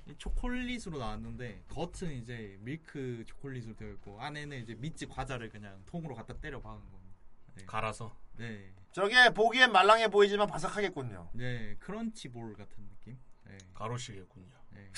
[0.07, 6.13] 이 초콜릿으로 나왔는데 겉은 이제 밀크 초콜릿으로 되어 있고 안에는 이제 미츠 과자를 그냥 통으로
[6.15, 7.15] 갖다 때려 박은 겁니다.
[7.55, 7.65] 네.
[7.65, 8.15] 갈아서.
[8.37, 8.71] 네.
[8.95, 11.31] 저게 보기엔 말랑해 보이지만 바삭하겠군요.
[11.33, 13.19] 네, 크런치 볼 같은 느낌.
[13.43, 13.57] 네.
[13.73, 14.47] 가로시겠군요.
[14.69, 14.89] 네.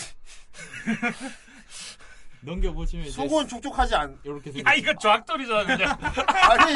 [2.42, 4.20] 넘겨보시면 이제 속은 촉촉하지 않.
[4.24, 5.98] 이렇게 야 이거 조약돌이잖아 그냥.
[6.30, 6.74] 아니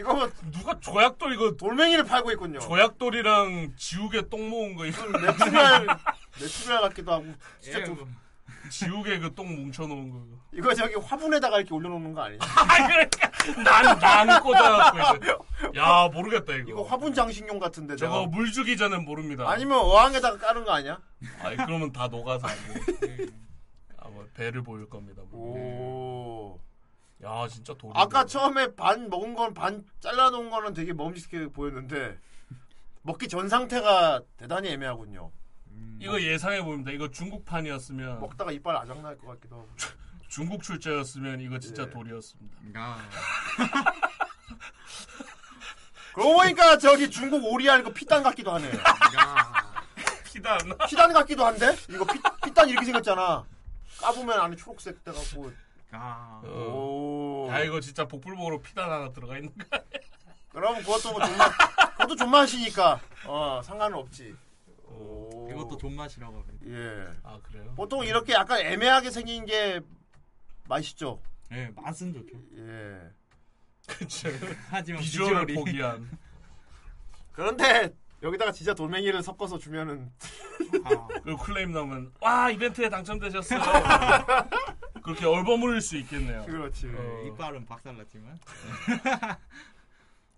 [0.00, 2.60] 이거 누가 조약돌 이거 돌멩이를 팔고 있군요.
[2.60, 5.86] 조약돌이랑 지우개 똥 모은 거 이거 메추리알
[6.40, 7.26] 메추리알 같기도 하고
[7.60, 8.08] 진짜 예, 좀 뭐.
[8.70, 10.20] 지우개 그똥 뭉쳐놓은 거.
[10.52, 12.38] 이거 저기 화분에다가 이렇게 올려놓는 거 아니야?
[12.40, 13.30] 아 그러니까
[13.62, 15.44] 난난 꽂아갖고 이거.
[15.76, 16.70] 야 모르겠다 이거.
[16.70, 19.48] 이거 화분 장식용 같은데 저거 저거 물 주기 전엔 모릅니다.
[19.48, 21.00] 아니면 어항에다가 까는 거 아니야?
[21.40, 22.54] 아니 그러면 다 녹아서 안
[23.00, 23.26] 돼.
[23.98, 25.22] 아뭐 배를 보일 겁니다.
[25.30, 25.56] 뭐.
[25.56, 26.60] 오.
[27.24, 27.92] 야 진짜 돌이.
[27.96, 32.18] 아까 처음에 반 먹은 건 반 잘라놓은 거는 되게 먹음직스럽게 보였는데
[33.02, 35.30] 먹기 전 상태가 대단히 애매하군요.
[36.00, 36.90] 이거 예상해 봅니다.
[36.90, 39.68] 이거 중국판이었으면 먹다가 이빨 아작날 것 같기도 하고.
[40.28, 41.90] 중국 출제였으면 이거 진짜 예.
[41.90, 42.56] 돌이었습니다.
[42.74, 42.98] 아.
[46.14, 48.70] 그러고 보니까 저기 중국 오리알 이거 피단 같기도 하네.
[50.24, 50.58] 피단.
[50.88, 51.76] 피단 같기도 한데?
[51.88, 53.44] 이거 피, 피단 이렇게 생겼잖아.
[54.00, 55.52] 까보면 안에 초록색 돼갖고.
[55.92, 56.40] 아.
[56.44, 57.48] 오.
[57.50, 59.84] 야 이거 진짜 복불복으로 피단 하나 들어가 있는 거 아니야?
[60.48, 61.52] 그럼 그것도 뭐 존맛,
[61.92, 63.00] 그것도 존맛이니까.
[63.26, 64.34] 어, 상관은 없지.
[64.96, 65.48] 오.
[65.50, 66.66] 이것도 존맛이라고 합니다.
[66.66, 67.08] 예.
[67.22, 67.72] 아 그래요?
[67.76, 69.80] 보통 이렇게 약간 애매하게 생긴 게
[70.68, 71.20] 맛있죠.
[71.52, 72.36] 예, 맛은 좋죠.
[72.56, 73.00] 예.
[73.86, 74.28] 그쵸.
[74.70, 76.18] 하지만 비주얼을 포기한.
[77.32, 80.10] 그런데 여기다가 진짜 돌멩이를 섞어서 주면은
[81.22, 83.60] 그리고 클레임 나오면 와 이벤트에 당첨되셨어요.
[85.02, 86.44] 그렇게 얼버무릴 수 있겠네요.
[86.46, 86.88] 그렇지.
[86.88, 87.22] 어.
[87.26, 88.38] 이빨은 박살났지만.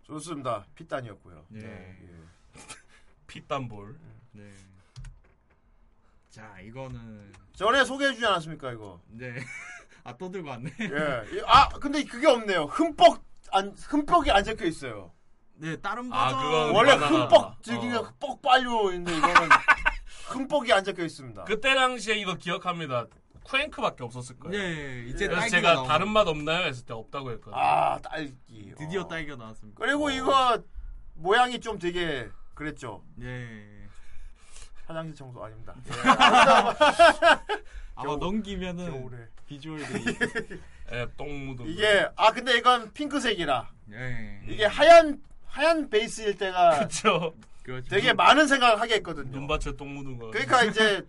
[0.02, 0.66] 좋습니다.
[0.74, 1.44] 피단이었고요.
[1.56, 1.96] 예.
[3.26, 3.98] 피단볼.
[4.38, 4.52] 네.
[6.30, 9.00] 자, 이거는 전에 소개해 주지 않았습니까 이거?
[9.08, 9.34] 네.
[10.04, 10.70] 아, 또 들고 왔네.
[10.80, 11.36] 예.
[11.36, 12.64] 이- 아 근데 그게 없네요.
[12.66, 13.20] 흠뻑
[13.52, 15.12] 안 흠뻑이 안 적혀 있어요.
[15.54, 17.22] 네, 다른 아, 버전 그건 원래 바나나.
[17.24, 18.02] 흠뻑 저기 어.
[18.02, 19.34] 흠뻑 빨류인데 이거는
[20.28, 21.44] 흠뻑이 안 적혀 있습니다.
[21.44, 23.06] 그때 당시에 이거 기억합니다.
[23.42, 24.56] 쿠앤크밖에 없었을 거예요.
[24.58, 25.88] 예, 이제 그래서 딸기가 제가 나오네.
[25.88, 26.66] 다른 맛 없나요?
[26.66, 27.56] 했을 때 없다고 했거든요.
[27.60, 28.72] 아 딸기.
[28.76, 29.08] 드디어 어.
[29.08, 29.78] 딸기가 나왔습니다.
[29.80, 30.62] 그리고 이거
[31.14, 33.02] 모양이 좀 되게 그랬죠.
[33.22, 33.87] 예.
[34.88, 35.74] 화장실 청소 아닙니다.
[37.94, 39.28] 아마 넘기면은 겨울에.
[39.46, 40.18] 비주얼들이
[40.92, 41.66] 예, 똥 묻은.
[41.66, 44.40] 이게 아 근데 이건 핑크색이라 예.
[44.48, 47.34] 이게 하얀 하얀 베이스일 때가 그렇죠.
[47.62, 47.88] 그렇죠.
[47.90, 49.30] 되게 많은 생각을 하게 했거든요.
[49.30, 50.30] 눈밭에 똥 묻은 거.
[50.30, 51.06] 그러니까 이제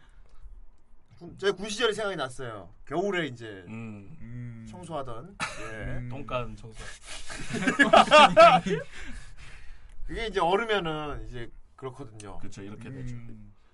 [1.40, 2.70] 제군 시절이 생각이 났어요.
[2.86, 4.18] 겨울에 이제 음.
[4.20, 4.68] 음.
[4.70, 5.38] 청소하던
[5.72, 5.76] 예.
[5.76, 6.10] 음.
[6.10, 6.84] 똥간 청소.
[10.06, 12.40] 그게 이제 얼으면은 이제 그렇거든요.
[12.40, 12.62] 그렇죠.
[12.62, 13.16] 이렇게 되죠.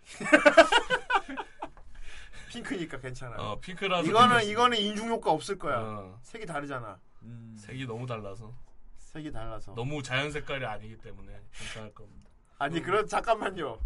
[0.06, 0.26] 음.
[2.50, 3.38] 핑크니까 괜찮아요.
[3.40, 4.52] 어, 핑크라서 이거는 괜찮습니다.
[4.52, 5.80] 이거는 인중 효과 없을 거야.
[5.80, 6.98] 어, 색이 다르잖아.
[7.24, 7.56] 음.
[7.60, 8.54] 색이 너무 달라서.
[8.98, 9.74] 색이 달라서.
[9.76, 12.30] 너무 자연 색깔이 아니기 때문에 괜찮을 겁니다.
[12.58, 13.80] 아니 그런 잠깐만요.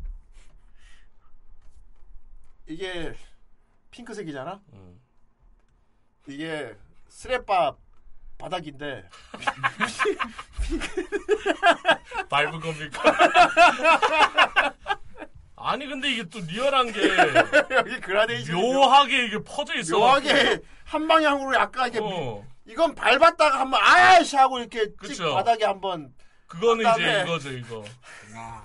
[2.67, 3.15] 이게
[3.89, 4.61] 핑크색이잖아.
[4.73, 5.01] 음.
[6.27, 7.75] 이게 스레바
[8.37, 9.09] 바닥인데
[12.29, 14.75] 밟은 겁니까?
[15.61, 16.99] 아니 근데 이게 또 리얼한 게
[17.75, 19.97] 여기 그라데이션 묘하게 이게 퍼져 있어.
[19.97, 22.45] 묘하게 한 방향으로 약간 이렇게 어.
[22.65, 25.33] 이건 밟았다가 한번 아이씨 하고 이렇게 찍 그쵸.
[25.33, 26.13] 바닥에 한번
[26.47, 27.85] 그거는 이제 그다음에- 이거죠 이거.
[28.35, 28.63] 아.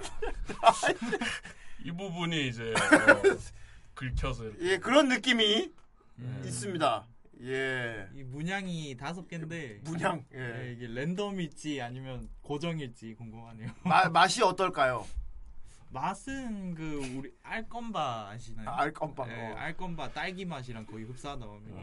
[1.84, 3.22] 이 부분이 이제 어,
[3.94, 4.64] 긁혀서 이렇게.
[4.72, 5.70] 예 그런 느낌이
[6.18, 6.42] 음.
[6.44, 7.06] 있습니다.
[7.42, 10.38] 예 이 문양이 다섯 개인데 문양 예.
[10.68, 13.68] 예, 이게 랜덤일지 아니면 고정일지 궁금하네요.
[13.82, 15.04] 마, 맛이 어떨까요?
[15.94, 18.68] 맛은 그 우리 알건바 아시나요?
[18.68, 19.54] 아, 알건바, 예, 어.
[19.54, 21.80] 알건바 딸기 맛이랑 거의 흡사하다고 합니다.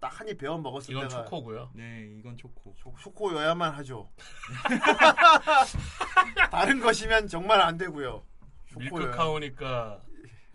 [0.00, 1.72] 딱한입 베어 먹었을 이건 때가 초코고요.
[1.74, 2.74] 네, 이건 초코.
[2.98, 4.10] 초코여야만 하죠.
[6.50, 8.24] 다른 것이면 정말 안 되고요.
[8.76, 9.10] 밀크 초코여야.
[9.14, 10.00] 카오니까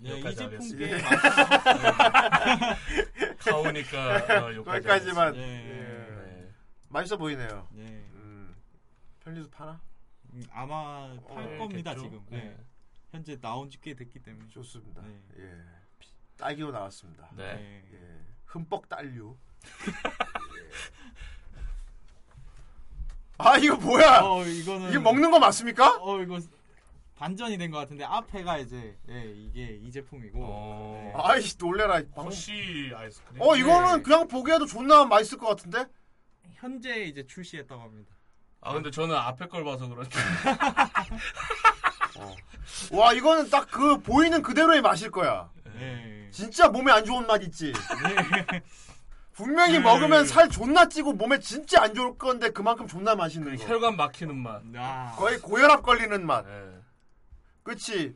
[0.04, 2.76] 예, 이 여기까지 제품 꽤 하겠습니다.
[3.38, 5.38] 카오니까 어, 여기까지 거기까지만 하겠습니다.
[5.38, 6.26] 예.
[6.26, 6.50] 네.
[6.90, 7.68] 맛있어 보이네요.
[7.72, 7.84] 네.
[8.14, 8.56] 음,
[9.24, 9.80] 편리도 파나?
[10.34, 12.04] 음, 아마 팔 네, 겁니다 겠죠?
[12.04, 12.26] 지금.
[12.30, 12.38] 네.
[12.38, 12.58] 네.
[13.12, 14.48] 현재 나온 지 꽤 됐기 때문에.
[14.50, 15.02] 좋습니다.
[15.02, 15.22] 네.
[15.40, 15.52] 예.
[16.38, 17.30] 딸기로 나왔습니다.
[17.36, 17.56] 네.
[17.56, 17.84] 네.
[17.94, 18.20] 예.
[18.46, 19.38] 흠뻑 딸류.
[23.38, 24.22] 아 이거 뭐야?
[24.22, 25.98] 어 이거는 이게 먹는 거 맞습니까?
[26.02, 26.40] 어 이거
[27.16, 30.40] 반전이 된 것 같은데 앞에가 이제 예, 이게 이 제품이고.
[30.44, 31.02] 어.
[31.04, 31.14] 네.
[31.16, 32.02] 아이씨 놀래라.
[32.16, 33.42] 방- 허쉬 아이스크림.
[33.42, 34.04] 어 이거는 네.
[34.04, 35.86] 그냥 보기에도 존나 맛있을 것 같은데?
[36.54, 38.16] 현재 이제 출시했다고 합니다.
[38.62, 40.18] 아 근데 저는 앞에 걸 봐서 그런지.
[42.92, 45.50] 와 이거는 딱 그 보이는 그대로의 맛일 거야.
[45.76, 46.30] 네.
[46.32, 47.74] 진짜 몸에 안 좋은 맛 있지.
[47.74, 48.62] 네.
[49.34, 49.80] 분명히 네.
[49.80, 53.64] 먹으면 살 존나 찌고 몸에 진짜 안 좋을 건데 그만큼 존나 맛있는 거.
[53.66, 54.62] 혈관 막히는 맛.
[54.76, 55.14] 아.
[55.18, 56.46] 거의 고혈압 걸리는 맛.
[56.46, 56.80] 네.
[57.64, 58.16] 그치?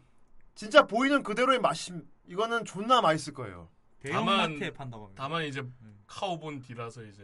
[0.53, 1.93] 진짜 보이는 그대로의 맛이
[2.27, 3.69] 이거는 존나 맛있을 거예요.
[4.01, 5.23] 대형마트에 판다고 합니다.
[5.23, 5.63] 다만 이제
[6.07, 7.23] 카오본 D라서 이제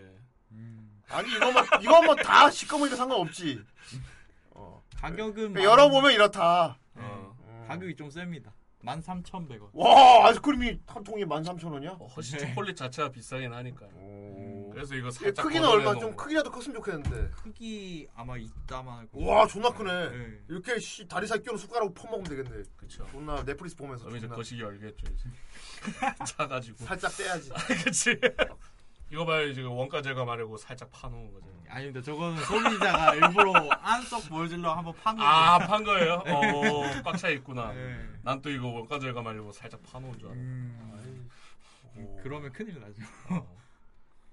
[0.51, 0.90] 음.
[1.11, 3.61] 아니 이거 뭐 이거 뭐다 시꺼머니까 상관없지.
[4.51, 4.81] 어.
[4.97, 6.77] 가격은 그러니까 열어보면 이렇다.
[6.95, 7.35] 어.
[7.45, 7.65] 음.
[7.67, 8.53] 가격이 좀 셉니다.
[8.83, 9.69] 13,100원.
[9.73, 12.01] 와 아이스크림이 한 통이 13,000원이야?
[12.01, 12.47] 어, 허쉬 네.
[12.47, 13.85] 초콜릿 자체가 비싸긴 하니까.
[14.73, 17.29] 그래서 이거 얘 살짝 크기는 얼마 좀 크기라도 컸으면 좋겠는데.
[17.43, 20.09] 크기 아마 이따만 와 존나 크네.
[20.09, 20.39] 네.
[20.49, 22.63] 이렇게 씨, 다리 살 끼로 숟가락으로 퍼먹으면 되겠네.
[22.77, 23.05] 그쵸.
[23.11, 25.29] 존나 넷플릭스 보면서 그럼 이제 존나 거시기 열겠죠 이제.
[26.25, 26.85] 차가지고.
[26.85, 27.51] 살짝 떼야지.
[27.83, 28.19] 그치.
[29.11, 31.45] 이거 봐요 지금 원가 제거하려고 살짝 파놓은 거죠.
[31.67, 32.01] 아닙니다.
[32.01, 35.29] 저거는 소비자가 일부러 안쪽 보여주려고 한번 판 거예요.
[35.29, 36.13] 아, 판 거예요?
[36.27, 37.71] 어, 꽉차 있구나.
[37.73, 38.07] 네.
[38.23, 40.35] 난또 이거 원가 절감하려고 살짝 파놓은 줄 알아.
[40.35, 41.29] 음,
[42.23, 42.95] 그러면 큰일 나죠.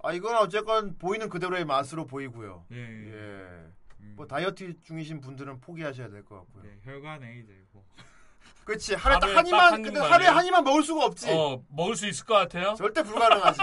[0.01, 2.65] 아 이건 어쨌건 보이는 그대로의 맛으로 보이고요.
[2.71, 2.77] 예.
[2.77, 3.65] 예.
[4.15, 6.63] 뭐 다이어트 중이신 분들은 포기하셔야 될 것 같고요.
[6.63, 7.83] 네, 혈관에 이제 뭐
[8.63, 9.99] 그렇지 하루에 딱한딱 입만 한 근데?
[9.99, 11.29] 하루에 한 입만 먹을 수가 없지.
[11.31, 12.75] 어, 먹을 수 있을 것 같아요?
[12.75, 13.59] 절대 불가능하지.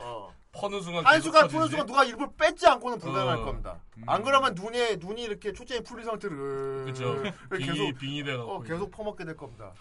[0.00, 0.34] 어.
[0.60, 1.54] 퍼는 순간 한 계속 숟갈 퍼지지?
[1.54, 3.44] 푸는 순간 누가 일부러 뺏지 않고는 불가능할 어.
[3.44, 3.80] 겁니다.
[4.06, 7.22] 안 그러면 눈에 눈이 이렇게 초점이 풀린 상태로 그죠.
[7.50, 9.72] 빙이- 계속 빙이 돼갖고 어, 계속 퍼먹게 될 겁니다.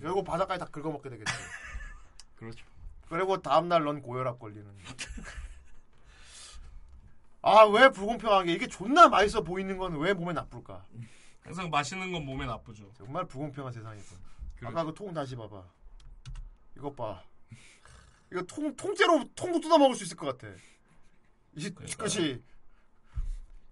[0.00, 1.32] 그리고 바닥까지 다 긁어먹게 되겠죠.
[2.36, 2.64] 그렇죠.
[3.08, 4.66] 그리고 다음 날 넌 고혈압 걸리는.
[7.44, 10.84] 아 왜 불공평하게 이게 존나 맛있어 보이는 건 왜 몸에 나쁠까?
[11.42, 12.88] 항상 맛있는 건 몸에 나쁘죠.
[12.96, 14.18] 정말 불공평한 세상이군.
[14.64, 15.62] 아까 그 통 다시 봐봐.
[16.76, 17.22] 이것 봐.
[18.32, 20.50] 이거 통 통째로 통도 뜯어 먹을 수 있을 것 같아.
[21.54, 22.42] 이 그것이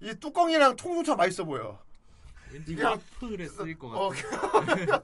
[0.01, 1.83] 이 뚜껑이랑 통조차 맛있어 보여.
[2.51, 5.03] 왠지 와플에 쓰일 것 어, 같아.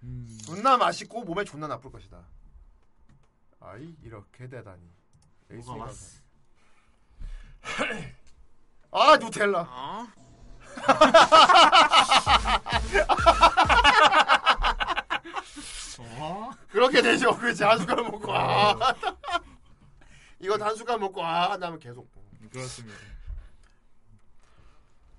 [0.46, 2.24] 존나 맛있고 몸에 존나 나쁠 것이다.
[3.60, 4.90] 아이 이렇게 대단히.
[5.50, 6.22] 뭐가 왔어?
[8.90, 9.60] 아 누텔라.
[9.68, 10.06] 어?
[16.70, 17.36] 그렇게 되죠.
[17.36, 18.74] 그렇지 한 숟갈 먹고 아.
[20.38, 22.08] 이거 한 숟갈 먹고 아 하면 계속.
[22.50, 22.96] 그렇습니다.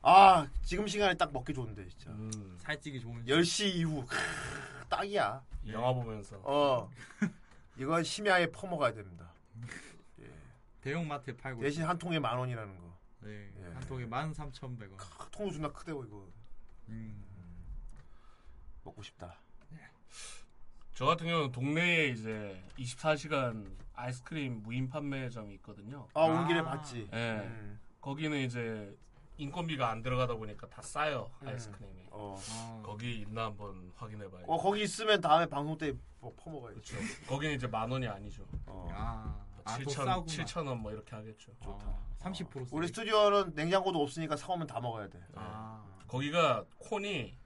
[0.01, 2.11] 아 지금 시간에 딱 먹기 좋은데 진짜.
[2.59, 4.15] 살찌기 좋은 10시 이후 크,
[4.87, 5.43] 딱이야.
[5.67, 6.37] 영화 보면서.
[6.43, 6.89] 어.
[7.77, 9.31] 이건 심야에 퍼먹어야 됩니다.
[10.81, 11.83] 대형마트에 팔고 대신.
[11.83, 12.97] 한 통에 만 원이라는 거.
[13.21, 13.63] 네, 예.
[13.73, 14.97] 한 통에 13,100원.
[15.31, 16.25] 통도 존나 크대고 이거.
[16.87, 17.25] 음.
[18.83, 19.37] 먹고 싶다.
[20.99, 26.09] 저 같은 경우는 동네에 이제 24시간 아이스크림 무인 판매점이 있거든요.
[26.13, 27.07] 아, 온 길에 봤지.
[27.13, 27.37] 예.
[27.37, 27.79] 음.
[28.01, 28.93] 거기는 이제
[29.37, 31.47] 인건비가 안 들어가다 보니까 다 싸요 음.
[31.47, 32.07] 아이스크림이.
[32.11, 32.37] 어.
[32.85, 34.43] 거기 있나 한번 확인해 봐요.
[34.45, 36.81] 어, 거기 있으면 다음에 방송 때 뭐 퍼먹어야지.
[36.91, 37.27] 그렇죠.
[37.27, 38.43] 거기는 이제 만 원이 아니죠.
[38.65, 38.89] 어.
[38.91, 40.25] 아, 아, 더 7천 싸구나.
[40.25, 41.53] 7천 원뭐 이렇게 하겠죠.
[41.63, 41.95] 좋다.
[42.19, 45.17] 30% 우리 스튜디오는 냉장고도 없으니까 사오면 다 먹어야 돼.
[45.35, 45.81] 아.
[46.09, 47.37] 거기가 콘이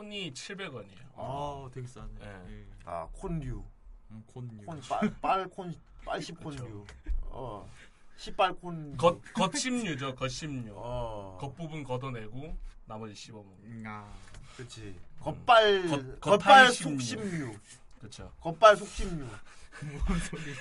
[0.00, 1.12] 콘이 700원이에요.
[1.16, 2.08] 아, 되게 싸네.
[2.22, 2.66] 예.
[2.86, 3.62] 아 콘류.
[4.10, 4.64] 음, 콘류.
[4.64, 5.74] 콘 빨 빨콘
[6.06, 6.86] 빨십 콘류.
[7.24, 7.68] 어.
[8.16, 8.96] 시빨 콘.
[8.96, 10.14] 겉 겉심류죠.
[10.14, 10.72] 겉심류.
[10.74, 11.36] 어.
[11.38, 12.56] 겉부분 걷어내고
[12.86, 13.58] 나머지 씹어 먹는.
[13.64, 14.10] 음, 아.
[14.56, 14.98] 그렇지.
[15.20, 15.90] 겉발 음.
[15.90, 16.98] 겉- 겉발 겉발 심류.
[16.98, 17.58] 속심류.
[17.98, 18.32] 그렇죠.
[18.40, 19.26] 겉발 속심류.
[19.26, 20.40] 뭔 소리?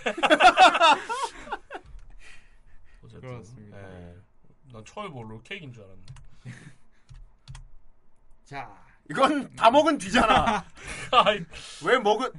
[3.03, 3.21] 어쨌든.
[3.21, 3.77] 그렇습니다.
[4.01, 4.15] 예.
[4.73, 6.03] 난 처음에 뭐 롤케이크인 줄 알았네.
[8.45, 10.63] 자, 이건 다 먹은 뒤잖아.
[11.85, 12.31] 왜 먹은?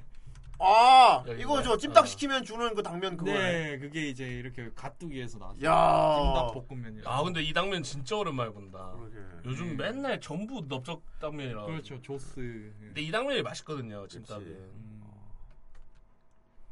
[0.63, 1.41] 아 여기가?
[1.43, 1.77] 이거죠.
[1.79, 3.39] 찜닭 시키면 주는 그 당면 그거네.
[3.39, 5.65] 네, 그게 이제 이렇게 가뚜기에서 나왔어요.
[5.65, 6.17] 야.
[6.23, 7.01] 찜닭 볶음면이.
[7.07, 8.93] 아 근데 이 당면 진짜 오랜만에 본다.
[8.95, 9.17] 그러게.
[9.47, 11.65] 요즘 맨날 전부 넓적 당면이라.
[11.65, 12.73] 그렇죠, 조스.
[12.79, 14.47] 근데 이 당면이 맛있거든요, 찜닭은.
[14.47, 15.01] 음.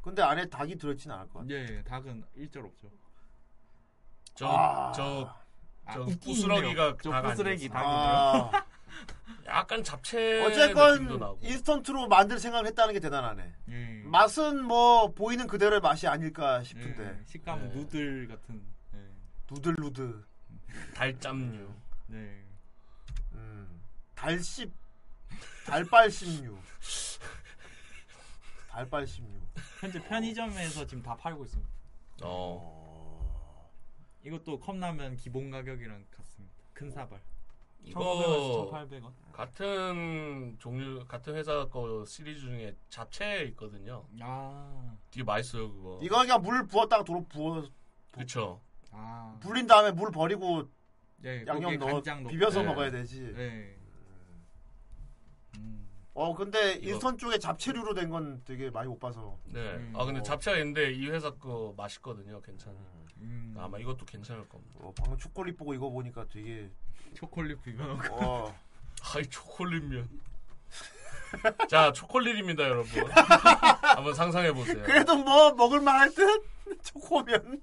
[0.01, 1.49] 근데 안에 닭이 들어있진 않을 것 같아.
[1.49, 2.89] 예, 닭은 일절 없죠.
[4.35, 4.91] 저, 아.
[4.95, 5.35] 저,
[5.85, 6.95] 아, 저 부스러기가.
[7.01, 8.51] 저닭 부스러기 아니었어.
[9.47, 9.59] 아.
[9.59, 11.39] 약간 잡채 어쨌건 나고.
[11.41, 13.53] 인스턴트로 만들 생각을 했다는 게 대단하네.
[13.69, 14.01] 예.
[14.05, 17.03] 맛은 뭐 보이는 그대로의 맛이 아닐까 싶은데.
[17.19, 17.75] 예, 식감은 네.
[17.75, 18.61] 누들 같은.
[18.95, 18.99] 예.
[19.49, 20.23] 누들누드.
[20.95, 21.73] 달짬류.
[22.07, 22.43] 네.
[23.33, 23.81] 음.
[24.15, 24.71] 달씹.
[25.65, 26.57] 달빨씹류.
[28.69, 29.39] 달빨씹류.
[29.79, 31.69] 현재 편의점에서 지금 다 팔고 있습니다.
[32.23, 33.69] 어.
[34.23, 36.55] 이것도 컵라면 기본 가격이랑 같습니다.
[36.73, 37.19] 큰 사발.
[37.83, 37.99] 이거
[38.71, 39.11] 1,500원, 1,800원.
[39.31, 44.05] 같은 종류 같은 회사 거 시리즈 중에 잡채 있거든요.
[44.21, 44.95] 아.
[45.11, 45.99] 되게 맛있어요 그거.
[46.01, 47.63] 이거 그냥 물 부었다가 도로 부어
[48.11, 48.61] 그쵸.
[48.91, 49.37] 아.
[49.41, 50.69] 불린 다음에 물 버리고
[51.23, 52.01] 예, 양념 넣어.
[52.29, 52.67] 비벼서 네.
[52.67, 53.23] 먹어야 되지.
[53.37, 53.75] 예.
[55.57, 55.87] 음.
[56.13, 59.37] 어 근데 이거- 인스턴 쪽에 잡채류로 된 건 되게 많이 못 봐서.
[59.45, 59.59] 네.
[59.75, 59.93] 음.
[59.95, 60.23] 아 근데 어.
[60.23, 62.41] 잡채가 있는데 이 회사 거 맛있거든요.
[62.41, 62.77] 괜찮아.
[63.21, 63.55] 음.
[63.57, 64.79] 아마 이것도 괜찮을 겁니다.
[64.81, 66.69] 어, 방금 초콜릿 보고 이거 보니까 되게
[67.15, 68.15] 초콜릿 비벼놓고.
[68.15, 68.55] 어
[69.13, 70.09] 아이 초콜릿면.
[71.69, 73.03] 자 초콜릿입니다 여러분.
[73.11, 74.81] 한번 상상해 보세요.
[74.83, 76.43] 그래도 뭐 먹을 만할 듯
[76.83, 77.61] 초코면.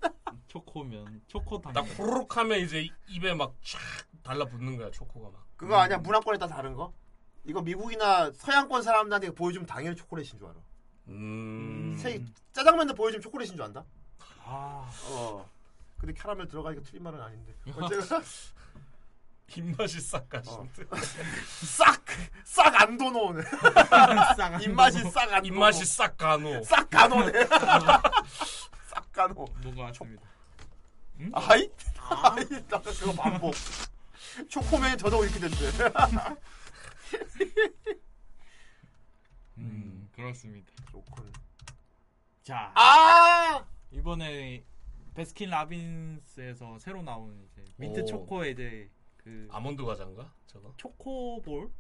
[0.49, 1.23] 초코면.
[1.27, 1.73] 초코 당.
[1.73, 3.81] 딱 후루룩 하면 이제 입에 막쫙
[4.23, 5.47] 달라붙는 거야 초코가 막.
[5.57, 6.93] 그거 아니야 문화권에 따라 다른 거?
[7.45, 10.57] 이거 미국이나 서양권 사람들한테 보여주면 당연히 초콜릿인 줄 알아.
[11.09, 11.97] 음.
[11.99, 13.85] 새 짜장면도 보여주면 초콜릿인 줄 안다?
[14.47, 14.89] 아.
[15.11, 15.51] 어.
[15.99, 17.53] 근데 캐러멜 들어가니까 틀린 말은 아닌데.
[17.75, 18.21] 어쨌든
[19.57, 20.85] 입맛이 싹 가시는데.
[21.77, 22.05] 싹!
[22.45, 23.43] 싹 안 도노네.
[24.41, 24.99] 안 입맛이.
[25.11, 25.47] 싹안 도노.
[25.47, 26.63] 입맛이 싹 가노.
[26.65, 27.33] 싹 가노네.
[28.89, 29.47] 싹 가노.
[29.63, 30.23] 뭔가 같습니다.
[31.33, 31.71] 아이?
[31.99, 33.55] 아이, 나 그거 반복.
[34.49, 35.71] 초코맨이 더더욱 이렇게 된대.
[39.59, 40.73] 음, 그렇습니다.
[40.91, 41.33] 좋군.
[42.43, 43.65] 자, 아!
[43.97, 44.63] 이번에
[45.15, 48.05] 베스킨 라빈스에서 새로 나온 이제 민트 오.
[48.05, 50.31] 초코에 이제 그 아몬드 과자인가?
[50.47, 50.75] 저거?
[50.77, 51.71] 초코볼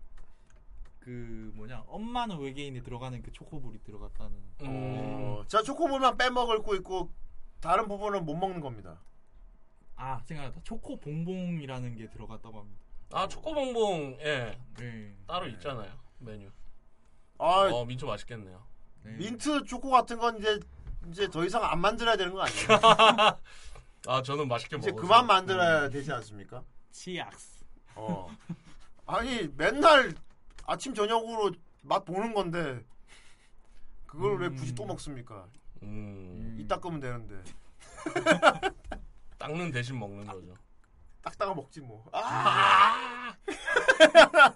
[0.99, 4.33] 그 뭐냐 엄마는 외계인이 들어가는 그 초코볼이 들어갔다는.
[4.63, 7.13] 어, 저 초코볼만 빼먹을 거 있고
[7.61, 9.01] 다른 부분은 못 먹는 겁니다.
[9.95, 10.63] 아 생각났다.
[10.65, 12.83] 초코 봉봉이라는 게 들어갔다고 합니다.
[13.13, 15.15] 아 초코 봉봉 예 네.
[15.27, 16.51] 따로 있잖아요 메뉴.
[17.39, 18.67] 아, 어 민초 맛있겠네요.
[19.05, 20.59] 민트 초코 같은 건 이제
[21.11, 22.69] 이제 더 이상 안 만들어야 되는 거 아니에요?
[24.09, 25.03] 아 저는 맛있게 이제 먹어서.
[25.07, 26.63] 그만 만들어야 되지 않습니까?
[26.93, 27.65] 치약스.
[27.97, 28.29] 어.
[29.07, 30.15] 아니 맨날
[30.65, 31.53] 아침 저녁으로
[31.83, 32.85] 맛 보는 건데
[34.07, 35.47] 그걸 왜 굳이 또 먹습니까?
[35.83, 36.57] 음.
[36.59, 37.43] 이 닦으면 되는데
[39.39, 40.55] 닦는 대신 먹는 거죠.
[41.27, 42.05] 닦다가 먹지 뭐.
[42.13, 43.35] 아, 아,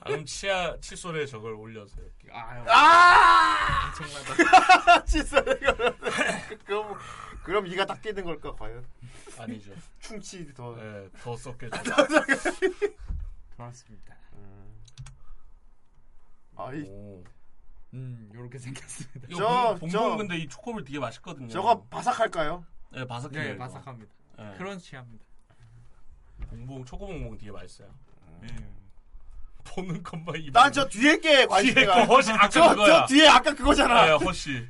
[0.04, 2.28] 그럼 치아 칫솔에 저걸 올려서 이렇게.
[2.32, 2.64] 아유.
[2.68, 3.88] 아!
[3.88, 5.02] 엄청나다.
[5.04, 5.96] 칫솔에 이거를.
[6.64, 6.96] 그럼
[7.42, 8.86] 그럼 이가 닦이는 걸까 과연?
[9.38, 9.72] 아니죠.
[9.98, 10.76] 충치 더.
[10.76, 11.70] 네, 더 썩게.
[13.56, 14.14] 그렇습니다.
[16.56, 16.84] 아이.
[17.92, 19.26] 음, 요렇게 생겼습니다.
[19.36, 21.48] 저- 봉, 봉봉 근데 이 초코물 되게 맛있거든요.
[21.48, 22.64] 저거 바삭할까요?
[22.92, 23.42] 네, 바삭해요.
[23.42, 23.56] 네.
[23.58, 24.12] 바삭합니다.
[24.38, 24.54] 네.
[24.56, 25.24] 크런치합니다.
[26.50, 27.88] 봉봉 초코봉봉 되게 맛있어요.
[28.42, 28.48] 네.
[29.64, 30.50] 보는 것만 이.
[30.50, 32.04] 난저 뒤에 게 관심이 뒤에 거 가.
[32.04, 33.00] 허시 아까 저, 그거야.
[33.00, 34.06] 저 뒤에 아까 그거잖아.
[34.06, 34.66] 네, 허시.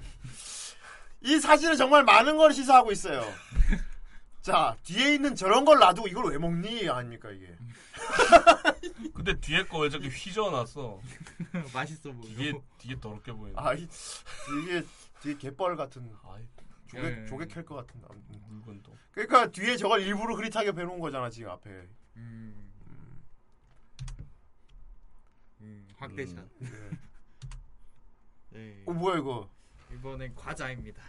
[1.23, 3.23] 이 사진은 정말 많은 걸 시사하고 있어요.
[4.43, 6.89] 자, 뒤에 있는 저런 걸 놔두고 이걸 왜 먹니?
[6.89, 7.55] 아닙니까, 이게.
[9.15, 10.99] 근데 뒤에 거 왜 저렇게 휘저어놨어?
[11.75, 12.23] 맛있어 보여.
[12.35, 13.55] 뒤에 뒤에 더럽게 보이네.
[13.59, 13.87] 아이,
[14.63, 14.83] 이게
[15.23, 16.11] 뒤에 개뻘 같은.
[16.25, 16.43] 아이,
[16.91, 17.27] 조개, 네.
[17.27, 18.01] 조개 캘 것 같은.
[18.09, 18.41] 아무튼.
[18.49, 18.97] 물건도.
[19.13, 21.71] 그러니까 뒤에 저걸 일부러 흐릿하게 배놓은 거잖아, 지금 앞에.
[22.17, 22.73] 음.
[25.61, 26.39] 음, 확대샷.
[26.39, 26.99] 음,
[28.51, 28.83] 네.
[28.87, 29.49] 어, 뭐야, 이거?
[29.93, 31.03] 이번엔 과자입니다.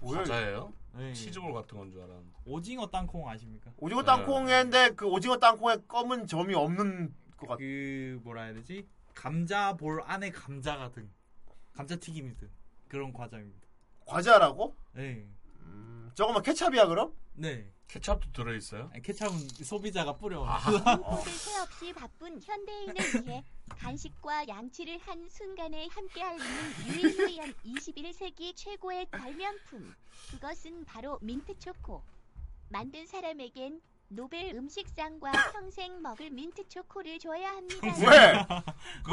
[0.00, 0.72] 뭐야, 과자예요?
[0.94, 1.12] 네.
[1.14, 2.32] 치즈볼 같은 건 줄 알았는데.
[2.44, 3.72] 오징어 땅콩 아십니까?
[3.78, 7.58] 오징어 땅콩인데 그 오징어 땅콩에 검은 점이 없는 것 같아.
[7.58, 8.86] 그 뭐라 해야 되지?
[9.14, 11.08] 감자 볼 안에 감자 같은
[11.72, 12.50] 감자 튀김이 든
[12.88, 13.60] 그런 과자입니다.
[14.06, 14.76] 과자라고?
[14.92, 15.26] 네.
[15.60, 17.12] 음, 저거 뭐 케찹이야, 그럼?
[17.34, 17.68] 네.
[17.88, 18.90] 케찹도 들어있어요?
[18.92, 20.42] 아니, 케찹은 소비자가 뿌려.
[20.96, 22.94] 모든 새 없이 바쁜 현대인을
[23.26, 29.94] 위해 간식과 양치를 한 순간에 함께할 있는 유일무이한 21세기 최고의 발명품.
[30.30, 32.02] 그것은 바로 민트 초코.
[32.70, 37.86] 만든 사람에겐 노벨 음식상과 평생 먹을 민트 초코를 줘야 합니다.
[37.98, 38.32] 왜?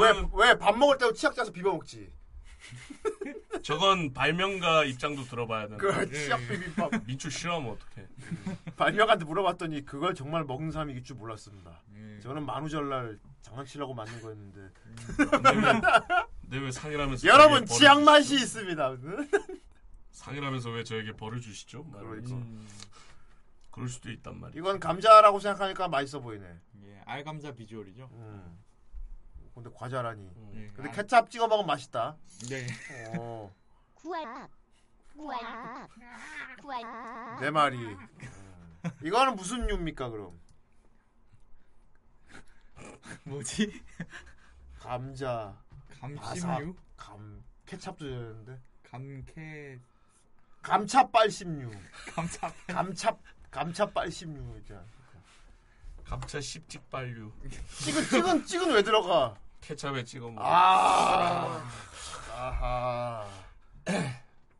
[0.00, 2.10] 왜, 왜 밥 먹을 때 치약 짜서 비벼 먹지?
[3.62, 5.78] 저건 발명가 입장도 들어봐야 되는.
[5.78, 6.90] 그 치약 비빔밥.
[7.06, 8.06] 민초 싫어하면 어떡해.
[8.76, 11.82] 발명한테 물어봤더니 그걸 정말 먹는 사람이 있을 줄 몰랐습니다.
[11.92, 12.20] 네.
[12.20, 14.70] 저는 만우절날 장난치려고 만든 거였는데.
[16.42, 18.44] 근데 왜 상이라면서 여러분 치약 맛이 주시죠?
[18.60, 18.96] 있습니다.
[20.12, 21.84] 상이라면서 왜 저에게 벌을 주시죠?
[21.84, 22.34] 그러니까.
[22.34, 22.66] 음,
[23.70, 24.58] 그럴 수도 있단 말이야.
[24.60, 26.46] 이건 감자라고 생각하니까 맛있어 보이네.
[26.84, 28.08] 예, 알감자 비주얼이죠.
[28.12, 28.58] 음.
[29.54, 30.30] 근데 과자라니.
[30.52, 30.70] 네.
[30.74, 32.16] 근데 아, 케찹 찍어 먹으면 맛있다.
[32.48, 32.66] 네.
[33.18, 33.52] 어,
[33.94, 34.50] 구악.
[35.16, 35.88] 구악.
[36.60, 37.40] 구악.
[37.40, 37.76] 내 말이.
[37.78, 38.08] 음.
[39.02, 40.38] 이거는 무슨 류입니까 그럼?
[43.24, 43.82] 뭐지?
[44.78, 45.54] 감자.
[46.16, 48.58] 바삭, 감 케찹도 되는데.
[48.90, 49.78] 감캐
[50.62, 51.70] 감찹 빨심류.
[52.14, 53.18] 감찹 감찹
[53.50, 54.84] 감찹 빨심류 있잖아.
[56.10, 57.30] 감차 십직 발류.
[57.84, 59.32] 찍은 찍은 찍은 왜 들어가?
[59.60, 60.44] 케찹에 찍어 먹어.
[60.44, 61.70] 아.
[62.34, 63.28] 아하.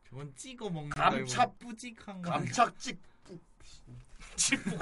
[0.09, 2.31] 저건 찍어 먹는 감찹 뿌직한 거.
[2.31, 3.03] 감착 찍
[4.37, 4.81] 칩북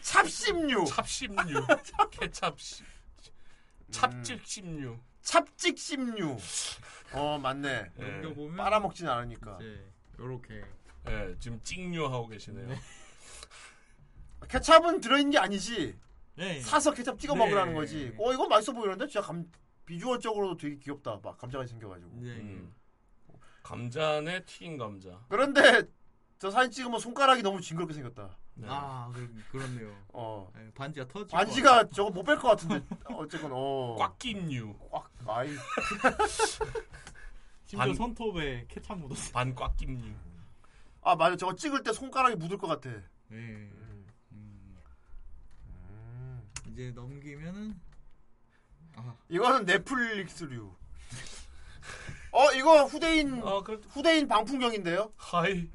[0.00, 0.86] 찹심류.
[0.86, 1.66] 찹십류.
[2.10, 2.86] 케찹 십.
[3.90, 4.98] 찹찍 십류.
[5.20, 6.38] 찹찍심류.
[7.12, 7.90] 어 맞네.
[7.98, 8.22] 예.
[8.56, 9.58] 빨아먹진 않으니까.
[9.60, 9.84] 이제
[10.18, 10.64] 요렇게
[11.08, 12.74] 예, 지금 찍류 하고 계시네요.
[14.48, 15.98] 케찹은 들어있는 게 아니지.
[16.36, 16.60] 네.
[16.60, 17.38] 사서 케찹 찍어 네.
[17.40, 18.14] 먹으라는 거지.
[18.18, 19.50] 어 이건 맛있어 보이는데 진짜 감
[19.86, 21.20] 비주얼적으로도 되게 귀엽다.
[21.22, 22.10] 막 감자가 생겨가지고.
[22.16, 22.30] 네.
[22.30, 22.74] 음.
[23.62, 25.20] 감자네 튀긴 감자.
[25.28, 25.82] 그런데
[26.38, 28.36] 저 사진 찍으면 손가락이 너무 징그럽게 생겼다.
[28.54, 28.66] 네.
[28.70, 29.94] 아 그, 그렇네요.
[30.12, 31.32] 어 네, 반지가 터지.
[31.32, 33.96] 반지가 저거 못 뺄 것 같은데 어쨌건 어.
[33.98, 34.74] 꽉낀류.
[34.90, 35.48] 꽉 아이
[37.66, 39.32] 심지어 반- 손톱에 케찹 묻었어.
[39.32, 40.12] 반 꽉낀류.
[41.02, 42.90] 아 맞아 저거 찍을 때 손가락이 묻을 것 같아.
[43.28, 43.70] 네.
[46.76, 46.78] 음.
[46.78, 47.74] 이제 넘기면은
[48.96, 50.74] 아, 이거는 넷플릭스류.
[52.32, 53.40] 어 이거 후대인
[53.88, 55.12] 후대인 방풍경인데요?
[55.16, 55.70] 하이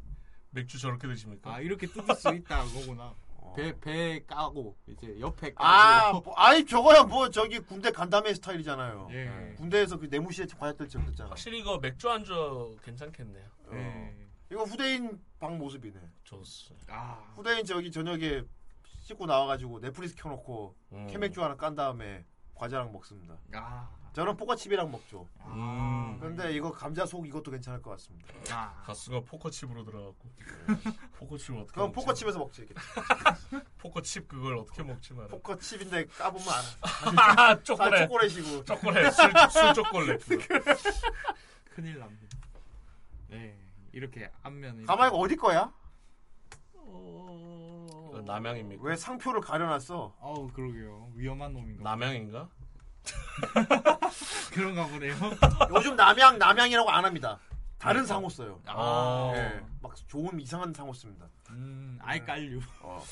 [0.52, 1.56] 맥주 저렇게 드십니까?
[1.56, 3.16] 아 이렇게 뜯을 수 있다 거구나.
[3.56, 5.68] 배배 까고 이제 옆에 까고.
[5.68, 9.10] 아, 뭐, 아니 저거야 뭐 저기 군대 간담회 스타일이잖아요.
[9.12, 9.56] 예.
[9.58, 11.32] 군대에서 그 내무실에 과였들 적었잖아.
[11.32, 13.46] 확실히 이거 맥주 안주 괜찮겠네요.
[13.68, 14.14] 어.
[14.52, 16.00] 이거 후대인 방 모습이네.
[16.24, 16.74] 좋스.
[16.90, 17.34] 아.
[17.36, 18.44] 후대인 저기 저녁에
[19.02, 21.08] 씻고 나와가지고 넷플릭스 켜놓고 음.
[21.08, 23.38] 캐맥주 하나 깐 다음에 과자랑 먹습니다.
[23.54, 23.90] 아.
[24.14, 25.26] 저는 포커칩이랑 먹죠.
[25.46, 26.20] 음.
[26.20, 28.28] 근데 이거 감자 속 이것도 괜찮을 것 같습니다.
[28.84, 30.30] 가수가 포커칩으로 들어갔고
[31.18, 31.96] 포커칩 어떻게 그럼 먹지?
[31.96, 32.62] 포커칩에서 먹지.
[32.64, 32.76] 이렇게.
[33.80, 35.30] 포커칩 그걸 어떻게 먹지 말아.
[35.30, 36.48] 포커칩인데 까보면
[37.18, 37.64] 아, 알아.
[37.64, 37.98] 초콜릿.
[37.98, 38.66] 살 초콜릿이고.
[38.66, 40.22] 초콜릿, 술, 술 초콜릿.
[41.74, 42.38] 큰일 납니다.
[43.30, 43.58] 네
[43.94, 45.74] 이렇게 앞면 가만 이거 어디 거야?
[48.22, 48.84] 어, 남양입니까?
[48.84, 50.16] 왜 상표를 가려놨어?
[50.20, 51.84] 어우 그러게요 위험한 놈인가.
[51.84, 52.50] 남양인가?
[54.54, 55.14] 그런가 보네요.
[55.76, 57.40] 요즘 남양 남양이라고 안 합니다.
[57.78, 58.62] 다른 상호 써요.
[58.68, 59.32] 아.
[59.36, 61.28] 예, 막 좋은 이상한 상호 씁니다.
[61.50, 62.62] 음 알깔류.
[62.82, 63.04] 어.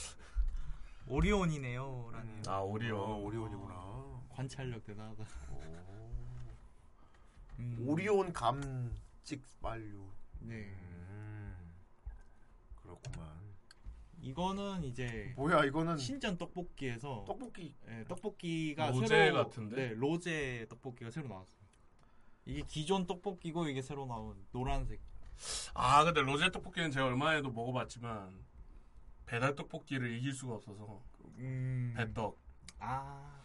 [1.07, 2.09] 오리온이네요.
[2.13, 2.43] 라는.
[2.47, 2.99] 아 오리온.
[2.99, 3.89] 어, 오리온이구나.
[4.29, 5.23] 관찰력 대단하다.
[7.57, 7.77] 음.
[7.87, 10.07] 오리온 감찍발류.
[10.41, 10.53] 네.
[10.53, 11.55] 음,
[12.75, 13.27] 그렇구만.
[14.21, 19.75] 이거는 이제 뭐야, 이거는 신전 떡볶이에서 떡볶이 예, 떡볶이가 로제 새로 같은데?
[19.75, 21.59] 네, 로제 떡볶이가 새로 나왔어요.
[22.45, 24.99] 이게 기존 떡볶이고 이게 새로 나온 노란색.
[25.73, 28.43] 아 근데 로제 떡볶이는 제가 얼마 전에도 먹어봤지만
[29.25, 31.01] 배달 떡볶이를 이길 수가 없어서
[31.37, 31.93] 음.
[31.95, 32.37] 배떡.
[32.79, 33.39] 아.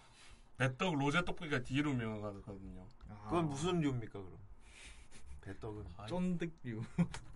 [0.57, 2.87] 배떡 로제 떡볶이가 뒤로 유명하거든요.
[3.25, 4.39] 그건 무슨 류입니까 그럼?
[5.43, 6.83] 배떡은 쫀득류.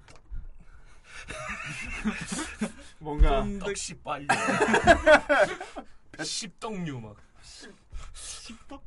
[2.98, 4.26] 뭔가 떡시 빨리.
[6.22, 7.16] 씹떡류 막.
[8.12, 8.82] 씹떡?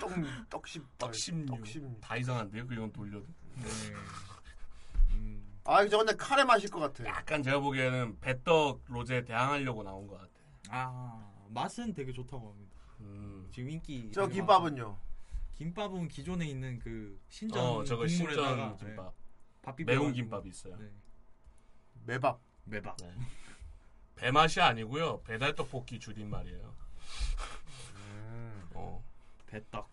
[0.00, 0.10] 떡
[0.48, 1.46] 떡십 떡십류.
[1.46, 2.00] 떡십류.
[2.00, 2.66] 다 이상한데요?
[2.66, 3.26] 그건 돌려도.
[3.56, 3.68] 네.
[5.64, 7.04] 아저 근데 카레 맛일 것 같아.
[7.06, 10.30] 약간 제가 보기에는 배떡 로제 대항하려고 나온 것 같아.
[10.70, 12.76] 아 맛은 되게 좋다고 합니다.
[13.00, 13.48] 음.
[13.52, 14.10] 지금 인기.
[14.12, 14.98] 저 김밥은요?
[15.52, 19.04] 김밥은 기존에 있는 그 신전 어, 저거 국물에다가 신전 김밥.
[19.04, 19.12] 네,
[19.62, 20.12] 밥 매운.
[20.12, 20.76] 김밥이 있어요.
[20.76, 20.90] 네.
[22.06, 22.40] 매밥.
[22.64, 22.96] 매밥.
[22.98, 23.12] 네.
[24.16, 25.22] 배 맛이 아니고요.
[25.22, 26.74] 배달 떡볶이 줄임말이에요.
[28.74, 29.04] 어.
[29.46, 29.88] 배떡.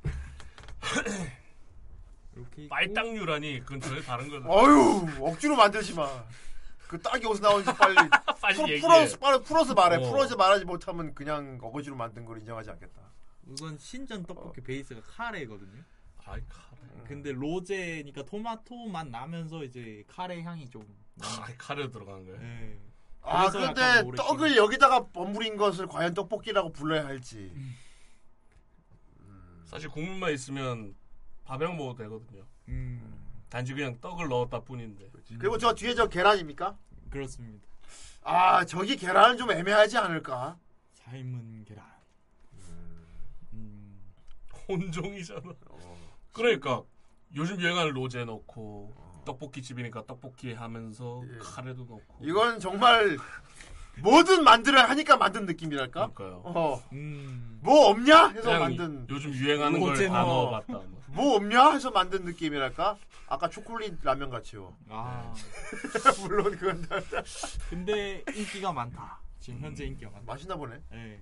[2.35, 2.67] 이렇게.
[2.69, 4.45] 빨딱류라니 그건 전혀 다른 거죠.
[4.49, 6.23] 어유 억지로 만들지 마.
[6.87, 7.95] 그 딱이 어디서 나오는지 빨리
[8.41, 8.81] 빨리 풀, 얘기해.
[8.81, 9.97] 풀어서 빨리 풀어서 말해.
[9.97, 10.09] 어.
[10.09, 13.01] 풀어서 말하지 못하면 그냥 어거지로 만든 걸 인정하지 않겠다.
[13.47, 15.83] 이건 신전 떡볶이 베이스가 카레거든요.
[16.25, 17.03] 아이 카레.
[17.05, 20.85] 근데 로제니까 토마토 맛 나면서 이제 카레 향이 좀.
[21.23, 22.39] 아, 카레 들어간 거예요.
[22.39, 22.79] 네.
[23.23, 27.53] 아 근데 떡을 여기다가 버무린 것을 과연 떡볶이라고 불러야 할지.
[29.65, 30.95] 사실 국물만 있으면
[31.45, 32.45] 밥이랑 먹어도 되거든요.
[32.67, 33.43] 음.
[33.49, 35.09] 단지 그냥 떡을 넣었다 뿐인데.
[35.39, 36.77] 그리고 저 뒤에 저 계란입니까?
[37.09, 37.67] 그렇습니다.
[38.23, 40.57] 아 저기 계란은 좀 애매하지 않을까?
[40.93, 41.85] 삶은 계란.
[43.53, 44.13] 음.
[44.67, 45.53] 혼종이잖아.
[45.67, 46.11] 어.
[46.31, 46.83] 그러니까
[47.35, 48.93] 요즘 유행하는 로제 넣고
[49.25, 52.19] 떡볶이 집이니까 떡볶이 하면서 카레도 넣고.
[52.21, 53.17] 이건 정말
[53.99, 56.11] 뭐든 만들어야 하니까 만든 느낌이랄까?
[56.13, 56.41] 그러니까요.
[56.45, 56.83] 어.
[56.93, 57.59] 음.
[57.61, 60.33] 뭐 없냐 해서 만든 요즘 유행하는 걸 로제 다 뭐.
[60.45, 60.73] 넣어봤다.
[60.73, 61.01] 뭐.
[61.07, 62.97] 뭐 없냐 해서 만든 느낌이랄까?
[63.27, 64.75] 아까 초콜릿 라면 같이요.
[64.89, 65.33] 아.
[66.21, 66.99] 물론 그건 다
[67.69, 69.19] 근데 인기가 많다.
[69.39, 70.25] 지금 현재 인기가 많다.
[70.25, 70.79] 맛있나 보네.
[70.91, 71.21] 네.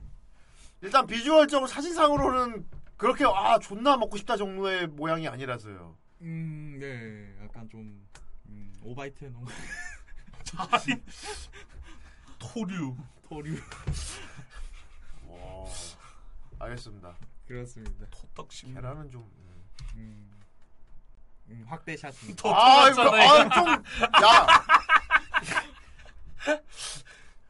[0.81, 2.65] 일단 비주얼적으로 사진상으로는
[2.97, 5.95] 그렇게 아 존나 먹고 싶다 정도의 모양이 아니라서요.
[6.21, 7.43] 음, 네.
[7.43, 8.07] 약간 좀
[8.47, 9.51] 음, 오바이트 해놓은 거.
[10.71, 11.01] 아니,
[12.37, 12.95] 토류.
[13.27, 13.55] 토류.
[15.27, 15.65] 와.
[16.59, 17.15] 알겠습니다.
[17.47, 18.05] 그렇습니다.
[18.11, 18.73] 토떡심.
[18.73, 19.29] 계란은 좀.
[19.95, 20.29] 음.
[21.49, 22.13] 음, 확대샷.
[22.43, 24.47] 아, 이거, 아, 좀, 야.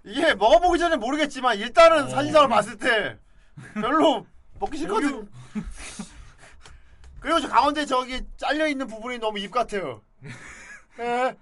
[0.06, 2.10] 이게 먹어보기 전에 모르겠지만, 일단은 어.
[2.10, 3.18] 사진상을 봤을 때,
[3.74, 4.26] 별로
[4.60, 5.30] 먹기 싫거든.
[7.20, 10.02] 그리고 저 가운데 저기 잘려 있는 부분이 너무 입 같아요.
[11.00, 11.36] 예.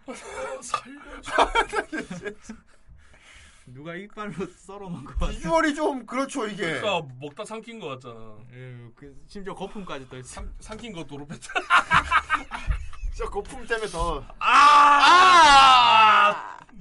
[3.67, 5.31] 누가 이빨로 썰어놓은 거 같아.
[5.31, 6.80] 비주얼이 좀 그렇죠, 이게.
[6.80, 8.38] 그러니까 먹다 삼킨 거 같잖아.
[8.53, 10.43] 예, 그, 심지어 거품까지 떠 있어.
[10.59, 11.53] 삼킨 거 도로 뺐다.
[13.17, 14.23] 저 거품 때문에 더.
[14.39, 15.38] 아!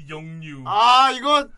[0.08, 0.62] 영유.
[0.66, 1.48] 아, 이거,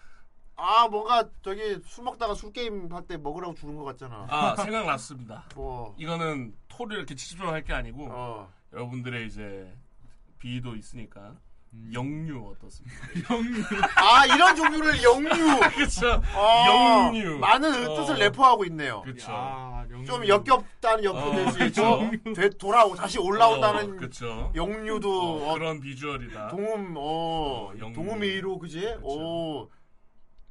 [0.60, 4.26] 아, 뭔가 저기 술 먹다가 술 게임 할 때 먹으라고 주는 것 같잖아.
[4.28, 5.44] 아, 생각났습니다.
[5.54, 5.94] 뭐.
[5.98, 8.52] 이거는 토를 이렇게 치집으로 할게 아니고 어.
[8.72, 9.72] 여러분들의 이제
[10.40, 11.34] 비도 있으니까
[11.92, 12.98] 영류 어떻습니까?
[13.30, 13.62] 영류.
[13.96, 15.28] 아 이런 종류를 영류.
[15.78, 16.20] 그쵸.
[16.34, 17.38] 아, 영류.
[17.38, 17.94] 많은 어.
[17.94, 19.02] 뜻을 내포하고 있네요.
[19.02, 19.26] 그쵸.
[19.30, 21.58] 아, 좀 역겹다는 어, 역도되지.
[21.58, 22.10] 그쵸.
[22.24, 24.52] 저 되- 돌아오 다시 올라온다는 어, 그쵸.
[24.56, 26.48] 영류도 어, 어, 그런 비주얼이다.
[26.48, 27.70] 동음 어.
[27.94, 28.96] 동음이로 그지?
[29.02, 29.70] 오.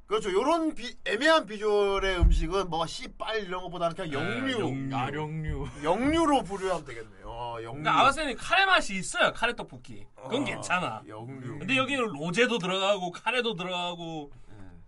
[0.08, 0.32] 그렇죠.
[0.32, 4.46] 요런 비, 애매한 비주얼의 음식은 뭐 씨빨 이런 것보다는 그냥 영류.
[4.46, 4.96] 네, 영류.
[4.96, 5.68] 아, 영류.
[5.84, 7.26] 영류로 부르면 되겠네요.
[7.26, 7.84] 어, 영류.
[7.84, 9.34] 그러니까 아바센이 카레 맛이 있어요.
[9.34, 10.08] 카레 떡볶이.
[10.16, 11.04] 그건 어, 괜찮아.
[11.08, 11.60] 영류.
[11.60, 14.32] 근데 여기는 로제도 들어가고 카레도 들어가고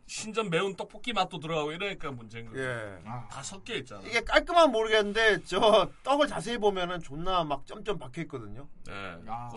[0.09, 2.67] 신전 매운 떡볶이 맛도 들어가고 이러니까 문제인 거예요.
[2.67, 2.99] 예.
[3.30, 4.01] 다 섞여 있잖아.
[4.07, 8.67] 이게 깔끔한 모르겠는데 저 떡을 자세히 보면은 존나 막 점점 박혀 있거든요.
[8.88, 8.93] 네.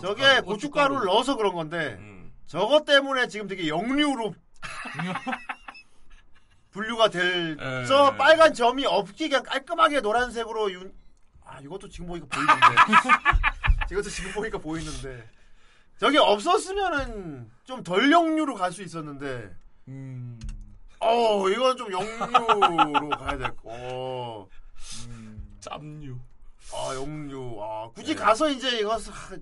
[0.03, 2.35] 저게 고춧가루를 넣어서 그런 건데 음.
[2.47, 4.35] 저것 때문에 지금 되게 영류로
[6.71, 7.85] 분류가 될 예.
[7.87, 10.95] 저 빨간 점이 없기 그냥 깔끔하게 노란색으로 윤...
[11.45, 12.67] 아 이것도 지금 보니까 보이는데
[13.93, 15.29] 이것도 지금 보니까 보이는데
[15.99, 19.55] 저게 없었으면은 좀덜 영류로 갈 수 있었는데
[19.89, 20.41] 음.
[21.01, 23.63] 어 이건 좀 영류로 가야 될 거.
[23.67, 24.49] 어.
[25.61, 26.19] 짬류.
[26.73, 27.59] 아 영류.
[27.63, 27.93] 아 네.
[27.95, 29.37] 굳이 가서 이제 이거 하-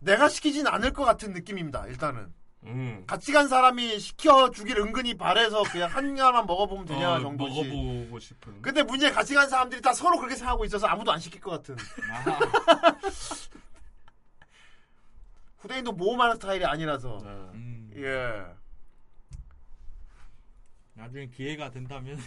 [0.00, 1.86] 내가 시키진 않을 것 같은 느낌입니다.
[1.86, 2.32] 일단은
[2.64, 3.04] 음.
[3.06, 7.64] 같이 간 사람이 시켜 주길 은근히 바래서 그냥 한 개만 먹어보면 되냐 어, 정도지.
[7.64, 8.60] 먹어보고 싶은.
[8.62, 11.76] 근데 문제 같이 간 사람들이 다 서로 그렇게 생각하고 있어서 아무도 안 시킬 것 같은.
[15.58, 17.18] 후대인도 모험하는 스타일이 아니라서.
[17.54, 17.90] 음.
[17.96, 18.44] 예.
[20.94, 22.18] 나중에 기회가 된다면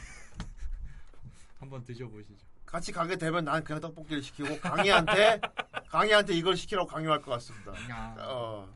[1.59, 2.33] 한번 드셔보시죠.
[2.65, 5.39] 같이 가게 되면 난 그냥 떡볶이를 시키고 강희한테
[5.89, 7.71] 강희한테 이걸 시키라고 강요할 것 같습니다.
[7.91, 8.15] 야.
[8.19, 8.67] 어.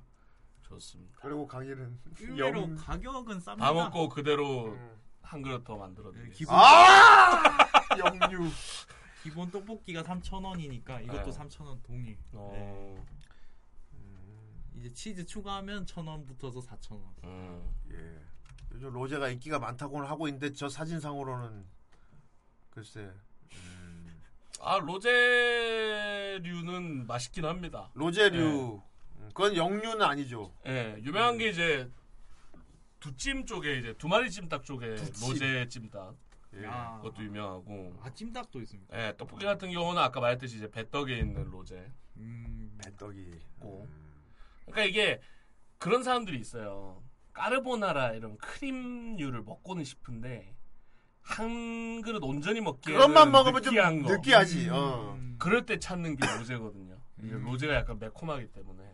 [0.68, 1.20] 좋습니다.
[1.22, 3.60] 그리고 강희는 의외로 영- 가격은 쌉니다.
[3.60, 4.78] 다 먹고 그대로
[5.22, 6.38] 한 그릇 더 만들어 드리겠습니다.
[6.38, 7.42] 기본 아!
[7.98, 8.50] 영유.
[9.24, 11.38] 기본 떡볶이가 3,000원이니까 이것도 네.
[11.38, 12.18] 3,000원 동일.
[12.34, 12.52] 어.
[12.54, 12.96] 네.
[14.76, 17.02] 이제 치즈 추가하면 1,000원 붙어서 4,000원.
[17.24, 17.76] 음.
[17.92, 18.22] 예.
[18.74, 21.66] 요즘 로제가 인기가 많다고는 하고 있는데 저 사진상으로는
[22.70, 23.12] 글쎄
[24.62, 24.78] 아
[26.38, 27.90] 로제류는 맛있긴 합니다.
[27.96, 28.82] 로제류 음,
[29.38, 30.52] 그건 영류는 아니죠.
[30.66, 31.88] 예, 유명한 게 이제
[33.00, 35.30] 두찜 쪽에 이제 두 마리 찜닭 쪽에 두찜.
[35.30, 36.16] 로제 찜닭.
[36.56, 36.66] 예.
[36.66, 36.98] 아.
[36.98, 38.00] 그것도 유명하고.
[38.02, 39.00] 아 찜닭도 있습니다.
[39.00, 41.92] 예, 떡볶이 같은 경우는 아까 말했듯이 이제 배떡에 있는 로제.
[42.16, 42.76] 음.
[42.84, 43.40] 배떡이.
[43.60, 43.88] 고.
[44.66, 45.22] 그러니까 이게
[45.78, 47.04] 그런 사람들이 있어요.
[47.34, 50.56] 까르보나라 이런 크림류를 먹고는 싶은데
[51.22, 54.12] 한 그릇 온전히 먹기에는 그것만 먹으면 좀 느끼한 거.
[54.14, 54.70] 느끼하지.
[54.72, 55.14] 어.
[55.16, 55.36] 음.
[55.38, 56.98] 그럴 때 찾는 게 로제거든요.
[57.20, 57.44] 이게 음.
[57.44, 58.87] 로제가 약간 매콤하기 때문에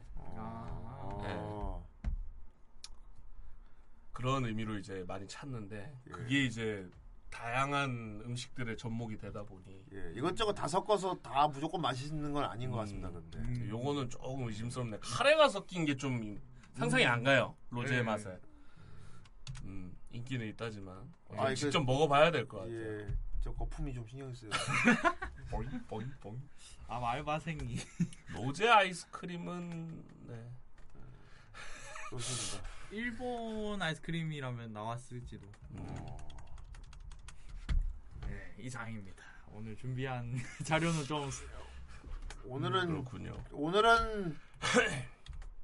[4.14, 6.12] 그런 의미로 이제 많이 찾는데 예.
[6.12, 6.88] 그게 이제
[7.30, 12.78] 다양한 음식들의 접목이 되다 보니 예, 이것저것 다 섞어서 다 무조건 맛있는 건 아닌 것
[12.78, 13.10] 같습니다.
[13.10, 13.68] 근데 음.
[13.70, 15.00] 요거는 조금 의심스럽네.
[15.02, 16.40] 카레가 섞인 게 좀
[16.76, 17.56] 상상이 안 가요.
[17.72, 18.04] 로제의 네.
[18.04, 18.40] 맛에.
[19.64, 23.00] 음, 인기는 있다지만 어, 아, 이거- 직접 먹어봐야 될 것 같아요.
[23.02, 23.08] 예,
[23.42, 24.52] 저 거품이 좀 신경 쓰여요.
[25.88, 26.10] 보잉.
[26.88, 27.78] 아 말바생이.
[28.34, 30.52] 로제 아이스크림은 네.
[32.14, 32.70] 좋습니다.
[32.92, 35.48] 일본 아이스크림이라면 나왔을지도.
[35.72, 35.96] 음.
[38.28, 39.24] 네, 이상입니다.
[39.52, 40.34] 오늘 준비한
[40.64, 41.30] 자료는 좀
[42.46, 43.36] 오늘은 그렇군요.
[43.52, 44.38] 오늘은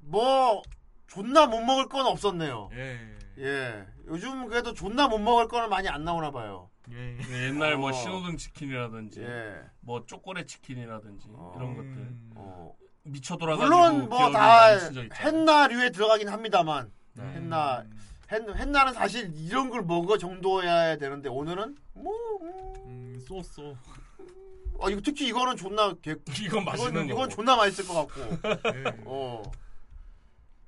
[0.00, 0.62] 뭐
[1.06, 2.70] 존나 못 먹을 건 없었네요.
[2.72, 3.16] 예.
[3.38, 6.68] 예, 요즘 그래도 존나 못 먹을 거는 많이 안 나오나 봐요.
[6.90, 7.16] 예.
[7.16, 7.92] 네, 옛날 뭐 어.
[7.92, 9.62] 신호등 치킨이라든지 예.
[9.80, 12.32] 뭐 쪼꼬레 치킨이라든지 이런 것들 음.
[12.34, 12.76] 어.
[13.02, 14.78] 미쳐 돌아가지고 물론 뭐다
[15.14, 17.22] hen나류에 들어가긴 합니다만 네.
[17.34, 17.84] hen나
[18.30, 22.12] hen, hen나는 사실 이런 걸 먹어 정도여야 되는데 오늘은 뭐
[22.86, 23.76] 음, 쏘쏘.
[24.82, 27.08] 아, 이거 특히 이거는 존나 개, 이건 맛있는 이건.
[27.08, 28.84] 이건 존나 맛있을 것 같고 예.
[29.04, 29.42] 어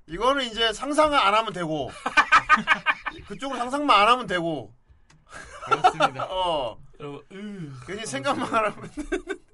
[0.06, 1.90] 이거는 이제 상상을 안 하면 되고
[3.28, 4.72] 그쪽으로 상상만 안 하면 되고
[5.64, 6.26] 그렇습니다.
[6.30, 8.90] 어 여러분, 으, 괜히 생각만 안 하면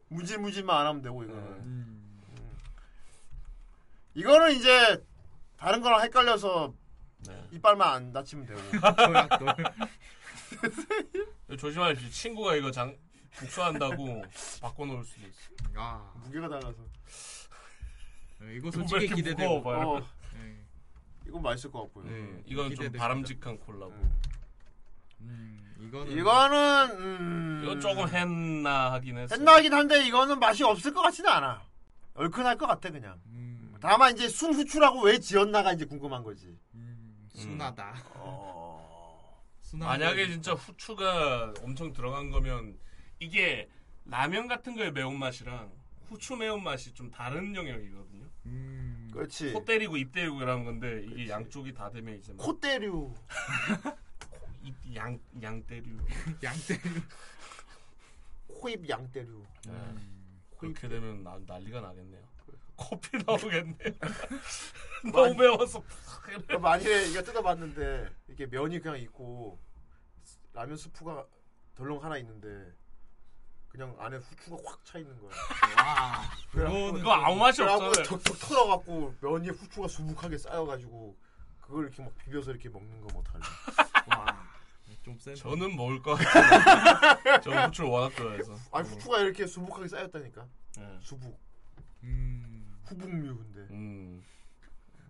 [0.08, 1.97] 무질무질만 안 하면 되고 이거는 음.
[4.18, 5.00] 이거는 이제
[5.56, 6.74] 다른 거랑 헷갈려서
[7.28, 7.48] 네.
[7.52, 8.60] 이빨만 안 다치면 되고
[8.96, 9.54] 조약돌.
[11.56, 12.10] 조심하십시오.
[12.10, 12.96] 친구가 이거 장
[13.38, 14.24] 복수한다고
[14.60, 15.38] 바꿔놓을 수도 있어.
[15.76, 16.74] 아, 무게가 달라서
[18.40, 19.68] 네, 이거 왜 솔직히 기대되고.
[19.68, 20.00] 어,
[20.34, 20.56] 예.
[21.28, 22.90] 이건 맛있을 것 같고요 네, 이건 좀.
[22.90, 23.92] 바람직한 콜라보.
[25.20, 29.36] 음, 이거는 이거는 음, 이건 조금 했나 하긴 했어.
[29.36, 31.62] 했나긴 한데 이거는 맛이 없을 것 같지는 않아
[32.14, 33.47] 얼큰할 것 같아 그냥 음,
[33.80, 38.04] 다만 이제 순 후추라고 왜 지었나가 이제 궁금한 거지 음, 순하다.
[38.14, 39.44] 어...
[39.62, 39.90] 순하다.
[39.90, 42.78] 만약에 진짜 후추가 엄청 들어간 거면
[43.20, 43.68] 이게
[44.04, 45.70] 라면 같은 거의 매운맛이랑
[46.08, 48.26] 후추 매운맛이 좀 다른 영역이거든요.
[48.46, 49.52] 음, 그렇지.
[49.52, 53.14] 코 때리고 입 때리고 이라는 건데 이게 양쪽이 다 되면 이제 막코 때류.
[54.62, 55.98] 입, 양, 양 때류.
[56.42, 57.00] 양 때류.
[58.48, 59.44] 코입 양 때류.
[60.58, 62.27] 그렇게 되면 나, 난리가 나겠네요.
[62.78, 63.76] 코피 나오겠네.
[65.12, 65.82] 너무 매워서.
[66.60, 69.58] 만일에 이거 뜯어봤는데 이게 면이 그냥 있고
[70.52, 71.26] 라면 스프가
[71.74, 72.72] 덜렁 하나 있는데
[73.68, 75.30] 그냥 안에 후추가 확 차 있는 거야.
[75.76, 77.92] 와, 그래갖고 그거 아무 맛이 없잖아요.
[78.04, 81.16] 톡톡 털어갖고 면이 후추가 수북하게 쌓여가지고
[81.60, 83.42] 그걸 이렇게 막 비벼서 이렇게 먹는 거 못할래.
[85.04, 85.34] 좀 센.
[85.34, 87.40] 저는 먹을 것 같아요.
[87.40, 88.54] 저 후추를 워낙 좋아해서.
[88.72, 90.46] 아니 후추가 이렇게 수북하게 쌓였다니까.
[90.76, 90.98] 네.
[91.00, 91.38] 수북.
[92.02, 92.57] 음.
[92.88, 93.60] 후북류 근데.
[93.74, 94.22] 음.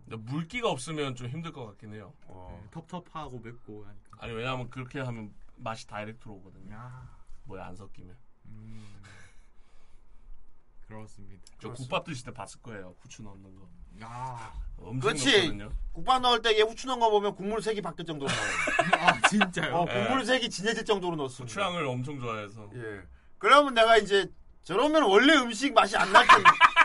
[0.05, 2.13] 근데 물기가 없으면 좀 힘들 것 같긴 해요.
[2.27, 2.59] 어.
[2.63, 4.19] 네, 텁텁하고 맵고 하니까.
[4.21, 6.75] 아니 왜냐하면 그렇게 하면 맛이 다이렉트로 오거든요.
[6.75, 7.09] 야.
[7.45, 8.17] 뭐에 안 섞이면.
[8.47, 8.85] 음.
[10.87, 11.43] 그렇습니다.
[11.61, 12.95] 저 국밥 드실 때 봤을 거예요.
[13.01, 13.69] 후추 넣는 거.
[14.03, 14.55] 야.
[14.79, 15.37] 엄청 그렇지.
[15.49, 15.73] 넣거든요.
[15.93, 18.53] 국밥 넣을 때 얘 후추 넣은 거 보면 국물 색이 바뀔 정도로 나와요.
[19.23, 19.75] 아 진짜요?
[19.77, 21.45] 어, 국물 색이 진해질 정도로 넣었습니다.
[21.45, 22.71] 후추향을 엄청 좋아해서.
[22.75, 23.03] 예.
[23.37, 24.31] 그러면 내가 이제
[24.63, 26.45] 저러면 원래 음식 맛이 안 날 텐데.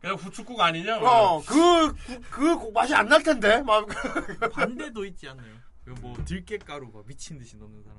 [0.00, 0.98] 그냥 후추국 아니냐?
[0.98, 1.94] 어, 그,
[2.30, 3.62] 그, 그 맛이 안 날 텐데.
[3.62, 3.86] 막.
[4.52, 5.52] 반대도 있지 않나요?
[5.84, 7.98] 그뭐 들깨가루 막 미친 듯이 넣는 사람.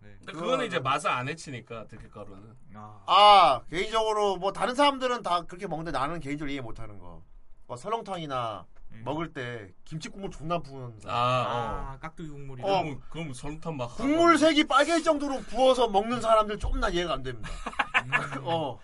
[0.00, 0.14] 네.
[0.18, 2.54] 근데 그거는 이제 맛을 안 해치니까 들깨가루는.
[2.74, 3.02] 아.
[3.06, 7.22] 아, 개인적으로 뭐 다른 사람들은 다 그렇게 먹는데 나는 개인적으로 이해 못 하는 거.
[7.66, 8.66] 뭐 설렁탕이나
[9.04, 11.16] 먹을 때 김치 국물 존나 부은 사람.
[11.16, 12.62] 아, 아, 깍두기 국물이.
[12.62, 12.82] 어.
[12.82, 17.22] 그럼 그럼 설탕 막 국물 색이 빨개질 정도로 부어서 먹는 사람들 좀 나 이해가 안
[17.22, 17.48] 됩니다.
[18.42, 18.78] 어.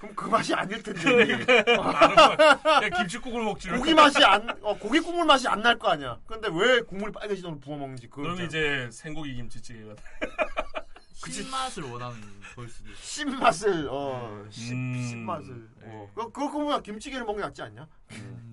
[0.00, 1.00] 그럼 그 맛이 아닐 텐데.
[1.44, 3.68] 그냥 김치국을 먹지.
[3.68, 6.18] 고기 맛이 안, 어, 고기 국물 맛이 안 날 거 아니야.
[6.26, 10.02] 근데 왜 국물이 빨개질 정도로 부어 먹는지 그럼 잘- 이제 생고기 김치찌개가 돼.
[11.30, 12.18] 신맛을 원하는
[12.56, 12.98] 걸 수도 있어.
[13.02, 15.02] 신맛을 어 신, 음.
[15.06, 16.10] 신맛을 어.
[16.14, 17.86] 그 그거 보면 김치게를 먹는 게 낫지 않냐?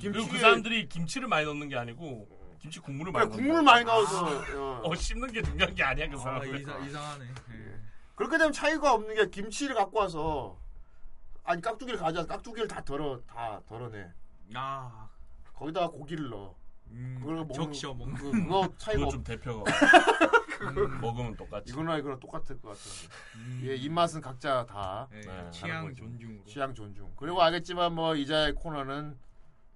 [0.01, 2.27] 그리고 그 사람들이 김치를 많이 넣는 게 아니고
[2.59, 3.73] 김치 국물을 많이 그래, 넣는 국물 거야.
[3.73, 4.25] 많이 넣어서
[4.57, 4.81] 어.
[4.83, 6.59] 어 씹는 게 중요한 게 아니야 그 아, 사람은.
[6.59, 7.25] 이상, 이상하네.
[7.25, 7.79] 예.
[8.15, 10.59] 그렇게 되면 차이가 없는 게 김치를 갖고 와서
[11.47, 14.11] 아니 깍두기를 가져와서 깍두기를 다 덜어 다 덜어내.
[14.53, 15.07] 아.
[15.53, 16.53] 거기다가 고기를 넣어.
[16.89, 19.11] 음, 그걸 먹는 적셔 먹는 그, 그거 차이가 그거 없.
[19.11, 19.63] 좀 대표가
[21.01, 21.71] 먹으면 똑같이.
[21.71, 23.15] 이거나 이거나 똑같을 것 같은데.
[23.37, 23.61] 음.
[23.63, 25.95] 예, 입맛은 각자 다 예, 네, 취향.
[25.95, 26.43] 존중으로.
[26.43, 27.11] 취향 존중.
[27.15, 29.17] 그리고 알겠지만 뭐 이자의 코너는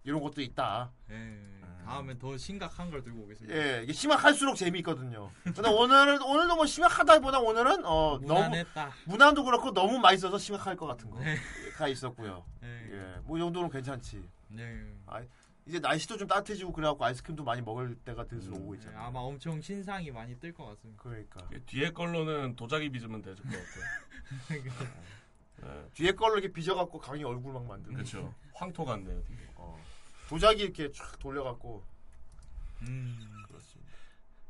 [0.04, 0.92] 이런 것도 있다.
[1.10, 1.61] 예.
[1.86, 3.56] 다음에 더 심각한 걸 들고 오겠습니다.
[3.56, 5.32] 예, 이게 심각할수록 재미있거든요.
[5.44, 8.84] 근데 오늘은 오늘도 뭐 심각하다기보다 오늘은 어 무난했다.
[8.86, 11.38] 너무 무난도 그렇고 너무 맛있어서 심각할 것 같은 네.
[11.74, 12.46] 거가 있었고요.
[12.62, 12.68] 네.
[12.92, 14.24] 예, 뭐 이 정도는 괜찮지.
[14.50, 14.86] 네.
[15.08, 15.22] 아,
[15.66, 19.06] 이제 날씨도 좀 따뜻해지고 그래갖고 아이스크림도 많이 먹을 때가 슬슬 오고 네, 있잖아.
[19.06, 21.02] 아마 엄청 신상이 많이 뜰 것 같습니다.
[21.04, 23.84] 그러니까 뒤에 걸로는 도자기 빚으면 될것 같아요.
[25.62, 25.86] 네.
[25.94, 27.94] 뒤에 걸로 이렇게 빚어갖고 강의 얼굴 막 만들고.
[27.96, 28.34] 그렇죠.
[28.54, 29.24] 황토 같네요.
[29.24, 29.40] 되게.
[30.32, 30.34] 어.
[30.34, 31.84] 도자기 이렇게 촥 돌려갖고.
[32.84, 33.44] 음.
[33.48, 33.92] 그렇습니다.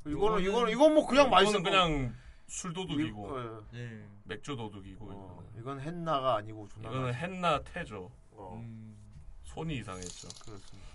[0.06, 1.60] 이거는 이거는 이건 뭐 그냥 맛있어.
[1.60, 2.16] 이거는 그냥
[2.48, 4.04] 술 도둑이고 어, 예.
[4.24, 5.44] 맥주 도둑이고 어.
[5.58, 6.90] 이건 헨나가 아니고 존나.
[6.90, 7.26] 이거는 맛있어.
[7.26, 8.12] 헨나 태죠.
[8.32, 8.96] 어, 음.
[9.44, 10.28] 손이 이상했죠.
[10.46, 10.88] 그렇습니다.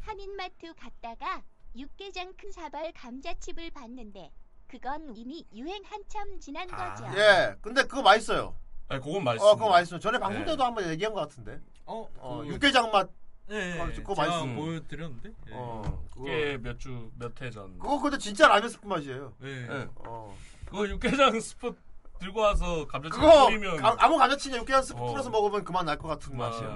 [0.00, 1.42] 한인마트 갔다가
[1.76, 4.30] 육개장 큰 사발 감자칩을 봤는데
[4.68, 7.04] 그건 이미 유행 한참 지난 거죠.
[7.18, 8.54] 예, 근데 그거 맛있어요.
[8.88, 9.50] 아니 그건 맛있어.
[9.50, 9.98] 어, 그거 맛있어.
[9.98, 10.52] 전에 방송 네.
[10.52, 11.60] 때도 한번 얘기한 것 같은데.
[11.86, 13.08] 어, 어, 그- 육개장 맛.
[13.48, 14.46] 네, 어, 그거 제가 맛있어.
[14.54, 15.28] 보여드렸는데.
[15.48, 15.52] 예.
[15.52, 17.78] 어, 그게 몇 주몇해 전.
[17.78, 19.34] 그거 근데 진짜 라면 스프 맛이에요.
[19.42, 19.66] 예.
[19.66, 19.88] 네.
[19.96, 20.36] 어.
[20.64, 21.76] 그거 육개장 스프
[22.18, 25.06] 들고 와서 감자칩 그거 뿌리면 아, 아무 감자칩이나 육개장 스프 어.
[25.06, 26.68] 뿌려서 먹으면 그만 날 것 같은 그 맛이야.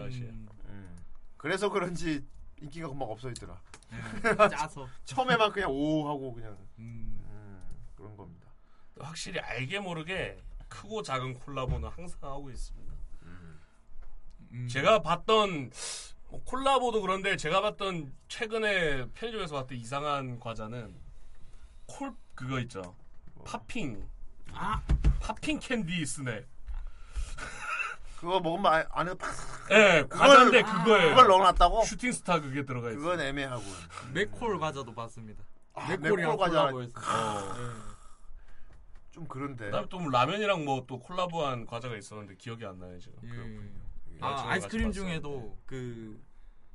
[0.67, 0.97] 음.
[1.37, 2.25] 그래서 그런지
[2.61, 3.61] 인기가 금방 없어지더라.
[3.93, 4.37] 예.
[4.57, 4.87] 짜서.
[5.07, 7.21] 처음에만 그냥 오 하고 그냥 음.
[7.25, 7.63] 음,
[7.97, 8.47] 그런 겁니다.
[9.01, 10.37] 확실히 알게 모르게
[10.69, 12.93] 크고 작은 콜라보는 항상 하고 있습니다.
[14.53, 14.69] 음.
[14.69, 15.71] 제가 봤던
[16.31, 20.95] 뭐 콜라보도 그런데 제가 봤던 최근에 편의점에서 봤던 이상한 과자는
[21.87, 22.95] 콜 그거 있죠.
[23.45, 24.07] popping.
[24.53, 24.81] 아
[25.21, 26.47] popping candy 스낵.
[28.19, 29.31] 그거 먹으면 아- 안에 팍.
[29.71, 31.09] 예, 과자인데 그거예요.
[31.11, 31.85] 그걸 넣어놨다고?
[31.85, 32.99] 슈팅 스타 그게 들어가 있어.
[32.99, 33.63] 그건 애매하고.
[34.13, 35.43] 맥콜 과자도 봤습니다.
[35.75, 36.61] 아, 맥콜이랑 맥콜 과자.
[36.71, 37.01] 콜라보했어.
[37.01, 37.55] 어.
[39.11, 39.65] 좀 그런데.
[39.67, 43.19] 그다음에 또뭐 라면이랑 뭐 또 콜라보한 과자가 있었는데 기억이 안 나요 지금.
[43.25, 43.80] 예.
[44.21, 46.21] 나중에 아 아이스크림 중에도 그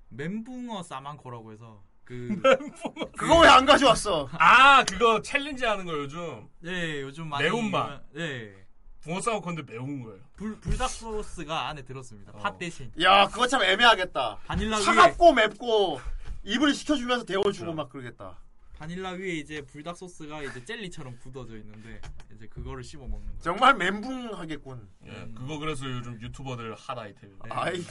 [0.09, 2.29] 멘붕어 싸만코라고 해서 그
[3.17, 4.29] 그거 왜 안 가져왔어?
[4.33, 6.47] 아 그거 challenge 하는 거 요즘.
[6.63, 8.03] 예 요즘 많이 매운맛.
[8.17, 8.53] 예
[9.01, 10.19] 붕어 건데 매운 거예요.
[10.35, 12.31] 불 불닭 소스가 안에 들었습니다.
[12.35, 12.39] 어.
[12.39, 14.39] 팥 대신 야, 그거 참 애매하겠다.
[14.45, 15.99] 바닐라 차갑고 맵고
[16.43, 18.37] 입을 식혀주면서 데워주고 막 그러겠다.
[18.77, 22.01] 바닐라 위에 이제 불닭 소스가 이제 젤리처럼 굳어져 있는데
[22.33, 23.41] 이제 그거를 씹어 먹는 거.
[23.41, 24.89] 정말 멘붕하겠군.
[25.05, 27.47] 예, 그거 그래서 요즘 유튜버들 핫 아이템입니다.
[27.49, 27.83] 아이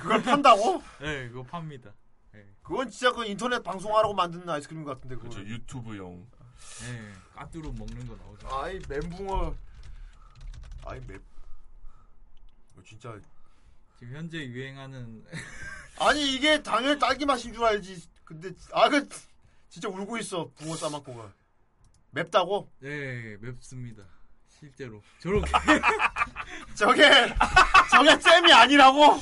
[0.00, 0.82] 그걸 판다고?
[1.00, 1.94] 네, 그거 팝니다.
[2.62, 5.28] 그건 진짜 그 인터넷 방송하라고 만든 아이스크림 같은데 그거.
[5.30, 6.26] 그렇죠 유튜브용.
[6.82, 8.48] 네, 까뚜로 먹는 거 나오죠.
[8.54, 9.54] 아이 멘붕어.
[10.84, 11.22] 아이 맵.
[12.72, 13.18] 이거 진짜
[13.98, 15.24] 지금 현재 유행하는
[15.98, 18.06] 아니 이게 당연히 딸기 맛인 줄 알지.
[18.24, 19.08] 근데 아그
[19.68, 21.32] 진짜 울고 있어 붕어 싸먹고가
[22.10, 22.70] 맵다고?
[22.80, 24.02] 네, 맵습니다.
[24.48, 25.50] 실제로 저렇게
[26.74, 27.08] 저게
[27.90, 29.18] 저게 잼이 아니라고?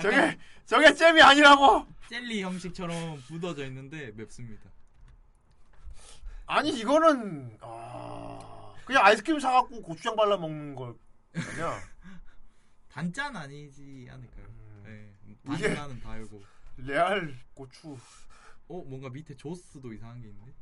[0.00, 1.86] 저게 저게 잼이 아니라고?
[2.08, 4.70] 젤리 형식처럼 굳어져 있는데 맵습니다.
[6.46, 10.96] 아니 이거는 아 그냥 아이스크림 사갖고 고추장 발라 먹는 거
[11.34, 11.78] 아니야?
[12.90, 14.46] 단짠 아니지 않을까요?
[14.84, 16.42] 네, 이게- 바닐라는 달고.
[16.78, 17.96] 레알 고추.
[18.68, 20.52] 어 뭔가 밑에 조스도 이상한 게 있는데.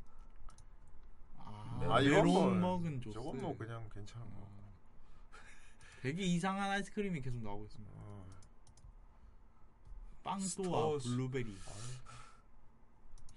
[1.39, 3.15] 아, 아, 이건 뭐- 먹은 조스.
[3.15, 4.25] 저건 뭐 그냥 괜찮아.
[4.25, 4.47] 뭐.
[6.03, 7.93] 되게 이상한 아이스크림이 계속 나오고 있습니다.
[7.97, 8.27] 어.
[10.23, 10.99] 빵또와.
[10.99, 11.57] 블루베리.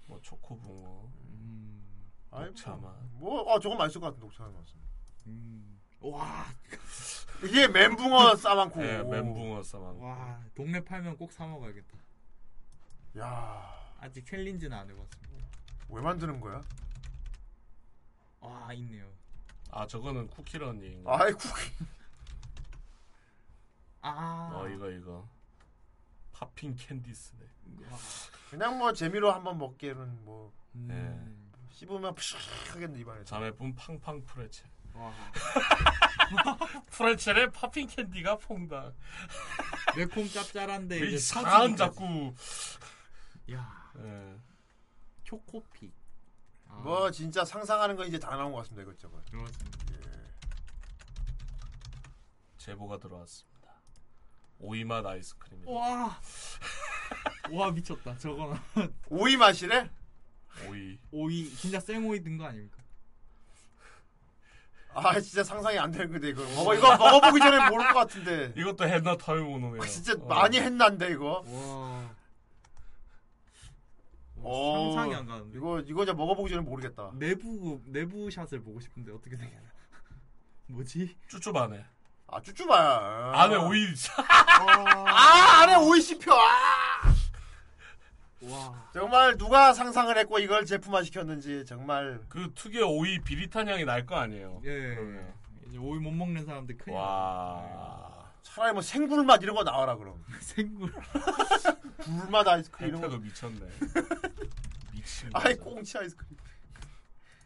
[0.06, 1.08] 뭐 초코붕어.
[1.24, 2.10] 음.
[2.32, 2.96] 아이 녹차맛.
[3.14, 4.90] 뭐, 아 저건 맛있을 것 같은 녹차맛 맞습니다.
[5.26, 5.80] 음.
[6.00, 6.46] 와.
[7.44, 8.82] 이게 멘붕어 싸만코.
[8.84, 10.04] 예, 멘붕어 싸만코.
[10.04, 11.98] 와, 동네 팔면 꼭 사 먹어야겠다.
[13.18, 15.46] 야, 아직 챌린지는 안 해봤습니다.
[15.90, 16.62] 왜 만드는 거야?
[18.40, 19.06] 아, 있네요.
[19.70, 21.22] 아 저거는 쿠키런 얘기인가?
[21.22, 21.70] 아이 쿠키.
[24.02, 24.50] 아.
[24.54, 25.28] 어 이거 이거.
[26.32, 27.44] 팝핑 캔디스네.
[28.48, 31.50] 그냥 뭐 재미로 한번 먹기에는 뭐 음.
[31.70, 33.24] 씹으면 푸식하겠네 입안에.
[33.24, 34.66] 자매분 팡팡 프레첼.
[34.94, 35.12] 와.
[36.90, 38.94] 프레첼에 팝핑 캔디가 퐁당.
[39.96, 41.76] 매콤 짭짤한데 왜 이제 터지기까지.
[41.76, 42.34] 자꾸.
[43.52, 43.79] 야.
[43.98, 44.36] 예.
[45.24, 45.92] 초코피.
[46.68, 49.24] 아, 뭐 진짜 상상하는 거 이제 다 나온 것 같습니다 이것저것.
[49.30, 49.78] 그렇습니다.
[52.58, 53.50] 제보가 들어왔습니다.
[54.60, 55.66] 오이맛 아이스크림.
[55.66, 56.18] 와.
[57.50, 58.16] 와 미쳤다.
[58.18, 58.56] 저거는
[59.08, 59.90] 오이 맛이래?
[60.68, 60.98] 오이.
[61.10, 62.78] 오이 진짜 생오이 든 거 아닙니까?
[64.92, 68.52] 아 진짜 상상이 안 되는 건데 이거 먹어 이거 먹어보기 전에 모를 것 같은데.
[68.60, 69.82] 이것도 했나 타요모노네요.
[69.82, 71.42] 아, 진짜 많이 했난데 이거.
[71.46, 72.14] 와.
[74.42, 75.56] 어, 상상이 안 가는데.
[75.58, 77.10] 이거 이거 이제 먹어보기 전에 모르겠다.
[77.14, 79.50] 내부 내부 샷을 보고 싶은데 어떻게 되냐?
[80.68, 81.16] 뭐지?
[81.28, 81.84] 쭈쭈바네.
[82.28, 83.32] 아 쭈쭈바야.
[83.34, 83.86] 안에 오이.
[84.28, 86.32] 아 안에 오이 씹혀.
[86.32, 87.14] 아!
[88.42, 88.88] 와.
[88.94, 94.16] 정말 누가 상상을 했고 이걸 제품화 시켰는지 정말 그 특유의 오이 비릿한 향이 날 거
[94.16, 94.62] 아니에요.
[94.64, 94.94] 예.
[94.94, 95.34] 그러면.
[95.68, 96.96] 이제 오이 못 먹는 사람들 큰일.
[96.96, 98.19] 와.
[98.42, 100.24] 차라리 뭐 생굴맛 이런 거 나와라 그럼.
[100.40, 100.92] 생굴.
[102.02, 103.18] 굴맛 아이스크림 이런 거.
[103.18, 103.60] 미쳤네.
[104.92, 105.30] 미친.
[105.34, 105.56] 아이.
[105.56, 106.36] 꽁치 아이스크림.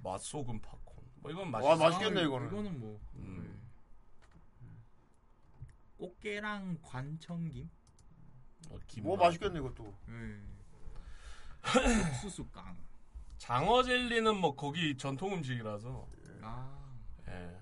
[0.03, 0.95] 맛소금 팝콘.
[1.17, 1.77] 뭐 이건 와, 맛있어.
[1.77, 2.49] 맛있겠네, 이거는.
[2.49, 3.61] 이거는 뭐 음.
[5.99, 7.71] 꽃게랑 관청김.
[8.71, 9.25] 어, 김 뭐 맛.
[9.27, 9.95] 맛있겠네 이것도.
[10.09, 10.41] 예.
[12.11, 12.77] 옥수수깡.
[13.39, 16.07] 장어 젤리는 뭐 거기 전통 음식이라서.
[16.43, 16.79] 아.
[17.29, 17.59] 예.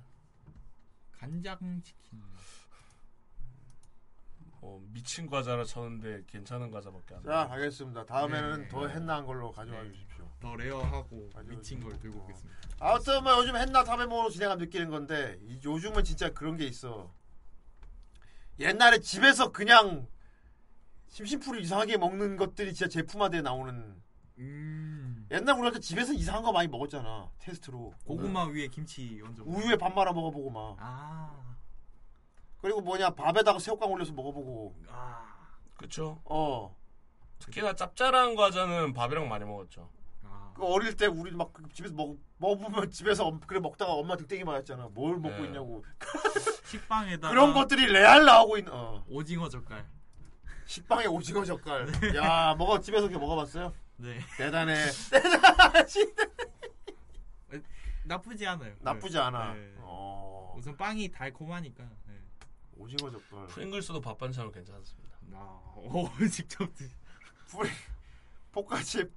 [1.12, 2.20] 간장 치킨.
[4.62, 7.48] 뭐 미친 과자라 쳤는데 괜찮은 과자밖에 안 자.
[7.50, 8.06] 알겠습니다.
[8.06, 8.68] 다음에는 네.
[8.68, 10.24] 더 했나한 걸로 가져와 주십시오.
[10.40, 11.98] 더 rare하고 미친 걸.
[11.98, 12.60] 들고 오겠습니다.
[12.78, 17.12] 아무튼 뭐 요즘 했나 타베모로 진행하면 느끼는 건데 이- 요즘은 진짜 그런 게 있어.
[18.60, 20.06] 옛날에 집에서 그냥
[21.08, 24.00] 심심풀이 이상하게 먹는 것들이 진짜 제품화돼 나오는.
[24.38, 25.26] 음.
[25.32, 27.94] 옛날 우리한테 집에서 이상한 거 많이 먹었잖아 테스트로.
[28.04, 29.42] 고구마 위에 김치 얹어.
[29.44, 30.76] 우유에 밥 말아 먹어보고 막.
[30.78, 31.51] 아.
[32.62, 34.74] 그리고 뭐냐 밥에다가 새우깡 올려서 먹어보고.
[34.88, 35.34] 아.
[35.76, 36.20] 그쵸?
[36.24, 36.74] 어.
[37.40, 39.90] 특히나 짭짤한 과자는 밥이랑 많이 먹었죠.
[40.22, 40.52] 아.
[40.54, 44.90] 그 어릴 때 우리 막 집에서 먹 먹으면 집에서 엄- 그래 먹다가 엄마 득대기 맞았잖아.
[44.92, 45.46] 뭘 먹고 네.
[45.46, 45.84] 있냐고.
[46.66, 48.72] 식빵에다가 그런 것들이 레알 나오고 있는.
[48.72, 49.04] 어.
[49.08, 49.84] 오징어 젓갈.
[50.66, 51.88] 식빵에 오징어 젓갈.
[52.14, 53.74] 야 먹어 집에서 이렇게 먹어봤어요?
[53.96, 54.20] 네.
[54.38, 54.76] 대단해.
[58.04, 58.74] 나쁘지 않아요.
[58.80, 59.22] 나쁘지 네.
[59.22, 59.54] 않아.
[59.54, 59.72] 네.
[59.78, 60.54] 어.
[60.56, 61.84] 우선 빵이 달콤하니까.
[62.82, 62.94] 네.
[62.94, 63.46] 오징어 젓갈.
[63.48, 65.16] 프링글스도 밥 반찬으로 괜찮습니다.
[65.34, 66.88] 아, 오, 직접 드.
[67.46, 67.70] 프리
[68.50, 69.10] 포카칩.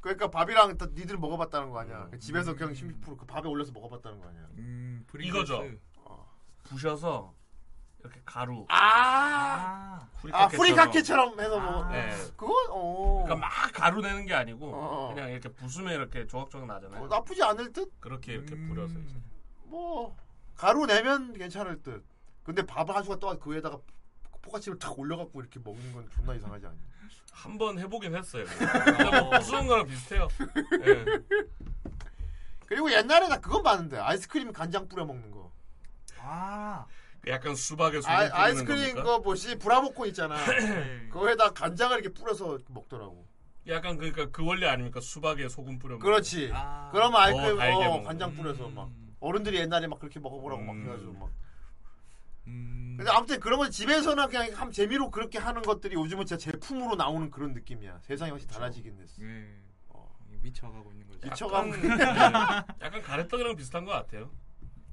[0.00, 2.08] 그러니까 밥이랑 다 니들 먹어봤다는 거 아니야.
[2.10, 4.48] 그 집에서 그냥 심심풀 그 밥에 올려서 먹어봤다는 거 아니야.
[4.58, 5.04] 음.
[5.18, 5.64] 이거죠.
[6.64, 7.34] 부셔서
[8.00, 8.64] 이렇게 가루.
[8.68, 10.08] 아.
[10.32, 11.84] 아 프리카케처럼 해서 뭐.
[11.90, 12.10] 네.
[12.36, 13.22] 그건 어.
[13.24, 15.14] 그러니까 막 가루 내는 게 아니고 어.
[15.14, 17.02] 그냥 이렇게 부수면 이렇게 조각조각 나잖아요.
[17.02, 17.92] 어, 나쁘지 않을 듯.
[18.00, 18.68] 그렇게 이렇게 음.
[18.68, 19.16] 뿌려서 이제.
[19.64, 20.16] 뭐
[20.54, 22.04] 가루 내면 괜찮을 듯.
[22.48, 23.78] 근데 밥을 한 숟갈 떠그 위에다가
[24.40, 26.78] 포카칩을 탁 올려갖고 이렇게 먹는 건 존나 이상하지 않냐.
[27.30, 28.46] 한 번 해보긴 했어요.
[28.96, 30.28] 근데 뭐 거랑 비슷해요.
[30.80, 31.04] 예.
[32.64, 35.52] 그리고 옛날에 나 그건 봤는데 아이스크림 간장 뿌려 먹는 거.
[36.20, 36.86] 아.
[37.26, 39.02] 약간 수박에 소금 아, 뿌리는 아이스크림 겁니까?
[39.02, 40.36] 거 뭐지 브라보콘 있잖아.
[41.12, 43.26] 그거에다 간장을 이렇게 뿌려서 먹더라고.
[43.66, 45.00] 약간 그러니까 그 원리 아닙니까?
[45.02, 45.98] 수박에 소금 뿌려.
[45.98, 46.48] 그렇지.
[46.48, 46.88] 거.
[46.92, 48.36] 그러면 더 아이스크림 어, 간장 거.
[48.42, 48.88] 뿌려서 막
[49.20, 50.82] 어른들이 옛날에 막 그렇게 먹어보라고 막 음.
[50.84, 51.30] 그래가지고 막.
[52.96, 57.30] 근데 아무튼 그런 건 집에서는 그냥 한 재미로 그렇게 하는 것들이 요즘은 진짜 제품으로 나오는
[57.30, 58.00] 그런 느낌이야.
[58.02, 59.22] 세상이 훨씬 달라지긴 됐어.
[59.22, 59.54] 네.
[60.40, 61.20] 미쳐가고 있는 거죠.
[61.28, 62.04] 미쳐가고 약간, 있는 네.
[62.82, 64.30] 약간 가래떡이랑 비슷한 것 같아요.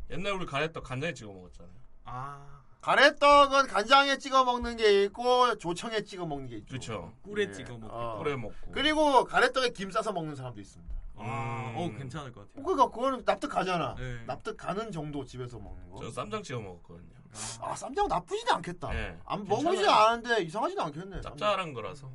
[0.10, 1.76] 옛날 우리 가래떡 간장에 찍어 먹었잖아요.
[2.06, 2.62] 아.
[2.82, 6.68] 가래떡은 간장에 찍어 먹는 게 있고 조청에 찍어 먹는 게 있죠.
[6.68, 7.14] 그렇죠.
[7.24, 7.96] 꿀에 찍어 먹고.
[7.96, 8.18] 어.
[8.20, 8.72] 꿀에 먹고.
[8.72, 10.96] 그리고 가래떡에 김 싸서 먹는 사람도 있습니다.
[11.18, 11.78] 아, 음.
[11.78, 12.64] 어 괜찮을 것 같아요.
[12.64, 13.96] 그러니까 그거는 납득 가잖아.
[13.96, 14.24] 네.
[14.28, 16.00] 납득 가는 정도 집에서 먹는 거.
[16.02, 17.16] 저 쌈장 찍어 먹었거든요.
[17.62, 18.90] 아 쌈장 나쁘지는 않겠다.
[18.92, 19.18] 네.
[19.26, 19.46] 안.
[19.48, 21.22] 먹으지 않은데 이상하지는 않겠네.
[21.22, 22.10] 짭짤한 거라서.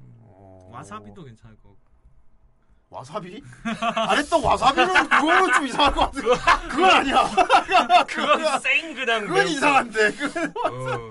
[0.70, 1.80] 와사비도 괜찮을 것 같고.
[2.90, 3.42] 와사비?
[3.94, 6.68] 가래떡 와사비는 그거는 좀 이상할 것 같아.
[6.68, 7.24] 그건 아니야.
[8.08, 10.12] 그건 생 그냥 그건 매운 이상한데.
[10.12, 11.10] 그건 어.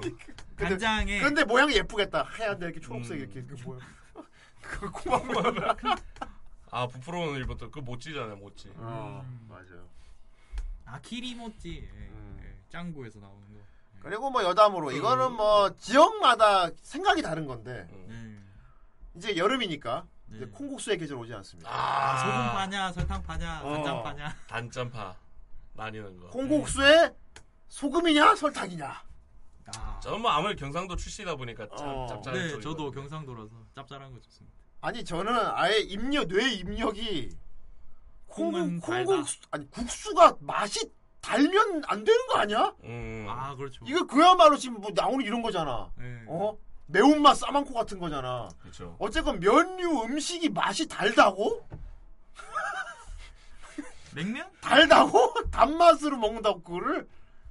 [0.55, 2.23] 근데, 간장에- 근데 모양이 예쁘겠다.
[2.23, 3.17] 하얀데 이렇게 초록색 음.
[3.19, 3.79] 이렇게 그 뭐야?
[4.61, 5.75] 그 고마워.
[6.71, 8.69] 아 부풀어오는 일부터 그 모찌잖아요 모찌.
[8.75, 9.87] 어 맞아요.
[10.85, 11.89] 아 키리모찌.
[11.95, 13.48] 예, 예, 짱구에서 나오는 거.
[14.01, 18.37] 그리고 뭐 여담으로 이거는 뭐 지역마다 생각이 다른 건데 네.
[19.15, 21.69] 이제 여름이니까 이제 콩국수의 계절 오지 않습니까?
[21.71, 23.71] 아, 소금 파냐, 설탕 파냐, 어.
[23.73, 24.35] 간장 파냐.
[24.47, 25.15] 단짠파
[25.73, 26.27] 나뉘는 거.
[26.29, 27.13] 콩국수에
[27.67, 29.09] 소금이냐 설탕이냐?
[30.01, 32.07] 저는 뭐 아무리 경상도 출신이다 보니까 참 어.
[32.07, 32.59] 짭짤한 네.
[32.59, 34.57] 저도 경상도라서 짭짤한 거 좋습니다.
[34.81, 37.37] 아니 저는 아예 입력 뇌 입력이
[38.27, 40.89] 콩은 콩국 아니 국수가 맛이
[41.21, 42.73] 달면 안 되는 거 아니야?
[42.83, 43.25] 음.
[43.29, 43.83] 아 그렇죠.
[43.87, 45.91] 이거 그야말로 지금 뭐 나오는 이런 거잖아.
[45.95, 46.23] 네.
[46.27, 46.57] 어?
[46.87, 48.49] 매운맛 싸만코 같은 거잖아.
[48.61, 48.95] 그렇죠.
[48.99, 51.67] 어쨌건 면류 음식이 맛이 달다고?
[54.15, 54.49] 냉면?
[54.61, 55.35] 달다고?
[55.51, 57.07] 단맛으로 먹는다고 그거를?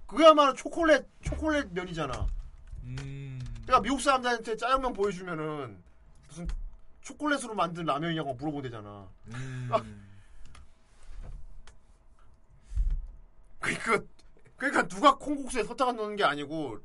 [0.06, 2.26] 그야말로 초콜릿 초콜릿 면이잖아.
[2.84, 3.40] 음.
[3.62, 5.82] 그러니까 미국 사람들한테 짜장면 보여주면은
[6.26, 6.48] 무슨
[7.02, 9.08] 초콜릿으로 만든 라면이냐고 물어보대잖아.
[9.28, 10.07] 음.
[13.60, 14.00] 그러니까
[14.56, 16.78] 그러니까 누가 콩국수에 설탕을 넣는 게 아니고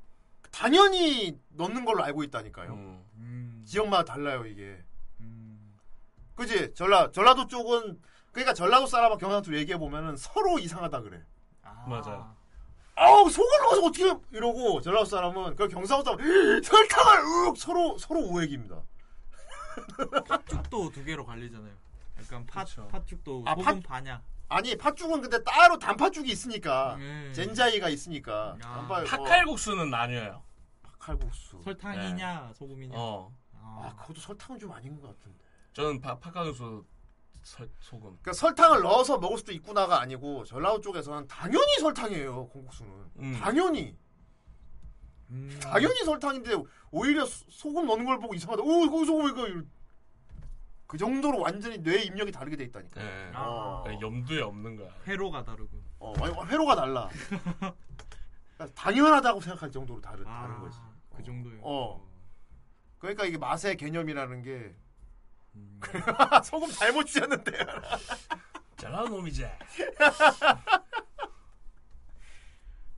[0.52, 2.74] 당연히 넣는 걸로 알고 있다니까요.
[2.74, 3.64] 음.
[3.66, 4.84] 지역마다 달라요 이게.
[6.36, 11.24] 그지 전라 전라도 쪽은 그러니까 전라도 사람하고 경상도 얘기해 보면은 서로 이상하다 그래.
[11.88, 12.36] 맞아요.
[12.96, 16.20] 아우 속을 넣어서 어떻게 이러고 전라도 사람은 그 경상도 사람
[16.64, 18.82] 설탕을 윽 서로 서로 오해입니다.
[20.28, 21.72] 팥죽도 두 개로 갈리잖아요.
[22.20, 24.22] 약간 팥 팥죽도 아, 소금 팥- 파냐.
[24.50, 27.32] 아니 팥죽은 근데 따로 단팥죽이 있으니까 음.
[27.34, 28.88] 젠자이가 있으니까 아.
[28.88, 30.44] 단팥- 어, 팥칼국수는 나뉘어요.
[30.84, 32.96] 팥칼국수 설탕이냐 소금이냐.
[32.98, 33.32] 어.
[33.56, 35.38] 아 그것도 설탕은 좀 아닌 것 같은데.
[35.74, 36.86] 저는 파, 팥칼국수
[37.42, 38.02] 설, 소금.
[38.22, 43.38] 그러니까 설탕을 넣어서 먹을 수도 있구나가 아니고 전라도 쪽에서는 당연히 설탕이에요 콩국수는 음.
[43.42, 43.98] 당연히
[45.32, 45.60] 음.
[45.62, 46.52] 당연히 설탕인데
[46.92, 48.62] 오히려 소- 소금 넣는 걸 보고 이상하다.
[48.62, 49.64] 오 이거 소금 이거.
[50.94, 53.02] 그 정도로 완전히 뇌 입력이 다르게 돼 있다니까.
[53.02, 53.32] 예.
[53.34, 53.84] 어.
[53.88, 54.92] 예, 염두에 없는 거야.
[55.08, 55.82] 회로가 다르고.
[55.98, 57.10] 어, 완- 회로가 달라.
[57.28, 57.76] 그러니까
[58.78, 60.78] 당연하다고 생각할 정도로 다른 다른 거지.
[61.16, 61.60] 그 정도요.
[61.64, 62.08] 어.
[63.00, 64.76] 그러니까 이게 맛의 개념이라는 게
[65.56, 65.80] 음.
[66.46, 67.52] 소금 잘못 쥐었는데.
[68.78, 69.48] 잘나온 놈이지.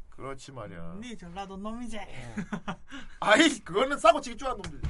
[0.10, 0.98] 그렇지 말이야.
[1.00, 1.98] 니 전라도 놈이지.
[3.22, 4.82] 아이 그거는 싸고 치기 쪼한 놈들.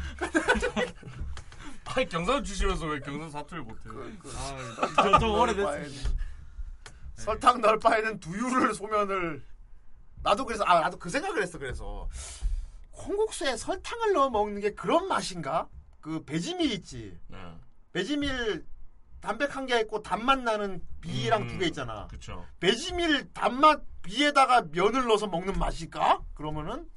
[1.86, 3.94] 아니 경상 주시면서 왜 경상 사투리 못해요?
[4.20, 6.10] 그, 아, 저- 저 오래됐습니다.
[7.16, 9.44] 설탕 넣을 바에는 두유를 소면을
[10.24, 12.10] 나도 그래서 아 나도 그 생각을 했어 그래서
[12.92, 15.68] 콩국수에 설탕을 넣어 먹는 게 그런 맛인가?
[16.02, 17.18] 그 배지밀 있지.
[17.28, 17.38] 네.
[17.94, 18.66] 배지밀
[19.22, 22.08] 담백한 게 있고 단맛 나는 비랑 음, 두개 있잖아.
[22.08, 22.46] 그쵸.
[22.60, 26.22] 배지밀 단맛 비에다가 면을 넣어서 먹는 맛일까?
[26.34, 26.88] 그러면은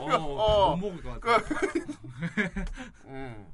[0.00, 1.46] 어, 못 먹을 것 같아.
[3.06, 3.46] 음.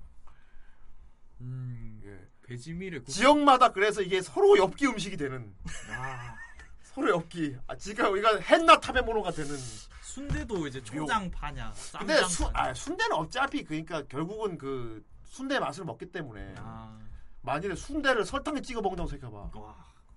[1.42, 2.00] 음.
[2.04, 2.18] 예.
[2.46, 5.54] 배지밀에 국- 지역마다 그래서 이게 서로 엽기 음식이 되는
[5.90, 6.34] 아.
[6.82, 7.56] 서로 엽기.
[7.66, 9.56] 아, 지금 우리가 헨나 타베모노가 되는.
[10.02, 11.72] 순대도 이제 초장 파냐.
[11.98, 12.70] 근데 수, 파냐.
[12.70, 16.98] 아, 순대는 어차피 그러니까 결국은 그 순대 맛을 먹기 때문에 아.
[17.40, 19.50] 만일에 순대를 설탕에 찍어 먹는다고 생각해봐.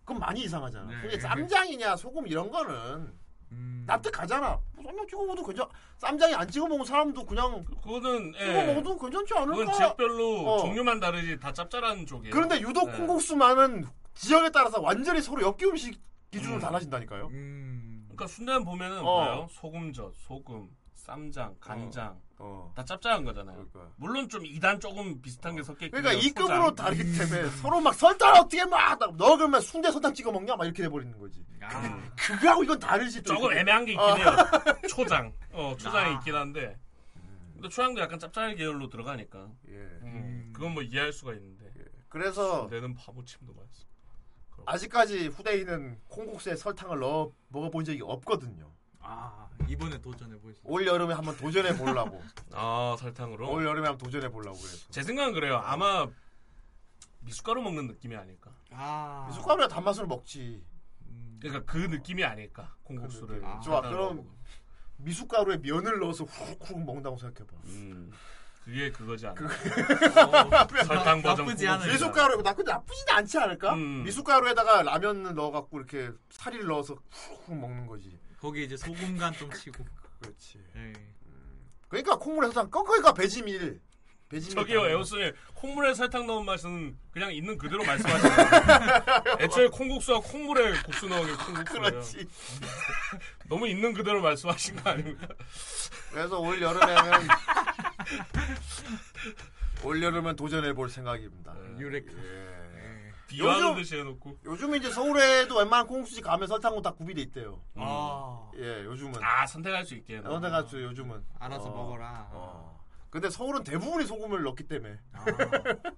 [0.04, 0.92] 그럼 많이 이상하잖아.
[0.92, 1.02] 네.
[1.02, 3.14] 그게 쌈장이냐 소금 이런 거는
[3.52, 3.84] 음.
[3.88, 4.60] 납득하잖아.
[4.74, 5.68] 뭐 쌈장 찍어 먹어도 괜찮.
[5.98, 8.66] 쌈장이 안 찍어 먹은 사람도 그냥 그거는 찍어 예.
[8.66, 9.56] 먹어도 괜찮지 않을까?
[9.56, 10.58] 그건 지역별로 어.
[10.60, 12.34] 종류만 다르지 다 짭짤한 쪽이에요.
[12.34, 12.98] 그런데 유독 예.
[12.98, 16.00] 콩국수만은 지역에 따라서 완전히 서로 엽기 음식
[16.32, 16.62] 기준으로 음.
[16.62, 17.28] 달라진다니까요.
[17.28, 18.06] 음.
[18.08, 19.20] 그러니까 순대는 보면은 어.
[19.20, 19.48] 봐요.
[19.52, 22.72] 소금젓, 소금, 쌈장, 간장 어.
[22.76, 23.66] 다 짭짤한 거잖아요.
[23.96, 26.76] 물론 좀 2단 조금 비슷한 게 섞여 있긴 그러니까 해요, 이 급으로 초장.
[26.76, 30.84] 다르기 때문에 서로 막 설탕 어떻게 막 넣어 그러면 순대 설탕 찍어 먹냐 막 이렇게
[30.84, 31.46] 돼 버리는 거지.
[32.18, 33.24] 그거하고 이건 다르지.
[33.24, 33.62] 또 조금 이게.
[33.62, 34.16] 애매한 게 있긴 어.
[34.16, 34.26] 해요.
[34.90, 35.34] 초장.
[35.52, 36.18] 어, 초장이 아.
[36.20, 36.78] 있긴 한데.
[37.54, 39.50] 근데 초장도 약간 짭짤한 계열로 들어가니까.
[39.70, 39.74] 예.
[39.74, 41.72] 음, 그건 뭐 이해할 수가 있는데.
[42.10, 43.86] 그래서 내는 바보침도 맛있어.
[44.68, 48.72] 아직까지 후대인은 콩국수에 설탕을 넣어 먹어본 적이 없거든요.
[49.08, 50.60] 아 이번에 도전해 보시.
[50.64, 52.22] 올 여름에 한번 도전해 보려고.
[52.54, 53.50] 아 설탕으로.
[53.52, 54.88] 올 여름에 한번 도전해 보려고 그래서.
[54.90, 55.58] 제 생각은 그래요.
[55.58, 56.08] 아마
[57.20, 58.52] 미숫가루 먹는 느낌이 아닐까.
[58.72, 60.64] 아 미숫가루에 단맛으로 먹지.
[61.40, 62.74] 그러니까 그 느낌이 아닐까.
[62.84, 63.44] 콩국수를.
[63.46, 63.82] 아, 좋아.
[63.82, 64.26] 그럼 먹으면.
[64.98, 67.54] 미숫가루에 면을 넣어서 후룩후룩 먹는다고 생각해봐.
[67.66, 68.12] 음,
[68.64, 69.36] 그게 그거지 않나.
[69.36, 69.48] 그-
[70.86, 71.68] 설탕 버전 나쁘지.
[71.68, 71.92] 않아요.
[71.92, 73.74] 미숫가루 나 근데 나쁘진 않지 않을까?
[73.76, 74.04] 음.
[74.04, 78.18] 미숫가루에다가 라면을 넣어갖고 이렇게 사리를 넣어서 후룩후룩 먹는 거지.
[78.46, 79.84] 거기 이제 소금 간좀 치고.
[80.20, 80.60] 그렇지.
[80.76, 80.94] 예.
[81.88, 83.82] 그러니까 콩물에 설탕 꺾으니까 배지밀.
[84.30, 84.56] 배지밀.
[84.56, 89.38] 저기요 다 에어스님 콩물에 설탕 넣은 맛은 그냥 있는 그대로 말씀하시는 거예요.
[89.42, 91.82] 애초에 콩국수와 콩물에 국수 넣은 게 콩국수예요.
[91.82, 92.28] 그렇지.
[93.50, 95.28] 너무 있는 그대로 말씀하신 거 아닙니까?
[96.12, 97.28] 그래서 올 여름에는
[99.84, 101.56] 올 여름은 도전해 볼 생각입니다.
[101.80, 102.12] 유레카.
[102.12, 102.45] 예.
[103.44, 104.40] 비하는 듯이 해놓고.
[104.46, 107.62] 요즘 이제 서울에도 웬만한 콩국수집 가면 설탕은 다 구비돼 있대요.
[107.76, 108.50] 아.
[108.58, 109.22] 예, 요즘은.
[109.24, 110.22] 아 선택할 수 있게.
[110.22, 111.24] 선택할 수 요즘은.
[111.40, 111.76] 알아서 어.
[111.76, 112.30] 먹어라.
[112.32, 112.86] 어.
[113.10, 115.00] 근데 서울은 대부분이 소금을 넣기 때문에.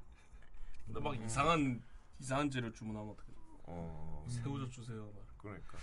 [0.85, 1.81] 근데 막 이상한
[2.19, 3.27] 이상한 재료 주문하면 어떡해?
[3.63, 4.25] 어.
[4.29, 5.09] 새우젓 주세요.
[5.15, 5.27] 막.
[5.37, 5.77] 그러니까.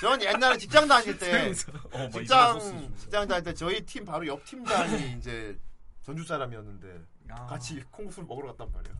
[0.00, 1.52] 전 옛날에 직장 다닐 때.
[1.92, 2.94] 어, 막 직장.
[2.96, 5.58] 직장 다닐 때 저희 팀 바로 옆 팀장이 이제
[6.02, 7.46] 전주 사람이었는데 아.
[7.46, 8.94] 같이 콩국수를 먹으러 갔단 말이야.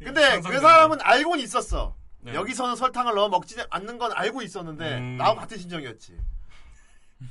[0.00, 0.50] 예, 근데 상상된다.
[0.50, 1.94] 그 사람은 알고는 있었어.
[2.20, 2.34] 네.
[2.34, 5.16] 여기서는 설탕을 넣어 먹지 않는 건 알고 있었는데 음.
[5.16, 6.18] 나하고 같은 심정이었지.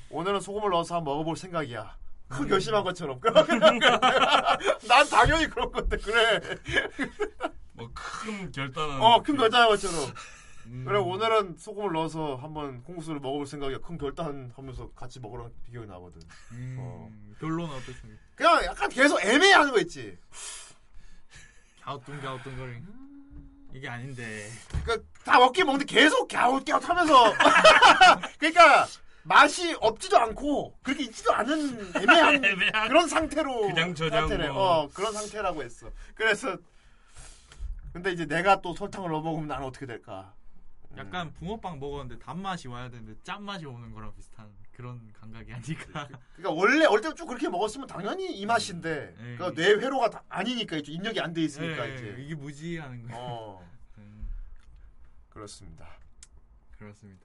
[0.10, 1.96] 오늘은 소금을 넣어서 한번 먹어볼 생각이야.
[2.30, 3.20] 큰 결심한 것처럼.
[4.88, 6.40] 난 당연히 그런 건데 그래.
[7.74, 9.02] 뭐 큰 결단은.
[9.02, 10.12] 어, 큰 결단한 것처럼.
[10.68, 10.84] 음.
[10.86, 13.80] 그래 오늘은 소금을 넣어서 한번 콩국수를 먹어볼 생각이야.
[13.80, 16.22] 큰 결단하면서 같이 먹으러 기억이 나거든.
[16.80, 17.10] 어.
[17.40, 18.22] 결론은 어떻습니까?
[18.36, 20.18] 그냥 약간 계속 애매하는 거 있지.
[21.82, 22.82] 갸우뚱갸우뚱거리.
[23.74, 24.48] 이게 아닌데.
[24.84, 27.34] 그러니까 다 먹긴 먹는데 계속 갸웃갸웃 하면서
[28.40, 28.88] 그러니까
[29.24, 32.88] 맛이 없지도 않고 그렇게 있지도 않은 애매한, 애매한.
[32.88, 34.48] 그런 상태로 그냥 상태래.
[34.50, 34.84] 뭐.
[34.84, 35.90] 어 그런 상태라고 했어.
[36.16, 36.58] 그래서
[37.92, 40.34] 근데 이제 내가 또 설탕을 넣어 먹으면 나는 어떻게 될까?
[40.98, 46.08] 약간 붕어빵 먹었는데 단맛이 와야 되는데 짠맛이 오는 거랑 비슷한 그런 감각이 아닐까.
[46.36, 49.36] 그러니까 원래 어릴 때쭉 그렇게 먹었으면 당연히 이 맛인데 음.
[49.38, 53.16] 그러니까 뇌 회로가 다 아니니까 이제 입력이 안 돼 있으니까 예, 이제 이게 무지하는 거예요.
[53.18, 54.30] 어 음,
[55.30, 55.88] 그렇습니다.
[56.78, 57.24] 그렇습니다.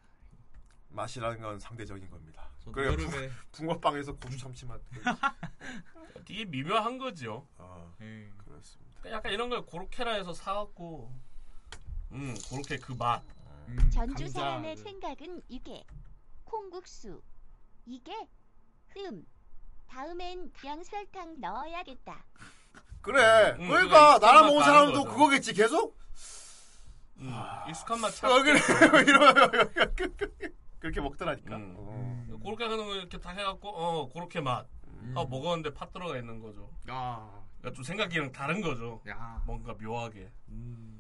[0.91, 2.49] 맛이라는 건 상대적인 겁니다.
[2.73, 4.81] 그래 여름에- 붕어빵에서 고추 참치맛.
[6.25, 7.47] 되게 미묘한 거죠.
[7.59, 8.29] 어, 예.
[8.45, 9.11] 그렇습니다.
[9.11, 11.11] 약간 이런 걸 고로케라 해서 사갖고,
[12.13, 13.23] 음, 고로케 그 맛.
[13.91, 14.41] 전주 감자.
[14.41, 15.85] 사람의 생각은 이게
[16.45, 17.21] 콩국수
[17.87, 18.13] 이게
[18.89, 19.25] 흠
[19.87, 22.25] 다음엔 그냥 설탕 넣어야겠다
[23.03, 23.57] 그래.
[23.59, 25.11] 음, 그러니까 그거 나랑 익숙한 먹은 맛 사람도 거죠.
[25.15, 25.99] 그거겠지 계속.
[27.19, 27.33] 음,
[27.69, 28.29] 익숙한 맛 찾.
[28.31, 28.59] 어, 그래.
[29.09, 29.33] 이러
[30.79, 31.57] 그렇게 먹더라니까.
[31.57, 31.75] 음.
[31.79, 32.39] 어.
[32.43, 34.67] 고로케 하는 거 이렇게 다 해갖고, 어, 고로케 맛.
[35.15, 36.71] 아, 먹었는데 팥 들어가 있는 거죠.
[36.89, 37.43] 아.
[37.59, 39.03] 그러니까 좀 생각이랑 다른 거죠.
[39.09, 39.43] 야.
[39.47, 40.31] 뭔가 묘하게.
[40.49, 41.00] 음,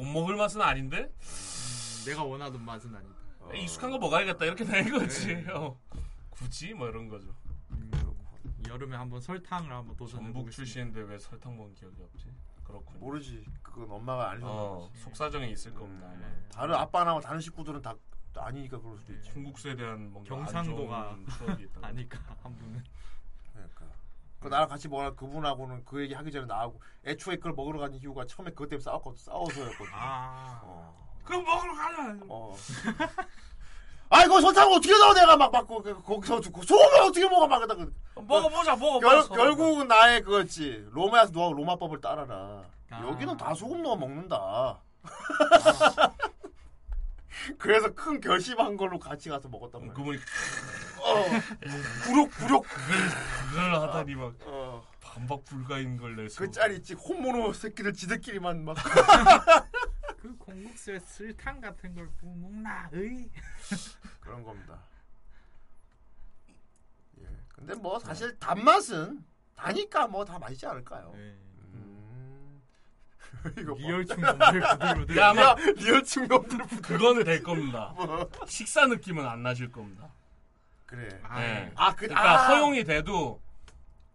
[0.00, 1.12] 못 먹을 맛은 아닌데?
[1.20, 3.14] 음, 내가 원하던 맛은 아니다.
[3.54, 4.44] 익숙한 거 먹어야겠다.
[4.46, 5.44] 이렇게 되는 거지.
[5.52, 5.78] 어.
[6.30, 6.72] 굳이?
[6.72, 7.34] 뭐 이런 거죠.
[8.66, 10.52] 여름에 한번 설탕을 한번 도전해 전북 보겠습니다.
[10.56, 12.32] 출신인데 왜 설탕 먹은 기억이 없지?
[12.64, 12.98] 그렇군요.
[13.00, 13.44] 모르지.
[13.62, 15.02] 그건 엄마가 알려준 어, 거지.
[15.02, 16.06] 속사정이 있을 겁니다.
[16.08, 16.26] 아마.
[16.52, 17.94] 다른 아빠나 다른 식구들은 다
[18.36, 19.30] 아니니까 그럴 수도 있지.
[19.32, 21.18] 콩국수에 대한 뭔가 경상도가.
[21.82, 22.84] 아니까 한 분은.
[24.40, 28.24] 그 나랑 같이 먹는 그분하고는 그 얘기 하기 전에 나하고 애초에 그걸 먹으러 가는 이유가
[28.26, 29.18] 처음에 그것 때문에 싸웠거든.
[29.22, 29.92] 싸워서였거든.
[29.92, 30.60] 아.
[30.64, 31.10] 어.
[31.24, 32.16] 그럼 먹으러 가자.
[32.28, 32.56] 어.
[34.12, 37.86] 아이고 설탕을 어떻게 넣어 내가 막 막고 그- 거기서 그 소금을 어떻게 먹어 막 그러다가
[38.16, 39.34] 먹어보자, 결, 먹어보자.
[39.34, 43.02] 결국은 나의 그거지 로마에서 누가 로마법을 따라라 아.
[43.06, 44.80] 여기는 다 소금 넣어 먹는다
[47.56, 50.18] 그래서 큰 결심한 걸로 같이 가서 먹었단 말이야 그분이
[51.02, 51.24] 어,
[52.04, 54.86] 구력 구력 그걸 하다니 막 어.
[55.00, 56.38] 반박 불가인 걸 내서.
[56.44, 58.76] 그 짤 있지 혼모노 새끼들 지들끼리만 막
[60.20, 62.88] 그 콩국수에 설탕 같은 걸 부어 먹나?
[62.92, 63.28] 의.
[64.20, 64.78] 그런 겁니다
[67.20, 69.24] 예 근데 뭐 사실 단맛은
[69.56, 72.60] 다니까 뭐 다 맛있지 않을까요 음.
[73.58, 73.80] 이거 봐.
[73.80, 75.16] real 충 놈들 부들부들.
[75.16, 77.92] 야, 아마 real 충 놈들 그거는 될 겁니다.
[77.96, 78.28] 뭐.
[78.46, 80.12] 식사 느낌은 안 나실 겁니다.
[80.90, 81.08] 그래.
[81.36, 81.72] 네.
[81.76, 82.48] 아, 그- 그러니까 아.
[82.48, 83.40] 허용이 돼도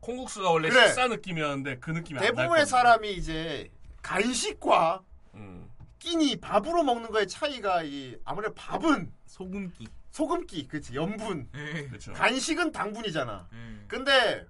[0.01, 0.87] 콩국수가 원래 그래.
[0.87, 2.65] 식사 느낌이었는데 그 느낌이 안날 대부분의.
[2.65, 3.71] 사람이 이제
[4.01, 5.01] 간식과
[5.35, 5.69] 음.
[5.99, 9.87] 끼니 밥으로 먹는 거의 차이가 이 아무래도 밥은 소금기.
[10.11, 11.49] 소금기, 그렇지 염분.
[11.89, 12.11] 그렇죠.
[12.13, 13.47] 간식은 당분이잖아.
[13.53, 13.85] 음.
[13.87, 14.45] 근데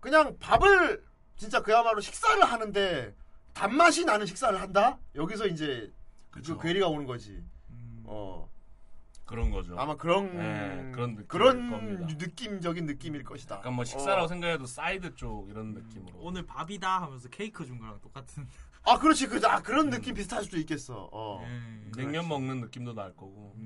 [0.00, 1.04] 그냥 밥을
[1.36, 3.14] 진짜 그야말로 식사를 하는데
[3.52, 4.98] 단맛이 나는 식사를 한다?
[5.14, 5.92] 여기서 이제
[6.30, 7.42] 그 괴리가 오는 거지.
[8.04, 8.50] 어.
[9.32, 9.78] 그런 거죠.
[9.78, 12.06] 아마 그런 네, 그런 느낌일 그런 겁니다.
[12.06, 13.56] 느낌적인 느낌일 것이다.
[13.56, 14.28] 약간 뭐 식사라고 어.
[14.28, 16.18] 생각해도 사이드 쪽 이런 느낌으로.
[16.18, 18.46] 오늘 밥이다 하면서 케이크 준 거랑 똑같은.
[18.84, 21.08] 아 그렇지 그 아, 그런 느낌 비슷할 수도 있겠어.
[21.10, 21.42] 어.
[21.96, 23.56] 냉면 먹는 느낌도 날 거고.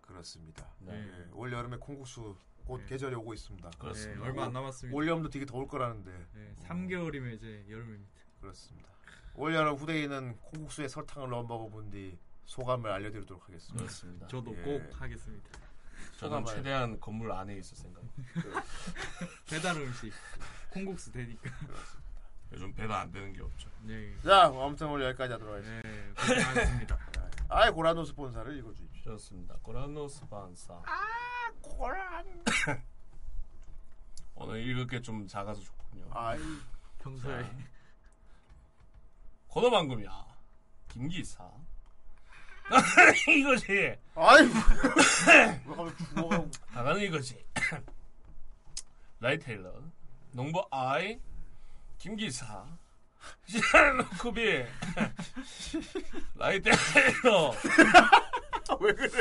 [0.00, 0.68] 그렇습니다.
[0.78, 0.92] 네.
[0.92, 3.70] 예, 올 여름에 콩국수 곧 계절이 오고 있습니다.
[3.78, 4.20] 그렇습니다.
[4.20, 4.96] 네, 얼마 안 남았습니다.
[4.96, 6.12] 올 여름도 되게 더울 거라는데.
[6.34, 8.12] 네, 3개월이면 이제 여름입니다.
[8.40, 8.88] 그렇습니다.
[9.34, 13.78] 올 여름 후대인은 콩국수에 설탕을 넣어 먹어본 뒤 소감을 알려드리도록 하겠습니다.
[13.84, 14.26] 그렇습니다.
[14.28, 14.62] 저도 예.
[14.62, 15.50] 꼭 하겠습니다.
[16.18, 18.02] 저는 최대한 건물 안에 있을 생각.
[19.48, 20.12] 배달 음식
[20.70, 21.50] 콩국수 되니까.
[22.52, 23.70] 요즘 배달 안 되는 게 없죠.
[23.82, 24.14] 네.
[24.22, 25.88] 자, 아무튼 오늘 여기까지 하도록 하겠습니다.
[25.88, 26.98] 네, 고생하셨습니다.
[27.48, 29.12] 아예 고라노 스폰사를 읽어주십시오.
[29.12, 29.56] 좋습니다.
[29.62, 30.74] 고란노 스판사.
[30.84, 32.42] 아, 고란.
[34.34, 36.06] 오늘 읽을 게 좀 작아서 좋군요.
[36.10, 36.38] 아이,
[36.98, 37.44] 평소에.
[39.48, 40.26] 고도방금이야.
[40.88, 41.50] 김기사.
[43.28, 43.96] 이거지.
[44.14, 44.42] 아이,
[45.64, 46.50] 뭐가 죽어가고.
[46.74, 47.44] 나가는 이거지.
[49.20, 49.72] 라이 테일러.
[50.32, 51.18] 농부 아이.
[51.98, 52.64] 김기사.
[53.46, 54.64] 시알노쿠비.
[56.36, 57.54] 라이 테일러.
[58.80, 59.12] 왜 그래?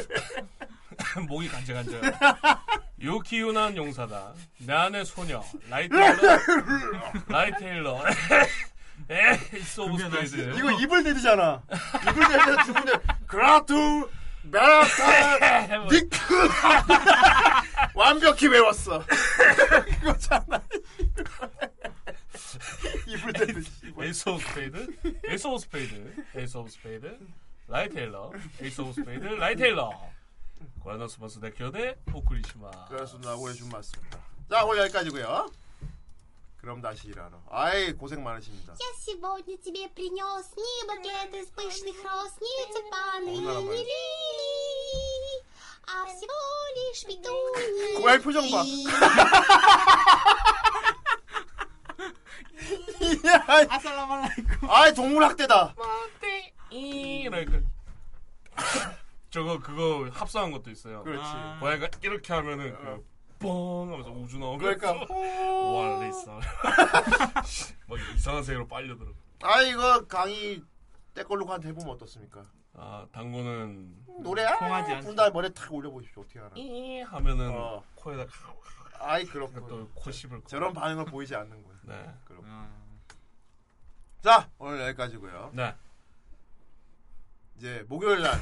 [1.27, 2.01] 목이 간질간질.
[3.03, 4.33] 요키유난 용사다.
[4.59, 5.43] 내 안의 소녀.
[5.69, 6.37] 라이 테일러.
[7.27, 8.03] 라이 테일러.
[9.09, 10.57] 에이스 오브 스페이드.
[10.57, 11.61] 이거 이불 대드잖아.
[12.09, 12.91] 이불 대드 죽은데
[13.27, 14.09] 그라투
[14.43, 16.17] 메타 니크
[17.95, 19.03] 완벽히 외웠어.
[19.99, 20.61] 그거잖아.
[23.07, 23.63] 이불 대드.
[24.01, 24.97] 에이스 오브 스페이드.
[25.29, 26.13] 에이스 오브 스페이드.
[26.35, 27.19] 에이스 오브 스페이드.
[27.67, 28.31] 라이 테일러.
[28.61, 29.23] 에이스 오브 스페이드.
[29.25, 29.91] 라이 테일러.
[30.79, 32.69] 고라노 스마스 데키오데 오쿠리시마.
[32.87, 33.35] 그렇습니다.
[33.35, 34.19] 오해 좀 맞습니다.
[34.49, 35.47] 자 오늘 여기까지고요.
[36.60, 37.40] 그럼 다시 일하러.
[37.50, 38.74] 아이 고생 많으십니다.
[38.80, 43.70] Я сегодня тебе принес не букет из пышных роз, не тюльпаны, Он нормально.
[43.70, 45.44] не лилии,
[45.86, 46.32] а всего
[46.74, 48.00] лишь петунии.
[48.02, 48.64] 고양이 표정 봐.
[53.68, 54.44] 아살라말라이쿰.
[54.68, 55.74] 아이 동물학대다.
[56.70, 57.60] 이러니까
[59.30, 61.02] 저거 그거 합성한 것도 있어요.
[61.04, 61.22] 그렇지.
[61.24, 61.58] 아.
[61.60, 63.06] 고양이가 이렇게 하면은 그
[63.41, 66.31] 뻥 하면서 우주 나오고 그러니까 와 리사
[67.87, 69.11] 막 이상한 색으로 빨려들어.
[69.41, 70.61] 아 이거 강의
[71.13, 72.45] 때 걸로 한 해보면 어떻습니까?
[72.73, 74.57] 아 당구는 노래야?
[74.59, 75.07] 통하지 않죠.
[75.07, 76.21] 분달 머리 탁 올려보십시오.
[76.21, 76.51] 어떻게 하나?
[76.55, 77.83] 이 하면은 어.
[77.95, 78.25] 코에다
[78.99, 80.47] 아이 그렇고 또코 씹을 거.
[80.47, 81.79] 저런 반응을 보이지 않는 거예요.
[81.83, 82.13] 네.
[82.25, 82.45] 그렇고.
[84.21, 85.51] 자 오늘 여기까지고요.
[85.53, 85.75] 네.
[87.57, 88.39] 이제 목요일 날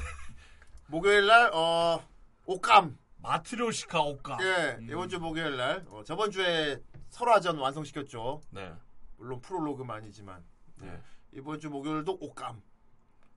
[0.87, 2.03] 목요일 날어
[2.45, 4.39] 옷감 마트료시카 옷감.
[4.41, 8.41] 예 이번 주 목요일 날 어, 저번 주에 설화전 완성시켰죠.
[8.51, 8.73] 네.
[9.17, 10.43] 물론 프롤로그는 아니지만
[10.77, 11.01] 네.
[11.31, 12.61] 이번 주 목요일도 옷감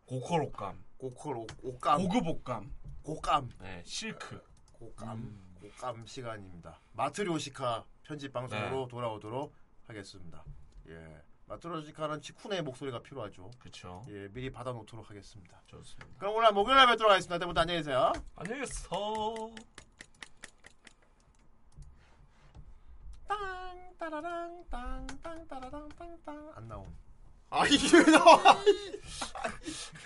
[0.07, 0.85] 고컬 옷감.
[0.99, 2.73] 고컬 옷, 옷감 고급 옷감.
[3.03, 3.83] 고감 네.
[3.85, 4.41] 실크.
[4.73, 6.81] 고감 고감 시간입니다.
[6.93, 8.89] 마트료시카 편집 방송으로 네.
[8.89, 9.55] 돌아오도록
[9.87, 10.45] 하겠습니다.
[10.89, 11.23] 예.
[11.53, 13.51] 마트로시카는 치쿠네의 목소리가 필요하죠.
[13.59, 14.03] 그렇죠.
[14.09, 15.61] 예, 미리 받아놓도록 하겠습니다.
[15.67, 16.19] 좋습니다.
[16.19, 17.37] 그럼 오늘 목요일 날 뵙도록 하겠습니다.
[17.37, 18.11] 그때부터 안녕히 계세요.
[18.37, 18.89] 안녕히 계세요.
[23.29, 26.97] 땅 따라랑 땅 땅 따라랑 땅땅 안 나옴.
[27.51, 28.41] 아 이게 왜 나와?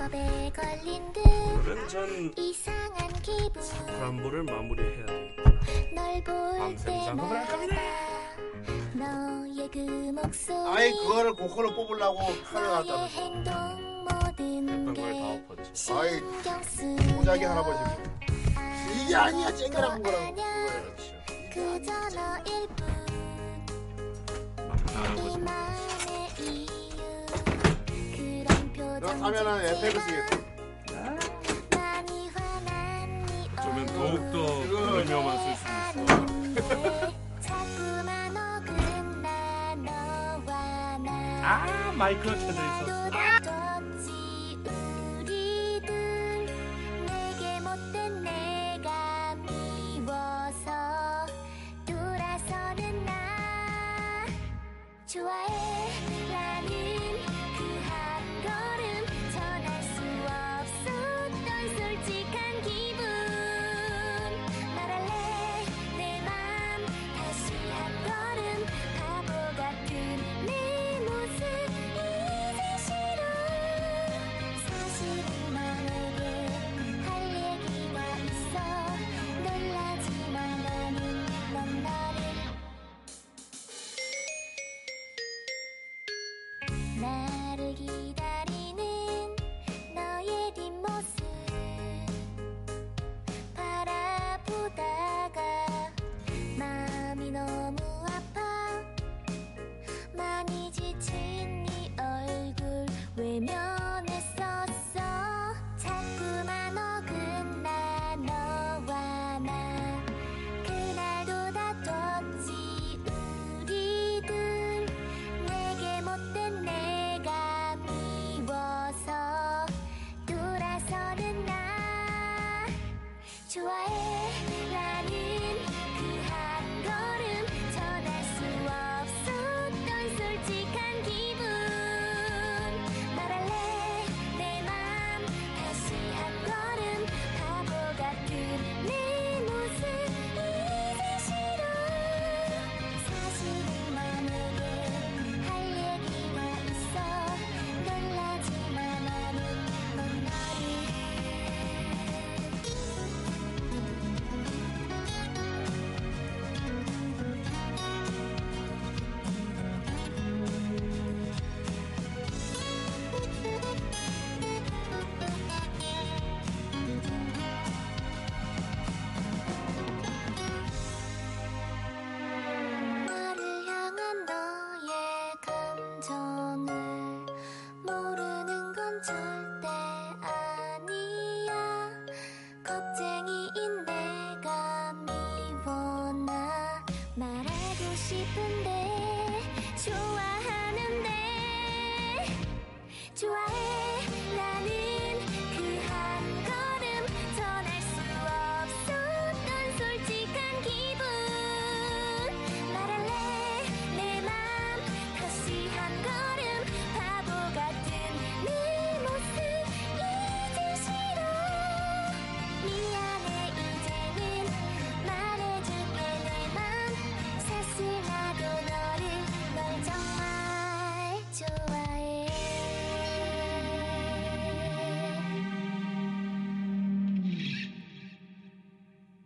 [0.00, 5.36] 마법에 걸린 듯 오늘은 전 이상한 기분 사쿠란보를 마무리해야 돼.
[5.94, 7.76] 널볼 밤샘 작업을 할 겁니다.
[8.94, 13.06] 때마다 너의 그 목소리 아이 그거를 고컬로 뽑으려고 칼을 너의 놨다면서.
[13.08, 15.02] 행동 모든 게.
[15.92, 17.78] 아이 신경 쓰여 고자기 할아버지.
[19.04, 20.34] 이게 아니야 쨍그랑 거라고.
[21.52, 22.88] 그저 너일 뿐
[25.14, 26.69] 나만의 이
[29.00, 29.16] 많이
[32.28, 35.60] 화난 네 어쩌면 더욱더 프리미엄한 쓸수 있어.
[41.42, 43.39] 아 마이크가 켜져 있었어.